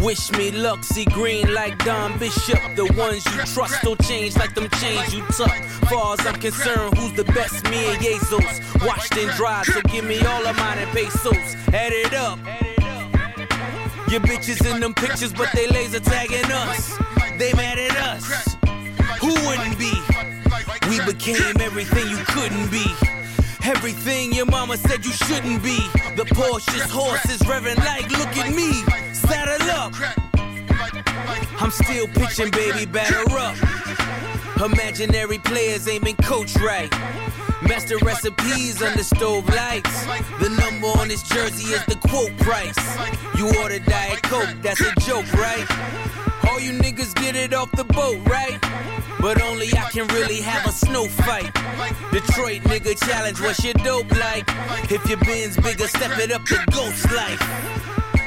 Wish 0.00 0.30
me 0.32 0.50
luck, 0.52 0.84
see 0.84 1.04
green 1.06 1.52
like 1.52 1.84
Don 1.84 2.18
Bishop. 2.18 2.60
The 2.76 2.84
ones 2.96 3.24
you 3.26 3.42
trust 3.52 3.84
will 3.84 3.96
change 3.96 4.36
like 4.36 4.54
them 4.54 4.68
chains 4.80 5.14
you 5.14 5.24
tuck. 5.26 5.64
Far 5.90 6.14
as 6.14 6.26
I'm 6.26 6.36
concerned, 6.36 6.96
who's 6.96 7.12
the 7.14 7.24
best? 7.24 7.64
Me 7.70 7.92
and 7.92 8.00
Jesus. 8.02 8.60
Washed 8.82 9.16
and 9.16 9.30
dried, 9.32 9.66
so 9.66 9.80
give 9.82 10.04
me 10.04 10.20
all 10.24 10.46
of 10.46 10.56
mine 10.56 10.78
in 10.78 10.88
pesos. 10.90 11.56
Add 11.74 11.92
it 11.92 12.14
up. 12.14 12.38
Your 14.10 14.20
bitches 14.20 14.64
in 14.72 14.80
them 14.80 14.94
pictures, 14.94 15.32
but 15.32 15.50
they 15.52 15.66
laser 15.68 16.00
tagging 16.00 16.50
us. 16.52 16.96
They 17.38 17.52
mad 17.54 17.78
at 17.78 17.96
us. 17.96 18.56
Who 19.20 19.34
wouldn't 19.46 19.78
be? 19.78 19.92
We 20.88 21.04
became 21.04 21.60
everything 21.60 22.08
you 22.08 22.18
couldn't 22.18 22.70
be. 22.70 23.17
Everything 23.68 24.32
your 24.32 24.46
mama 24.46 24.78
said 24.78 25.04
you 25.04 25.12
shouldn't 25.12 25.62
be. 25.62 25.76
The 26.16 26.24
Porsche's 26.32 26.90
horses 26.90 27.38
revving 27.42 27.76
like, 27.76 28.10
look 28.12 28.34
at 28.38 28.54
me. 28.54 28.72
Saddle 29.12 29.70
up. 29.72 29.92
I'm 31.60 31.70
still 31.70 32.08
pitching, 32.08 32.50
baby, 32.50 32.86
batter 32.86 33.28
up. 33.28 33.56
Imaginary 34.64 35.36
players 35.36 35.86
aiming 35.86 36.16
coach 36.16 36.56
right. 36.56 36.90
Master 37.60 37.98
recipes 37.98 38.80
under 38.80 39.04
stove 39.04 39.46
lights. 39.50 40.06
The 40.40 40.48
number 40.48 40.86
on 40.98 41.08
this 41.08 41.22
jersey 41.22 41.74
is 41.74 41.84
the 41.84 41.96
quote 42.08 42.34
price. 42.38 42.78
You 43.36 43.48
order 43.60 43.80
Diet 43.80 44.22
Coke, 44.22 44.48
that's 44.62 44.80
a 44.80 44.94
joke, 45.00 45.30
right? 45.34 45.66
All 46.58 46.64
you 46.64 46.72
niggas 46.72 47.14
get 47.14 47.36
it 47.36 47.54
off 47.54 47.70
the 47.70 47.84
boat, 47.84 48.18
right? 48.26 48.58
But 49.20 49.40
only 49.42 49.68
I 49.74 49.88
can 49.92 50.08
really 50.08 50.40
have 50.40 50.66
a 50.66 50.72
snow 50.72 51.06
fight. 51.06 51.54
Detroit 52.10 52.62
nigga 52.62 52.98
challenge, 53.06 53.40
what's 53.40 53.62
your 53.62 53.74
dope 53.74 54.10
like? 54.18 54.44
If 54.90 55.08
your 55.08 55.18
bin's 55.18 55.56
bigger, 55.56 55.86
step 55.86 56.18
it 56.18 56.32
up 56.32 56.44
to 56.46 56.60
ghost 56.72 57.12
life. 57.12 57.38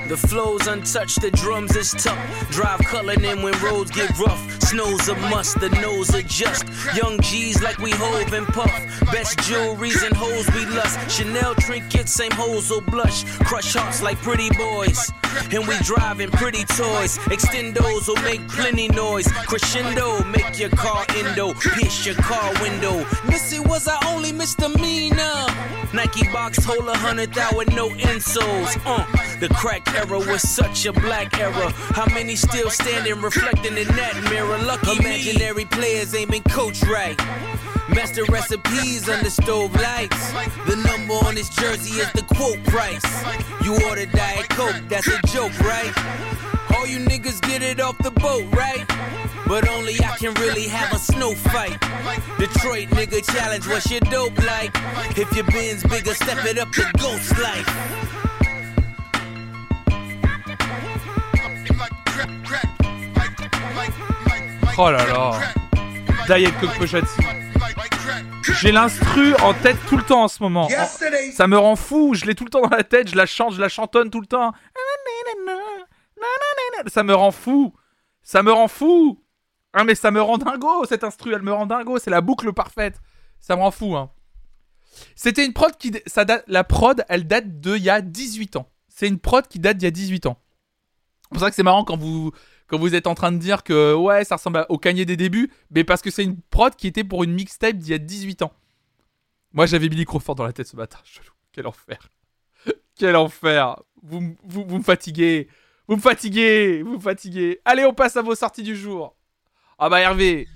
The 0.08 0.16
flow's 0.16 0.66
untouched, 0.66 1.20
the 1.20 1.30
drums 1.32 1.76
is 1.76 1.92
tough. 1.92 2.50
Drive 2.52 2.80
culling 2.86 3.22
in 3.26 3.42
when 3.42 3.54
roads 3.62 3.92
get 3.92 4.18
rough. 4.18 4.62
Snow's 4.62 5.10
a 5.10 5.16
must, 5.30 5.60
the 5.60 5.68
nose 5.82 6.14
adjust. 6.16 6.64
Young 6.96 7.20
G's 7.20 7.62
like 7.62 7.80
we 7.80 7.92
hove 7.92 8.32
and 8.32 8.48
puff. 8.48 8.72
Best 9.12 9.40
jewelries 9.40 10.06
and 10.06 10.16
hoes 10.16 10.50
we 10.56 10.66
lust. 10.68 10.98
Chanel 11.12 11.54
trinkets, 11.56 12.14
same 12.14 12.32
hoes 12.32 12.70
will 12.70 12.80
blush. 12.80 13.26
Crush 13.40 13.74
hearts 13.74 14.02
like 14.02 14.18
pretty 14.20 14.50
boys. 14.52 15.12
And 15.52 15.68
we 15.68 15.78
driving 15.80 16.32
pretty 16.32 16.64
toys. 16.66 17.18
Extendos 17.30 18.08
will 18.08 18.22
make 18.24 18.48
plenty 18.50 18.88
noise. 18.90 19.28
Crescendo, 19.48 20.24
make 20.26 20.60
your 20.60 20.70
car 20.70 21.06
endo. 21.16 21.54
Pierce 21.54 22.06
your 22.06 22.16
car 22.16 22.52
window. 22.62 23.06
Missy 23.28 23.60
was 23.60 23.88
I 23.88 23.98
only 24.08 24.32
misdemeanor. 24.32 25.46
Nike 25.94 26.24
box 26.32 26.64
hold 26.64 26.88
a 26.88 26.98
hundred 26.98 27.34
thou 27.34 27.50
with 27.56 27.74
no 27.76 27.90
insoles. 27.90 28.80
Uh, 28.86 29.06
the 29.40 29.50
crack 29.50 29.88
era 29.94 30.20
was 30.20 30.42
such 30.42 30.86
a 30.86 30.94
black 30.94 31.38
era. 31.38 31.72
How 31.94 32.06
many 32.14 32.36
still 32.36 32.70
standing, 32.70 33.22
reflecting 33.22 33.78
in 33.78 33.88
that 33.88 34.16
mirror? 34.30 34.58
Lucky 34.60 34.98
imaginary 34.98 35.66
players 35.66 36.16
aiming 36.16 36.44
coach 36.44 36.82
right. 36.84 37.20
Master 37.94 38.24
recipes 38.26 39.10
under 39.10 39.30
stove 39.30 39.74
lights. 39.76 40.32
The 40.68 40.76
number 40.76 41.14
on 41.26 41.36
this 41.36 41.50
jersey 41.50 42.00
is 42.00 42.12
the 42.14 42.24
quote 42.24 42.64
price. 42.66 43.04
You 43.64 43.74
order 43.88 44.06
Diet 44.06 44.50
Coke, 44.50 44.76
that's 44.88 45.08
a 45.08 45.20
joke, 45.28 45.58
right? 45.60 45.94
All 46.76 46.88
you 46.88 47.00
niggas 47.00 47.42
get 47.42 47.62
it 47.62 47.80
off 47.80 47.98
the 48.00 48.12
boat, 48.12 48.46
right? 48.54 48.86
But 49.48 49.68
only 49.70 49.96
I 50.04 50.16
can 50.18 50.34
really 50.36 50.68
have 50.68 50.94
a 50.94 51.00
snow 51.00 51.34
fight. 51.36 51.80
Detroit 52.40 52.88
nigga 52.90 53.26
challenge, 53.36 53.68
what's 53.68 53.92
your 53.92 54.00
dope 54.02 54.38
like? 54.40 54.72
If 55.18 55.34
your 55.36 55.46
bin's 55.46 55.84
bigger, 55.84 56.14
step 56.14 56.46
it 56.46 56.58
up 56.58 56.72
to 56.72 56.90
ghost 56.98 57.38
life. 57.40 57.68
Oh 64.78 64.90
là 64.90 65.06
là. 65.06 65.54
Diet 66.28 66.54
Coke 66.60 66.72
Pochati. 66.80 67.51
J'ai 68.62 68.72
l'instru 68.72 69.34
en 69.38 69.54
tête 69.56 69.78
tout 69.88 69.98
le 69.98 70.04
temps 70.04 70.24
en 70.24 70.28
ce 70.28 70.42
moment. 70.44 70.66
En- 70.66 70.70
Ça 71.32 71.48
me 71.48 71.58
rend 71.58 71.76
fou, 71.76 72.14
je 72.14 72.26
l'ai 72.26 72.36
tout 72.36 72.44
le 72.44 72.50
temps 72.52 72.62
dans 72.62 72.70
la 72.76 72.84
tête, 72.84 73.10
je 73.10 73.16
la 73.16 73.26
chante, 73.26 73.54
je 73.56 73.62
la 73.62 73.70
chantonne 73.70 74.10
tout 74.12 74.22
le 74.22 74.28
temps. 74.28 74.54
Ça 76.92 77.04
me 77.04 77.14
rend 77.16 77.32
fou. 77.32 77.74
Ça 78.22 78.44
me 78.44 78.52
rend 78.52 78.68
fou. 78.68 79.20
Ah 79.74 79.84
mais 79.84 79.96
ça 79.96 80.12
me 80.12 80.22
rend 80.22 80.38
dingo 80.38 80.86
cette 80.86 81.04
instru, 81.04 81.34
elle 81.34 81.42
me 81.42 81.54
rend 81.54 81.66
dingo, 81.66 81.98
c'est 81.98 82.10
la 82.12 82.22
boucle 82.22 82.52
parfaite. 82.54 83.00
Ça 83.40 83.56
me 83.56 83.62
rend 83.62 83.72
fou 83.72 83.96
hein. 83.96 84.12
C'était 85.16 85.46
une 85.46 85.54
prod 85.54 85.76
qui 85.78 85.94
ça 86.06 86.26
date 86.26 86.44
la 86.48 86.64
prod, 86.64 87.04
elle 87.10 87.26
date 87.26 87.62
de 87.62 87.78
il 87.78 87.84
y 87.84 87.90
a 87.90 88.02
18 88.02 88.58
ans. 88.58 88.70
C'est 88.90 89.08
une 89.08 89.18
prod 89.20 89.48
qui 89.48 89.60
date 89.60 89.78
d'il 89.78 89.86
y 89.86 89.88
a 89.88 89.92
18 89.92 90.26
ans. 90.28 90.38
C'est 91.24 91.30
pour 91.30 91.40
ça 91.40 91.50
que 91.50 91.56
c'est 91.56 91.64
marrant 91.64 91.86
quand 91.86 91.98
vous 91.98 92.32
quand 92.72 92.80
vous 92.80 92.96
êtes 92.96 93.06
en 93.06 93.16
train 93.16 93.34
de 93.34 93.38
dire 93.38 93.64
que 93.64 93.94
ouais, 93.94 94.24
ça 94.24 94.38
ressemble 94.38 94.66
au 94.70 94.78
Kanye 94.78 95.06
des 95.06 95.18
débuts, 95.18 95.52
mais 95.72 95.84
parce 95.84 96.02
que 96.02 96.10
c'est 96.10 96.24
une 96.24 96.40
prod 96.40 96.74
qui 96.74 96.88
était 96.88 97.04
pour 97.04 97.26
une 97.26 97.34
mixtape 97.34 97.76
d'il 97.76 97.92
y 97.92 97.94
a 97.94 97.98
18 97.98 98.44
ans. 98.44 98.54
Moi, 99.52 99.66
j'avais 99.66 99.90
Billy 99.90 100.06
Crawford 100.06 100.36
dans 100.36 100.46
la 100.46 100.54
tête 100.54 100.68
ce 100.68 100.78
matin. 100.78 100.98
Chelou. 101.04 101.34
Quel 101.52 101.68
enfer. 101.68 102.00
Quel 102.96 103.18
enfer. 103.18 103.76
Vous, 104.02 104.38
vous, 104.46 104.64
vous 104.66 104.78
me 104.78 104.84
fatiguez. 104.84 105.50
Vous 105.90 105.98
me 105.98 106.02
fatiguez. 106.02 106.82
Vous 106.82 106.94
me 106.94 107.00
fatiguez. 107.02 107.60
Allez, 107.66 107.84
on 107.84 107.94
passe 107.94 108.16
à 108.16 108.22
vos 108.22 108.36
sorties 108.36 108.64
du 108.64 108.78
jour. 108.78 109.18
Ah 109.78 109.90
bah 109.90 110.00
Hervé. 110.00 110.48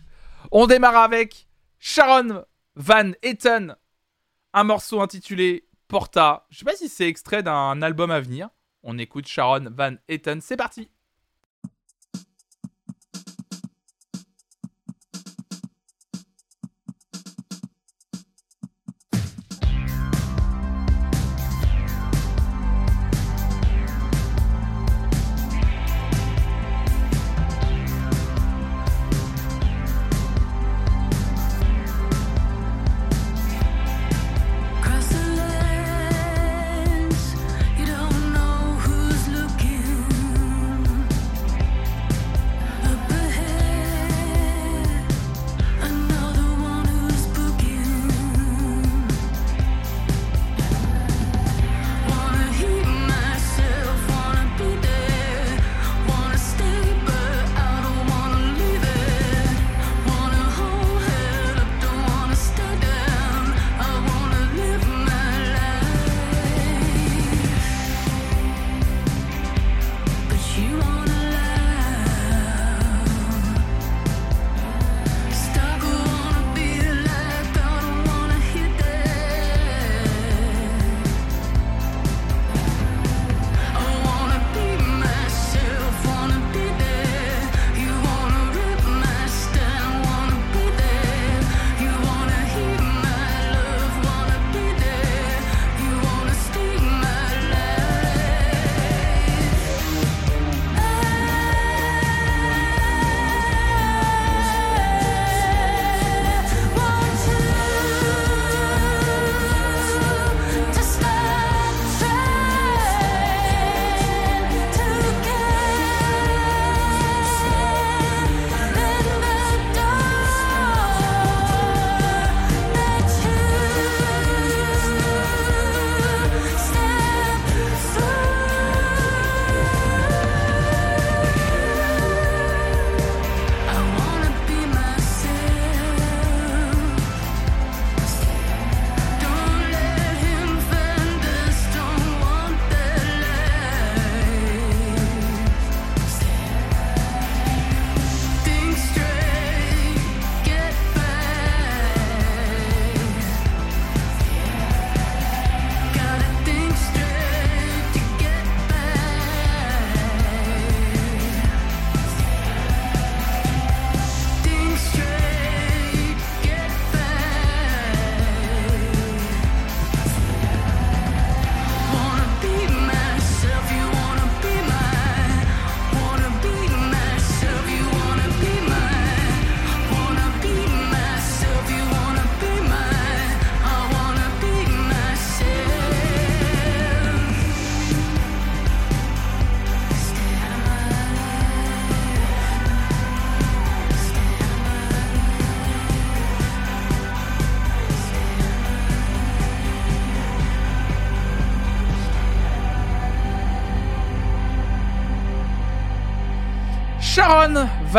On 0.52 0.68
démarre 0.68 0.96
avec 0.96 1.50
Sharon 1.80 2.46
Van 2.78 3.12
Etten. 3.24 3.76
Un 4.54 4.64
morceau 4.64 5.02
intitulé 5.02 5.68
Porta. 5.90 6.48
Je 6.50 6.60
sais 6.60 6.66
pas 6.66 6.78
si 6.78 6.88
c'est 6.88 7.10
extrait 7.10 7.44
d'un 7.44 7.82
album 7.82 8.10
à 8.10 8.22
venir. 8.22 8.48
On 8.84 8.98
écoute 8.98 9.28
Sharon 9.28 9.66
Van 9.76 9.96
Etten. 10.08 10.40
C'est 10.40 10.56
parti. 10.56 10.90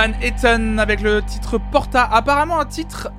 Van 0.06 0.20
Etten 0.20 0.78
avec 0.78 1.00
le 1.00 1.20
titre 1.20 1.58
Porta. 1.72 2.04
Apparemment 2.04 2.60
un 2.60 2.66
titre 2.66 3.10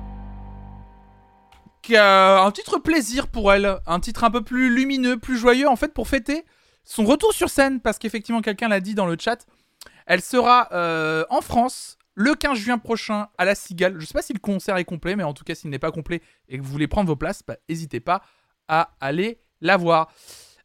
un 1.90 2.50
titre 2.50 2.78
plaisir 2.78 3.28
pour 3.28 3.52
elle, 3.52 3.78
un 3.86 4.00
titre 4.00 4.24
un 4.24 4.30
peu 4.30 4.42
plus 4.42 4.74
lumineux, 4.74 5.18
plus 5.18 5.36
joyeux 5.36 5.68
en 5.68 5.76
fait 5.76 5.92
pour 5.92 6.08
fêter 6.08 6.44
son 6.84 7.04
retour 7.04 7.34
sur 7.34 7.50
scène 7.50 7.80
parce 7.80 7.98
qu'effectivement 7.98 8.40
quelqu'un 8.40 8.68
l'a 8.68 8.80
dit 8.80 8.94
dans 8.94 9.06
le 9.06 9.16
chat. 9.18 9.46
Elle 10.06 10.22
sera 10.22 10.68
euh, 10.72 11.24
en 11.28 11.42
France 11.42 11.98
le 12.14 12.34
15 12.34 12.58
juin 12.58 12.78
prochain 12.78 13.28
à 13.36 13.44
la 13.44 13.54
Cigale. 13.54 13.96
Je 13.98 14.06
sais 14.06 14.14
pas 14.14 14.22
si 14.22 14.32
le 14.32 14.38
concert 14.38 14.76
est 14.78 14.84
complet, 14.84 15.14
mais 15.14 15.24
en 15.24 15.34
tout 15.34 15.44
cas 15.44 15.54
s'il 15.54 15.68
n'est 15.68 15.78
pas 15.78 15.90
complet 15.90 16.22
et 16.48 16.56
que 16.56 16.62
vous 16.62 16.70
voulez 16.70 16.88
prendre 16.88 17.08
vos 17.08 17.16
places, 17.16 17.42
bah, 17.46 17.56
n'hésitez 17.68 18.00
pas 18.00 18.22
à 18.66 18.92
aller 19.00 19.40
la 19.60 19.76
voir. 19.76 20.10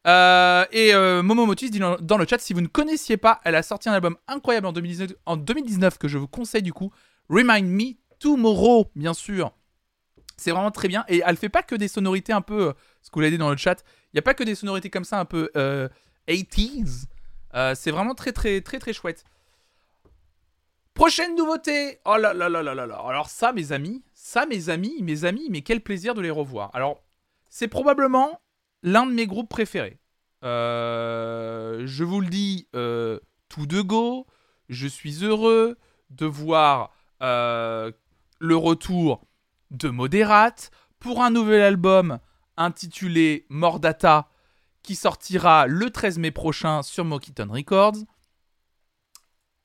Euh, 0.06 0.66
et 0.72 0.94
euh, 0.94 1.24
dit 1.56 1.80
dans, 1.80 1.96
dans 1.98 2.18
le 2.18 2.26
chat 2.28 2.38
si 2.40 2.54
vous 2.54 2.62
ne 2.62 2.68
connaissiez 2.68 3.18
pas, 3.18 3.40
elle 3.46 3.56
a 3.56 3.64
sorti 3.64 3.88
un 3.88 3.94
album 3.94 4.18
incroyable 4.28 4.68
en 4.68 4.74
2019, 4.74 5.14
en 5.26 5.38
2019 5.38 5.98
que 5.98 6.08
je 6.08 6.18
vous 6.18 6.28
conseille 6.28 6.62
du 6.62 6.74
coup. 6.74 6.92
Remind 7.30 7.68
Me 7.70 7.94
Tomorrow, 8.20 8.92
bien 8.96 9.14
sûr. 9.14 9.52
C'est 10.38 10.52
vraiment 10.52 10.72
très 10.72 10.88
bien. 10.88 11.06
Et 11.08 11.22
elle 11.26 11.38
fait 11.38 11.50
pas 11.50 11.64
que 11.64 11.76
des 11.76 11.88
sonorités 11.88 12.34
un 12.34 12.42
peu. 12.42 12.68
euh, 12.70 12.74
Ce 13.02 13.10
que 13.10 13.16
vous 13.16 13.22
l'avez 13.22 13.32
dit 13.32 13.38
dans 13.38 13.50
le 13.52 13.58
chat. 13.58 13.84
Il 14.12 14.16
n'y 14.16 14.20
a 14.20 14.22
pas 14.22 14.34
que 14.34 14.44
des 14.44 14.56
sonorités 14.56 14.90
comme 14.90 15.04
ça 15.06 15.20
un 15.20 15.26
peu 15.26 15.50
euh, 15.56 15.88
80s. 16.28 17.06
Euh, 17.56 17.76
c'est 17.76 17.92
vraiment 17.92 18.16
très 18.16 18.32
très 18.32 18.62
très 18.62 18.80
très 18.80 18.94
chouette. 18.94 19.24
Prochaine 20.94 21.36
nouveauté. 21.36 22.00
Oh 22.06 22.18
là 22.18 22.34
là 22.34 22.50
là 22.50 22.62
là 22.62 22.76
là 22.76 22.86
là. 22.86 23.04
Alors 23.08 23.30
ça, 23.30 23.52
mes 23.54 23.72
amis, 23.72 24.04
ça, 24.14 24.46
mes 24.46 24.70
amis, 24.70 25.02
mes 25.02 25.26
amis, 25.26 25.48
mais 25.50 25.62
quel 25.62 25.82
plaisir 25.82 26.14
de 26.14 26.22
les 26.22 26.30
revoir. 26.32 26.70
Alors, 26.74 27.04
c'est 27.50 27.68
probablement 27.68 28.40
l'un 28.84 29.06
de 29.06 29.12
mes 29.14 29.26
groupes 29.26 29.50
préférés. 29.50 30.00
Euh, 30.44 31.84
je 31.86 32.04
vous 32.04 32.22
le 32.22 32.28
dis 32.28 32.68
euh, 32.76 33.20
tout 33.50 33.66
de 33.66 33.82
go. 33.82 34.28
Je 34.70 34.88
suis 34.88 35.24
heureux 35.24 35.78
de 36.10 36.26
voir 36.26 36.94
euh, 37.22 37.92
le 38.40 38.56
retour 38.56 39.26
de 39.72 39.90
Moderate 39.90 40.72
pour 41.00 41.24
un 41.24 41.32
nouvel 41.32 41.62
album 41.62 42.20
intitulé 42.58 43.46
Mordata 43.50 44.30
qui 44.84 44.96
sortira 44.96 45.66
le 45.66 45.90
13 45.90 46.20
mai 46.20 46.32
prochain 46.32 46.84
sur 46.84 47.06
Mokiton 47.06 47.48
Records. 47.50 48.04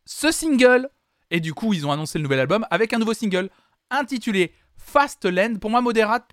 Ce 0.07 0.31
single, 0.31 0.89
et 1.31 1.41
du 1.41 1.53
coup 1.53 1.75
ils 1.75 1.87
ont 1.87 1.93
annoncé 1.93 2.19
le 2.19 2.23
nouvel 2.23 2.41
album 2.41 2.67
avec 2.71 2.93
un 2.93 2.99
nouveau 2.99 3.15
single 3.15 3.51
intitulé 3.91 4.55
Fast 4.77 5.25
Land. 5.25 5.57
Pour 5.61 5.71
moi, 5.71 5.81
Moderate, 5.81 6.31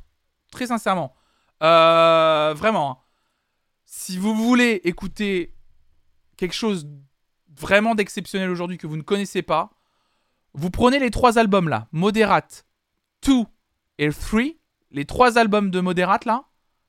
très 0.52 0.68
sincèrement, 0.68 1.16
euh, 1.64 2.54
vraiment, 2.56 2.92
hein. 2.92 2.98
si 3.86 4.18
vous 4.18 4.36
voulez 4.36 4.82
écouter 4.84 5.56
quelque 6.38 6.54
chose 6.54 6.88
vraiment 7.58 7.96
d'exceptionnel 7.96 8.50
aujourd'hui 8.50 8.78
que 8.78 8.88
vous 8.88 8.98
ne 8.98 9.02
connaissez 9.02 9.42
pas, 9.42 9.72
vous 10.54 10.70
prenez 10.70 11.00
les 11.00 11.12
trois 11.12 11.38
albums 11.38 11.70
là, 11.70 11.88
Moderate, 11.92 12.66
2 13.26 13.44
et 13.98 14.10
3, 14.10 14.42
les 14.92 15.06
trois 15.06 15.38
albums 15.38 15.72
de 15.72 15.80
Moderate 15.80 16.26
là, 16.26 16.46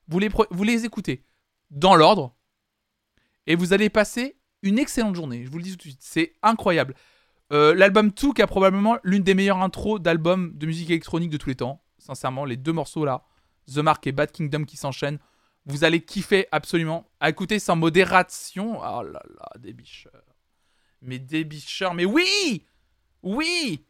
vous 0.07 0.19
les, 0.19 0.85
écoutez 0.85 1.25
dans 1.69 1.95
l'ordre 1.95 2.35
et 3.45 3.55
vous 3.55 3.73
allez 3.73 3.89
passer 3.89 4.37
une 4.61 4.79
excellente 4.79 5.15
journée. 5.15 5.45
Je 5.45 5.51
vous 5.51 5.57
le 5.57 5.63
dis 5.63 5.71
tout 5.71 5.77
de 5.77 5.81
suite, 5.83 5.99
c'est 6.01 6.33
incroyable. 6.41 6.95
Euh, 7.53 7.73
L'album 7.73 8.11
2 8.11 8.33
qui 8.33 8.41
a 8.41 8.47
probablement 8.47 8.97
l'une 9.03 9.23
des 9.23 9.33
meilleures 9.33 9.61
intros 9.61 10.01
d'albums 10.01 10.51
de 10.57 10.65
musique 10.65 10.89
électronique 10.89 11.29
de 11.29 11.37
tous 11.37 11.49
les 11.49 11.55
temps. 11.55 11.83
Sincèrement, 11.97 12.45
les 12.45 12.57
deux 12.57 12.73
morceaux 12.73 13.05
là, 13.05 13.23
The 13.73 13.77
Mark 13.77 14.05
et 14.07 14.11
Bad 14.11 14.31
Kingdom 14.31 14.63
qui 14.63 14.77
s'enchaînent, 14.77 15.19
vous 15.65 15.83
allez 15.83 16.01
kiffer 16.01 16.47
absolument. 16.51 17.09
À 17.19 17.29
écouter 17.29 17.59
sans 17.59 17.75
modération. 17.75 18.79
Oh 18.79 19.03
là 19.03 19.21
là, 19.37 19.49
des 19.59 19.73
bicheurs. 19.73 20.23
Mais 21.01 21.19
des 21.19 21.43
bicheurs, 21.43 21.93
mais 21.93 22.05
oui 22.05 22.65
Oui 23.23 23.83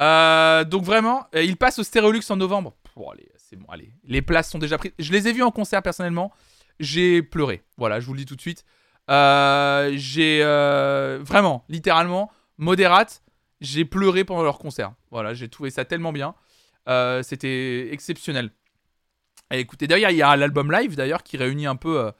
Euh, 0.00 0.64
Donc 0.64 0.84
vraiment, 0.84 1.26
euh, 1.34 1.42
il 1.42 1.56
passe 1.56 1.78
au 1.78 1.82
Stéréolux 1.82 2.22
en 2.30 2.36
novembre. 2.36 2.76
Bon, 2.96 3.10
allez, 3.10 3.28
c'est 3.36 3.56
bon, 3.56 3.66
allez. 3.68 3.92
Les 4.04 4.22
places 4.22 4.50
sont 4.50 4.58
déjà 4.58 4.78
prises. 4.78 4.92
Je 4.98 5.10
les 5.12 5.26
ai 5.28 5.32
vus 5.32 5.42
en 5.42 5.50
concert 5.50 5.82
personnellement. 5.82 6.32
J'ai 6.78 7.22
pleuré. 7.22 7.64
Voilà, 7.76 7.98
je 8.00 8.06
vous 8.06 8.12
le 8.14 8.18
dis 8.20 8.26
tout 8.26 8.36
de 8.36 8.40
suite. 8.40 8.64
Euh, 9.10 9.92
j'ai 9.96 10.42
vraiment, 11.24 11.64
littéralement, 11.68 12.30
modérate. 12.56 13.22
J'ai 13.60 13.84
pleuré 13.84 14.24
pendant 14.24 14.42
leur 14.42 14.58
concert. 14.58 14.92
Voilà, 15.10 15.34
j'ai 15.34 15.48
trouvé 15.48 15.70
ça 15.70 15.84
tellement 15.84 16.12
bien. 16.12 16.34
C'était 17.22 17.88
exceptionnel. 17.92 18.50
Et 19.54 19.60
écoutez, 19.60 19.86
d'ailleurs, 19.86 20.10
il 20.10 20.16
y 20.16 20.22
a 20.22 20.36
l'album 20.36 20.72
live 20.72 20.96
d'ailleurs 20.96 21.22
qui 21.22 21.36
réunit 21.36 21.66
un 21.66 21.76
peu, 21.76 22.00
euh, 22.00 22.12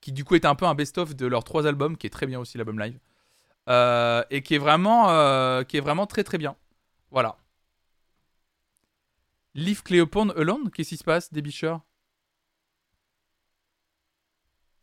qui 0.00 0.12
du 0.12 0.24
coup 0.24 0.34
est 0.34 0.44
un 0.44 0.54
peu 0.54 0.66
un 0.66 0.74
best-of 0.74 1.16
de 1.16 1.26
leurs 1.26 1.44
trois 1.44 1.66
albums, 1.66 1.96
qui 1.96 2.06
est 2.06 2.10
très 2.10 2.26
bien 2.26 2.38
aussi 2.40 2.58
l'album 2.58 2.78
live, 2.78 2.98
Euh, 3.70 4.24
et 4.30 4.42
qui 4.42 4.56
est 4.56 4.58
vraiment, 4.58 5.10
euh, 5.10 5.64
qui 5.64 5.76
est 5.78 5.80
vraiment 5.80 6.06
très 6.06 6.24
très 6.24 6.38
bien. 6.38 6.56
Voilà. 7.12 7.38
Leave 9.54 9.82
Cleopon 9.82 10.28
Alone, 10.36 10.70
qu'est-ce 10.70 10.90
qui 10.90 10.96
se 10.98 11.04
passe, 11.04 11.32
des 11.32 11.40
bicheurs 11.40 11.80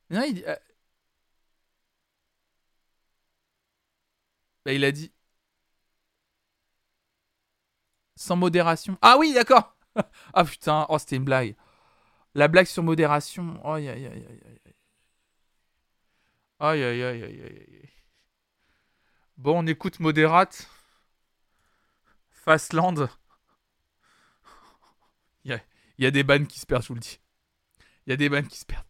Non, 0.09 0.23
il, 0.27 0.43
bah, 4.65 4.73
il 4.73 4.83
a 4.85 4.91
dit 4.91 5.11
sans 8.15 8.35
modération. 8.35 8.97
Ah 9.01 9.17
oui, 9.17 9.33
d'accord. 9.33 9.75
ah 10.33 10.43
putain, 10.43 10.85
oh 10.89 10.97
c'était 10.99 11.15
une 11.15 11.25
blague. 11.25 11.55
La 12.39 12.47
blague 12.47 12.67
sur 12.67 12.83
modération. 12.83 13.59
Aïe 13.65 13.89
aïe 13.89 14.05
aïe 14.05 14.25
aïe 14.29 14.41
aïe. 14.65 14.73
Aïe 16.61 16.83
aïe 16.85 17.03
aïe 17.03 17.23
aïe. 17.23 17.89
Bon, 19.35 19.59
on 19.59 19.67
écoute 19.67 19.99
Modérate. 19.99 20.69
Fastland. 22.31 23.09
Y 25.43 25.59
il 25.97 26.03
y 26.05 26.07
a 26.07 26.11
des 26.11 26.23
bannes 26.23 26.47
qui 26.47 26.61
se 26.61 26.65
perdent, 26.65 26.83
je 26.83 26.87
vous 26.87 26.93
le 26.93 27.01
dis. 27.01 27.19
Il 28.07 28.11
y 28.11 28.13
a 28.13 28.15
des 28.15 28.29
bannes 28.29 28.47
qui 28.47 28.57
se 28.57 28.65
perdent. 28.65 28.88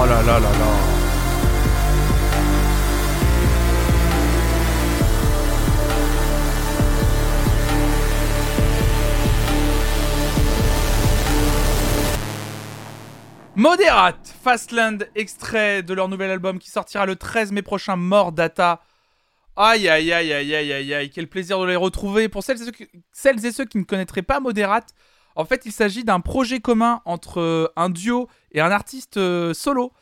Oh 0.00 0.06
là 0.06 0.22
là 0.22 0.38
là 0.38 0.50
là. 0.52 0.98
Modérate, 13.56 14.32
Fastland, 14.40 15.08
extrait 15.16 15.82
de 15.82 15.92
leur 15.94 16.08
nouvel 16.08 16.30
album 16.30 16.60
qui 16.60 16.70
sortira 16.70 17.04
le 17.04 17.16
13 17.16 17.50
mai 17.50 17.62
prochain, 17.62 17.96
Mort 17.96 18.30
Data. 18.30 18.80
Aïe, 19.56 19.88
aïe, 19.88 20.12
aïe, 20.12 20.32
aïe, 20.32 20.54
aïe, 20.54 20.72
aïe, 20.72 20.94
aïe, 20.94 21.10
quel 21.10 21.26
plaisir 21.26 21.58
de 21.58 21.66
les 21.66 21.74
retrouver. 21.74 22.28
Pour 22.28 22.44
celles 22.44 22.62
et 22.62 22.66
ceux 22.66 22.70
qui, 22.70 22.88
celles 23.10 23.44
et 23.44 23.50
ceux 23.50 23.64
qui 23.64 23.78
ne 23.78 23.82
connaîtraient 23.82 24.22
pas 24.22 24.38
Modérate, 24.38 24.94
en 25.38 25.44
fait 25.44 25.64
il 25.64 25.72
s'agit 25.72 26.04
d'un 26.04 26.20
projet 26.20 26.60
commun 26.60 27.00
entre 27.04 27.40
euh, 27.40 27.68
un 27.76 27.88
duo 27.88 28.28
et 28.50 28.60
un 28.60 28.70
artiste 28.70 29.16
euh, 29.16 29.54
solo. 29.54 29.92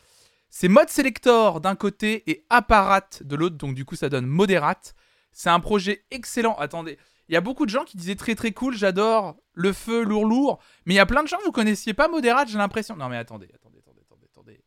C'est 0.48 0.68
Mode 0.68 0.88
Selector 0.88 1.60
d'un 1.60 1.76
côté 1.76 2.28
et 2.28 2.46
Apparat 2.48 3.08
de 3.20 3.36
l'autre, 3.36 3.56
donc 3.56 3.74
du 3.74 3.84
coup 3.84 3.96
ça 3.96 4.08
donne 4.08 4.26
Moderate. 4.26 4.94
C'est 5.32 5.50
un 5.50 5.60
projet 5.60 6.04
excellent. 6.10 6.54
Attendez, 6.54 6.98
il 7.28 7.34
y 7.34 7.36
a 7.36 7.42
beaucoup 7.42 7.66
de 7.66 7.70
gens 7.70 7.84
qui 7.84 7.98
disaient 7.98 8.16
très 8.16 8.34
très 8.34 8.52
cool, 8.52 8.74
j'adore 8.74 9.36
le 9.52 9.74
feu 9.74 10.02
lourd 10.02 10.24
lourd, 10.24 10.58
mais 10.86 10.94
il 10.94 10.96
y 10.96 11.00
a 11.00 11.06
plein 11.06 11.22
de 11.22 11.28
gens 11.28 11.36
vous 11.44 11.52
connaissiez 11.52 11.92
pas 11.92 12.08
Moderate, 12.08 12.48
j'ai 12.48 12.58
l'impression. 12.58 12.96
Non 12.96 13.10
mais 13.10 13.18
attendez, 13.18 13.48
attendez, 13.54 13.78
attendez, 13.78 14.00
attendez, 14.00 14.26
attendez. 14.30 14.64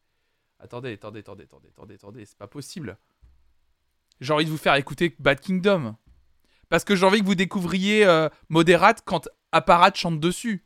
Attendez, 0.60 0.94
attendez, 0.94 1.20
attendez, 1.20 1.44
attendez, 1.46 1.68
attendez, 1.70 1.94
attendez, 1.96 2.26
c'est 2.26 2.38
pas 2.38 2.48
possible. 2.48 2.98
J'ai 4.22 4.34
envie 4.34 4.46
de 4.46 4.52
vous 4.52 4.58
faire 4.58 4.76
écouter 4.76 5.16
Bad 5.18 5.40
Kingdom. 5.40 5.96
Parce 6.70 6.84
que 6.84 6.96
j'ai 6.96 7.06
envie 7.06 7.22
que 7.22 7.26
vous 7.26 7.34
découvriez 7.34 8.06
euh, 8.06 8.30
Moderate 8.50 9.02
quand 9.04 9.28
Apparat 9.52 9.94
chante 9.96 10.20
dessus. 10.20 10.66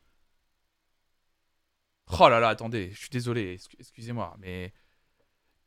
Oh 2.19 2.29
là 2.29 2.39
là, 2.39 2.49
attendez, 2.49 2.91
je 2.93 2.99
suis 2.99 3.09
désolé, 3.09 3.55
excu- 3.57 3.75
excusez-moi, 3.79 4.35
mais 4.39 4.73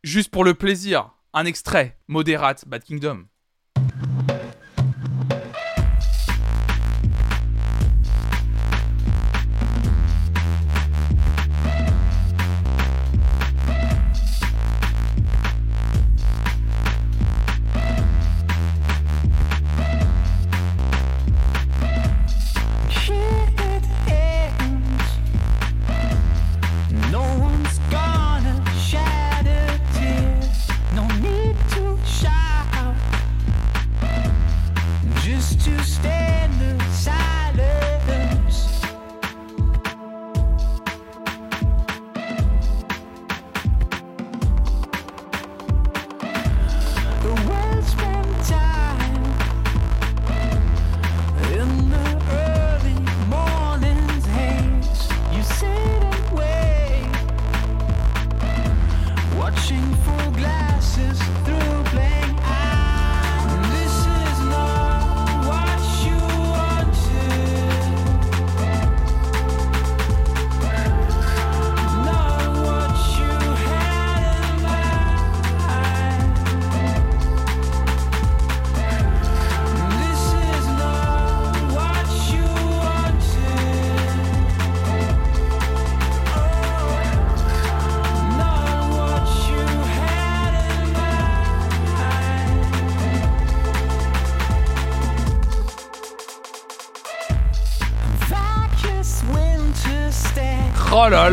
juste 0.03 0.31
pour 0.31 0.45
le 0.45 0.55
plaisir, 0.55 1.13
un 1.33 1.45
extrait, 1.47 1.99
Moderate, 2.09 2.67
Bad 2.69 2.85
Kingdom. 2.85 3.27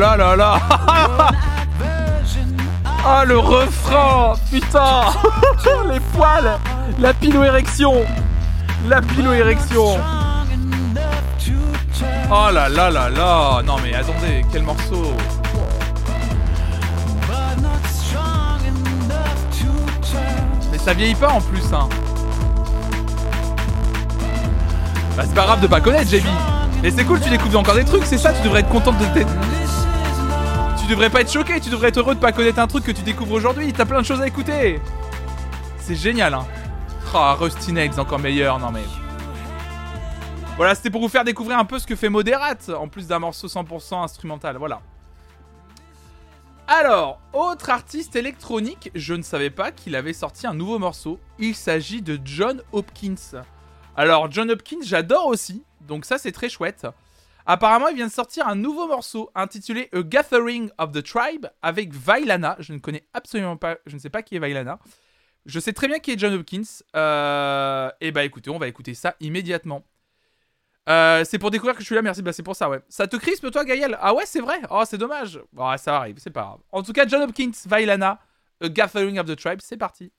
Ah 3.05 3.23
le 3.25 3.37
refrain 3.37 4.33
Putain. 4.49 5.03
Les 5.89 5.99
poils. 5.99 6.57
La 6.99 7.13
pilo-érection 7.13 8.03
La 8.87 9.01
pilo-érection 9.01 9.97
Oh 12.29 12.49
là 12.51 12.67
là 12.69 12.89
là 12.89 13.09
là. 13.09 13.61
Non 13.65 13.75
mais 13.81 13.93
attendez, 13.93 14.45
quel 14.51 14.63
morceau. 14.63 15.13
Mais 20.71 20.77
ça 20.77 20.93
vieillit 20.93 21.15
pas 21.15 21.29
en 21.29 21.41
plus 21.41 21.73
hein. 21.73 21.87
Bah 25.15 25.23
c'est 25.25 25.35
pas 25.35 25.43
grave 25.43 25.61
de 25.61 25.67
pas 25.67 25.79
connaître 25.79 26.09
JB 26.09 26.25
Et 26.83 26.91
c'est 26.91 27.03
cool, 27.05 27.21
tu 27.21 27.29
découvres 27.29 27.59
encore 27.59 27.75
des 27.75 27.85
trucs, 27.85 28.05
c'est 28.05 28.17
ça, 28.17 28.33
tu 28.33 28.41
devrais 28.43 28.61
être 28.61 28.69
contente 28.69 28.97
de 28.97 29.05
tes... 29.13 29.25
Tu 30.83 30.89
devrais 30.89 31.09
pas 31.09 31.21
être 31.21 31.31
choqué, 31.31 31.61
tu 31.61 31.69
devrais 31.69 31.87
être 31.87 31.99
heureux 31.99 32.13
de 32.13 32.19
pas 32.19 32.33
connaître 32.33 32.59
un 32.59 32.67
truc 32.67 32.83
que 32.83 32.91
tu 32.91 33.03
découvres 33.03 33.31
aujourd'hui, 33.31 33.71
t'as 33.71 33.85
plein 33.85 34.01
de 34.01 34.05
choses 34.05 34.19
à 34.19 34.27
écouter 34.27 34.81
C'est 35.77 35.95
génial 35.95 36.33
hein 36.33 36.45
Oh, 37.15 37.33
Rusty 37.39 37.73
encore 37.97 38.19
meilleur, 38.19 38.59
non 38.59 38.69
mais... 38.69 38.83
Voilà, 40.57 40.75
c'était 40.75 40.89
pour 40.89 40.99
vous 40.99 41.07
faire 41.07 41.23
découvrir 41.23 41.57
un 41.57 41.63
peu 41.63 41.79
ce 41.79 41.87
que 41.87 41.95
fait 41.95 42.09
Moderate, 42.09 42.69
en 42.69 42.89
plus 42.89 43.07
d'un 43.07 43.19
morceau 43.19 43.47
100% 43.47 44.03
instrumental, 44.03 44.57
voilà. 44.57 44.81
Alors, 46.67 47.21
autre 47.31 47.69
artiste 47.69 48.17
électronique, 48.17 48.91
je 48.93 49.13
ne 49.13 49.21
savais 49.21 49.51
pas 49.51 49.71
qu'il 49.71 49.95
avait 49.95 50.11
sorti 50.11 50.47
un 50.47 50.53
nouveau 50.53 50.79
morceau. 50.79 51.17
Il 51.39 51.55
s'agit 51.55 52.01
de 52.01 52.19
John 52.25 52.61
Hopkins. 52.73 53.41
Alors, 53.95 54.29
John 54.29 54.51
Hopkins, 54.51 54.81
j'adore 54.83 55.27
aussi, 55.27 55.63
donc 55.79 56.03
ça 56.03 56.17
c'est 56.17 56.33
très 56.33 56.49
chouette. 56.49 56.87
Apparemment, 57.45 57.89
il 57.89 57.95
vient 57.95 58.07
de 58.07 58.11
sortir 58.11 58.47
un 58.47 58.55
nouveau 58.55 58.87
morceau 58.87 59.29
intitulé 59.35 59.89
A 59.93 60.01
Gathering 60.01 60.69
of 60.77 60.91
the 60.91 61.03
Tribe 61.03 61.47
avec 61.61 61.93
Vailana. 61.93 62.55
Je 62.59 62.73
ne 62.73 62.79
connais 62.79 63.05
absolument 63.13 63.57
pas, 63.57 63.77
je 63.85 63.95
ne 63.95 63.99
sais 63.99 64.09
pas 64.09 64.21
qui 64.21 64.35
est 64.35 64.39
Vailana. 64.39 64.79
Je 65.45 65.59
sais 65.59 65.73
très 65.73 65.87
bien 65.87 65.99
qui 65.99 66.11
est 66.11 66.19
John 66.19 66.33
Hopkins. 66.33 66.63
Euh, 66.95 67.89
et 67.99 68.11
bah 68.11 68.23
écoutez, 68.23 68.49
on 68.49 68.59
va 68.59 68.67
écouter 68.67 68.93
ça 68.93 69.15
immédiatement. 69.19 69.83
Euh, 70.89 71.23
c'est 71.25 71.39
pour 71.39 71.51
découvrir 71.51 71.75
que 71.75 71.81
je 71.81 71.85
suis 71.85 71.95
là, 71.95 72.01
merci. 72.01 72.21
Bah, 72.21 72.33
c'est 72.33 72.43
pour 72.43 72.55
ça, 72.55 72.69
ouais. 72.69 72.81
Ça 72.89 73.07
te 73.07 73.15
crispe, 73.15 73.49
toi, 73.51 73.63
Gaël? 73.63 73.97
Ah 74.01 74.13
ouais, 74.13 74.25
c'est 74.25 74.41
vrai? 74.41 74.59
Oh, 74.69 74.83
c'est 74.85 74.97
dommage. 74.97 75.41
Bon, 75.51 75.75
ça 75.77 75.97
arrive, 75.97 76.17
c'est 76.19 76.29
pas 76.29 76.41
grave. 76.41 76.59
En 76.71 76.83
tout 76.83 76.93
cas, 76.93 77.07
John 77.07 77.21
Hopkins, 77.23 77.51
Vailana, 77.65 78.19
A 78.61 78.69
Gathering 78.69 79.19
of 79.19 79.25
the 79.25 79.35
Tribe, 79.35 79.59
c'est 79.61 79.77
parti. 79.77 80.11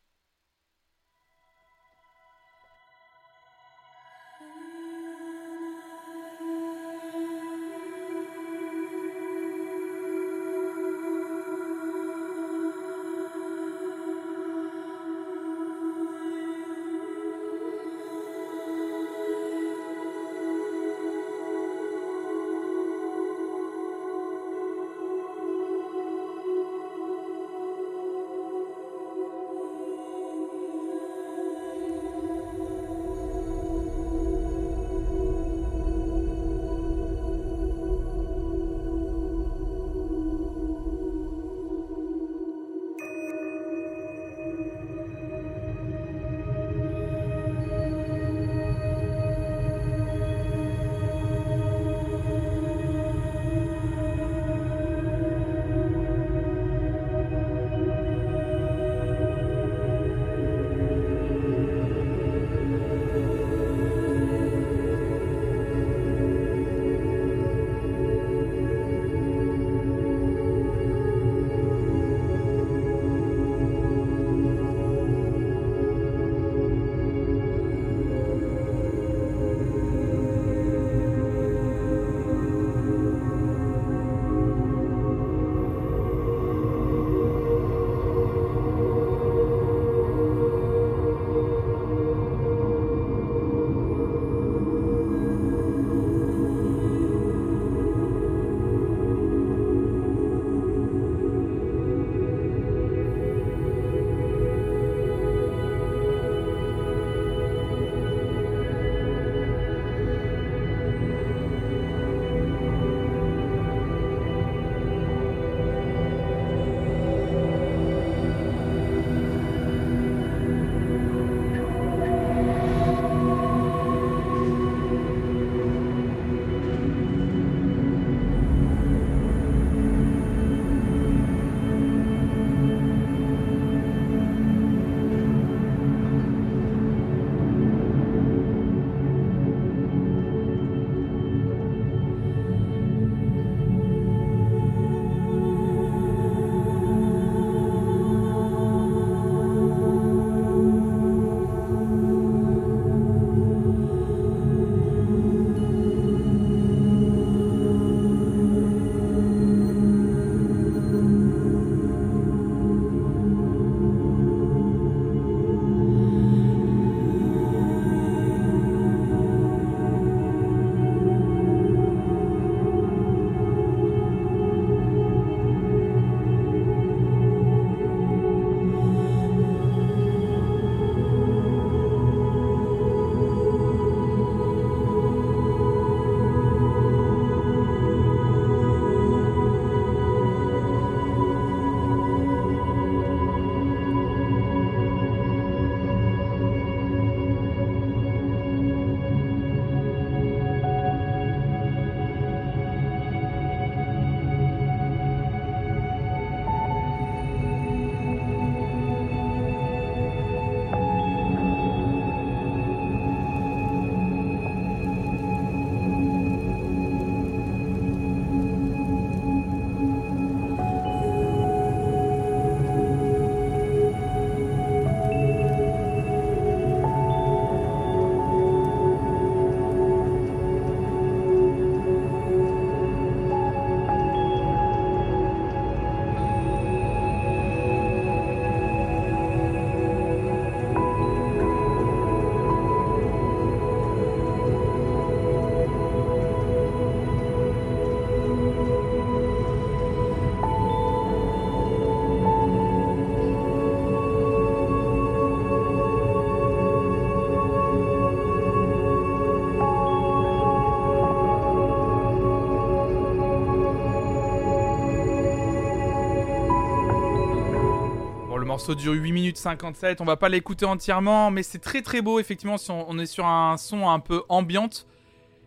Morceau 268.55 268.77
dure 268.77 268.93
8 268.93 269.11
minutes 269.11 269.37
57, 269.37 270.01
on 270.01 270.05
va 270.05 270.17
pas 270.17 270.29
l'écouter 270.29 270.65
entièrement, 270.65 271.33
mais 271.33 271.43
c'est 271.43 271.59
très 271.59 271.83
très 271.83 272.03
beau, 272.03 272.21
effectivement, 272.21 272.57
si 272.57 272.71
on, 272.71 272.97
est 273.01 273.07
sur 273.07 273.27
un 273.27 273.57
son 273.57 273.89
un 273.89 273.99
peu 273.99 274.23
ambiante. 274.29 274.87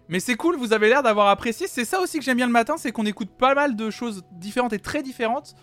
Mais 0.10 0.20
c'est 0.20 0.36
cool, 0.36 0.58
vous 0.58 0.74
avez 0.74 0.90
l'air 0.90 1.04
d'avoir 1.04 1.30
apprécié. 1.30 1.68
C'est 1.70 1.86
ça 1.86 2.02
aussi 2.02 2.20
que 2.20 2.26
j'aime 2.26 2.36
bien 2.36 2.48
le 2.48 2.52
matin, 2.52 2.76
c'est 2.76 2.92
qu'on 2.92 3.06
écoute 3.06 3.30
pas 3.30 3.56
mal 3.56 3.78
de 3.78 3.90
choses 3.90 4.26
différentes 4.34 4.74
et 4.74 4.80
très 4.80 5.04
différentes. 5.04 5.56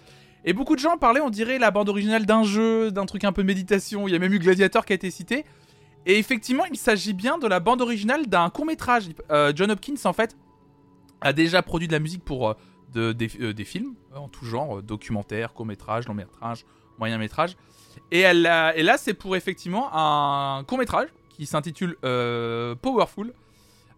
Et 0.47 0.55
beaucoup 0.55 0.75
de 0.75 0.81
gens 0.81 0.97
parlaient, 0.97 1.21
on 1.21 1.29
dirait, 1.29 1.59
la 1.59 1.71
bande 1.71 1.91
originale 1.91 2.25
d'un 2.25 2.45
jeu, 2.45 2.91
d'un 2.91 3.05
truc 3.05 3.25
un 3.25 3.33
peu 3.33 3.43
de 3.43 3.47
méditation. 3.47 4.09
Il 4.09 4.13
y 4.13 4.17
a 4.17 4.19
même 4.19 4.33
eu 4.33 4.39
Gladiator 4.39 4.87
qui 4.87 4.95
a 4.95 4.97
été 4.97 5.11
cité. 5.11 5.45
Et 6.07 6.19
effectivement, 6.19 6.65
il 6.65 6.79
s'agit 6.79 7.13
bien 7.13 7.37
de 7.37 7.47
la 7.47 7.61
bande 7.61 7.83
originale 7.83 8.27
d'un 8.27 8.49
court 8.49 8.65
métrage. 8.65 9.11
John 9.55 9.71
Hopkins, 9.71 10.03
en 10.05 10.15
fait, 10.15 10.35
a 11.21 11.35
déjà 11.35 11.61
produit 11.61 11.89
de 11.89 11.93
la 11.93 11.99
musique 11.99 12.25
pour 12.25 12.49
euh, 12.49 12.55
euh, 12.97 13.13
des 13.53 13.65
films 13.65 13.95
euh, 14.13 14.19
en 14.19 14.29
tout 14.29 14.45
genre, 14.45 14.79
euh, 14.79 14.83
documentaires, 14.83 15.53
court 15.53 15.67
métrage, 15.67 16.07
long 16.07 16.15
métrage, 16.15 16.65
moyen 16.99 17.19
métrage. 17.19 17.57
Et, 18.11 18.21
elle 18.21 18.47
et 18.77 18.83
là, 18.83 18.97
c'est 18.99 19.15
pour 19.15 19.37
effectivement 19.37 19.89
un 19.93 20.65
court 20.65 20.79
métrage 20.79 21.09
qui 21.37 21.47
s'intitule 21.47 21.97
euh, 22.05 22.75
Powerful. 22.75 23.33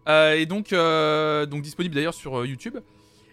Euh, 0.07 0.33
et 0.35 0.45
donc, 0.45 0.73
euh, 0.73 1.45
donc 1.45 1.61
disponible 1.61 1.95
d'ailleurs 1.95 2.13
sur 2.13 2.45
YouTube. 2.45 2.77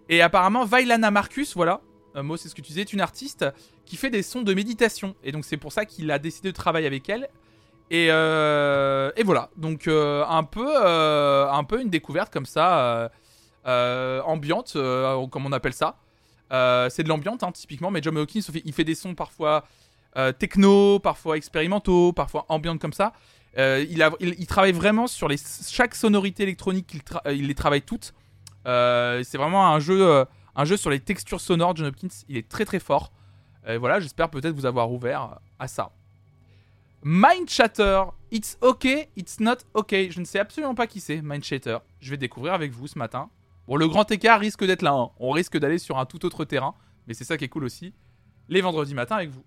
Et 0.08 0.20
apparemment, 0.20 0.64
Vailana 0.64 1.10
Marcus, 1.10 1.54
voilà, 1.54 1.80
moi 2.14 2.36
c'est 2.36 2.48
ce 2.48 2.54
que 2.54 2.60
tu 2.60 2.68
disais, 2.68 2.82
est 2.82 2.92
une 2.92 3.00
artiste 3.00 3.46
qui 3.86 3.96
fait 3.96 4.10
des 4.10 4.22
sons 4.22 4.42
de 4.42 4.52
méditation. 4.52 5.14
Et 5.24 5.32
donc 5.32 5.44
c'est 5.44 5.56
pour 5.56 5.72
ça 5.72 5.84
qu'il 5.84 6.10
a 6.10 6.18
décidé 6.18 6.50
de 6.50 6.56
travailler 6.56 6.86
avec 6.86 7.08
elle. 7.08 7.28
Et, 7.90 8.06
et 8.06 9.22
voilà, 9.24 9.50
donc 9.56 9.88
un, 9.88 10.44
peu, 10.44 10.76
un 10.76 11.64
peu 11.64 11.80
une 11.80 11.90
découverte 11.90 12.32
comme 12.32 12.46
ça, 12.46 13.10
ambiante, 13.64 14.74
comme 14.74 15.46
on 15.46 15.52
appelle 15.52 15.72
ça. 15.72 15.96
Euh, 16.52 16.88
c'est 16.90 17.02
de 17.02 17.08
l'ambiante, 17.08 17.42
hein, 17.42 17.52
typiquement, 17.52 17.90
mais 17.90 18.00
John 18.02 18.16
Hawkins, 18.16 18.42
il 18.64 18.72
fait- 18.72 18.84
des 18.84 18.94
sons 18.94 19.14
parfois 19.14 19.64
euh, 20.16 20.30
techno, 20.32 21.00
parfois 21.00 21.36
expérimentaux, 21.36 22.12
parfois 22.12 22.44
ambiantes 22.48 22.80
comme 22.80 22.92
ça. 22.92 23.12
Euh, 23.58 23.84
il, 23.88 24.46
travaille 24.46 24.72
vraiment 24.72 25.06
sur 25.06 25.28
chaque 25.70 25.94
sonorité 25.94 26.42
électronique, 26.42 26.96
il, 27.26 27.46
les 27.46 27.54
travaille 27.54 27.82
toutes. 27.82 28.14
C'est 28.64 29.36
vraiment 29.36 29.68
un 29.68 29.80
jeu, 29.80 30.26
sur 30.76 30.90
les 30.90 31.00
textures 31.00 31.40
sonores. 31.40 31.76
John 31.76 31.86
Hopkins, 31.86 32.08
il 32.28 32.36
est 32.36 32.48
très 32.48 32.64
très 32.64 32.78
fort. 32.78 33.12
Et 33.66 33.76
voilà, 33.76 33.98
j'espère 33.98 34.28
peut-être 34.28 34.54
vous 34.54 34.66
avoir 34.66 34.92
ouvert 34.92 35.38
à 35.58 35.66
ça. 35.68 35.90
Mind 37.06 37.50
Shatter, 37.50 38.04
it's 38.30 38.56
okay, 38.62 39.08
it's 39.14 39.38
not 39.38 39.58
okay. 39.74 40.10
Je 40.10 40.20
ne 40.20 40.24
sais 40.24 40.38
absolument 40.38 40.74
pas 40.74 40.86
qui 40.86 41.00
c'est, 41.00 41.20
Mind 41.20 41.44
Shatter. 41.44 41.76
Je 42.00 42.10
vais 42.10 42.16
découvrir 42.16 42.54
avec 42.54 42.72
vous 42.72 42.86
ce 42.86 42.98
matin. 42.98 43.28
Bon, 43.66 43.76
le 43.76 43.88
grand 43.88 44.10
écart 44.10 44.40
risque 44.40 44.64
d'être 44.64 44.82
là. 44.82 44.92
hein. 44.92 45.10
On 45.18 45.30
risque 45.30 45.58
d'aller 45.58 45.78
sur 45.78 45.98
un 45.98 46.06
tout 46.06 46.24
autre 46.26 46.44
terrain. 46.44 46.74
Mais 47.06 47.14
c'est 47.14 47.24
ça 47.24 47.36
qui 47.36 47.44
est 47.44 47.48
cool 47.48 47.64
aussi. 47.64 47.92
Les 48.48 48.60
vendredis 48.60 48.94
matins 48.94 49.16
avec 49.16 49.30
vous. 49.30 49.42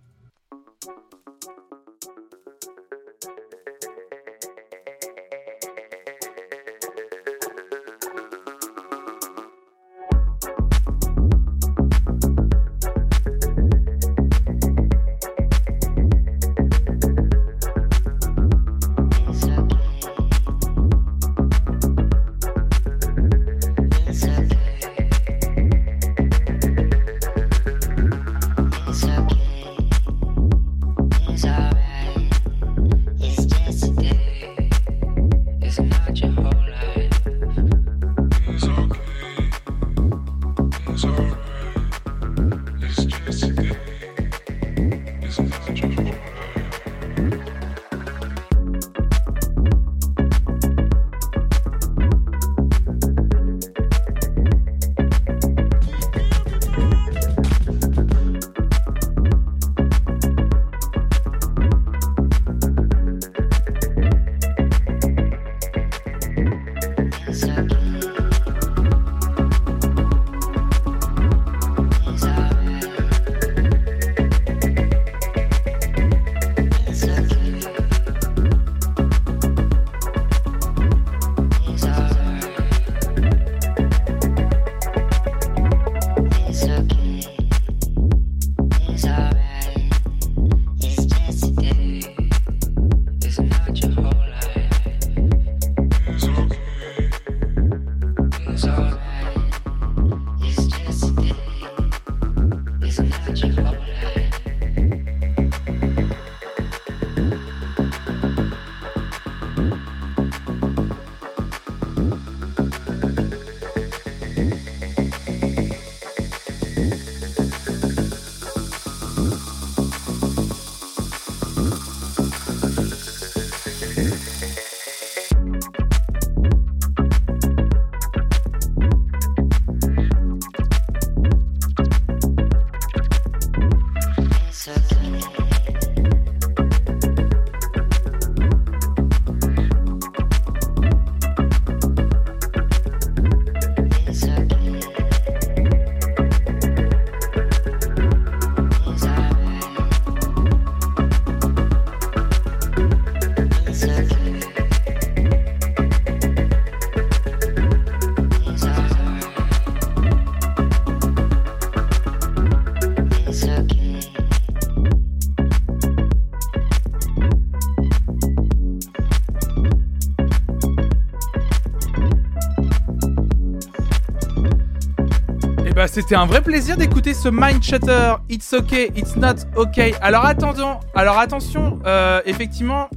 C'était 176.00 176.14
un 176.14 176.28
vrai 176.28 176.44
plaisir 176.44 176.78
d'écouter 176.78 177.16
ce 177.16 177.28
Mind 177.28 177.64
Shatter. 177.64 178.18
It's 178.30 178.54
okay, 178.54 178.92
it's 178.96 179.16
not 179.16 179.48
okay. 179.56 179.96
Alors 180.00 180.26
attendons, 180.26 180.80
alors 180.94 181.18
attention, 181.18 181.80
euh, 181.88 182.22
effectivement, 182.26 182.88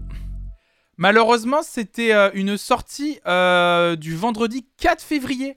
malheureusement 0.99 1.63
c'était 1.63 2.13
euh, 2.13 2.29
une 2.35 2.59
sortie 2.59 3.19
euh, 3.27 3.97
du 3.97 4.15
vendredi 4.15 4.67
4 4.77 5.01
février. 5.01 5.57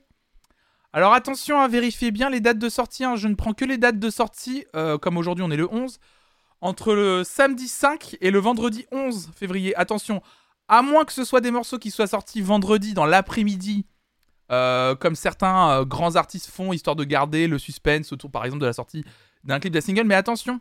Alors 0.94 1.12
attention 1.12 1.60
à 1.60 1.68
vérifier 1.68 2.12
bien 2.12 2.30
les 2.30 2.40
dates 2.40 2.58
de 2.58 2.70
sortie. 2.70 3.04
hein. 3.04 3.14
Je 3.14 3.28
ne 3.28 3.34
prends 3.34 3.52
que 3.52 3.66
les 3.66 3.76
dates 3.76 3.98
de 3.98 4.08
sortie, 4.08 4.64
comme 5.02 5.18
aujourd'hui 5.18 5.44
on 5.46 5.50
est 5.50 5.58
le 5.58 5.70
11, 5.70 5.98
entre 6.62 6.94
le 6.94 7.24
samedi 7.24 7.68
5 7.68 8.16
et 8.22 8.30
le 8.30 8.38
vendredi 8.38 8.86
11 8.90 9.32
février. 9.36 9.76
Attention, 9.76 10.22
à 10.68 10.80
moins 10.80 11.04
que 11.04 11.12
ce 11.12 11.24
soit 11.24 11.42
des 11.42 11.50
morceaux 11.50 11.78
qui 11.78 11.90
soient 11.90 12.06
sortis 12.06 12.40
vendredi 12.40 12.94
dans 12.94 13.04
l'après-midi. 13.04 13.84
Euh, 14.52 14.94
comme 14.94 15.14
certains 15.14 15.70
euh, 15.70 15.84
grands 15.84 16.16
artistes 16.16 16.50
font, 16.50 16.72
histoire 16.72 16.96
de 16.96 17.04
garder 17.04 17.46
le 17.46 17.58
suspense 17.58 18.12
autour, 18.12 18.30
par 18.30 18.44
exemple, 18.44 18.60
de 18.60 18.66
la 18.66 18.74
sortie 18.74 19.04
d'un 19.42 19.58
clip 19.58 19.72
d'un 19.72 19.80
single. 19.80 20.04
Mais 20.04 20.14
attention, 20.14 20.60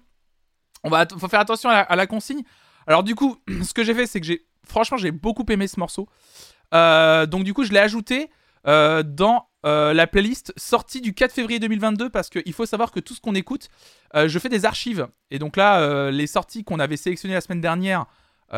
On 0.83 0.89
va 0.89 1.05
faut 1.05 1.27
faire 1.27 1.41
attention 1.41 1.69
à 1.69 1.95
la, 1.95 2.07
consigne. 2.07 2.43
Alors 2.87 3.03
du 3.03 3.15
coup, 3.15 3.37
ce 3.63 3.73
que 3.73 3.83
j'ai 3.83 3.93
fait, 3.93 4.07
c'est 4.07 4.19
que 4.19 4.25
j'ai 4.25 4.45
franchement 4.65 4.97
j'ai 4.97 5.11
beaucoup 5.11 5.45
aimé 5.49 5.67
ce 5.67 5.79
morceau. 5.79 6.07
Euh, 6.73 7.25
donc 7.25 7.43
du 7.43 7.53
coup, 7.53 7.63
je 7.63 7.71
l'ai 7.71 7.79
ajouté 7.79 8.29
dans 8.65 9.49
la 9.65 10.07
playlist 10.07 10.53
sortie 10.55 11.01
du 11.01 11.13
4 11.13 11.33
février 11.33 11.59
2022 11.59 12.09
parce 12.09 12.29
qu'il 12.29 12.53
faut 12.53 12.65
savoir 12.65 12.91
que 12.91 13.01
tout 13.01 13.13
ce 13.13 13.19
qu'on 13.19 13.35
écoute, 13.35 13.67
je 14.13 14.39
fais 14.39 14.47
des 14.49 14.63
archives. 14.63 15.07
Et 15.31 15.39
donc 15.39 15.57
là, 15.57 16.09
les 16.11 16.27
sorties 16.27 16.63
qu'on 16.63 16.79
avait 16.79 16.95
sélectionnées 16.95 17.33
la 17.33 17.41
semaine 17.41 17.59
dernière, 17.59 18.05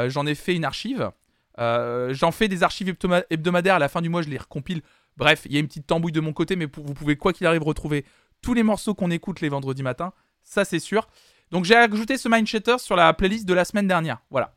j'en 0.08 0.28
ai 0.28 0.36
fait 0.36 0.56
une 0.56 0.66
archive. 0.66 1.10
J'en 1.58 2.32
fais 2.32 2.48
des 2.48 2.62
archives 2.62 2.90
hebdoma- 2.90 3.26
hebdomadaires 3.32 3.76
à 3.76 3.80
la 3.80 3.90
fin 3.90 4.02
du 4.02 4.10
mois, 4.10 4.22
je 4.22 4.30
les 4.30 4.38
recompile. 4.38 4.84
Bref, 5.18 5.44
il 5.46 5.54
y 5.54 5.58
a 5.58 5.60
une 5.60 5.68
petite 5.68 5.88
tambouille 5.88 6.12
de 6.12 6.20
mon 6.20 6.34
côté, 6.34 6.56
mais 6.56 6.66
vous 6.66 6.94
pouvez 6.94 7.16
quoi 7.16 7.32
qu'il 7.34 7.48
arrive 7.48 7.64
retrouver 7.64 8.06
tous 8.42 8.54
les 8.54 8.64
morceaux 8.64 8.94
qu'on 8.94 9.12
écoute 9.12 9.42
les 9.42 9.50
vendredis 9.50 9.82
matins, 9.84 10.14
ça 10.44 10.66
c'est 10.66 10.80
sûr. 10.80 11.08
Donc 11.52 11.64
j'ai 11.66 11.76
ajouté 11.76 12.18
ce 12.18 12.28
Mindshatter 12.28 12.78
sur 12.80 12.96
la 12.96 13.14
playlist 13.14 13.46
de 13.46 13.54
la 13.54 13.66
semaine 13.66 13.88
dernière. 13.88 14.22
Voilà. 14.30 14.56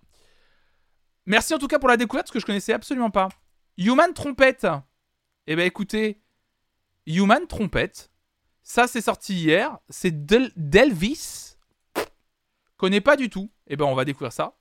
Merci 1.27 1.55
en 1.55 1.59
tout 1.59 1.69
cas 1.69 1.79
pour 1.79 1.89
la 1.89 1.97
découverte, 1.97 2.27
parce 2.27 2.33
que 2.33 2.41
je 2.41 2.47
connaissais 2.47 2.73
absolument 2.73 3.11
pas. 3.11 3.29
Human 3.77 4.13
Trompette. 4.13 4.67
Eh 5.47 5.55
ben 5.57 5.65
écoutez, 5.67 6.21
Human 7.07 7.47
Trompette, 7.47 8.11
ça 8.63 8.87
c'est 8.87 9.01
sorti 9.01 9.35
hier, 9.35 9.79
c'est 9.89 10.27
Del- 10.27 10.53
d'Elvis. 10.57 11.57
Connais 12.77 13.01
pas 13.01 13.17
du 13.17 13.31
tout. 13.31 13.51
Eh 13.69 13.77
ben 13.77 13.85
on 13.85 13.95
va 13.95 14.05
découvrir 14.05 14.33
ça. 14.33 14.58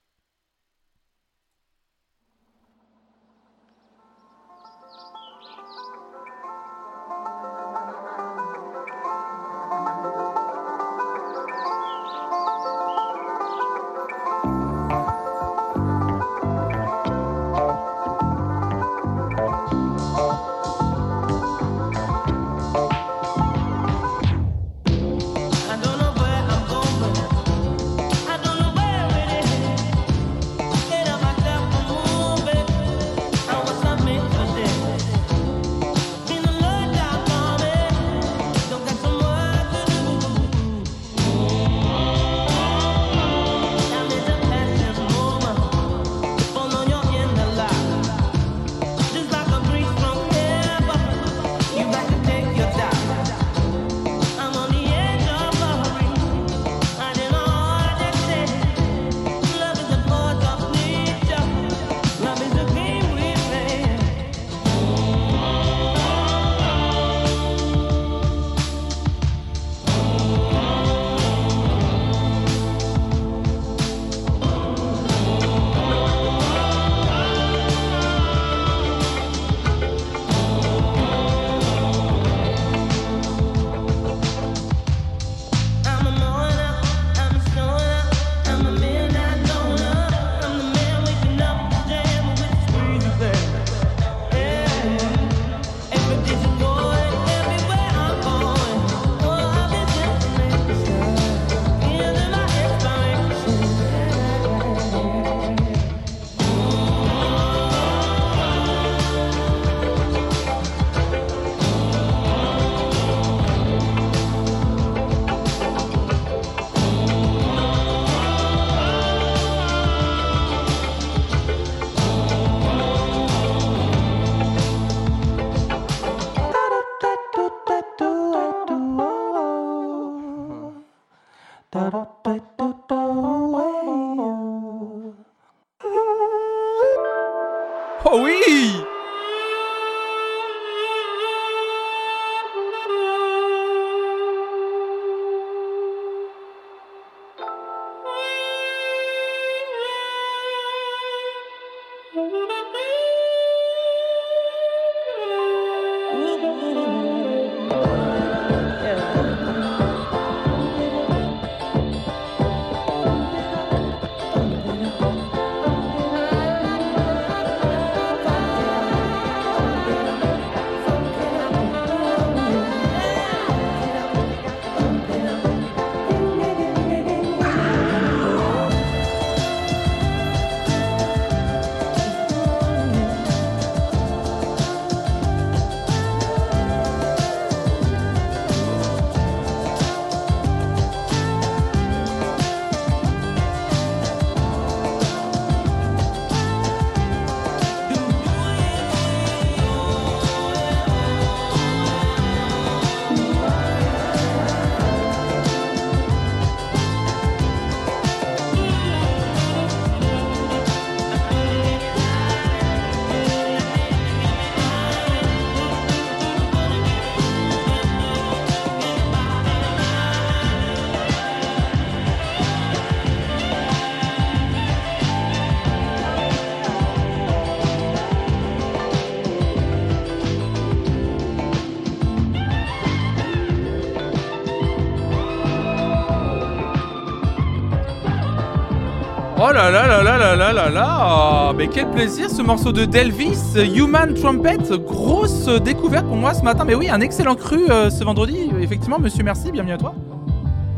Là 240.48 240.54
là 240.54 240.70
là 240.70 240.70
là 240.70 241.54
Mais 241.54 241.68
quel 241.68 241.90
plaisir 241.92 242.30
ce 242.30 242.42
morceau 242.42 242.72
de 242.72 242.86
Delvis, 242.86 243.58
Human 243.76 244.14
Trumpet, 244.14 244.58
grosse 244.78 245.48
découverte 245.48 246.06
pour 246.06 246.16
moi 246.16 246.34
ce 246.34 246.42
matin. 246.42 246.64
Mais 246.64 246.76
oui, 246.76 246.90
un 246.90 247.02
excellent 247.02 247.36
cru 247.36 247.70
euh, 247.70 247.90
ce 247.90 248.04
vendredi. 248.04 248.50
Effectivement, 248.62 248.98
monsieur, 248.98 249.24
merci, 249.24 249.52
bienvenue 249.52 249.74
à 249.74 249.78
toi. 249.78 249.94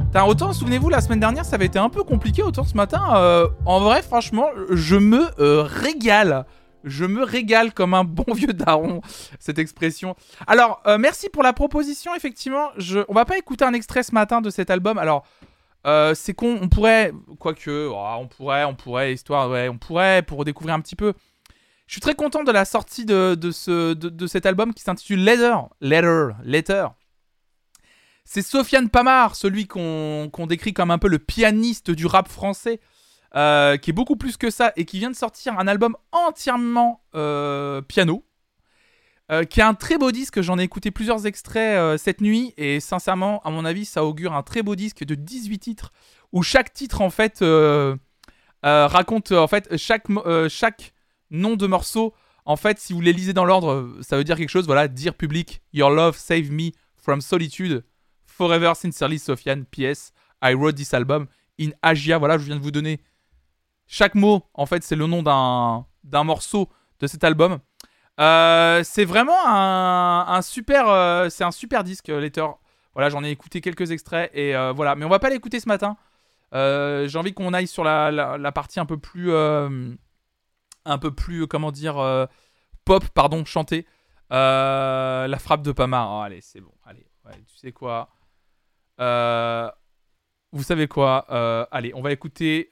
Putain, 0.06 0.24
autant, 0.24 0.54
souvenez-vous, 0.54 0.90
la 0.90 1.02
semaine 1.02 1.20
dernière, 1.20 1.46
ça 1.46 1.56
avait 1.56 1.68
été 1.68 1.78
un 1.78 1.90
peu 1.90 2.04
compliqué. 2.04 2.42
Autant 2.42 2.64
ce 2.64 2.76
matin, 2.76 3.02
euh, 3.16 3.48
en 3.66 3.80
vrai, 3.80 4.02
franchement, 4.02 4.48
je 4.72 4.96
me 4.96 5.28
euh, 5.40 5.62
régale. 5.62 6.46
Je 6.84 7.06
me 7.06 7.24
régale 7.24 7.72
comme 7.72 7.94
un 7.94 8.06
bon 8.06 8.34
vieux 8.34 8.54
daron, 8.54 9.02
cette 9.38 9.60
expression. 9.60 10.16
Alors, 10.48 10.82
merci 10.98 11.28
pour 11.30 11.44
la 11.44 11.52
proposition. 11.52 12.16
Effectivement, 12.16 12.70
on 13.10 13.14
va 13.14 13.26
pas 13.26 13.38
écouter 13.38 13.66
un 13.66 13.74
extrait 13.74 14.02
ce 14.02 14.14
matin 14.14 14.40
de 14.40 14.50
cet 14.50 14.70
album. 14.70 14.98
Alors, 14.98 15.26
euh, 15.88 16.14
c'est 16.14 16.34
con, 16.34 16.60
on 16.62 16.70
pourrait, 16.70 17.14
quoique, 17.40 17.88
oh, 17.92 18.16
on 18.20 18.28
pourrait, 18.28 18.66
on 18.66 18.76
pourrait, 18.76 19.14
histoire, 19.14 19.50
ouais, 19.50 19.70
on 19.70 19.78
pourrait 19.78 20.22
pour 20.24 20.44
découvrir 20.46 20.76
un 20.76 20.82
petit 20.82 20.96
peu. 20.96 21.14
Je 21.88 21.94
suis 21.94 22.02
très 22.02 22.16
content 22.16 22.44
de 22.44 22.52
la 22.52 22.66
sortie 22.66 23.06
de, 23.06 23.34
de 23.34 23.50
ce, 23.50 23.94
de, 23.94 24.28
cet 24.28 24.46
album 24.46 24.74
qui 24.76 24.84
s'intitule 24.84 25.24
Letter. 25.24 25.56
Letter. 25.82 26.28
Letter. 26.44 26.88
C'est 28.26 28.44
Sofiane 28.44 28.90
Pamar, 28.90 29.36
celui 29.36 29.66
qu'on 29.66 30.30
qu'on 30.32 30.46
décrit 30.46 30.72
comme 30.72 30.92
un 30.92 31.00
peu 31.00 31.08
le 31.08 31.18
pianiste 31.18 31.90
du 31.90 32.06
rap 32.06 32.28
français, 32.28 32.80
euh, 33.36 33.78
qui 33.78 33.90
est 33.90 33.94
beaucoup 33.94 34.18
plus 34.18 34.38
que 34.38 34.52
ça 34.52 34.72
et 34.76 34.86
qui 34.86 35.00
vient 35.00 35.10
de 35.10 35.16
sortir 35.16 35.58
un 35.58 35.68
album 35.68 35.96
entièrement 36.12 37.02
euh, 37.16 37.82
piano, 37.82 38.24
euh, 39.32 39.44
qui 39.44 39.62
a 39.62 39.68
un 39.68 39.76
très 39.76 39.98
beau 40.00 40.12
disque. 40.12 40.42
J'en 40.42 40.58
ai 40.58 40.64
écouté 40.64 40.90
plusieurs 40.90 41.28
extraits 41.28 41.78
euh, 41.78 41.98
cette 41.98 42.20
nuit 42.20 42.54
et 42.58 42.80
sincèrement, 42.80 43.42
à 43.44 43.52
mon 43.52 43.64
avis, 43.64 43.86
ça 43.86 44.04
augure 44.04 44.34
un 44.34 44.42
très 44.42 44.64
beau 44.64 44.76
disque 44.76 45.04
de 45.04 45.14
18 45.14 45.60
titres 45.60 45.92
où 46.32 46.42
chaque 46.42 46.74
titre 46.74 47.02
en 47.02 47.12
fait 47.12 47.42
euh, 47.44 47.96
raconte 48.64 49.32
en 49.32 49.48
fait 49.48 49.78
chaque 49.78 50.08
chaque 50.50 50.94
nom 51.30 51.56
de 51.56 51.68
morceau. 51.68 52.14
En 52.46 52.56
fait, 52.56 52.80
si 52.80 52.94
vous 52.94 53.02
les 53.02 53.14
lisez 53.14 53.34
dans 53.34 53.46
l'ordre, 53.46 53.98
ça 54.02 54.18
veut 54.18 54.24
dire 54.24 54.36
quelque 54.36 54.50
chose. 54.50 54.66
Voilà, 54.66 54.88
Dear 54.88 55.14
Public, 55.14 55.62
Your 55.74 55.92
Love 55.92 56.18
Save 56.18 56.50
Me 56.50 56.72
from 56.98 57.22
Solitude, 57.22 57.84
Forever 58.26 58.74
Sincerely 58.76 59.20
Sofiane, 59.20 59.66
PS, 59.66 60.12
I 60.44 60.54
wrote 60.54 60.76
this 60.76 60.96
album 60.96 61.28
in 61.60 61.70
Agia. 61.84 62.18
Voilà, 62.18 62.40
je 62.40 62.46
viens 62.46 62.56
de 62.56 62.62
vous 62.62 62.72
donner 62.72 63.00
chaque 63.86 64.16
mot. 64.16 64.42
En 64.56 64.66
fait, 64.66 64.84
c'est 64.84 64.96
le 64.96 65.06
nom 65.06 65.22
d'un 65.22 65.86
d'un 66.04 66.24
morceau 66.24 66.70
de 67.00 67.06
cet 67.06 67.24
album. 67.24 67.60
Euh, 68.20 68.84
c'est 68.84 69.06
vraiment 69.06 69.48
un, 69.48 70.42
super, 70.42 70.90
euh, 70.90 71.30
c'est 71.30 71.44
un 71.46 71.52
super 71.52 71.84
disque, 71.84 72.10
euh, 72.10 72.20
Letter. 72.20 72.46
Voilà, 72.94 73.10
j'en 73.10 73.24
ai 73.24 73.30
écouté 73.30 73.62
quelques 73.62 73.92
extraits 73.92 74.30
et 74.34 74.54
voilà, 74.76 74.96
mais 74.96 75.06
on 75.06 75.10
va 75.10 75.20
pas 75.20 75.30
l'écouter 75.30 75.60
ce 75.60 75.70
matin. 75.70 75.96
J'ai 76.54 77.18
envie 77.18 77.34
qu'on 77.34 77.54
aille 77.54 77.68
sur 77.68 77.84
la, 77.84 78.52
partie 78.54 78.80
un 78.80 78.86
peu 78.86 78.98
plus, 78.98 79.34
un 79.34 80.98
peu 81.00 81.12
plus, 81.12 81.48
comment 81.48 81.72
dire, 81.72 82.28
pop, 82.84 83.08
pardon, 83.10 83.46
chantée. 83.46 83.86
La 84.32 85.38
frappe 85.40 85.62
de 85.62 85.72
Pamar. 85.72 86.12
Oh, 86.12 86.22
allez, 86.22 86.42
c'est 86.42 86.60
bon. 86.60 86.74
Allez, 86.84 87.06
tu 87.48 87.56
sais 87.56 87.72
quoi? 87.72 88.10
Vous 88.98 90.64
savez 90.64 90.88
quoi? 90.90 91.20
Allez, 91.72 91.94
on 91.94 92.02
va 92.02 92.12
écouter. 92.12 92.68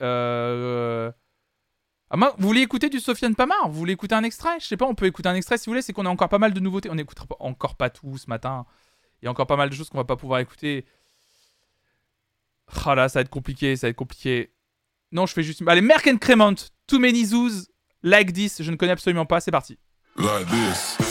Ah, 2.10 2.18
mince, 2.18 2.34
vous 2.38 2.48
voulez 2.48 2.62
écouter 2.62 2.90
du 2.90 3.00
Sofiane 3.00 3.36
Pamar 3.36 3.70
Vous 3.70 3.78
voulez 3.78 3.94
écouter 3.94 4.16
un 4.16 4.24
extrait 4.24 4.60
Je 4.60 4.66
sais 4.66 4.78
pas, 4.78 4.86
on 4.86 4.96
peut 4.96 5.08
écouter 5.08 5.28
un 5.28 5.36
extrait 5.36 5.58
si 5.58 5.66
vous 5.66 5.72
voulez. 5.72 5.82
C'est 5.82 5.94
qu'on 5.94 6.06
a 6.06 6.10
encore 6.10 6.30
pas 6.30 6.40
mal 6.40 6.54
de 6.54 6.60
nouveautés. 6.60 6.90
On 6.90 6.96
n'écoutera 6.96 7.26
encore 7.40 7.76
pas 7.76 7.90
tout 7.90 8.18
ce 8.18 8.30
matin. 8.30 8.66
Il 9.22 9.26
y 9.26 9.28
a 9.28 9.32
encore 9.32 9.48
pas 9.48 9.58
mal 9.58 9.70
de 9.70 9.76
choses 9.76 9.90
qu'on 9.90 9.98
va 9.98 10.06
pas 10.06 10.16
pouvoir 10.16 10.40
écouter. 10.40 10.86
Ah 12.86 12.96
là, 12.96 13.10
ça 13.10 13.20
va 13.20 13.22
être 13.22 13.30
compliqué, 13.30 13.76
ça 13.76 13.88
va 13.88 13.92
être 13.92 13.98
compliqué. 13.98 14.54
Non, 15.12 15.26
je 15.26 15.34
fais 15.34 15.44
juste. 15.44 15.62
Allez, 15.68 15.82
Merck 15.82 16.08
and 16.08 16.18
Cremant, 16.18 16.56
Too 16.86 17.00
Many 17.00 17.26
Zoos, 17.26 17.68
Like 18.04 18.34
This, 18.34 18.62
je 18.62 18.72
ne 18.72 18.76
connais 18.76 18.92
absolument 18.92 19.26
pas, 19.26 19.40
c'est 19.40 19.52
parti. 19.52 19.78
Like 20.18 20.48
this. 20.48 21.07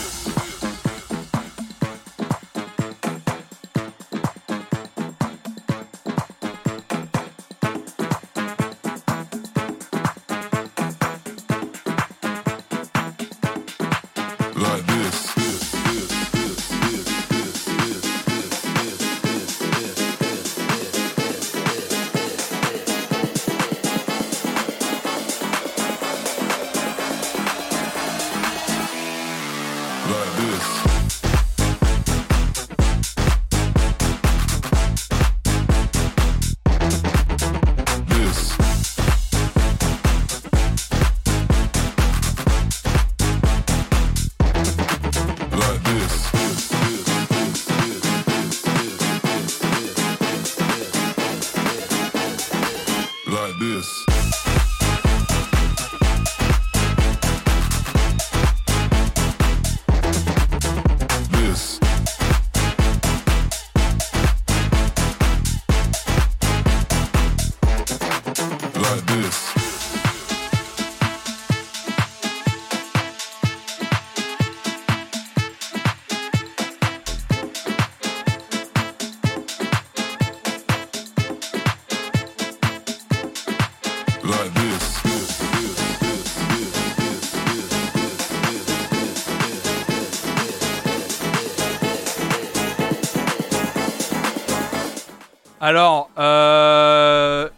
Alors, 95.66 96.10
euh... 96.16 97.50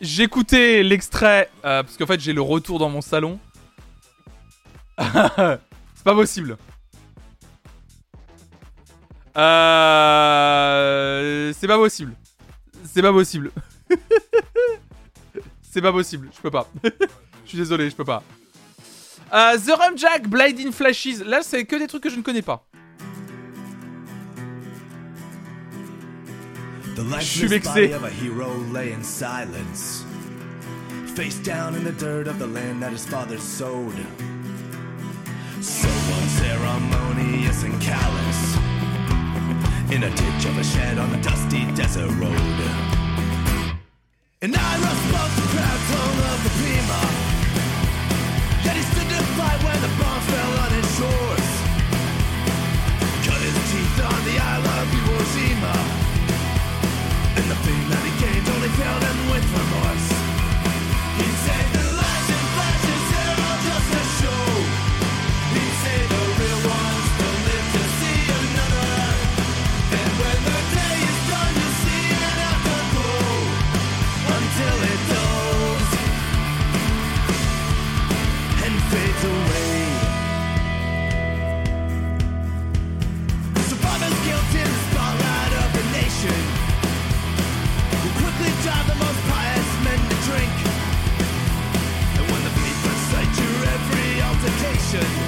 j'écoutais 0.00 0.82
l'extrait 0.82 1.48
euh, 1.64 1.84
parce 1.84 1.96
qu'en 1.96 2.06
fait 2.06 2.18
j'ai 2.18 2.32
le 2.32 2.42
retour 2.42 2.80
dans 2.80 2.88
mon 2.88 3.00
salon. 3.00 3.38
C'est 4.98 6.02
pas 6.02 6.16
possible. 6.16 6.58
Euh... 9.36 10.42
C'est 11.56 11.68
pas 11.68 11.78
possible. 11.78 12.16
C'est 12.84 13.02
pas 13.02 13.12
possible. 13.12 13.52
C'est 15.62 15.82
pas 15.82 15.92
possible. 15.92 16.28
Je 16.34 16.40
peux 16.40 16.50
pas. 16.50 16.68
Je 17.44 17.50
suis 17.50 17.58
désolé, 17.58 17.90
je 17.90 17.94
peux 17.94 18.04
pas. 18.04 18.24
Euh, 19.32 19.56
The 19.56 19.70
Rum 19.70 19.96
Jack, 19.96 20.26
Blinding 20.26 20.72
Flashes. 20.72 21.20
Là, 21.24 21.42
c'est 21.42 21.64
que 21.64 21.76
des 21.76 21.86
trucs 21.86 22.02
que 22.02 22.10
je 22.10 22.16
ne 22.16 22.22
connais 22.22 22.42
pas. 22.42 22.66
The 26.96 27.04
lifeless 27.04 27.62
body 27.62 27.92
of 27.92 28.04
a 28.04 28.08
hero 28.08 28.48
lay 28.72 28.90
in 28.90 29.04
silence, 29.04 30.02
face 31.14 31.38
down 31.40 31.74
in 31.74 31.84
the 31.84 31.92
dirt 31.92 32.26
of 32.26 32.38
the 32.38 32.46
land 32.46 32.82
that 32.82 32.90
his 32.90 33.04
father 33.04 33.36
sowed. 33.36 33.94
So 35.60 35.90
unceremonious 35.90 37.64
and 37.64 37.78
callous, 37.82 38.56
in 39.92 40.04
a 40.04 40.10
ditch 40.10 40.46
of 40.46 40.56
a 40.56 40.64
shed 40.64 40.96
on 40.96 41.12
a 41.12 41.22
dusty 41.22 41.70
desert 41.74 42.08
road. 42.16 42.60
And 44.40 44.56
Ira 44.56 44.92
spoke 45.04 45.32
the 45.36 45.48
crowd 45.52 45.80
tongue 45.92 46.20
of 46.32 46.38
the 46.44 46.52
Pima. 46.56 47.02
Yet 48.64 48.74
he 48.74 48.82
stood 48.88 49.08
to 49.10 49.22
fight 49.36 49.62
when 49.62 49.82
the 49.82 49.92
bombs 50.00 50.24
fell 50.30 50.55
and 59.02 59.30
with 59.30 59.44
her. 59.56 59.65
Nation. 94.96 95.25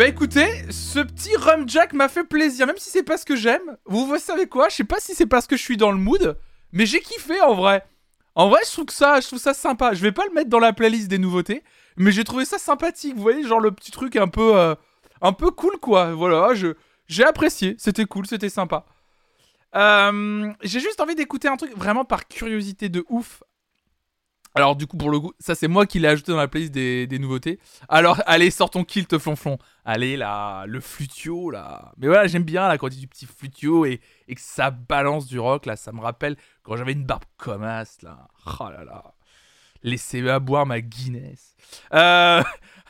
Ben 0.00 0.08
écoutez, 0.08 0.48
ce 0.70 0.98
petit 1.00 1.36
rum 1.36 1.68
jack 1.68 1.92
m'a 1.92 2.08
fait 2.08 2.24
plaisir, 2.24 2.66
même 2.66 2.78
si 2.78 2.88
c'est 2.88 3.02
pas 3.02 3.18
ce 3.18 3.26
que 3.26 3.36
j'aime. 3.36 3.76
Vous, 3.84 4.06
vous 4.06 4.16
savez 4.16 4.46
quoi? 4.46 4.70
Je 4.70 4.76
sais 4.76 4.84
pas 4.84 4.98
si 4.98 5.14
c'est 5.14 5.26
parce 5.26 5.46
que 5.46 5.58
je 5.58 5.62
suis 5.62 5.76
dans 5.76 5.92
le 5.92 5.98
mood, 5.98 6.38
mais 6.72 6.86
j'ai 6.86 7.00
kiffé 7.00 7.38
en 7.42 7.52
vrai. 7.52 7.84
En 8.34 8.48
vrai, 8.48 8.60
je 8.64 8.72
trouve 8.72 8.88
ça, 8.88 9.20
je 9.20 9.26
trouve 9.26 9.38
sympa. 9.38 9.92
Je 9.92 10.00
vais 10.00 10.10
pas 10.10 10.24
le 10.24 10.32
mettre 10.32 10.48
dans 10.48 10.58
la 10.58 10.72
playlist 10.72 11.08
des 11.08 11.18
nouveautés, 11.18 11.62
mais 11.98 12.12
j'ai 12.12 12.24
trouvé 12.24 12.46
ça 12.46 12.56
sympathique. 12.56 13.14
Vous 13.14 13.20
voyez, 13.20 13.42
genre 13.46 13.60
le 13.60 13.72
petit 13.72 13.90
truc 13.90 14.16
un 14.16 14.28
peu, 14.28 14.56
euh, 14.56 14.74
un 15.20 15.34
peu 15.34 15.50
cool 15.50 15.76
quoi. 15.82 16.14
Voilà, 16.14 16.54
j'ai 17.06 17.24
apprécié. 17.24 17.76
C'était 17.76 18.06
cool, 18.06 18.26
c'était 18.26 18.48
sympa. 18.48 18.86
Euh, 19.76 20.50
j'ai 20.62 20.80
juste 20.80 21.02
envie 21.02 21.14
d'écouter 21.14 21.48
un 21.48 21.58
truc 21.58 21.76
vraiment 21.76 22.06
par 22.06 22.26
curiosité 22.26 22.88
de 22.88 23.04
ouf. 23.10 23.42
Alors 24.54 24.74
du 24.74 24.86
coup 24.86 24.96
pour 24.96 25.10
le 25.10 25.20
coup, 25.20 25.32
ça 25.38 25.54
c'est 25.54 25.68
moi 25.68 25.86
qui 25.86 26.00
l'ai 26.00 26.08
ajouté 26.08 26.32
dans 26.32 26.38
la 26.38 26.48
playlist 26.48 26.72
des, 26.72 27.18
nouveautés. 27.18 27.60
Alors 27.88 28.20
allez, 28.26 28.50
sors 28.50 28.70
ton 28.70 28.84
kilt 28.84 29.16
flonflon. 29.18 29.58
Allez 29.84 30.16
là, 30.16 30.66
le 30.66 30.80
flutio 30.80 31.50
là. 31.50 31.92
Mais 31.98 32.08
voilà, 32.08 32.26
j'aime 32.26 32.42
bien 32.42 32.66
là 32.66 32.76
quand 32.76 32.88
il 32.88 32.96
dit 32.96 33.00
du 33.00 33.08
petit 33.08 33.26
flutio 33.26 33.84
et, 33.86 34.00
que 34.28 34.40
ça 34.40 34.70
balance 34.70 35.26
du 35.26 35.38
rock 35.38 35.66
là, 35.66 35.76
ça 35.76 35.92
me 35.92 36.00
rappelle 36.00 36.36
quand 36.62 36.76
j'avais 36.76 36.92
une 36.92 37.04
barbe 37.04 37.24
comme 37.36 37.62
as 37.62 37.98
là. 38.02 38.28
Oh 38.60 38.68
là 38.70 38.84
là. 38.84 39.14
Laissez-moi 39.82 40.38
boire 40.40 40.66
ma 40.66 40.80
Guinness. 40.80 41.54
Euh, 41.94 42.42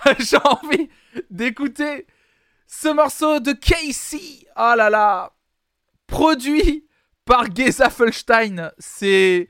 J'ai 0.18 0.38
envie 0.38 0.88
d'écouter 1.30 2.06
ce 2.66 2.88
morceau 2.88 3.38
de 3.38 3.52
Casey. 3.52 4.46
Oh 4.56 4.74
là 4.76 4.90
là. 4.90 5.32
Produit 6.06 6.86
par 7.24 7.54
Geza 7.54 7.90
Felstein. 7.90 8.72
C'est 8.78 9.48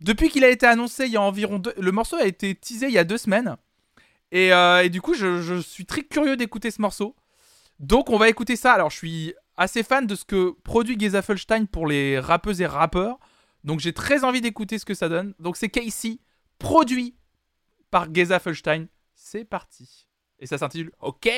depuis 0.00 0.28
qu'il 0.28 0.44
a 0.44 0.48
été 0.48 0.66
annoncé 0.66 1.06
il 1.06 1.12
y 1.12 1.16
a 1.16 1.22
environ 1.22 1.58
deux... 1.58 1.74
Le 1.78 1.92
morceau 1.92 2.16
a 2.16 2.24
été 2.24 2.54
teasé 2.54 2.86
il 2.86 2.92
y 2.92 2.98
a 2.98 3.04
deux 3.04 3.18
semaines. 3.18 3.56
Et, 4.30 4.52
euh, 4.52 4.88
du 4.88 5.00
coup, 5.00 5.14
je, 5.14 5.40
je 5.40 5.60
suis 5.60 5.86
très 5.86 6.02
curieux 6.02 6.36
d'écouter 6.36 6.70
ce 6.70 6.80
morceau. 6.80 7.16
Donc, 7.78 8.10
on 8.10 8.18
va 8.18 8.28
écouter 8.28 8.56
ça. 8.56 8.72
Alors, 8.72 8.90
je 8.90 8.96
suis 8.96 9.34
assez 9.56 9.82
fan 9.82 10.06
de 10.06 10.14
ce 10.14 10.24
que 10.24 10.50
produit 10.62 10.98
Geza 10.98 11.22
Felstein 11.22 11.66
pour 11.66 11.86
les 11.86 12.18
rappeuses 12.18 12.60
et 12.60 12.66
rappeurs. 12.66 13.18
Donc, 13.64 13.80
j'ai 13.80 13.92
très 13.92 14.24
envie 14.24 14.40
d'écouter 14.40 14.78
ce 14.78 14.84
que 14.84 14.94
ça 14.94 15.08
donne. 15.08 15.34
Donc, 15.38 15.56
c'est 15.56 15.68
Casey, 15.68 16.18
produit 16.58 17.16
par 17.90 18.12
Geza 18.12 18.38
Felstein. 18.38 18.86
C'est 19.14 19.44
parti. 19.44 20.06
Et 20.38 20.46
ça 20.46 20.58
s'intitule 20.58 20.92
OK. 21.00 21.28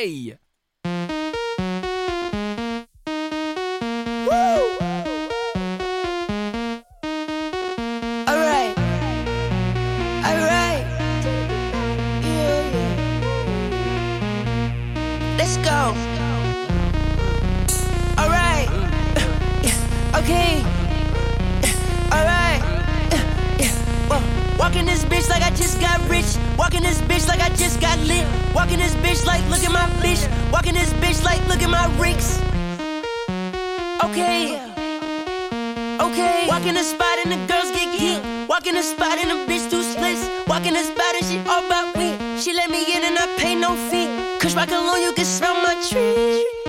Walking 24.71 24.87
this 24.87 25.05
bitch 25.05 25.29
like 25.29 25.43
I 25.43 25.51
just 25.51 25.81
got 25.81 25.99
rich. 26.09 26.39
Walking 26.57 26.83
this 26.83 27.01
bitch 27.01 27.27
like 27.27 27.41
I 27.41 27.49
just 27.57 27.81
got 27.81 27.99
lit. 28.07 28.25
Walking 28.55 28.79
this 28.79 28.95
bitch 28.95 29.27
like 29.27 29.43
look 29.51 29.65
at 29.65 29.73
my 29.73 29.85
bitch. 29.99 30.23
Walking 30.53 30.75
this 30.75 30.93
bitch 31.03 31.25
like 31.25 31.45
look 31.49 31.61
at 31.61 31.69
my 31.69 31.91
ricks. 31.99 32.39
Okay. 34.05 34.63
Okay. 35.99 36.47
Walking 36.47 36.75
the 36.75 36.85
spot 36.85 37.19
and 37.19 37.33
the 37.33 37.53
girls 37.53 37.73
get 37.73 37.99
geek. 37.99 38.23
Walking 38.49 38.75
the 38.75 38.83
spot 38.85 39.19
and 39.19 39.31
the 39.31 39.53
bitch 39.53 39.69
do 39.69 39.83
splits. 39.83 40.23
Walk 40.47 40.65
in 40.65 40.75
the 40.75 40.85
spot 40.85 41.15
and 41.19 41.27
she 41.27 41.39
all 41.51 41.67
about 41.67 41.97
we. 41.97 42.15
She 42.39 42.53
let 42.53 42.71
me 42.71 42.95
in 42.95 43.03
and 43.03 43.19
I 43.19 43.27
pay 43.39 43.57
no 43.57 43.75
fee. 43.91 44.07
Cause 44.39 44.55
rock 44.55 44.71
alone, 44.71 45.03
you 45.03 45.13
can 45.15 45.25
smell 45.25 45.55
my 45.55 45.75
tree. 45.91 46.60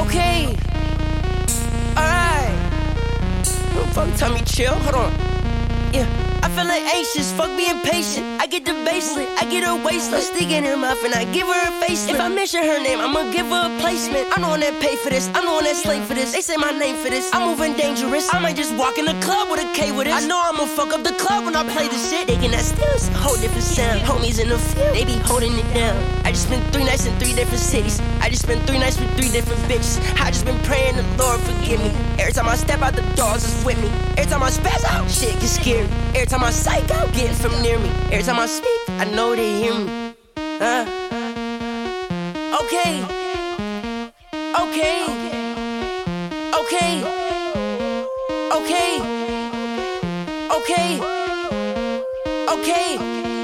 Okay, 0.00 0.56
alright. 1.96 2.54
Fuck, 3.94 4.14
tell 4.16 4.32
me 4.32 4.40
chill. 4.42 4.74
Hold 4.74 4.94
on. 4.94 5.12
Yeah, 5.92 6.06
I 6.42 6.48
feel 6.48 6.66
like 6.66 6.82
anxious, 6.94 7.32
fuck 7.32 7.50
being 7.56 7.80
patient. 7.82 8.24
I 8.40 8.46
get 8.46 8.64
the 8.64 8.72
baseline, 8.86 9.26
I 9.36 9.44
get 9.50 9.64
her 9.64 9.74
waistline, 9.84 10.22
stick 10.22 10.50
in 10.50 10.64
her 10.64 10.76
mouth, 10.76 11.02
and 11.04 11.14
I 11.14 11.24
give 11.32 11.48
her 11.48 11.68
a 11.68 11.72
face. 11.82 12.08
If 12.08 12.20
I 12.20 12.28
mention 12.28 12.62
her 12.62 12.80
name, 12.80 13.00
I'ma 13.00 13.32
give 13.32 13.46
her 13.46 13.66
a 13.66 13.80
placement. 13.80 14.28
I'm 14.30 14.42
one 14.48 14.60
that 14.60 14.80
pay 14.80 14.94
for 14.96 15.10
this, 15.10 15.28
I'm 15.34 15.46
one 15.46 15.64
that 15.64 15.74
slave 15.74 16.04
for 16.04 16.14
this. 16.14 16.32
They 16.32 16.40
say 16.40 16.56
my 16.56 16.70
name 16.70 16.94
for 16.96 17.10
this, 17.10 17.28
I'm 17.34 17.48
moving 17.50 17.74
dangerous. 17.76 18.32
I 18.32 18.38
might 18.38 18.56
just 18.56 18.72
walk 18.76 18.98
in 18.98 19.04
the 19.04 19.18
club 19.20 19.50
with 19.50 19.60
a 19.60 19.68
K 19.74 19.90
with 19.90 20.06
it. 20.06 20.14
I 20.14 20.24
know 20.26 20.40
I'ma 20.40 20.66
fuck 20.66 20.92
up 20.92 21.02
the 21.02 21.14
club 21.14 21.44
when 21.44 21.56
I 21.56 21.64
play 21.74 21.88
this 21.88 22.10
shit. 22.10 22.28
They 22.28 22.36
can 22.36 22.52
that 22.52 22.64
still, 22.64 22.94
it's 22.94 23.08
a 23.08 23.12
whole 23.14 23.36
different 23.36 23.64
sound. 23.64 24.00
Homies 24.02 24.40
in 24.40 24.48
the 24.48 24.58
field, 24.58 24.94
they 24.94 25.04
be 25.04 25.18
holding 25.26 25.58
it 25.58 25.74
down. 25.74 26.19
I 26.30 26.32
just 26.32 26.46
spent 26.46 26.64
three 26.72 26.84
nights 26.84 27.06
in 27.06 27.18
three 27.18 27.32
different 27.32 27.58
cities. 27.58 27.98
I 28.20 28.28
just 28.28 28.42
spent 28.42 28.64
three 28.64 28.78
nights 28.78 29.00
with 29.00 29.10
three 29.18 29.30
different 29.30 29.60
bitches. 29.62 29.98
I 30.20 30.30
just 30.30 30.44
been 30.44 30.60
praying 30.60 30.94
the 30.94 31.02
Lord 31.18 31.40
forgive 31.40 31.80
me. 31.82 31.90
Every 32.20 32.32
time 32.32 32.48
I 32.48 32.54
step 32.54 32.82
out 32.82 32.94
the 32.94 33.02
doors, 33.16 33.42
it's 33.42 33.64
with 33.64 33.82
me. 33.82 33.88
Every 34.16 34.30
time 34.30 34.44
I 34.44 34.50
spaz 34.50 34.84
out, 34.92 35.10
shit 35.10 35.32
gets 35.40 35.56
scary. 35.58 35.88
Every 36.14 36.26
time 36.26 36.44
I 36.44 36.52
psych 36.52 36.88
out, 36.92 37.12
get 37.14 37.34
from 37.34 37.60
near 37.62 37.80
me. 37.80 37.88
Every 38.12 38.22
time 38.22 38.38
I 38.38 38.46
speak, 38.46 38.78
I 38.90 39.06
know 39.06 39.34
they 39.34 39.60
hear 39.60 39.74
me. 39.74 40.14
Uh. 40.36 40.86
Okay. 42.62 43.02
Okay. 44.54 45.02
Okay. 46.60 47.02
Okay. 48.54 49.02
Okay. 50.54 51.00
Okay. 52.54 52.98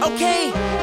Okay. 0.06 0.52
And 0.54 0.75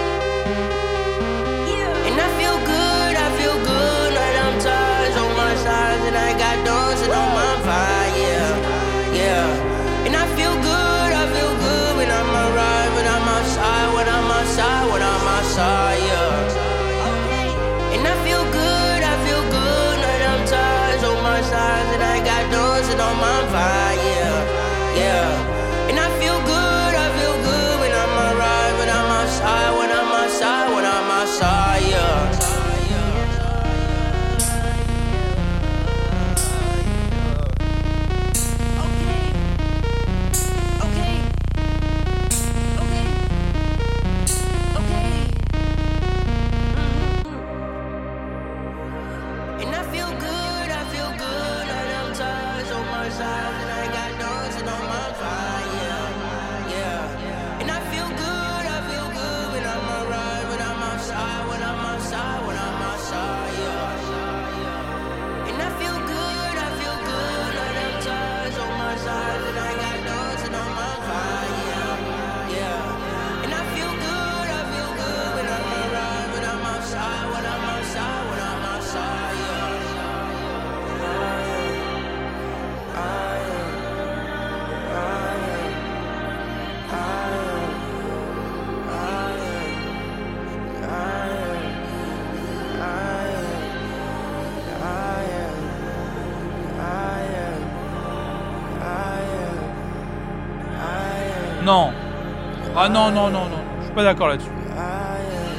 Ah 102.86 102.90
non, 102.90 103.12
non, 103.12 103.30
non, 103.30 103.46
non. 103.46 103.64
Je 103.80 103.86
suis 103.86 103.94
pas 103.94 104.04
d'accord 104.04 104.28
là-dessus. 104.28 104.50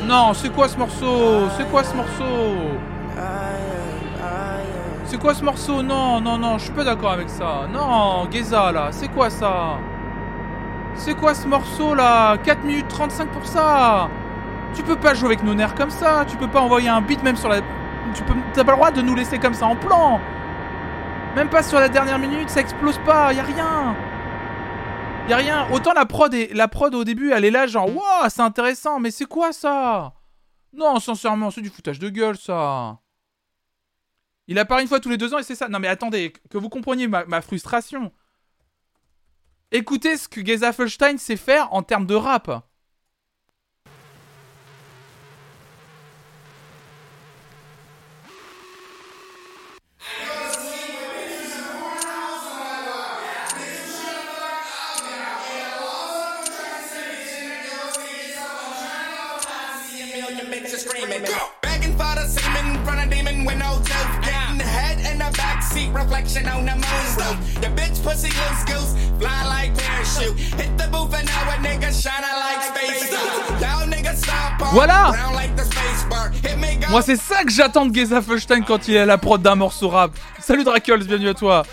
Non, 0.06 0.34
c'est 0.34 0.50
quoi 0.50 0.68
ce 0.68 0.76
morceau? 0.76 1.48
C'est 1.56 1.64
quoi 1.70 1.82
ce 1.82 1.96
morceau? 1.96 2.24
C'est 5.06 5.18
quoi 5.18 5.32
ce 5.32 5.42
morceau? 5.42 5.82
Non, 5.82 6.20
non, 6.20 6.36
non, 6.36 6.58
je 6.58 6.64
suis 6.64 6.72
pas 6.72 6.84
d'accord 6.84 7.12
avec 7.12 7.30
ça. 7.30 7.62
Non, 7.72 8.30
Geza 8.30 8.72
là, 8.72 8.88
c'est 8.90 9.08
quoi 9.08 9.30
ça? 9.30 9.78
C'est 10.96 11.14
quoi 11.14 11.32
ce 11.32 11.48
morceau 11.48 11.94
là? 11.94 12.36
4 12.36 12.62
minutes 12.62 12.88
35 12.88 13.28
pour 13.28 13.46
ça. 13.46 14.10
Tu 14.74 14.82
peux 14.82 14.96
pas 14.96 15.14
jouer 15.14 15.28
avec 15.28 15.44
nos 15.44 15.54
nerfs 15.54 15.74
comme 15.76 15.88
ça, 15.88 16.26
tu 16.28 16.36
peux 16.36 16.48
pas 16.48 16.60
envoyer 16.60 16.90
un 16.90 17.00
beat 17.00 17.22
même 17.22 17.36
sur 17.36 17.48
la... 17.48 17.60
Tu 18.12 18.22
peux... 18.24 18.34
T'as 18.52 18.64
pas 18.64 18.72
le 18.72 18.76
droit 18.76 18.90
de 18.90 19.00
nous 19.00 19.14
laisser 19.14 19.38
comme 19.38 19.54
ça 19.54 19.64
en 19.64 19.76
plan. 19.76 20.20
Même 21.36 21.48
pas 21.48 21.62
sur 21.62 21.80
la 21.80 21.88
dernière 21.88 22.18
minute, 22.18 22.50
ça 22.50 22.60
explose 22.60 22.98
pas, 22.98 23.32
y 23.32 23.40
a 23.40 23.44
rien 23.44 23.94
y 25.28 25.34
rien. 25.34 25.70
Autant 25.72 25.92
la 25.92 26.06
prod, 26.06 26.32
est... 26.34 26.52
la 26.54 26.68
prod 26.68 26.94
au 26.94 27.04
début, 27.04 27.32
elle 27.32 27.44
est 27.44 27.50
là, 27.50 27.66
genre, 27.66 27.88
waouh, 27.94 28.28
c'est 28.28 28.42
intéressant, 28.42 29.00
mais 29.00 29.10
c'est 29.10 29.26
quoi 29.26 29.52
ça? 29.52 30.14
Non, 30.72 30.98
sincèrement, 31.00 31.50
c'est 31.50 31.62
du 31.62 31.70
foutage 31.70 31.98
de 31.98 32.08
gueule, 32.08 32.36
ça. 32.36 32.98
Il 34.46 34.58
apparaît 34.58 34.82
une 34.82 34.88
fois 34.88 35.00
tous 35.00 35.08
les 35.08 35.16
deux 35.16 35.32
ans 35.32 35.38
et 35.38 35.42
c'est 35.42 35.54
ça. 35.54 35.68
Non, 35.68 35.78
mais 35.78 35.88
attendez, 35.88 36.32
que 36.50 36.58
vous 36.58 36.68
compreniez 36.68 37.08
ma, 37.08 37.40
frustration. 37.40 38.12
Écoutez 39.70 40.16
ce 40.16 40.28
que 40.28 40.44
Geza 40.44 40.72
Felstein 40.72 41.16
sait 41.16 41.36
faire 41.36 41.72
en 41.72 41.82
termes 41.82 42.06
de 42.06 42.14
rap. 42.14 42.66
Seat, 65.74 65.90
reflection 65.92 66.46
on 66.48 66.64
the 66.64 66.74
moon's 66.74 67.14
roof. 67.18 67.62
Your 67.62 67.72
bitch 67.72 67.98
pussy 68.04 68.30
loose 68.40 68.64
goose, 68.70 68.92
fly 69.18 69.40
like 69.54 69.70
parachute. 69.76 70.36
Hit 70.60 70.70
the 70.78 70.86
booth 70.92 71.12
and 71.14 71.26
now 71.26 71.50
a 71.50 71.56
nigga 71.66 71.90
shining 71.90 72.36
like 72.46 72.62
space 72.70 73.10
suit. 73.10 73.60
Y'all 73.60 73.86
niggas 73.88 74.16
stop 74.22 74.60
on 74.62 74.74
Voilà. 74.74 75.10
brown 75.10 75.34
like 75.34 75.54
the 75.56 75.64
space 75.64 76.04
bar. 76.08 76.30
Hit 76.30 76.56
me 76.58 76.76
go. 76.80 76.86
Moi, 76.90 77.02
c'est 77.02 77.16
ça 77.16 77.42
que 77.44 77.50
j'attends 77.50 77.86
de 77.86 77.94
Geza 77.94 78.22
Felstein 78.22 78.62
quand 78.64 78.86
il 78.88 78.94
est 78.94 79.00
à 79.00 79.06
la 79.06 79.18
prod 79.18 79.42
d'un 79.42 79.56
morceau 79.56 79.88
rap. 79.88 80.12
Salut 80.40 80.64
Dracules, 80.64 81.04
bienvenue 81.04 81.30
à 81.30 81.34
toi. 81.34 81.64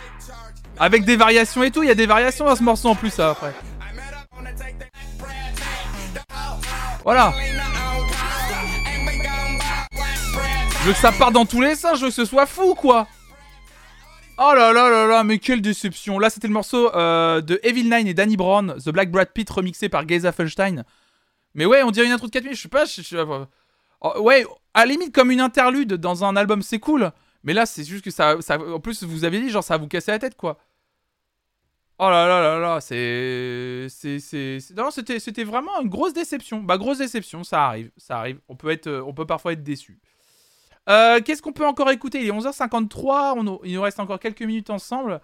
Avec 0.79 1.05
des 1.05 1.15
variations 1.15 1.61
et 1.63 1.69
tout, 1.69 1.83
il 1.83 1.89
y 1.89 1.91
a 1.91 1.95
des 1.95 2.07
variations 2.07 2.45
dans 2.45 2.55
ce 2.55 2.63
morceau 2.63 2.89
en 2.89 2.95
plus, 2.95 3.11
ça, 3.11 3.29
après. 3.31 3.53
Voilà. 7.03 7.33
Je 10.81 10.87
veux 10.87 10.93
que 10.93 10.99
ça 10.99 11.11
parte 11.11 11.33
dans 11.33 11.45
tous 11.45 11.61
les 11.61 11.75
sens, 11.75 11.99
je 11.99 12.05
veux 12.05 12.09
que 12.09 12.15
ce 12.15 12.25
soit 12.25 12.47
fou, 12.47 12.73
quoi. 12.73 13.05
Oh 14.43 14.53
là 14.55 14.73
là 14.73 14.89
là 14.89 15.05
là, 15.05 15.23
mais 15.23 15.37
quelle 15.37 15.61
déception. 15.61 16.17
Là, 16.17 16.31
c'était 16.31 16.47
le 16.47 16.53
morceau 16.53 16.91
euh, 16.95 17.41
de 17.41 17.59
Evil 17.61 17.83
Nine 17.83 18.07
et 18.07 18.15
Danny 18.15 18.37
Brown, 18.37 18.75
The 18.83 18.89
Black 18.89 19.11
Brad 19.11 19.29
Pitt, 19.31 19.47
remixé 19.47 19.87
par 19.87 20.07
Geza 20.07 20.31
Felstein. 20.31 20.83
Mais 21.53 21.67
ouais, 21.67 21.83
on 21.83 21.91
dirait 21.91 22.07
une 22.07 22.11
intro 22.11 22.25
de 22.25 22.31
4 22.31 22.43
minutes, 22.45 22.57
je 22.57 22.63
sais 22.63 22.67
pas. 22.67 22.85
euh, 23.33 23.45
oh, 24.01 24.19
ouais, 24.21 24.43
à 24.73 24.79
la 24.79 24.93
limite, 24.93 25.13
comme 25.13 25.29
une 25.29 25.41
interlude 25.41 25.93
dans 25.93 26.25
un 26.25 26.35
album, 26.35 26.63
c'est 26.63 26.79
cool. 26.79 27.11
Mais 27.43 27.53
là, 27.53 27.67
c'est 27.67 27.83
juste 27.83 28.03
que 28.03 28.09
ça. 28.09 28.35
En 28.73 28.79
plus, 28.79 29.03
vous 29.03 29.25
avez 29.25 29.39
dit, 29.39 29.51
genre, 29.51 29.63
ça 29.63 29.75
va 29.75 29.83
vous 29.83 29.87
casser 29.87 30.09
la 30.09 30.17
tête, 30.17 30.35
quoi. 30.35 30.57
Oh 31.99 32.09
là 32.09 32.27
là 32.27 32.41
là 32.41 32.59
là, 32.59 32.81
c'est. 32.81 33.85
C'est. 33.89 34.57
Non, 34.75 34.89
c'était 34.89 35.19
c'était 35.19 35.43
vraiment 35.43 35.79
une 35.81 35.89
grosse 35.89 36.13
déception. 36.13 36.63
Bah, 36.63 36.79
grosse 36.79 36.97
déception, 36.97 37.43
ça 37.43 37.67
arrive. 37.67 37.91
Ça 37.95 38.17
arrive. 38.17 38.39
On 38.49 38.55
peut, 38.55 38.71
être, 38.71 38.87
euh, 38.87 39.03
on 39.05 39.13
peut 39.13 39.27
parfois 39.27 39.53
être 39.53 39.61
déçu. 39.61 39.99
Euh, 40.91 41.21
Qu'est-ce 41.21 41.41
qu'on 41.41 41.53
peut 41.53 41.65
encore 41.65 41.89
écouter? 41.89 42.19
Il 42.21 42.27
est 42.27 42.31
11h53, 42.31 43.33
on, 43.37 43.59
il 43.63 43.75
nous 43.75 43.81
reste 43.81 43.99
encore 43.99 44.19
quelques 44.19 44.41
minutes 44.41 44.69
ensemble. 44.69 45.21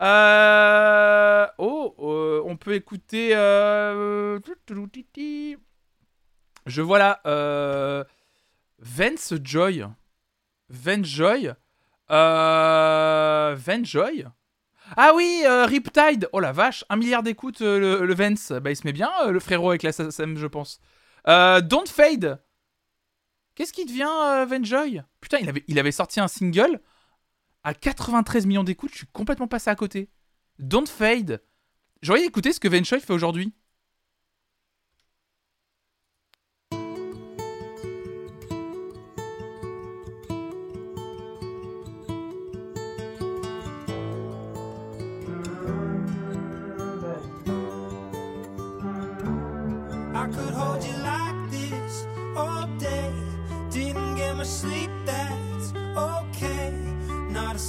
Euh, 0.00 1.46
Oh, 1.58 1.94
euh, 2.00 2.42
on 2.46 2.56
peut 2.56 2.74
écouter. 2.74 3.30
Je 6.66 6.82
vois 6.82 6.98
là. 6.98 7.20
Vance 8.78 9.34
Joy. 9.42 9.86
Vance 10.70 11.06
Joy. 11.06 11.52
Vance 12.08 13.86
Joy. 13.86 14.26
Ah 14.96 15.12
oui, 15.14 15.44
Riptide. 15.46 16.28
Oh 16.32 16.40
la 16.40 16.52
vache, 16.52 16.84
un 16.88 16.96
milliard 16.96 17.22
d'écoutes, 17.22 17.60
le, 17.60 18.04
le 18.06 18.14
Vance. 18.14 18.52
Bah, 18.52 18.70
il 18.70 18.76
se 18.76 18.86
met 18.86 18.92
bien, 18.92 19.10
le 19.28 19.40
frérot 19.40 19.70
avec 19.70 19.82
la 19.82 19.92
SACEM, 19.92 20.36
je 20.38 20.46
pense. 20.46 20.80
Don't 21.26 21.86
Fade. 21.86 22.38
Qu'est-ce 23.54 23.72
qui 23.72 23.84
devient 23.84 24.08
euh, 24.08 24.46
Venjoy? 24.46 25.02
Putain, 25.20 25.38
il 25.38 25.48
avait, 25.48 25.64
il 25.68 25.78
avait 25.78 25.92
sorti 25.92 26.20
un 26.20 26.28
single 26.28 26.80
à 27.62 27.74
93 27.74 28.46
millions 28.46 28.64
d'écoutes. 28.64 28.92
Je 28.92 28.98
suis 28.98 29.06
complètement 29.12 29.48
passé 29.48 29.70
à 29.70 29.74
côté. 29.74 30.10
Don't 30.58 30.86
Fade. 30.86 31.42
J'aurais 32.02 32.24
écouté 32.24 32.52
ce 32.52 32.60
que 32.60 32.68
Venjoy 32.68 33.00
fait 33.00 33.12
aujourd'hui. 33.12 33.54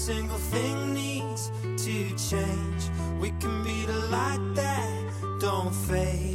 Single 0.06 0.38
thing 0.38 0.94
needs 0.94 1.52
to 1.84 2.10
change. 2.30 2.84
We 3.20 3.32
can 3.40 3.64
be 3.64 3.88
the 3.88 4.06
light 4.12 4.52
that 4.54 5.40
don't 5.40 5.74
fade 5.74 6.35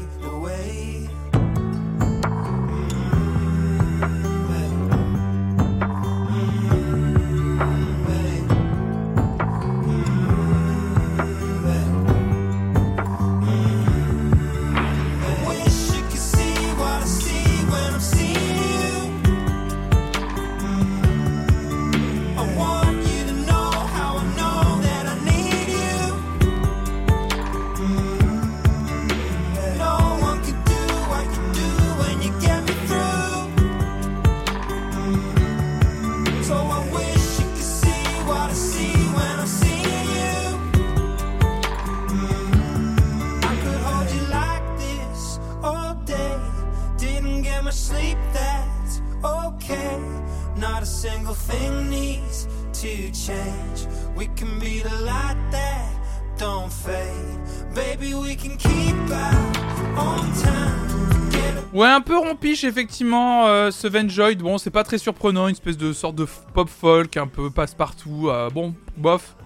We 52.82 54.26
can 54.36 54.58
be 54.58 54.80
the 54.82 55.04
light 55.04 55.36
that 55.50 55.84
don't 56.38 56.70
fade. 56.70 57.38
Baby, 57.74 58.14
we 58.14 58.34
can 58.34 58.56
keep 58.56 58.96
time. 59.06 59.52
Ouais, 61.74 61.88
un 61.88 62.00
peu 62.00 62.16
rompiche, 62.16 62.64
effectivement, 62.64 63.46
euh, 63.46 63.70
ce 63.70 63.86
Venjoid. 63.86 64.38
Bon, 64.38 64.56
c'est 64.56 64.70
pas 64.70 64.82
très 64.82 64.96
surprenant, 64.96 65.46
une 65.48 65.52
espèce 65.52 65.76
de 65.76 65.92
sorte 65.92 66.16
de 66.16 66.26
pop 66.54 66.68
folk, 66.70 67.16
un 67.18 67.26
peu 67.26 67.50
passe-partout. 67.50 68.28
euh, 68.30 68.48
bon, 68.48 68.74
bof. 68.96 69.36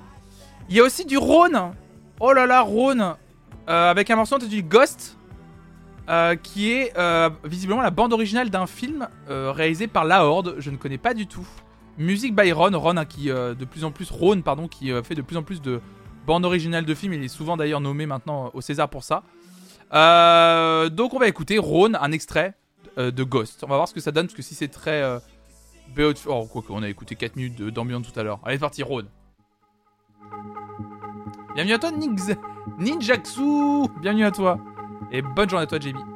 Il 0.68 0.76
y 0.76 0.80
a 0.80 0.84
aussi 0.84 1.04
du 1.04 1.18
Rhône. 1.18 1.72
Oh 2.20 2.32
là 2.32 2.46
là, 2.46 2.60
Rhône. 2.60 3.14
euh, 3.68 3.90
avec 3.90 4.10
un 4.10 4.16
morceau 4.16 4.36
intitulé 4.36 4.62
Ghost. 4.62 5.16
euh, 6.08 6.36
qui 6.36 6.70
est 6.70 6.92
euh, 6.98 7.30
visiblement 7.44 7.80
la 7.82 7.90
bande 7.90 8.12
originale 8.12 8.50
d'un 8.50 8.66
film 8.66 9.08
euh, 9.28 9.50
réalisé 9.50 9.86
par 9.88 10.04
La 10.04 10.24
Horde. 10.24 10.54
Je 10.58 10.70
ne 10.70 10.76
connais 10.76 10.98
pas 10.98 11.14
du 11.14 11.26
tout. 11.26 11.46
Musique 11.98 12.34
by 12.34 12.52
Ron. 12.52 12.78
Ron, 12.78 12.96
hein, 12.96 13.04
qui 13.04 13.30
euh, 13.30 13.54
de 13.54 13.64
plus 13.64 13.84
en 13.84 13.90
plus. 13.90 14.10
Rhône, 14.10 14.42
pardon, 14.42 14.68
qui 14.68 14.92
euh, 14.92 15.02
fait 15.02 15.14
de 15.14 15.22
plus 15.22 15.36
en 15.36 15.42
plus 15.42 15.62
de 15.62 15.80
bandes 16.26 16.44
originales 16.44 16.84
de 16.84 16.94
films. 16.94 17.14
Il 17.14 17.22
est 17.22 17.28
souvent 17.28 17.56
d'ailleurs 17.56 17.80
nommé 17.80 18.06
maintenant 18.06 18.50
au 18.54 18.60
César 18.60 18.88
pour 18.88 19.04
ça. 19.04 19.22
Euh, 19.92 20.88
donc 20.88 21.14
on 21.14 21.18
va 21.18 21.28
écouter 21.28 21.58
Rhône, 21.58 21.96
un 22.00 22.12
extrait 22.12 22.54
euh, 22.98 23.10
de 23.10 23.22
Ghost. 23.22 23.62
On 23.64 23.68
va 23.68 23.76
voir 23.76 23.88
ce 23.88 23.94
que 23.94 24.00
ça 24.00 24.10
donne, 24.10 24.26
parce 24.26 24.36
que 24.36 24.42
si 24.42 24.54
c'est 24.54 24.68
très... 24.68 25.02
Euh, 25.02 25.18
Oh, 26.26 26.48
quoi 26.50 26.62
qu'on 26.62 26.82
a 26.82 26.88
écouté 26.88 27.14
4 27.14 27.36
minutes 27.36 27.62
d'ambiance 27.62 28.10
tout 28.10 28.18
à 28.18 28.24
l'heure. 28.24 28.40
Allez, 28.44 28.58
parti, 28.58 28.82
Rhône. 28.82 29.06
Bienvenue 31.54 31.74
à 31.74 31.78
toi. 31.78 31.92
Ninjaxu 32.78 33.88
Bienvenue 34.00 34.24
à 34.24 34.32
toi. 34.32 34.58
Et 35.12 35.22
bonne 35.22 35.48
journée 35.48 35.62
à 35.62 35.66
toi, 35.68 35.78
JB. 35.78 36.13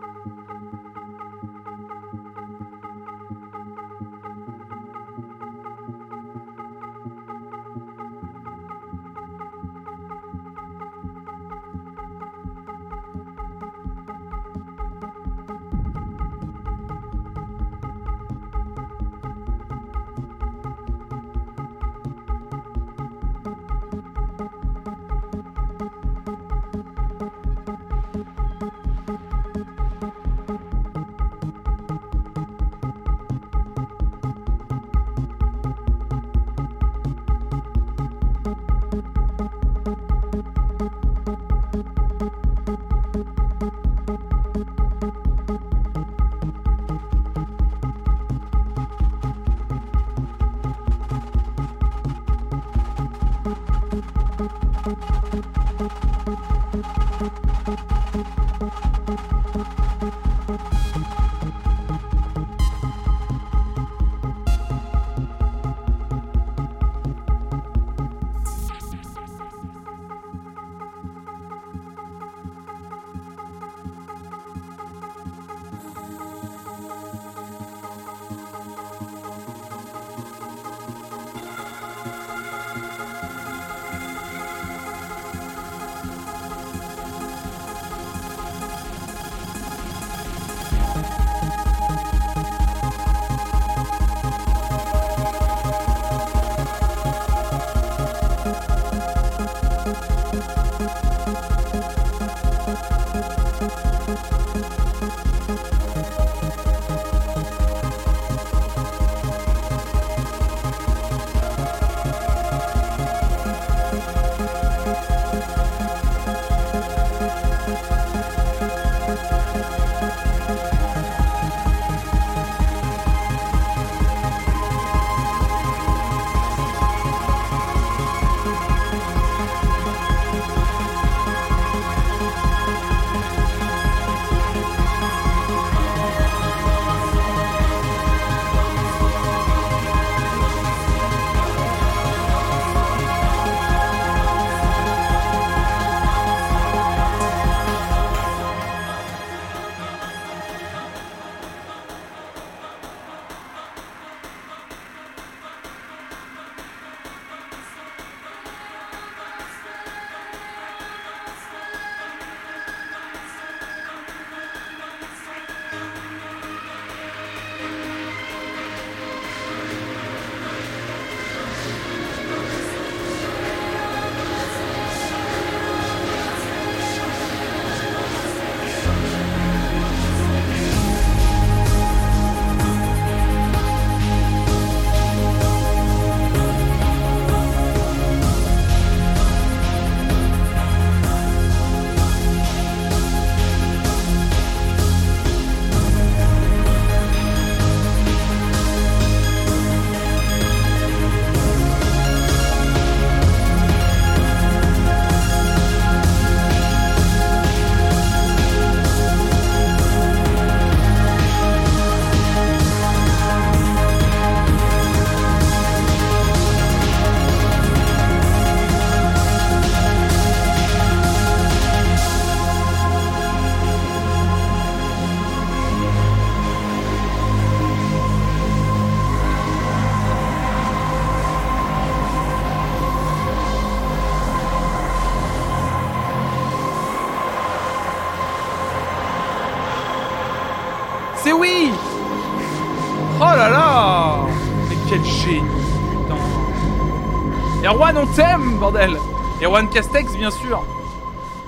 Erwan, 247.69 247.97
on 247.99 248.07
t'aime, 248.15 248.59
bordel 248.59 248.97
Erwan 249.43 249.69
Castex, 249.71 250.17
bien 250.17 250.31
sûr 250.31 250.65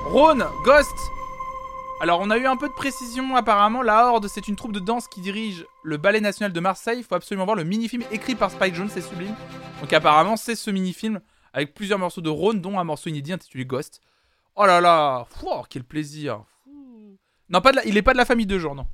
Rhône, 0.04 0.44
Ghost 0.64 0.94
Alors, 2.00 2.20
on 2.20 2.30
a 2.30 2.36
eu 2.36 2.46
un 2.46 2.56
peu 2.56 2.68
de 2.68 2.74
précision, 2.74 3.36
apparemment, 3.36 3.82
la 3.82 4.06
Horde, 4.06 4.26
c'est 4.28 4.48
une 4.48 4.56
troupe 4.56 4.72
de 4.72 4.80
danse 4.80 5.06
qui 5.08 5.20
dirige 5.20 5.64
le 5.82 5.96
Ballet 5.96 6.20
National 6.20 6.52
de 6.52 6.60
Marseille. 6.60 6.98
Il 6.98 7.04
faut 7.04 7.14
absolument 7.14 7.44
voir 7.44 7.56
le 7.56 7.64
mini-film 7.64 8.02
écrit 8.10 8.34
par 8.34 8.50
Spike 8.50 8.74
Jones, 8.74 8.88
c'est 8.92 9.00
sublime. 9.02 9.34
Donc, 9.80 9.92
apparemment, 9.92 10.36
c'est 10.36 10.56
ce 10.56 10.70
mini-film, 10.70 11.20
avec 11.52 11.74
plusieurs 11.74 11.98
morceaux 11.98 12.20
de 12.20 12.28
Rhône, 12.30 12.60
dont 12.60 12.78
un 12.78 12.84
morceau 12.84 13.08
inédit 13.10 13.32
intitulé 13.32 13.64
Ghost. 13.64 14.00
Oh 14.56 14.66
là 14.66 14.80
là 14.80 15.26
Fouah, 15.30 15.62
Quel 15.70 15.84
plaisir 15.84 16.42
Non, 17.48 17.60
pas 17.60 17.70
de 17.70 17.76
la- 17.76 17.84
il 17.86 17.96
est 17.96 18.02
pas 18.02 18.12
de 18.12 18.18
la 18.18 18.24
famille 18.24 18.46
de 18.46 18.58
jour, 18.58 18.74
non. 18.74 18.86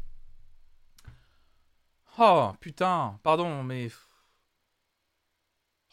Oh 2.18 2.50
putain, 2.60 3.18
pardon, 3.22 3.62
mais. 3.62 3.88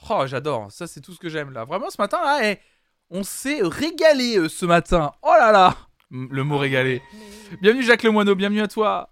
Oh, 0.09 0.23
j'adore. 0.27 0.71
Ça, 0.71 0.87
c'est 0.87 1.01
tout 1.01 1.13
ce 1.13 1.19
que 1.19 1.29
j'aime 1.29 1.51
là. 1.51 1.65
Vraiment, 1.65 1.89
ce 1.89 2.01
matin, 2.01 2.19
là, 2.23 2.39
eh, 2.51 2.59
on 3.09 3.23
s'est 3.23 3.59
régalé 3.61 4.37
euh, 4.37 4.49
ce 4.49 4.65
matin. 4.65 5.11
Oh 5.21 5.33
là 5.37 5.51
là 5.51 5.77
Le 6.11 6.43
mot 6.43 6.57
régalé. 6.57 7.01
Bienvenue, 7.61 7.83
Jacques 7.83 8.03
Lemoineau, 8.03 8.35
bienvenue 8.35 8.61
à 8.61 8.67
toi. 8.67 9.09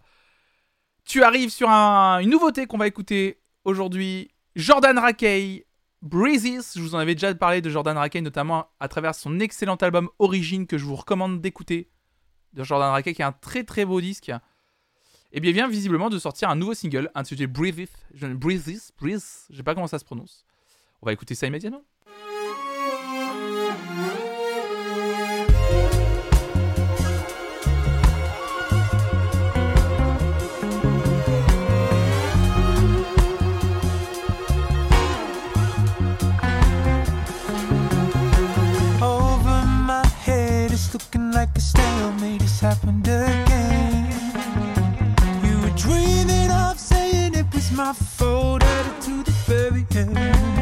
Tu 1.06 1.24
arrives 1.24 1.50
sur 1.50 1.70
un- 1.70 2.20
une 2.20 2.30
nouveauté 2.30 2.66
qu'on 2.68 2.78
va 2.78 2.88
écouter 2.88 3.42
aujourd'hui. 3.64 4.32
Jordan 4.56 4.98
Rakey, 5.00 5.66
Breezes. 6.02 6.74
Je 6.76 6.82
vous 6.82 6.96
en 6.96 7.00
avais 7.00 7.16
déjà 7.16 7.34
parlé 7.36 7.62
de 7.62 7.70
Jordan 7.70 7.98
Rakey, 7.98 8.22
notamment 8.22 8.68
à 8.80 8.88
travers 8.88 9.16
son 9.16 9.40
excellent 9.40 9.76
album 9.76 10.10
Origine 10.20 10.68
que 10.68 10.78
je 10.78 10.86
vous 10.86 10.96
recommande 10.96 11.42
d'écouter. 11.42 11.90
de 12.54 12.64
Jordan 12.66 12.90
Rackey, 12.92 13.14
qui 13.14 13.22
est 13.22 13.26
un 13.26 13.32
très 13.32 13.64
très 13.64 13.86
beau 13.86 14.02
disque. 14.02 14.30
Et 15.32 15.40
bien 15.40 15.54
vient 15.54 15.70
visiblement 15.70 16.10
de 16.10 16.20
sortir 16.20 16.50
un 16.50 16.56
nouveau 16.56 16.74
single 16.74 17.10
intitulé 17.16 17.48
Breathe 17.48 17.88
Breathe 18.14 18.82
Breathe, 19.00 19.22
je 19.50 19.56
sais 19.56 19.64
pas 19.64 19.74
comment 19.74 19.88
ça 19.88 19.98
se 20.00 20.04
prononce. 20.04 20.46
On 21.04 21.08
va 21.08 21.14
écouter 21.14 21.34
ça 21.34 21.48
immédiatement. 21.48 21.82
Over 39.02 39.66
my 39.88 40.06
head, 40.24 40.72
it's 40.72 40.94
looking 40.94 41.32
like 41.32 41.50
a 41.56 41.60
stalemate. 41.60 42.44
It's 42.44 42.60
happened 42.60 43.08
again. 43.08 44.06
You 45.44 45.60
were 45.62 45.76
dreaming 45.76 46.52
of 46.52 46.80
saying 46.80 47.34
it 47.34 47.48
was 47.52 47.72
my 47.72 47.92
fault, 47.92 48.62
added 48.64 49.02
to 49.02 49.24
the 49.24 49.32
very 49.48 49.84
end. 49.96 50.61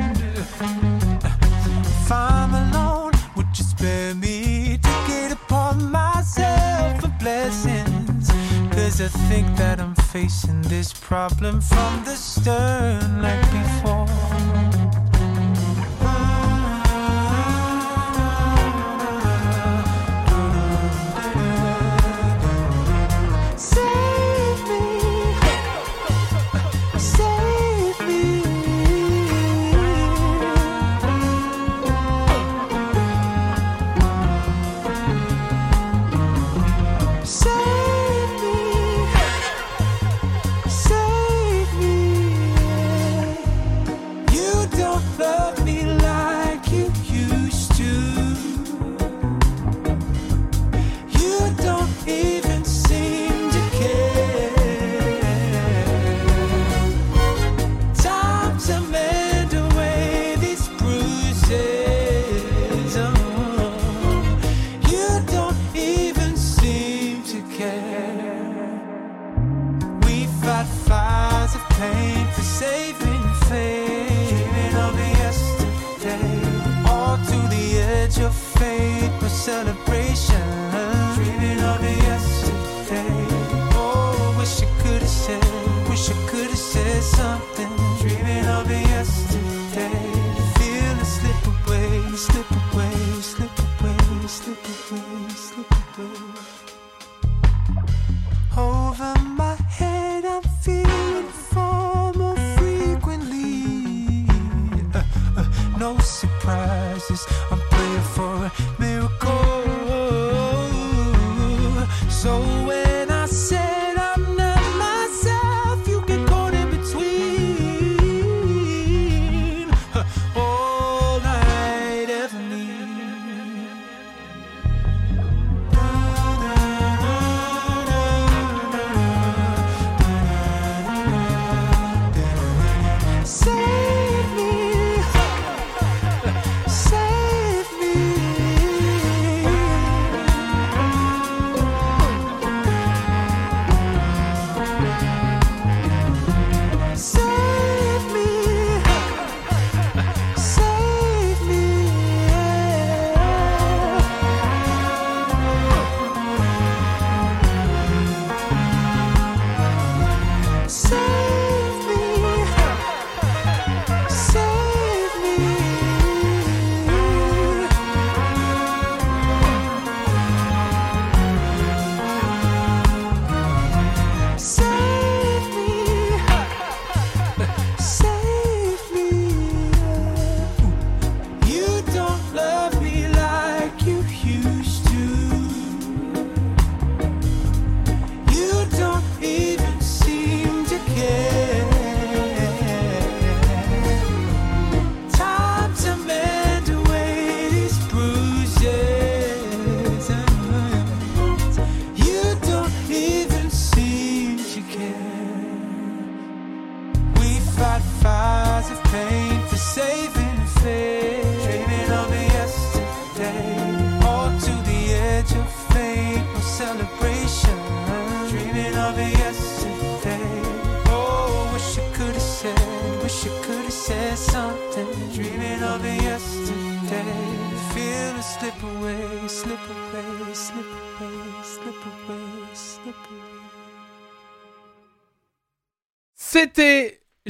Cause 8.89 9.01
I 9.01 9.07
think 9.29 9.45
that 9.57 9.79
I'm 9.79 9.93
facing 9.93 10.63
this 10.63 10.91
problem 10.93 11.61
from 11.61 12.03
the 12.05 12.15
stern 12.15 13.21
like 13.21 13.39
before. 13.51 14.18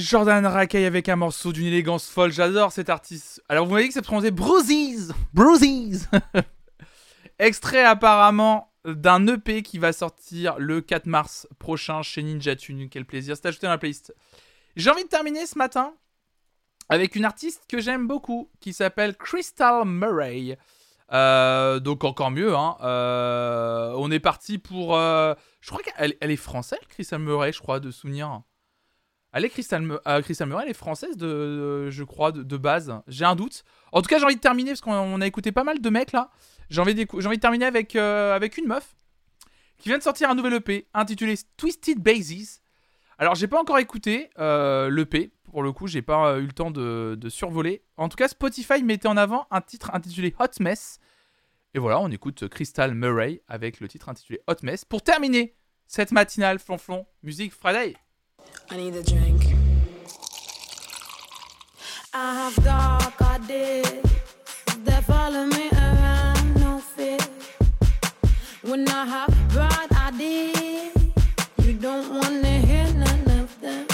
Jordan 0.10 0.44
Rackey 0.44 0.86
avec 0.86 1.08
un 1.08 1.18
morceau 1.18 1.54
d'une 1.54 1.68
élégance 1.68 2.10
folle. 2.10 2.32
J'adore 2.32 2.72
cet 2.72 2.90
artiste. 2.90 3.44
Alors, 3.48 3.68
vous 3.68 3.74
m'avez 3.74 3.84
dit 3.84 3.90
que 3.90 3.94
ça 3.94 4.00
se 4.00 4.06
prononçait 4.06 4.32
Bruises. 4.32 5.14
Bruises. 5.36 6.10
Extrait 7.38 7.84
apparemment 7.84 8.74
d'un 8.86 9.28
EP 9.28 9.62
qui 9.62 9.78
va 9.78 9.94
sortir 9.94 10.58
le 10.58 10.82
4 10.82 11.06
mars 11.06 11.48
prochain 11.60 12.02
chez 12.02 12.24
Ninja 12.24 12.56
Tune. 12.56 12.90
Quel 12.90 13.06
plaisir. 13.06 13.36
C'est 13.36 13.50
ajouté 13.50 13.68
dans 13.68 13.72
la 13.72 13.78
playlist. 13.78 14.12
J'ai 14.76 14.90
envie 14.90 15.04
de 15.04 15.10
terminer 15.10 15.46
ce 15.46 15.60
matin 15.60 15.94
avec 16.90 17.16
une 17.16 17.24
artiste 17.24 17.66
que 17.70 17.80
j'aime 17.80 18.08
beaucoup 18.08 18.50
qui 18.62 18.74
s'appelle 18.74 19.16
Crystal 19.16 19.86
Murray. 19.86 20.58
Euh, 21.12 21.80
donc 21.80 22.04
encore 22.04 22.32
mieux. 22.32 22.56
Hein. 22.56 22.78
Euh, 22.82 23.94
on 23.96 24.10
est 24.10 24.20
parti 24.20 24.58
pour. 24.58 24.98
euh, 24.98 25.36
je 25.62 25.70
crois 25.70 25.84
qu'elle 25.84 26.16
elle 26.20 26.32
est 26.32 26.36
française, 26.36 26.80
Crystal 26.90 27.20
Murray, 27.20 27.54
je 27.54 27.60
crois, 27.60 27.80
de 27.80 27.92
souvenir. 27.92 28.42
Elle 29.32 29.46
est 29.46 29.48
euh, 29.48 30.22
Crystal 30.22 30.48
Murray, 30.48 30.64
elle 30.64 30.72
est 30.72 30.74
française, 30.74 31.16
de, 31.16 31.90
je 31.90 32.04
crois, 32.04 32.32
de, 32.32 32.58
base. 32.58 32.94
J'ai 33.08 33.26
un 33.26 33.36
doute. 33.36 33.64
En 33.92 34.02
tout 34.02 34.08
cas, 34.08 34.18
j'ai 34.18 34.26
envie 34.26 34.36
de 34.36 34.42
terminer 34.42 34.72
parce 34.72 34.82
qu'on 34.82 34.94
on 34.94 35.22
a 35.22 35.28
écouté 35.28 35.52
pas 35.52 35.64
mal 35.64 35.82
de 35.82 35.90
mecs 35.90 36.12
là. 36.12 36.32
J'ai 36.70 36.82
envie, 36.82 36.94
envie 36.94 37.38
de 37.38 37.42
terminer 37.42 37.66
avec, 37.66 37.96
euh, 37.96 38.36
avec 38.36 38.58
une 38.58 38.68
meuf 38.68 38.96
qui 39.78 39.90
vient 39.90 39.98
de 39.98 40.04
sortir 40.04 40.30
un 40.30 40.36
nouvel 40.36 40.54
EP 40.56 40.88
intitulé 40.94 41.36
Twisted 41.58 42.00
Bases. 42.00 42.62
Alors, 43.18 43.36
j'ai 43.36 43.48
pas 43.48 43.60
encore 43.60 43.80
écouté 43.80 44.30
euh, 44.40 44.90
l'EP. 44.90 45.32
Pour 45.44 45.64
le 45.64 45.72
coup, 45.72 45.88
j'ai 45.88 46.02
pas 46.02 46.38
eu 46.38 46.46
le 46.46 46.52
temps 46.52 46.72
de, 46.72 47.16
de 47.20 47.30
survoler. 47.30 47.84
En 47.98 48.08
tout 48.08 48.18
cas, 48.18 48.28
Spotify 48.28 48.84
mettait 48.84 49.08
en 49.08 49.18
avant 49.18 49.48
un 49.52 49.62
titre 49.62 49.92
intitulé 49.94 50.36
Hot 50.40 50.62
Mess. 50.62 51.00
Et 51.74 51.80
voilà, 51.80 52.00
on 52.00 52.10
écoute 52.10 52.48
Crystal 52.48 52.94
Murray 52.94 53.42
avec 53.48 53.80
le 53.80 53.88
titre 53.88 54.10
intitulé 54.10 54.42
Hot 54.48 54.56
Mess 54.64 54.86
pour 54.86 55.02
terminer 55.02 55.56
cette 55.88 56.12
matinale 56.12 56.60
flonflon 56.60 57.06
Music 57.24 57.54
Friday. 57.54 57.96
I 58.72 58.78
need 58.78 58.96
a 58.96 59.04
drink. 59.04 59.42
I 62.14 62.34
have 62.36 62.56
dark 62.64 63.22
ideas 63.22 64.04
that 64.86 65.04
follow 65.06 65.46
me 65.46 65.70
around, 65.72 66.56
no 66.60 66.80
fear. 66.80 67.18
When 68.62 68.88
I 68.90 69.06
have 69.06 69.34
bright 69.50 69.92
ideas, 70.08 70.94
you 71.64 71.74
don't 71.74 72.10
wanna 72.14 72.60
hear 72.60 72.88
none 72.94 73.28
of 73.42 73.50
them. 73.62 73.88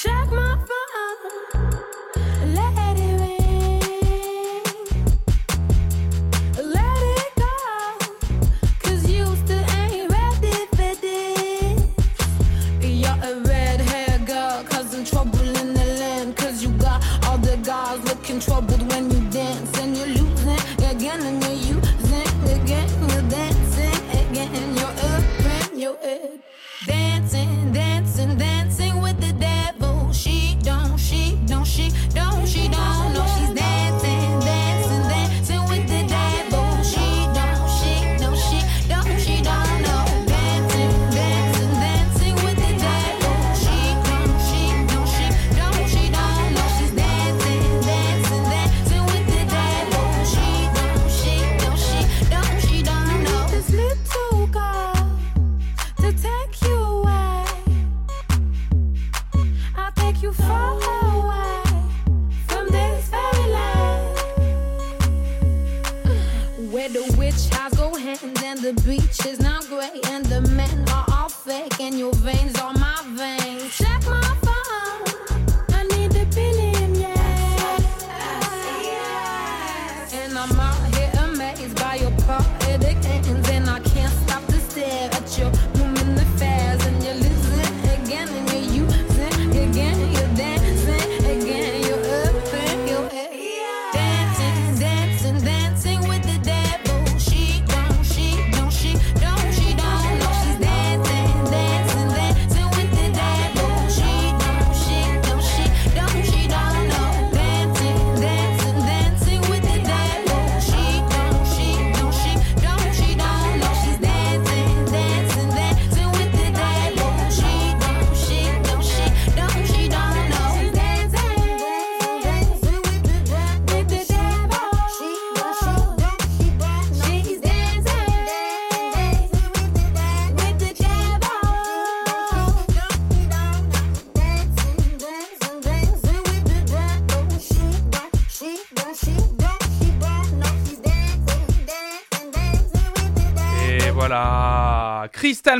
Check 0.00 0.30
my 0.30 0.56
phone, 0.68 1.53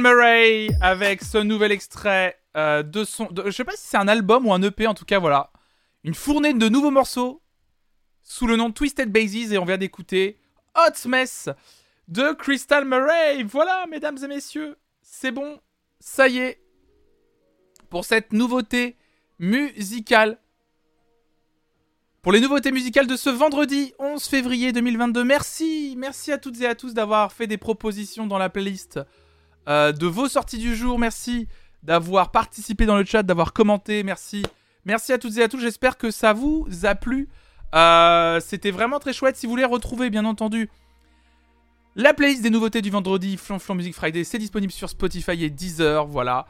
Murray 0.04 0.68
avec 0.82 1.22
ce 1.22 1.38
nouvel 1.38 1.72
extrait 1.72 2.38
euh, 2.56 2.82
de 2.82 3.04
son. 3.04 3.26
de- 3.30 3.44
je 3.46 3.50
sais 3.50 3.64
pas 3.64 3.72
si 3.76 3.86
c'est 3.86 3.96
un 3.96 4.06
album 4.08 4.46
ou 4.46 4.52
un 4.52 4.60
EP, 4.62 4.86
en 4.86 4.92
tout 4.94 5.06
cas, 5.06 5.18
voilà. 5.18 5.50
Une 6.04 6.14
fournée 6.14 6.52
de 6.52 6.68
nouveaux 6.68 6.90
morceaux 6.90 7.40
sous 8.22 8.46
le 8.46 8.56
nom 8.56 8.70
Twisted 8.70 9.10
Bases 9.10 9.52
et 9.52 9.58
on 9.58 9.64
vient 9.64 9.78
d'écouter 9.78 10.38
Hot 10.76 11.08
Mess 11.08 11.48
de 12.08 12.32
Crystal 12.32 12.84
Murray. 12.84 13.42
Voilà, 13.44 13.86
mesdames 13.90 14.18
et 14.22 14.28
messieurs, 14.28 14.76
c'est 15.00 15.32
bon, 15.32 15.58
ça 16.00 16.28
y 16.28 16.38
est. 16.38 16.60
Pour 17.88 18.04
cette 18.04 18.32
nouveauté 18.32 18.96
musicale. 19.38 20.38
Pour 22.22 22.32
les 22.32 22.40
nouveautés 22.40 22.72
musicales 22.72 23.06
de 23.06 23.16
ce 23.16 23.30
vendredi 23.30 23.92
11 23.98 24.22
février 24.24 24.72
2022. 24.72 25.24
Merci, 25.24 25.94
merci 25.98 26.32
à 26.32 26.38
toutes 26.38 26.60
et 26.60 26.66
à 26.66 26.74
tous 26.74 26.92
d'avoir 26.94 27.32
fait 27.32 27.46
des 27.46 27.58
propositions 27.58 28.26
dans 28.26 28.38
la 28.38 28.48
playlist 28.50 28.98
euh, 29.68 29.92
de 29.92 30.06
vos 30.06 30.28
sorties 30.28 30.58
du 30.58 30.74
jour. 30.74 30.98
Merci 30.98 31.48
d'avoir 31.82 32.30
participé 32.30 32.86
dans 32.86 32.96
le 32.96 33.04
chat, 33.04 33.22
d'avoir 33.22 33.52
commenté. 33.52 34.02
Merci, 34.02 34.42
merci 34.84 35.12
à 35.12 35.18
toutes 35.18 35.36
et 35.38 35.42
à 35.42 35.48
tous. 35.48 35.60
J'espère 35.60 35.96
que 35.98 36.10
ça 36.10 36.32
vous 36.32 36.66
a 36.84 36.94
plu. 36.94 37.28
Euh, 37.74 38.40
C'était 38.40 38.70
vraiment 38.70 38.98
très 38.98 39.12
chouette. 39.12 39.36
Si 39.36 39.46
vous 39.46 39.50
voulez 39.50 39.64
retrouver, 39.64 40.10
bien 40.10 40.24
entendu, 40.24 40.70
la 41.96 42.14
playlist 42.14 42.42
des 42.42 42.50
nouveautés 42.50 42.82
du 42.82 42.90
vendredi, 42.90 43.36
Flonflon 43.36 43.76
Music 43.76 43.94
Friday, 43.94 44.24
c'est 44.24 44.38
disponible 44.38 44.72
sur 44.72 44.88
Spotify 44.88 45.44
et 45.44 45.50
Deezer. 45.50 46.06
Voilà. 46.06 46.46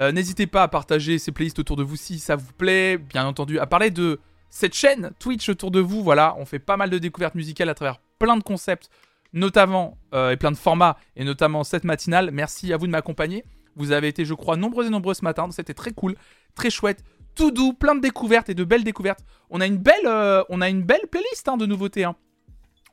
Euh, 0.00 0.12
N'hésitez 0.12 0.46
pas 0.46 0.62
à 0.62 0.68
partager 0.68 1.18
ces 1.18 1.32
playlists 1.32 1.58
autour 1.58 1.76
de 1.76 1.82
vous 1.82 1.96
si 1.96 2.18
ça 2.18 2.36
vous 2.36 2.52
plaît. 2.52 2.98
Bien 2.98 3.26
entendu, 3.26 3.58
à 3.58 3.66
parler 3.66 3.90
de 3.90 4.20
cette 4.50 4.74
chaîne 4.74 5.10
Twitch 5.18 5.48
autour 5.48 5.70
de 5.70 5.80
vous. 5.80 6.02
Voilà, 6.02 6.34
on 6.38 6.44
fait 6.46 6.58
pas 6.58 6.76
mal 6.76 6.90
de 6.90 6.98
découvertes 6.98 7.34
musicales 7.34 7.68
à 7.68 7.74
travers 7.74 7.98
plein 8.18 8.36
de 8.36 8.42
concepts, 8.42 8.90
notamment 9.32 9.98
euh, 10.14 10.30
et 10.30 10.36
plein 10.36 10.50
de 10.50 10.56
formats, 10.56 10.96
et 11.16 11.24
notamment 11.24 11.64
cette 11.64 11.84
matinale. 11.84 12.30
Merci 12.32 12.72
à 12.72 12.76
vous 12.76 12.86
de 12.86 12.92
m'accompagner. 12.92 13.44
Vous 13.76 13.92
avez 13.92 14.08
été, 14.08 14.24
je 14.24 14.34
crois, 14.34 14.56
nombreux 14.56 14.86
et 14.86 14.90
nombreux 14.90 15.14
ce 15.14 15.24
matin. 15.24 15.48
C'était 15.50 15.74
très 15.74 15.92
cool, 15.92 16.16
très 16.54 16.70
chouette, 16.70 17.04
tout 17.34 17.50
doux, 17.50 17.72
plein 17.72 17.94
de 17.94 18.00
découvertes 18.00 18.48
et 18.48 18.54
de 18.54 18.64
belles 18.64 18.84
découvertes. 18.84 19.20
On 19.50 19.60
a 19.60 19.66
une 19.66 19.76
belle, 19.78 20.06
euh, 20.06 20.42
on 20.48 20.60
a 20.60 20.68
une 20.68 20.82
belle 20.82 21.06
playlist 21.10 21.48
hein, 21.48 21.56
de 21.56 21.66
nouveautés. 21.66 22.04
hein. 22.04 22.16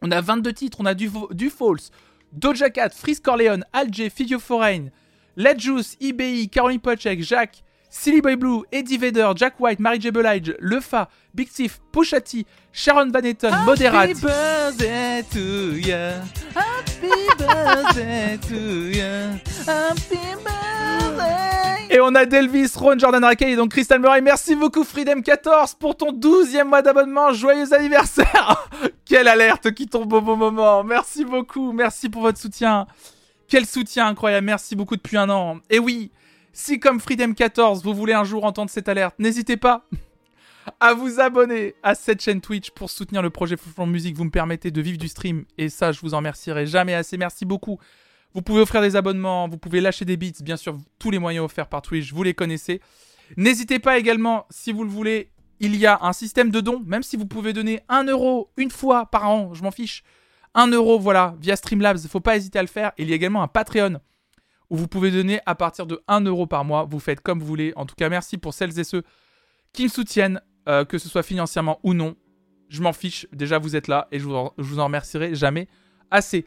On 0.02 0.12
a 0.12 0.22
22 0.22 0.54
titres, 0.54 0.78
on 0.82 0.86
a 0.86 0.94
du, 0.94 1.10
du 1.32 1.50
False, 1.50 1.90
Doja 2.34 2.70
Cat, 2.70 2.90
Freeze 2.90 3.20
Corleone, 3.22 3.64
Alger, 3.74 4.10
Figure 4.10 4.42
Foreign, 4.42 4.92
Let 5.38 5.58
Juice, 5.58 5.98
IBI, 6.00 6.50
Caroline 6.50 6.80
Pochek, 6.80 7.24
Jacques, 7.24 7.64
Silly 7.90 8.22
Boy 8.22 8.36
Blue, 8.36 8.64
Eddie 8.72 8.98
Vedder, 8.98 9.32
Jack 9.36 9.60
White, 9.60 9.80
Mary 9.80 10.00
J. 10.00 10.12
Blige, 10.12 10.56
Lefa, 10.60 11.08
Big 11.34 11.50
Thief, 11.50 11.80
Pusha 11.92 12.20
T, 12.22 12.46
Sharon 12.74 13.10
Van 13.12 13.22
Etten, 13.24 13.54
Moderat. 13.66 14.14
birthday 14.22 15.24
to 15.32 15.78
ya. 15.78 16.12
Happy 16.54 17.10
birthday 17.38 18.38
to 18.48 18.90
ya. 18.92 19.32
Happy 19.66 20.18
birthday. 20.44 21.88
Et 21.90 22.00
on 22.02 22.14
a 22.16 22.26
Delvis, 22.26 22.72
Ron, 22.76 22.98
Jordan 22.98 23.24
Rackey 23.24 23.52
et 23.52 23.56
donc 23.56 23.72
Crystal 23.72 24.00
Murray. 24.00 24.20
Merci 24.22 24.56
beaucoup 24.56 24.84
Freedom14 24.84 25.78
pour 25.80 25.96
ton 25.96 26.12
12e 26.12 26.66
mois 26.66 26.82
d'abonnement. 26.82 27.32
Joyeux 27.32 27.72
anniversaire 27.74 28.68
Quelle 29.06 29.28
alerte 29.28 29.72
qui 29.74 29.88
tombe 29.88 30.12
au 30.12 30.20
bon 30.20 30.36
moment. 30.36 30.84
Merci 30.84 31.24
beaucoup, 31.24 31.72
merci 31.72 32.10
pour 32.10 32.24
votre 32.24 32.40
soutien. 32.40 32.88
Quel 33.48 33.66
soutien 33.68 34.08
incroyable, 34.08 34.46
merci 34.46 34.76
beaucoup 34.76 34.96
depuis 34.96 35.16
un 35.18 35.30
an. 35.30 35.60
Et 35.70 35.78
oui, 35.80 36.12
si 36.56 36.80
comme 36.80 37.00
Freedom14 37.00 37.84
vous 37.84 37.94
voulez 37.94 38.14
un 38.14 38.24
jour 38.24 38.46
entendre 38.46 38.72
cette 38.72 38.88
alerte, 38.88 39.16
n'hésitez 39.20 39.58
pas 39.58 39.86
à 40.80 40.94
vous 40.94 41.20
abonner 41.20 41.76
à 41.84 41.94
cette 41.94 42.22
chaîne 42.22 42.42
Twitch 42.42 42.72
pour 42.72 42.90
soutenir 42.90 43.22
le 43.22 43.30
projet 43.30 43.58
Flonflon 43.58 43.86
Musique. 43.86 44.16
Vous 44.16 44.24
me 44.24 44.32
permettez 44.32 44.72
de 44.72 44.82
vivre 44.82 44.98
du 44.98 45.10
stream 45.10 45.44
et 45.58 45.70
ça, 45.70 45.92
je 45.92 46.00
vous 46.00 46.14
en 46.14 46.18
remercierai 46.18 46.66
jamais 46.66 46.94
assez. 46.94 47.18
Merci 47.18 47.46
beaucoup. 47.46 47.78
Vous 48.34 48.42
pouvez 48.42 48.62
offrir 48.62 48.82
des 48.82 48.96
abonnements, 48.96 49.48
vous 49.50 49.58
pouvez 49.58 49.82
lâcher 49.82 50.06
des 50.06 50.18
beats, 50.18 50.42
bien 50.42 50.58
sûr, 50.58 50.78
tous 50.98 51.12
les 51.12 51.20
moyens 51.20 51.46
offerts 51.46 51.68
par 51.68 51.82
Twitch, 51.82 52.14
vous 52.14 52.24
les 52.24 52.34
connaissez. 52.34 52.82
N'hésitez 53.36 53.80
pas 53.80 53.98
également, 53.98 54.46
si 54.50 54.72
vous 54.72 54.84
le 54.84 54.90
voulez, 54.90 55.32
il 55.60 55.76
y 55.76 55.86
a 55.86 56.00
un 56.02 56.14
système 56.14 56.52
de 56.52 56.62
dons, 56.62 56.82
même 56.86 57.04
si 57.04 57.18
vous 57.18 57.26
pouvez 57.26 57.54
donner 57.54 57.82
1 57.90 58.06
euro 58.06 58.50
une 58.56 58.72
fois 58.72 59.06
par 59.08 59.30
an, 59.30 59.54
je 59.54 59.62
m'en 59.62 59.72
fiche. 59.72 60.04
1 60.54 60.68
euro, 60.68 61.00
voilà, 61.00 61.36
via 61.42 61.58
Streamlabs, 61.58 62.08
faut 62.08 62.22
pas 62.22 62.38
hésiter 62.38 62.60
à 62.60 62.62
le 62.62 62.70
faire. 62.70 62.94
Il 62.98 63.10
y 63.10 63.12
a 63.12 63.16
également 63.16 63.44
un 63.44 63.48
Patreon 63.48 64.00
où 64.70 64.78
vous 64.78 64.88
pouvez 64.88 65.12
donner 65.12 65.40
à 65.46 65.56
partir 65.56 65.86
de 65.86 66.02
1 66.08 66.22
euro 66.22 66.48
par 66.48 66.66
mois. 66.66 66.86
Vous 66.86 67.00
faites 67.00 67.22
comme 67.22 67.40
vous 67.40 67.46
voulez. 67.46 67.74
En 67.76 67.86
tout 67.86 67.96
cas, 67.96 68.10
merci 68.10 68.38
pour 68.38 68.54
celles 68.54 68.78
et 68.80 68.84
ceux 68.84 69.04
qui 69.74 69.84
me 69.84 69.90
soutiennent, 69.90 70.42
euh, 70.68 70.86
que 70.86 70.98
ce 70.98 71.10
soit 71.10 71.24
financièrement 71.24 71.80
ou 71.84 71.94
non. 71.94 72.16
Je 72.70 72.82
m'en 72.82 72.94
fiche. 72.94 73.28
Déjà, 73.32 73.60
vous 73.60 73.76
êtes 73.76 73.88
là 73.88 74.08
et 74.12 74.20
je 74.20 74.26
vous 74.26 74.36
en, 74.36 74.54
je 74.58 74.64
vous 74.64 74.80
en 74.80 74.86
remercierai 74.86 75.36
jamais 75.36 75.68
assez. 76.12 76.46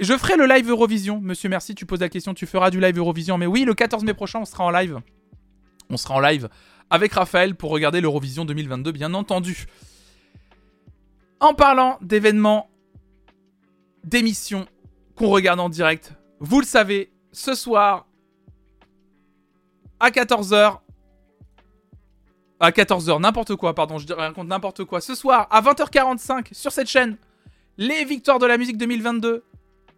Je 0.00 0.16
ferai 0.16 0.36
le 0.36 0.46
live 0.46 0.68
Eurovision. 0.70 1.20
Monsieur, 1.20 1.48
merci. 1.48 1.74
Tu 1.74 1.84
poses 1.84 2.00
la 2.00 2.08
question. 2.08 2.34
Tu 2.34 2.46
feras 2.46 2.70
du 2.70 2.80
live 2.80 2.96
Eurovision. 2.96 3.36
Mais 3.36 3.46
oui, 3.46 3.64
le 3.64 3.74
14 3.74 4.04
mai 4.04 4.14
prochain, 4.14 4.40
on 4.40 4.44
sera 4.44 4.64
en 4.64 4.70
live. 4.70 4.98
On 5.90 5.96
sera 5.96 6.14
en 6.14 6.20
live 6.20 6.48
avec 6.90 7.12
Raphaël 7.12 7.54
pour 7.54 7.70
regarder 7.70 8.00
l'Eurovision 8.00 8.44
2022, 8.44 8.92
bien 8.92 9.14
entendu. 9.14 9.66
En 11.40 11.54
parlant 11.54 11.98
d'événements, 12.00 12.68
d'émissions 14.04 14.66
qu'on 15.14 15.28
regarde 15.28 15.60
en 15.60 15.68
direct, 15.68 16.14
vous 16.40 16.60
le 16.60 16.66
savez, 16.66 17.12
ce 17.32 17.54
soir, 17.54 18.06
à 20.00 20.10
14h, 20.10 20.78
à 22.60 22.70
14h, 22.70 23.20
n'importe 23.20 23.56
quoi, 23.56 23.74
pardon, 23.74 23.98
je 23.98 24.12
raconte 24.12 24.48
n'importe 24.48 24.84
quoi. 24.84 25.00
Ce 25.00 25.14
soir, 25.14 25.46
à 25.50 25.60
20h45, 25.60 26.52
sur 26.52 26.72
cette 26.72 26.88
chaîne, 26.88 27.16
les 27.76 28.04
victoires 28.04 28.38
de 28.38 28.46
la 28.46 28.58
musique 28.58 28.76
2022. 28.76 29.44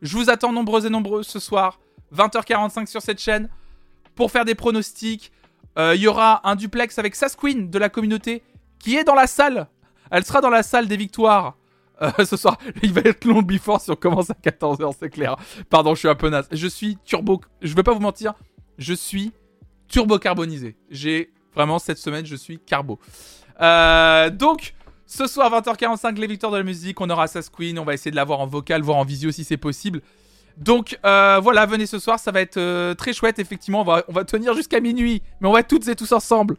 Je 0.03 0.17
vous 0.17 0.31
attends 0.31 0.53
nombreux 0.53 0.87
et 0.87 0.91
nombreux 0.91 1.23
ce 1.23 1.39
soir, 1.39 1.79
20h45 2.15 2.87
sur 2.87 3.03
cette 3.03 3.21
chaîne, 3.21 3.49
pour 4.15 4.31
faire 4.31 4.45
des 4.45 4.55
pronostics. 4.55 5.33
Euh, 5.79 5.95
Il 5.95 6.03
y 6.03 6.09
aura 6.09 6.47
un 6.49 6.57
duplex 6.57 6.99
avec 6.99 7.15
Sasqueen 7.15 7.71
de 7.71 7.79
la 7.79 7.89
communauté 7.89 8.43
qui 8.79 8.97
est 8.97 9.05
dans 9.05 9.15
la 9.15 9.27
salle. 9.27 9.69
Elle 10.11 10.25
sera 10.25 10.41
dans 10.41 10.51
la 10.51 10.63
salle 10.63 10.89
des 10.89 10.97
victoires 10.97 11.57
euh, 12.03 12.11
ce 12.25 12.37
soir. 12.37 12.59
Il 12.83 12.93
va 12.93 13.03
être 13.05 13.25
long 13.25 13.43
before 13.43 13.81
si 13.81 13.91
on 13.91 13.97
commence 13.97 14.31
à 14.31 14.35
14h, 14.35 14.95
c'est 14.99 15.11
clair. 15.11 15.37
Pardon, 15.69 15.95
je 15.95 16.01
suis 16.01 16.09
un 16.09 16.15
peu 16.15 16.29
naze. 16.29 16.49
Je 16.51 16.67
suis 16.67 16.99
turbo. 17.05 17.41
Je 17.63 17.75
vais 17.75 17.83
pas 17.83 17.93
vous 17.93 18.01
mentir, 18.01 18.35
je 18.79 18.95
suis 18.95 19.33
turbo 19.89 20.19
carbonisé. 20.19 20.77
J'ai 20.91 21.31
vraiment 21.55 21.79
cette 21.79 21.99
semaine, 21.99 22.27
je 22.27 22.37
suis 22.37 22.59
carbo. 22.59 22.99
Euh, 23.61 24.31
donc, 24.31 24.75
ce 25.07 25.27
soir 25.27 25.51
20h45, 25.51 26.17
les 26.17 26.27
victoires 26.27 26.53
de 26.53 26.59
la 26.59 26.63
musique. 26.63 27.01
On 27.01 27.11
aura 27.11 27.27
Sasqueen. 27.27 27.79
On 27.79 27.85
va 27.85 27.95
essayer 27.95 28.11
de 28.11 28.17
l'avoir 28.17 28.41
en 28.41 28.47
vocal, 28.47 28.83
voire 28.83 28.99
en 28.99 29.05
visio 29.05 29.31
si 29.33 29.45
c'est 29.45 29.57
possible. 29.57 30.01
Donc 30.57 30.99
euh, 31.07 31.41
voilà, 31.43 31.65
venez 31.65 31.87
ce 31.87 31.99
soir, 31.99 32.19
ça 32.19 32.33
va 32.33 32.41
être 32.41 32.93
très 32.95 33.13
chouette. 33.13 33.39
Effectivement, 33.39 33.81
on 33.81 33.85
va, 33.85 34.05
on 34.09 34.13
va 34.13 34.25
tenir 34.25 34.55
jusqu'à 34.55 34.81
minuit, 34.81 35.23
mais 35.41 35.49
on 35.49 35.53
va 35.53 35.61
être 35.61 35.69
toutes 35.69 35.89
et 35.89 35.97
tous 35.97 36.13
ensemble. 36.13 36.57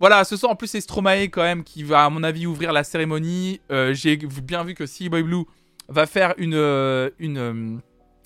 Voilà, 0.00 0.24
ce 0.24 0.34
soir 0.34 0.50
en 0.50 0.56
plus 0.56 0.66
c'est 0.66 0.80
Stromae 0.80 1.24
quand 1.24 1.42
même 1.42 1.62
qui 1.62 1.82
va 1.82 2.06
à 2.06 2.10
mon 2.10 2.22
avis 2.22 2.46
ouvrir 2.46 2.72
la 2.72 2.84
cérémonie. 2.84 3.60
Euh, 3.70 3.92
J'ai 3.92 4.16
bien 4.16 4.64
vu 4.64 4.74
que 4.74 4.86
Silly 4.86 5.10
Boy 5.10 5.22
Blue 5.22 5.44
va 5.88 6.06
faire 6.06 6.32
une, 6.38 6.54
euh, 6.54 7.10
euh, 7.20 7.76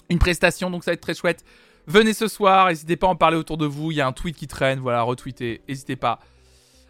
une 0.08 0.18
prestation, 0.20 0.70
donc 0.70 0.84
ça 0.84 0.92
va 0.92 0.94
être 0.94 1.00
très 1.00 1.14
chouette. 1.14 1.44
Venez 1.88 2.14
ce 2.14 2.28
soir, 2.28 2.68
n'hésitez 2.68 2.96
pas 2.96 3.08
à 3.08 3.10
en 3.10 3.16
parler 3.16 3.36
autour 3.36 3.58
de 3.58 3.66
vous. 3.66 3.90
Il 3.90 3.96
y 3.96 4.00
a 4.00 4.06
un 4.06 4.12
tweet 4.12 4.36
qui 4.36 4.46
traîne, 4.46 4.78
voilà, 4.78 5.02
retweetez, 5.02 5.62
n'hésitez 5.68 5.96
pas. 5.96 6.20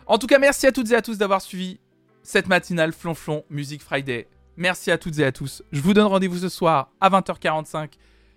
En 0.07 0.19
tout 0.19 0.27
cas, 0.27 0.39
merci 0.39 0.67
à 0.67 0.73
toutes 0.73 0.91
et 0.91 0.95
à 0.95 1.01
tous 1.01 1.17
d'avoir 1.17 1.41
suivi 1.41 1.81
cette 2.23 2.47
matinale 2.47 2.93
Flonflon 2.93 3.45
Music 3.49 3.83
Friday. 3.83 4.29
Merci 4.59 4.91
à 4.91 4.99
toutes 4.99 5.19
et 5.19 5.25
à 5.25 5.33
tous. 5.33 5.63
Je 5.73 5.81
vous 5.81 5.95
donne 5.95 6.07
rendez-vous 6.07 6.39
ce 6.39 6.51
soir 6.51 6.91
à 7.01 7.09
20h45 7.09 7.93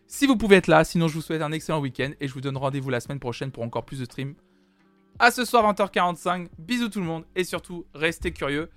si 0.08 0.26
vous 0.26 0.38
pouvez 0.38 0.56
être 0.56 0.68
là. 0.68 0.86
Sinon, 0.86 1.10
je 1.10 1.16
vous 1.16 1.22
souhaite 1.22 1.42
un 1.42 1.52
excellent 1.52 1.82
week-end 1.82 2.12
et 2.22 2.28
je 2.30 2.34
vous 2.34 2.42
donne 2.42 2.56
rendez-vous 2.56 2.90
la 2.90 3.02
semaine 3.02 3.20
prochaine 3.20 3.52
pour 3.52 3.64
encore 3.64 3.84
plus 3.84 4.00
de 4.00 4.06
streams. 4.06 4.36
À 5.20 5.32
ce 5.32 5.46
soir 5.46 5.72
20h45. 5.74 6.48
Bisous 6.60 6.90
tout 6.90 7.00
le 7.00 7.06
monde 7.06 7.26
et 7.36 7.44
surtout 7.44 7.86
restez 7.94 8.32
curieux. 8.32 8.70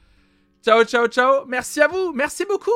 Ciao 0.65 0.85
ciao 0.85 1.07
ciao. 1.07 1.45
Merci 1.47 1.81
à 1.81 1.89
vous. 1.89 2.13
Merci 2.13 2.45
beaucoup. 2.45 2.71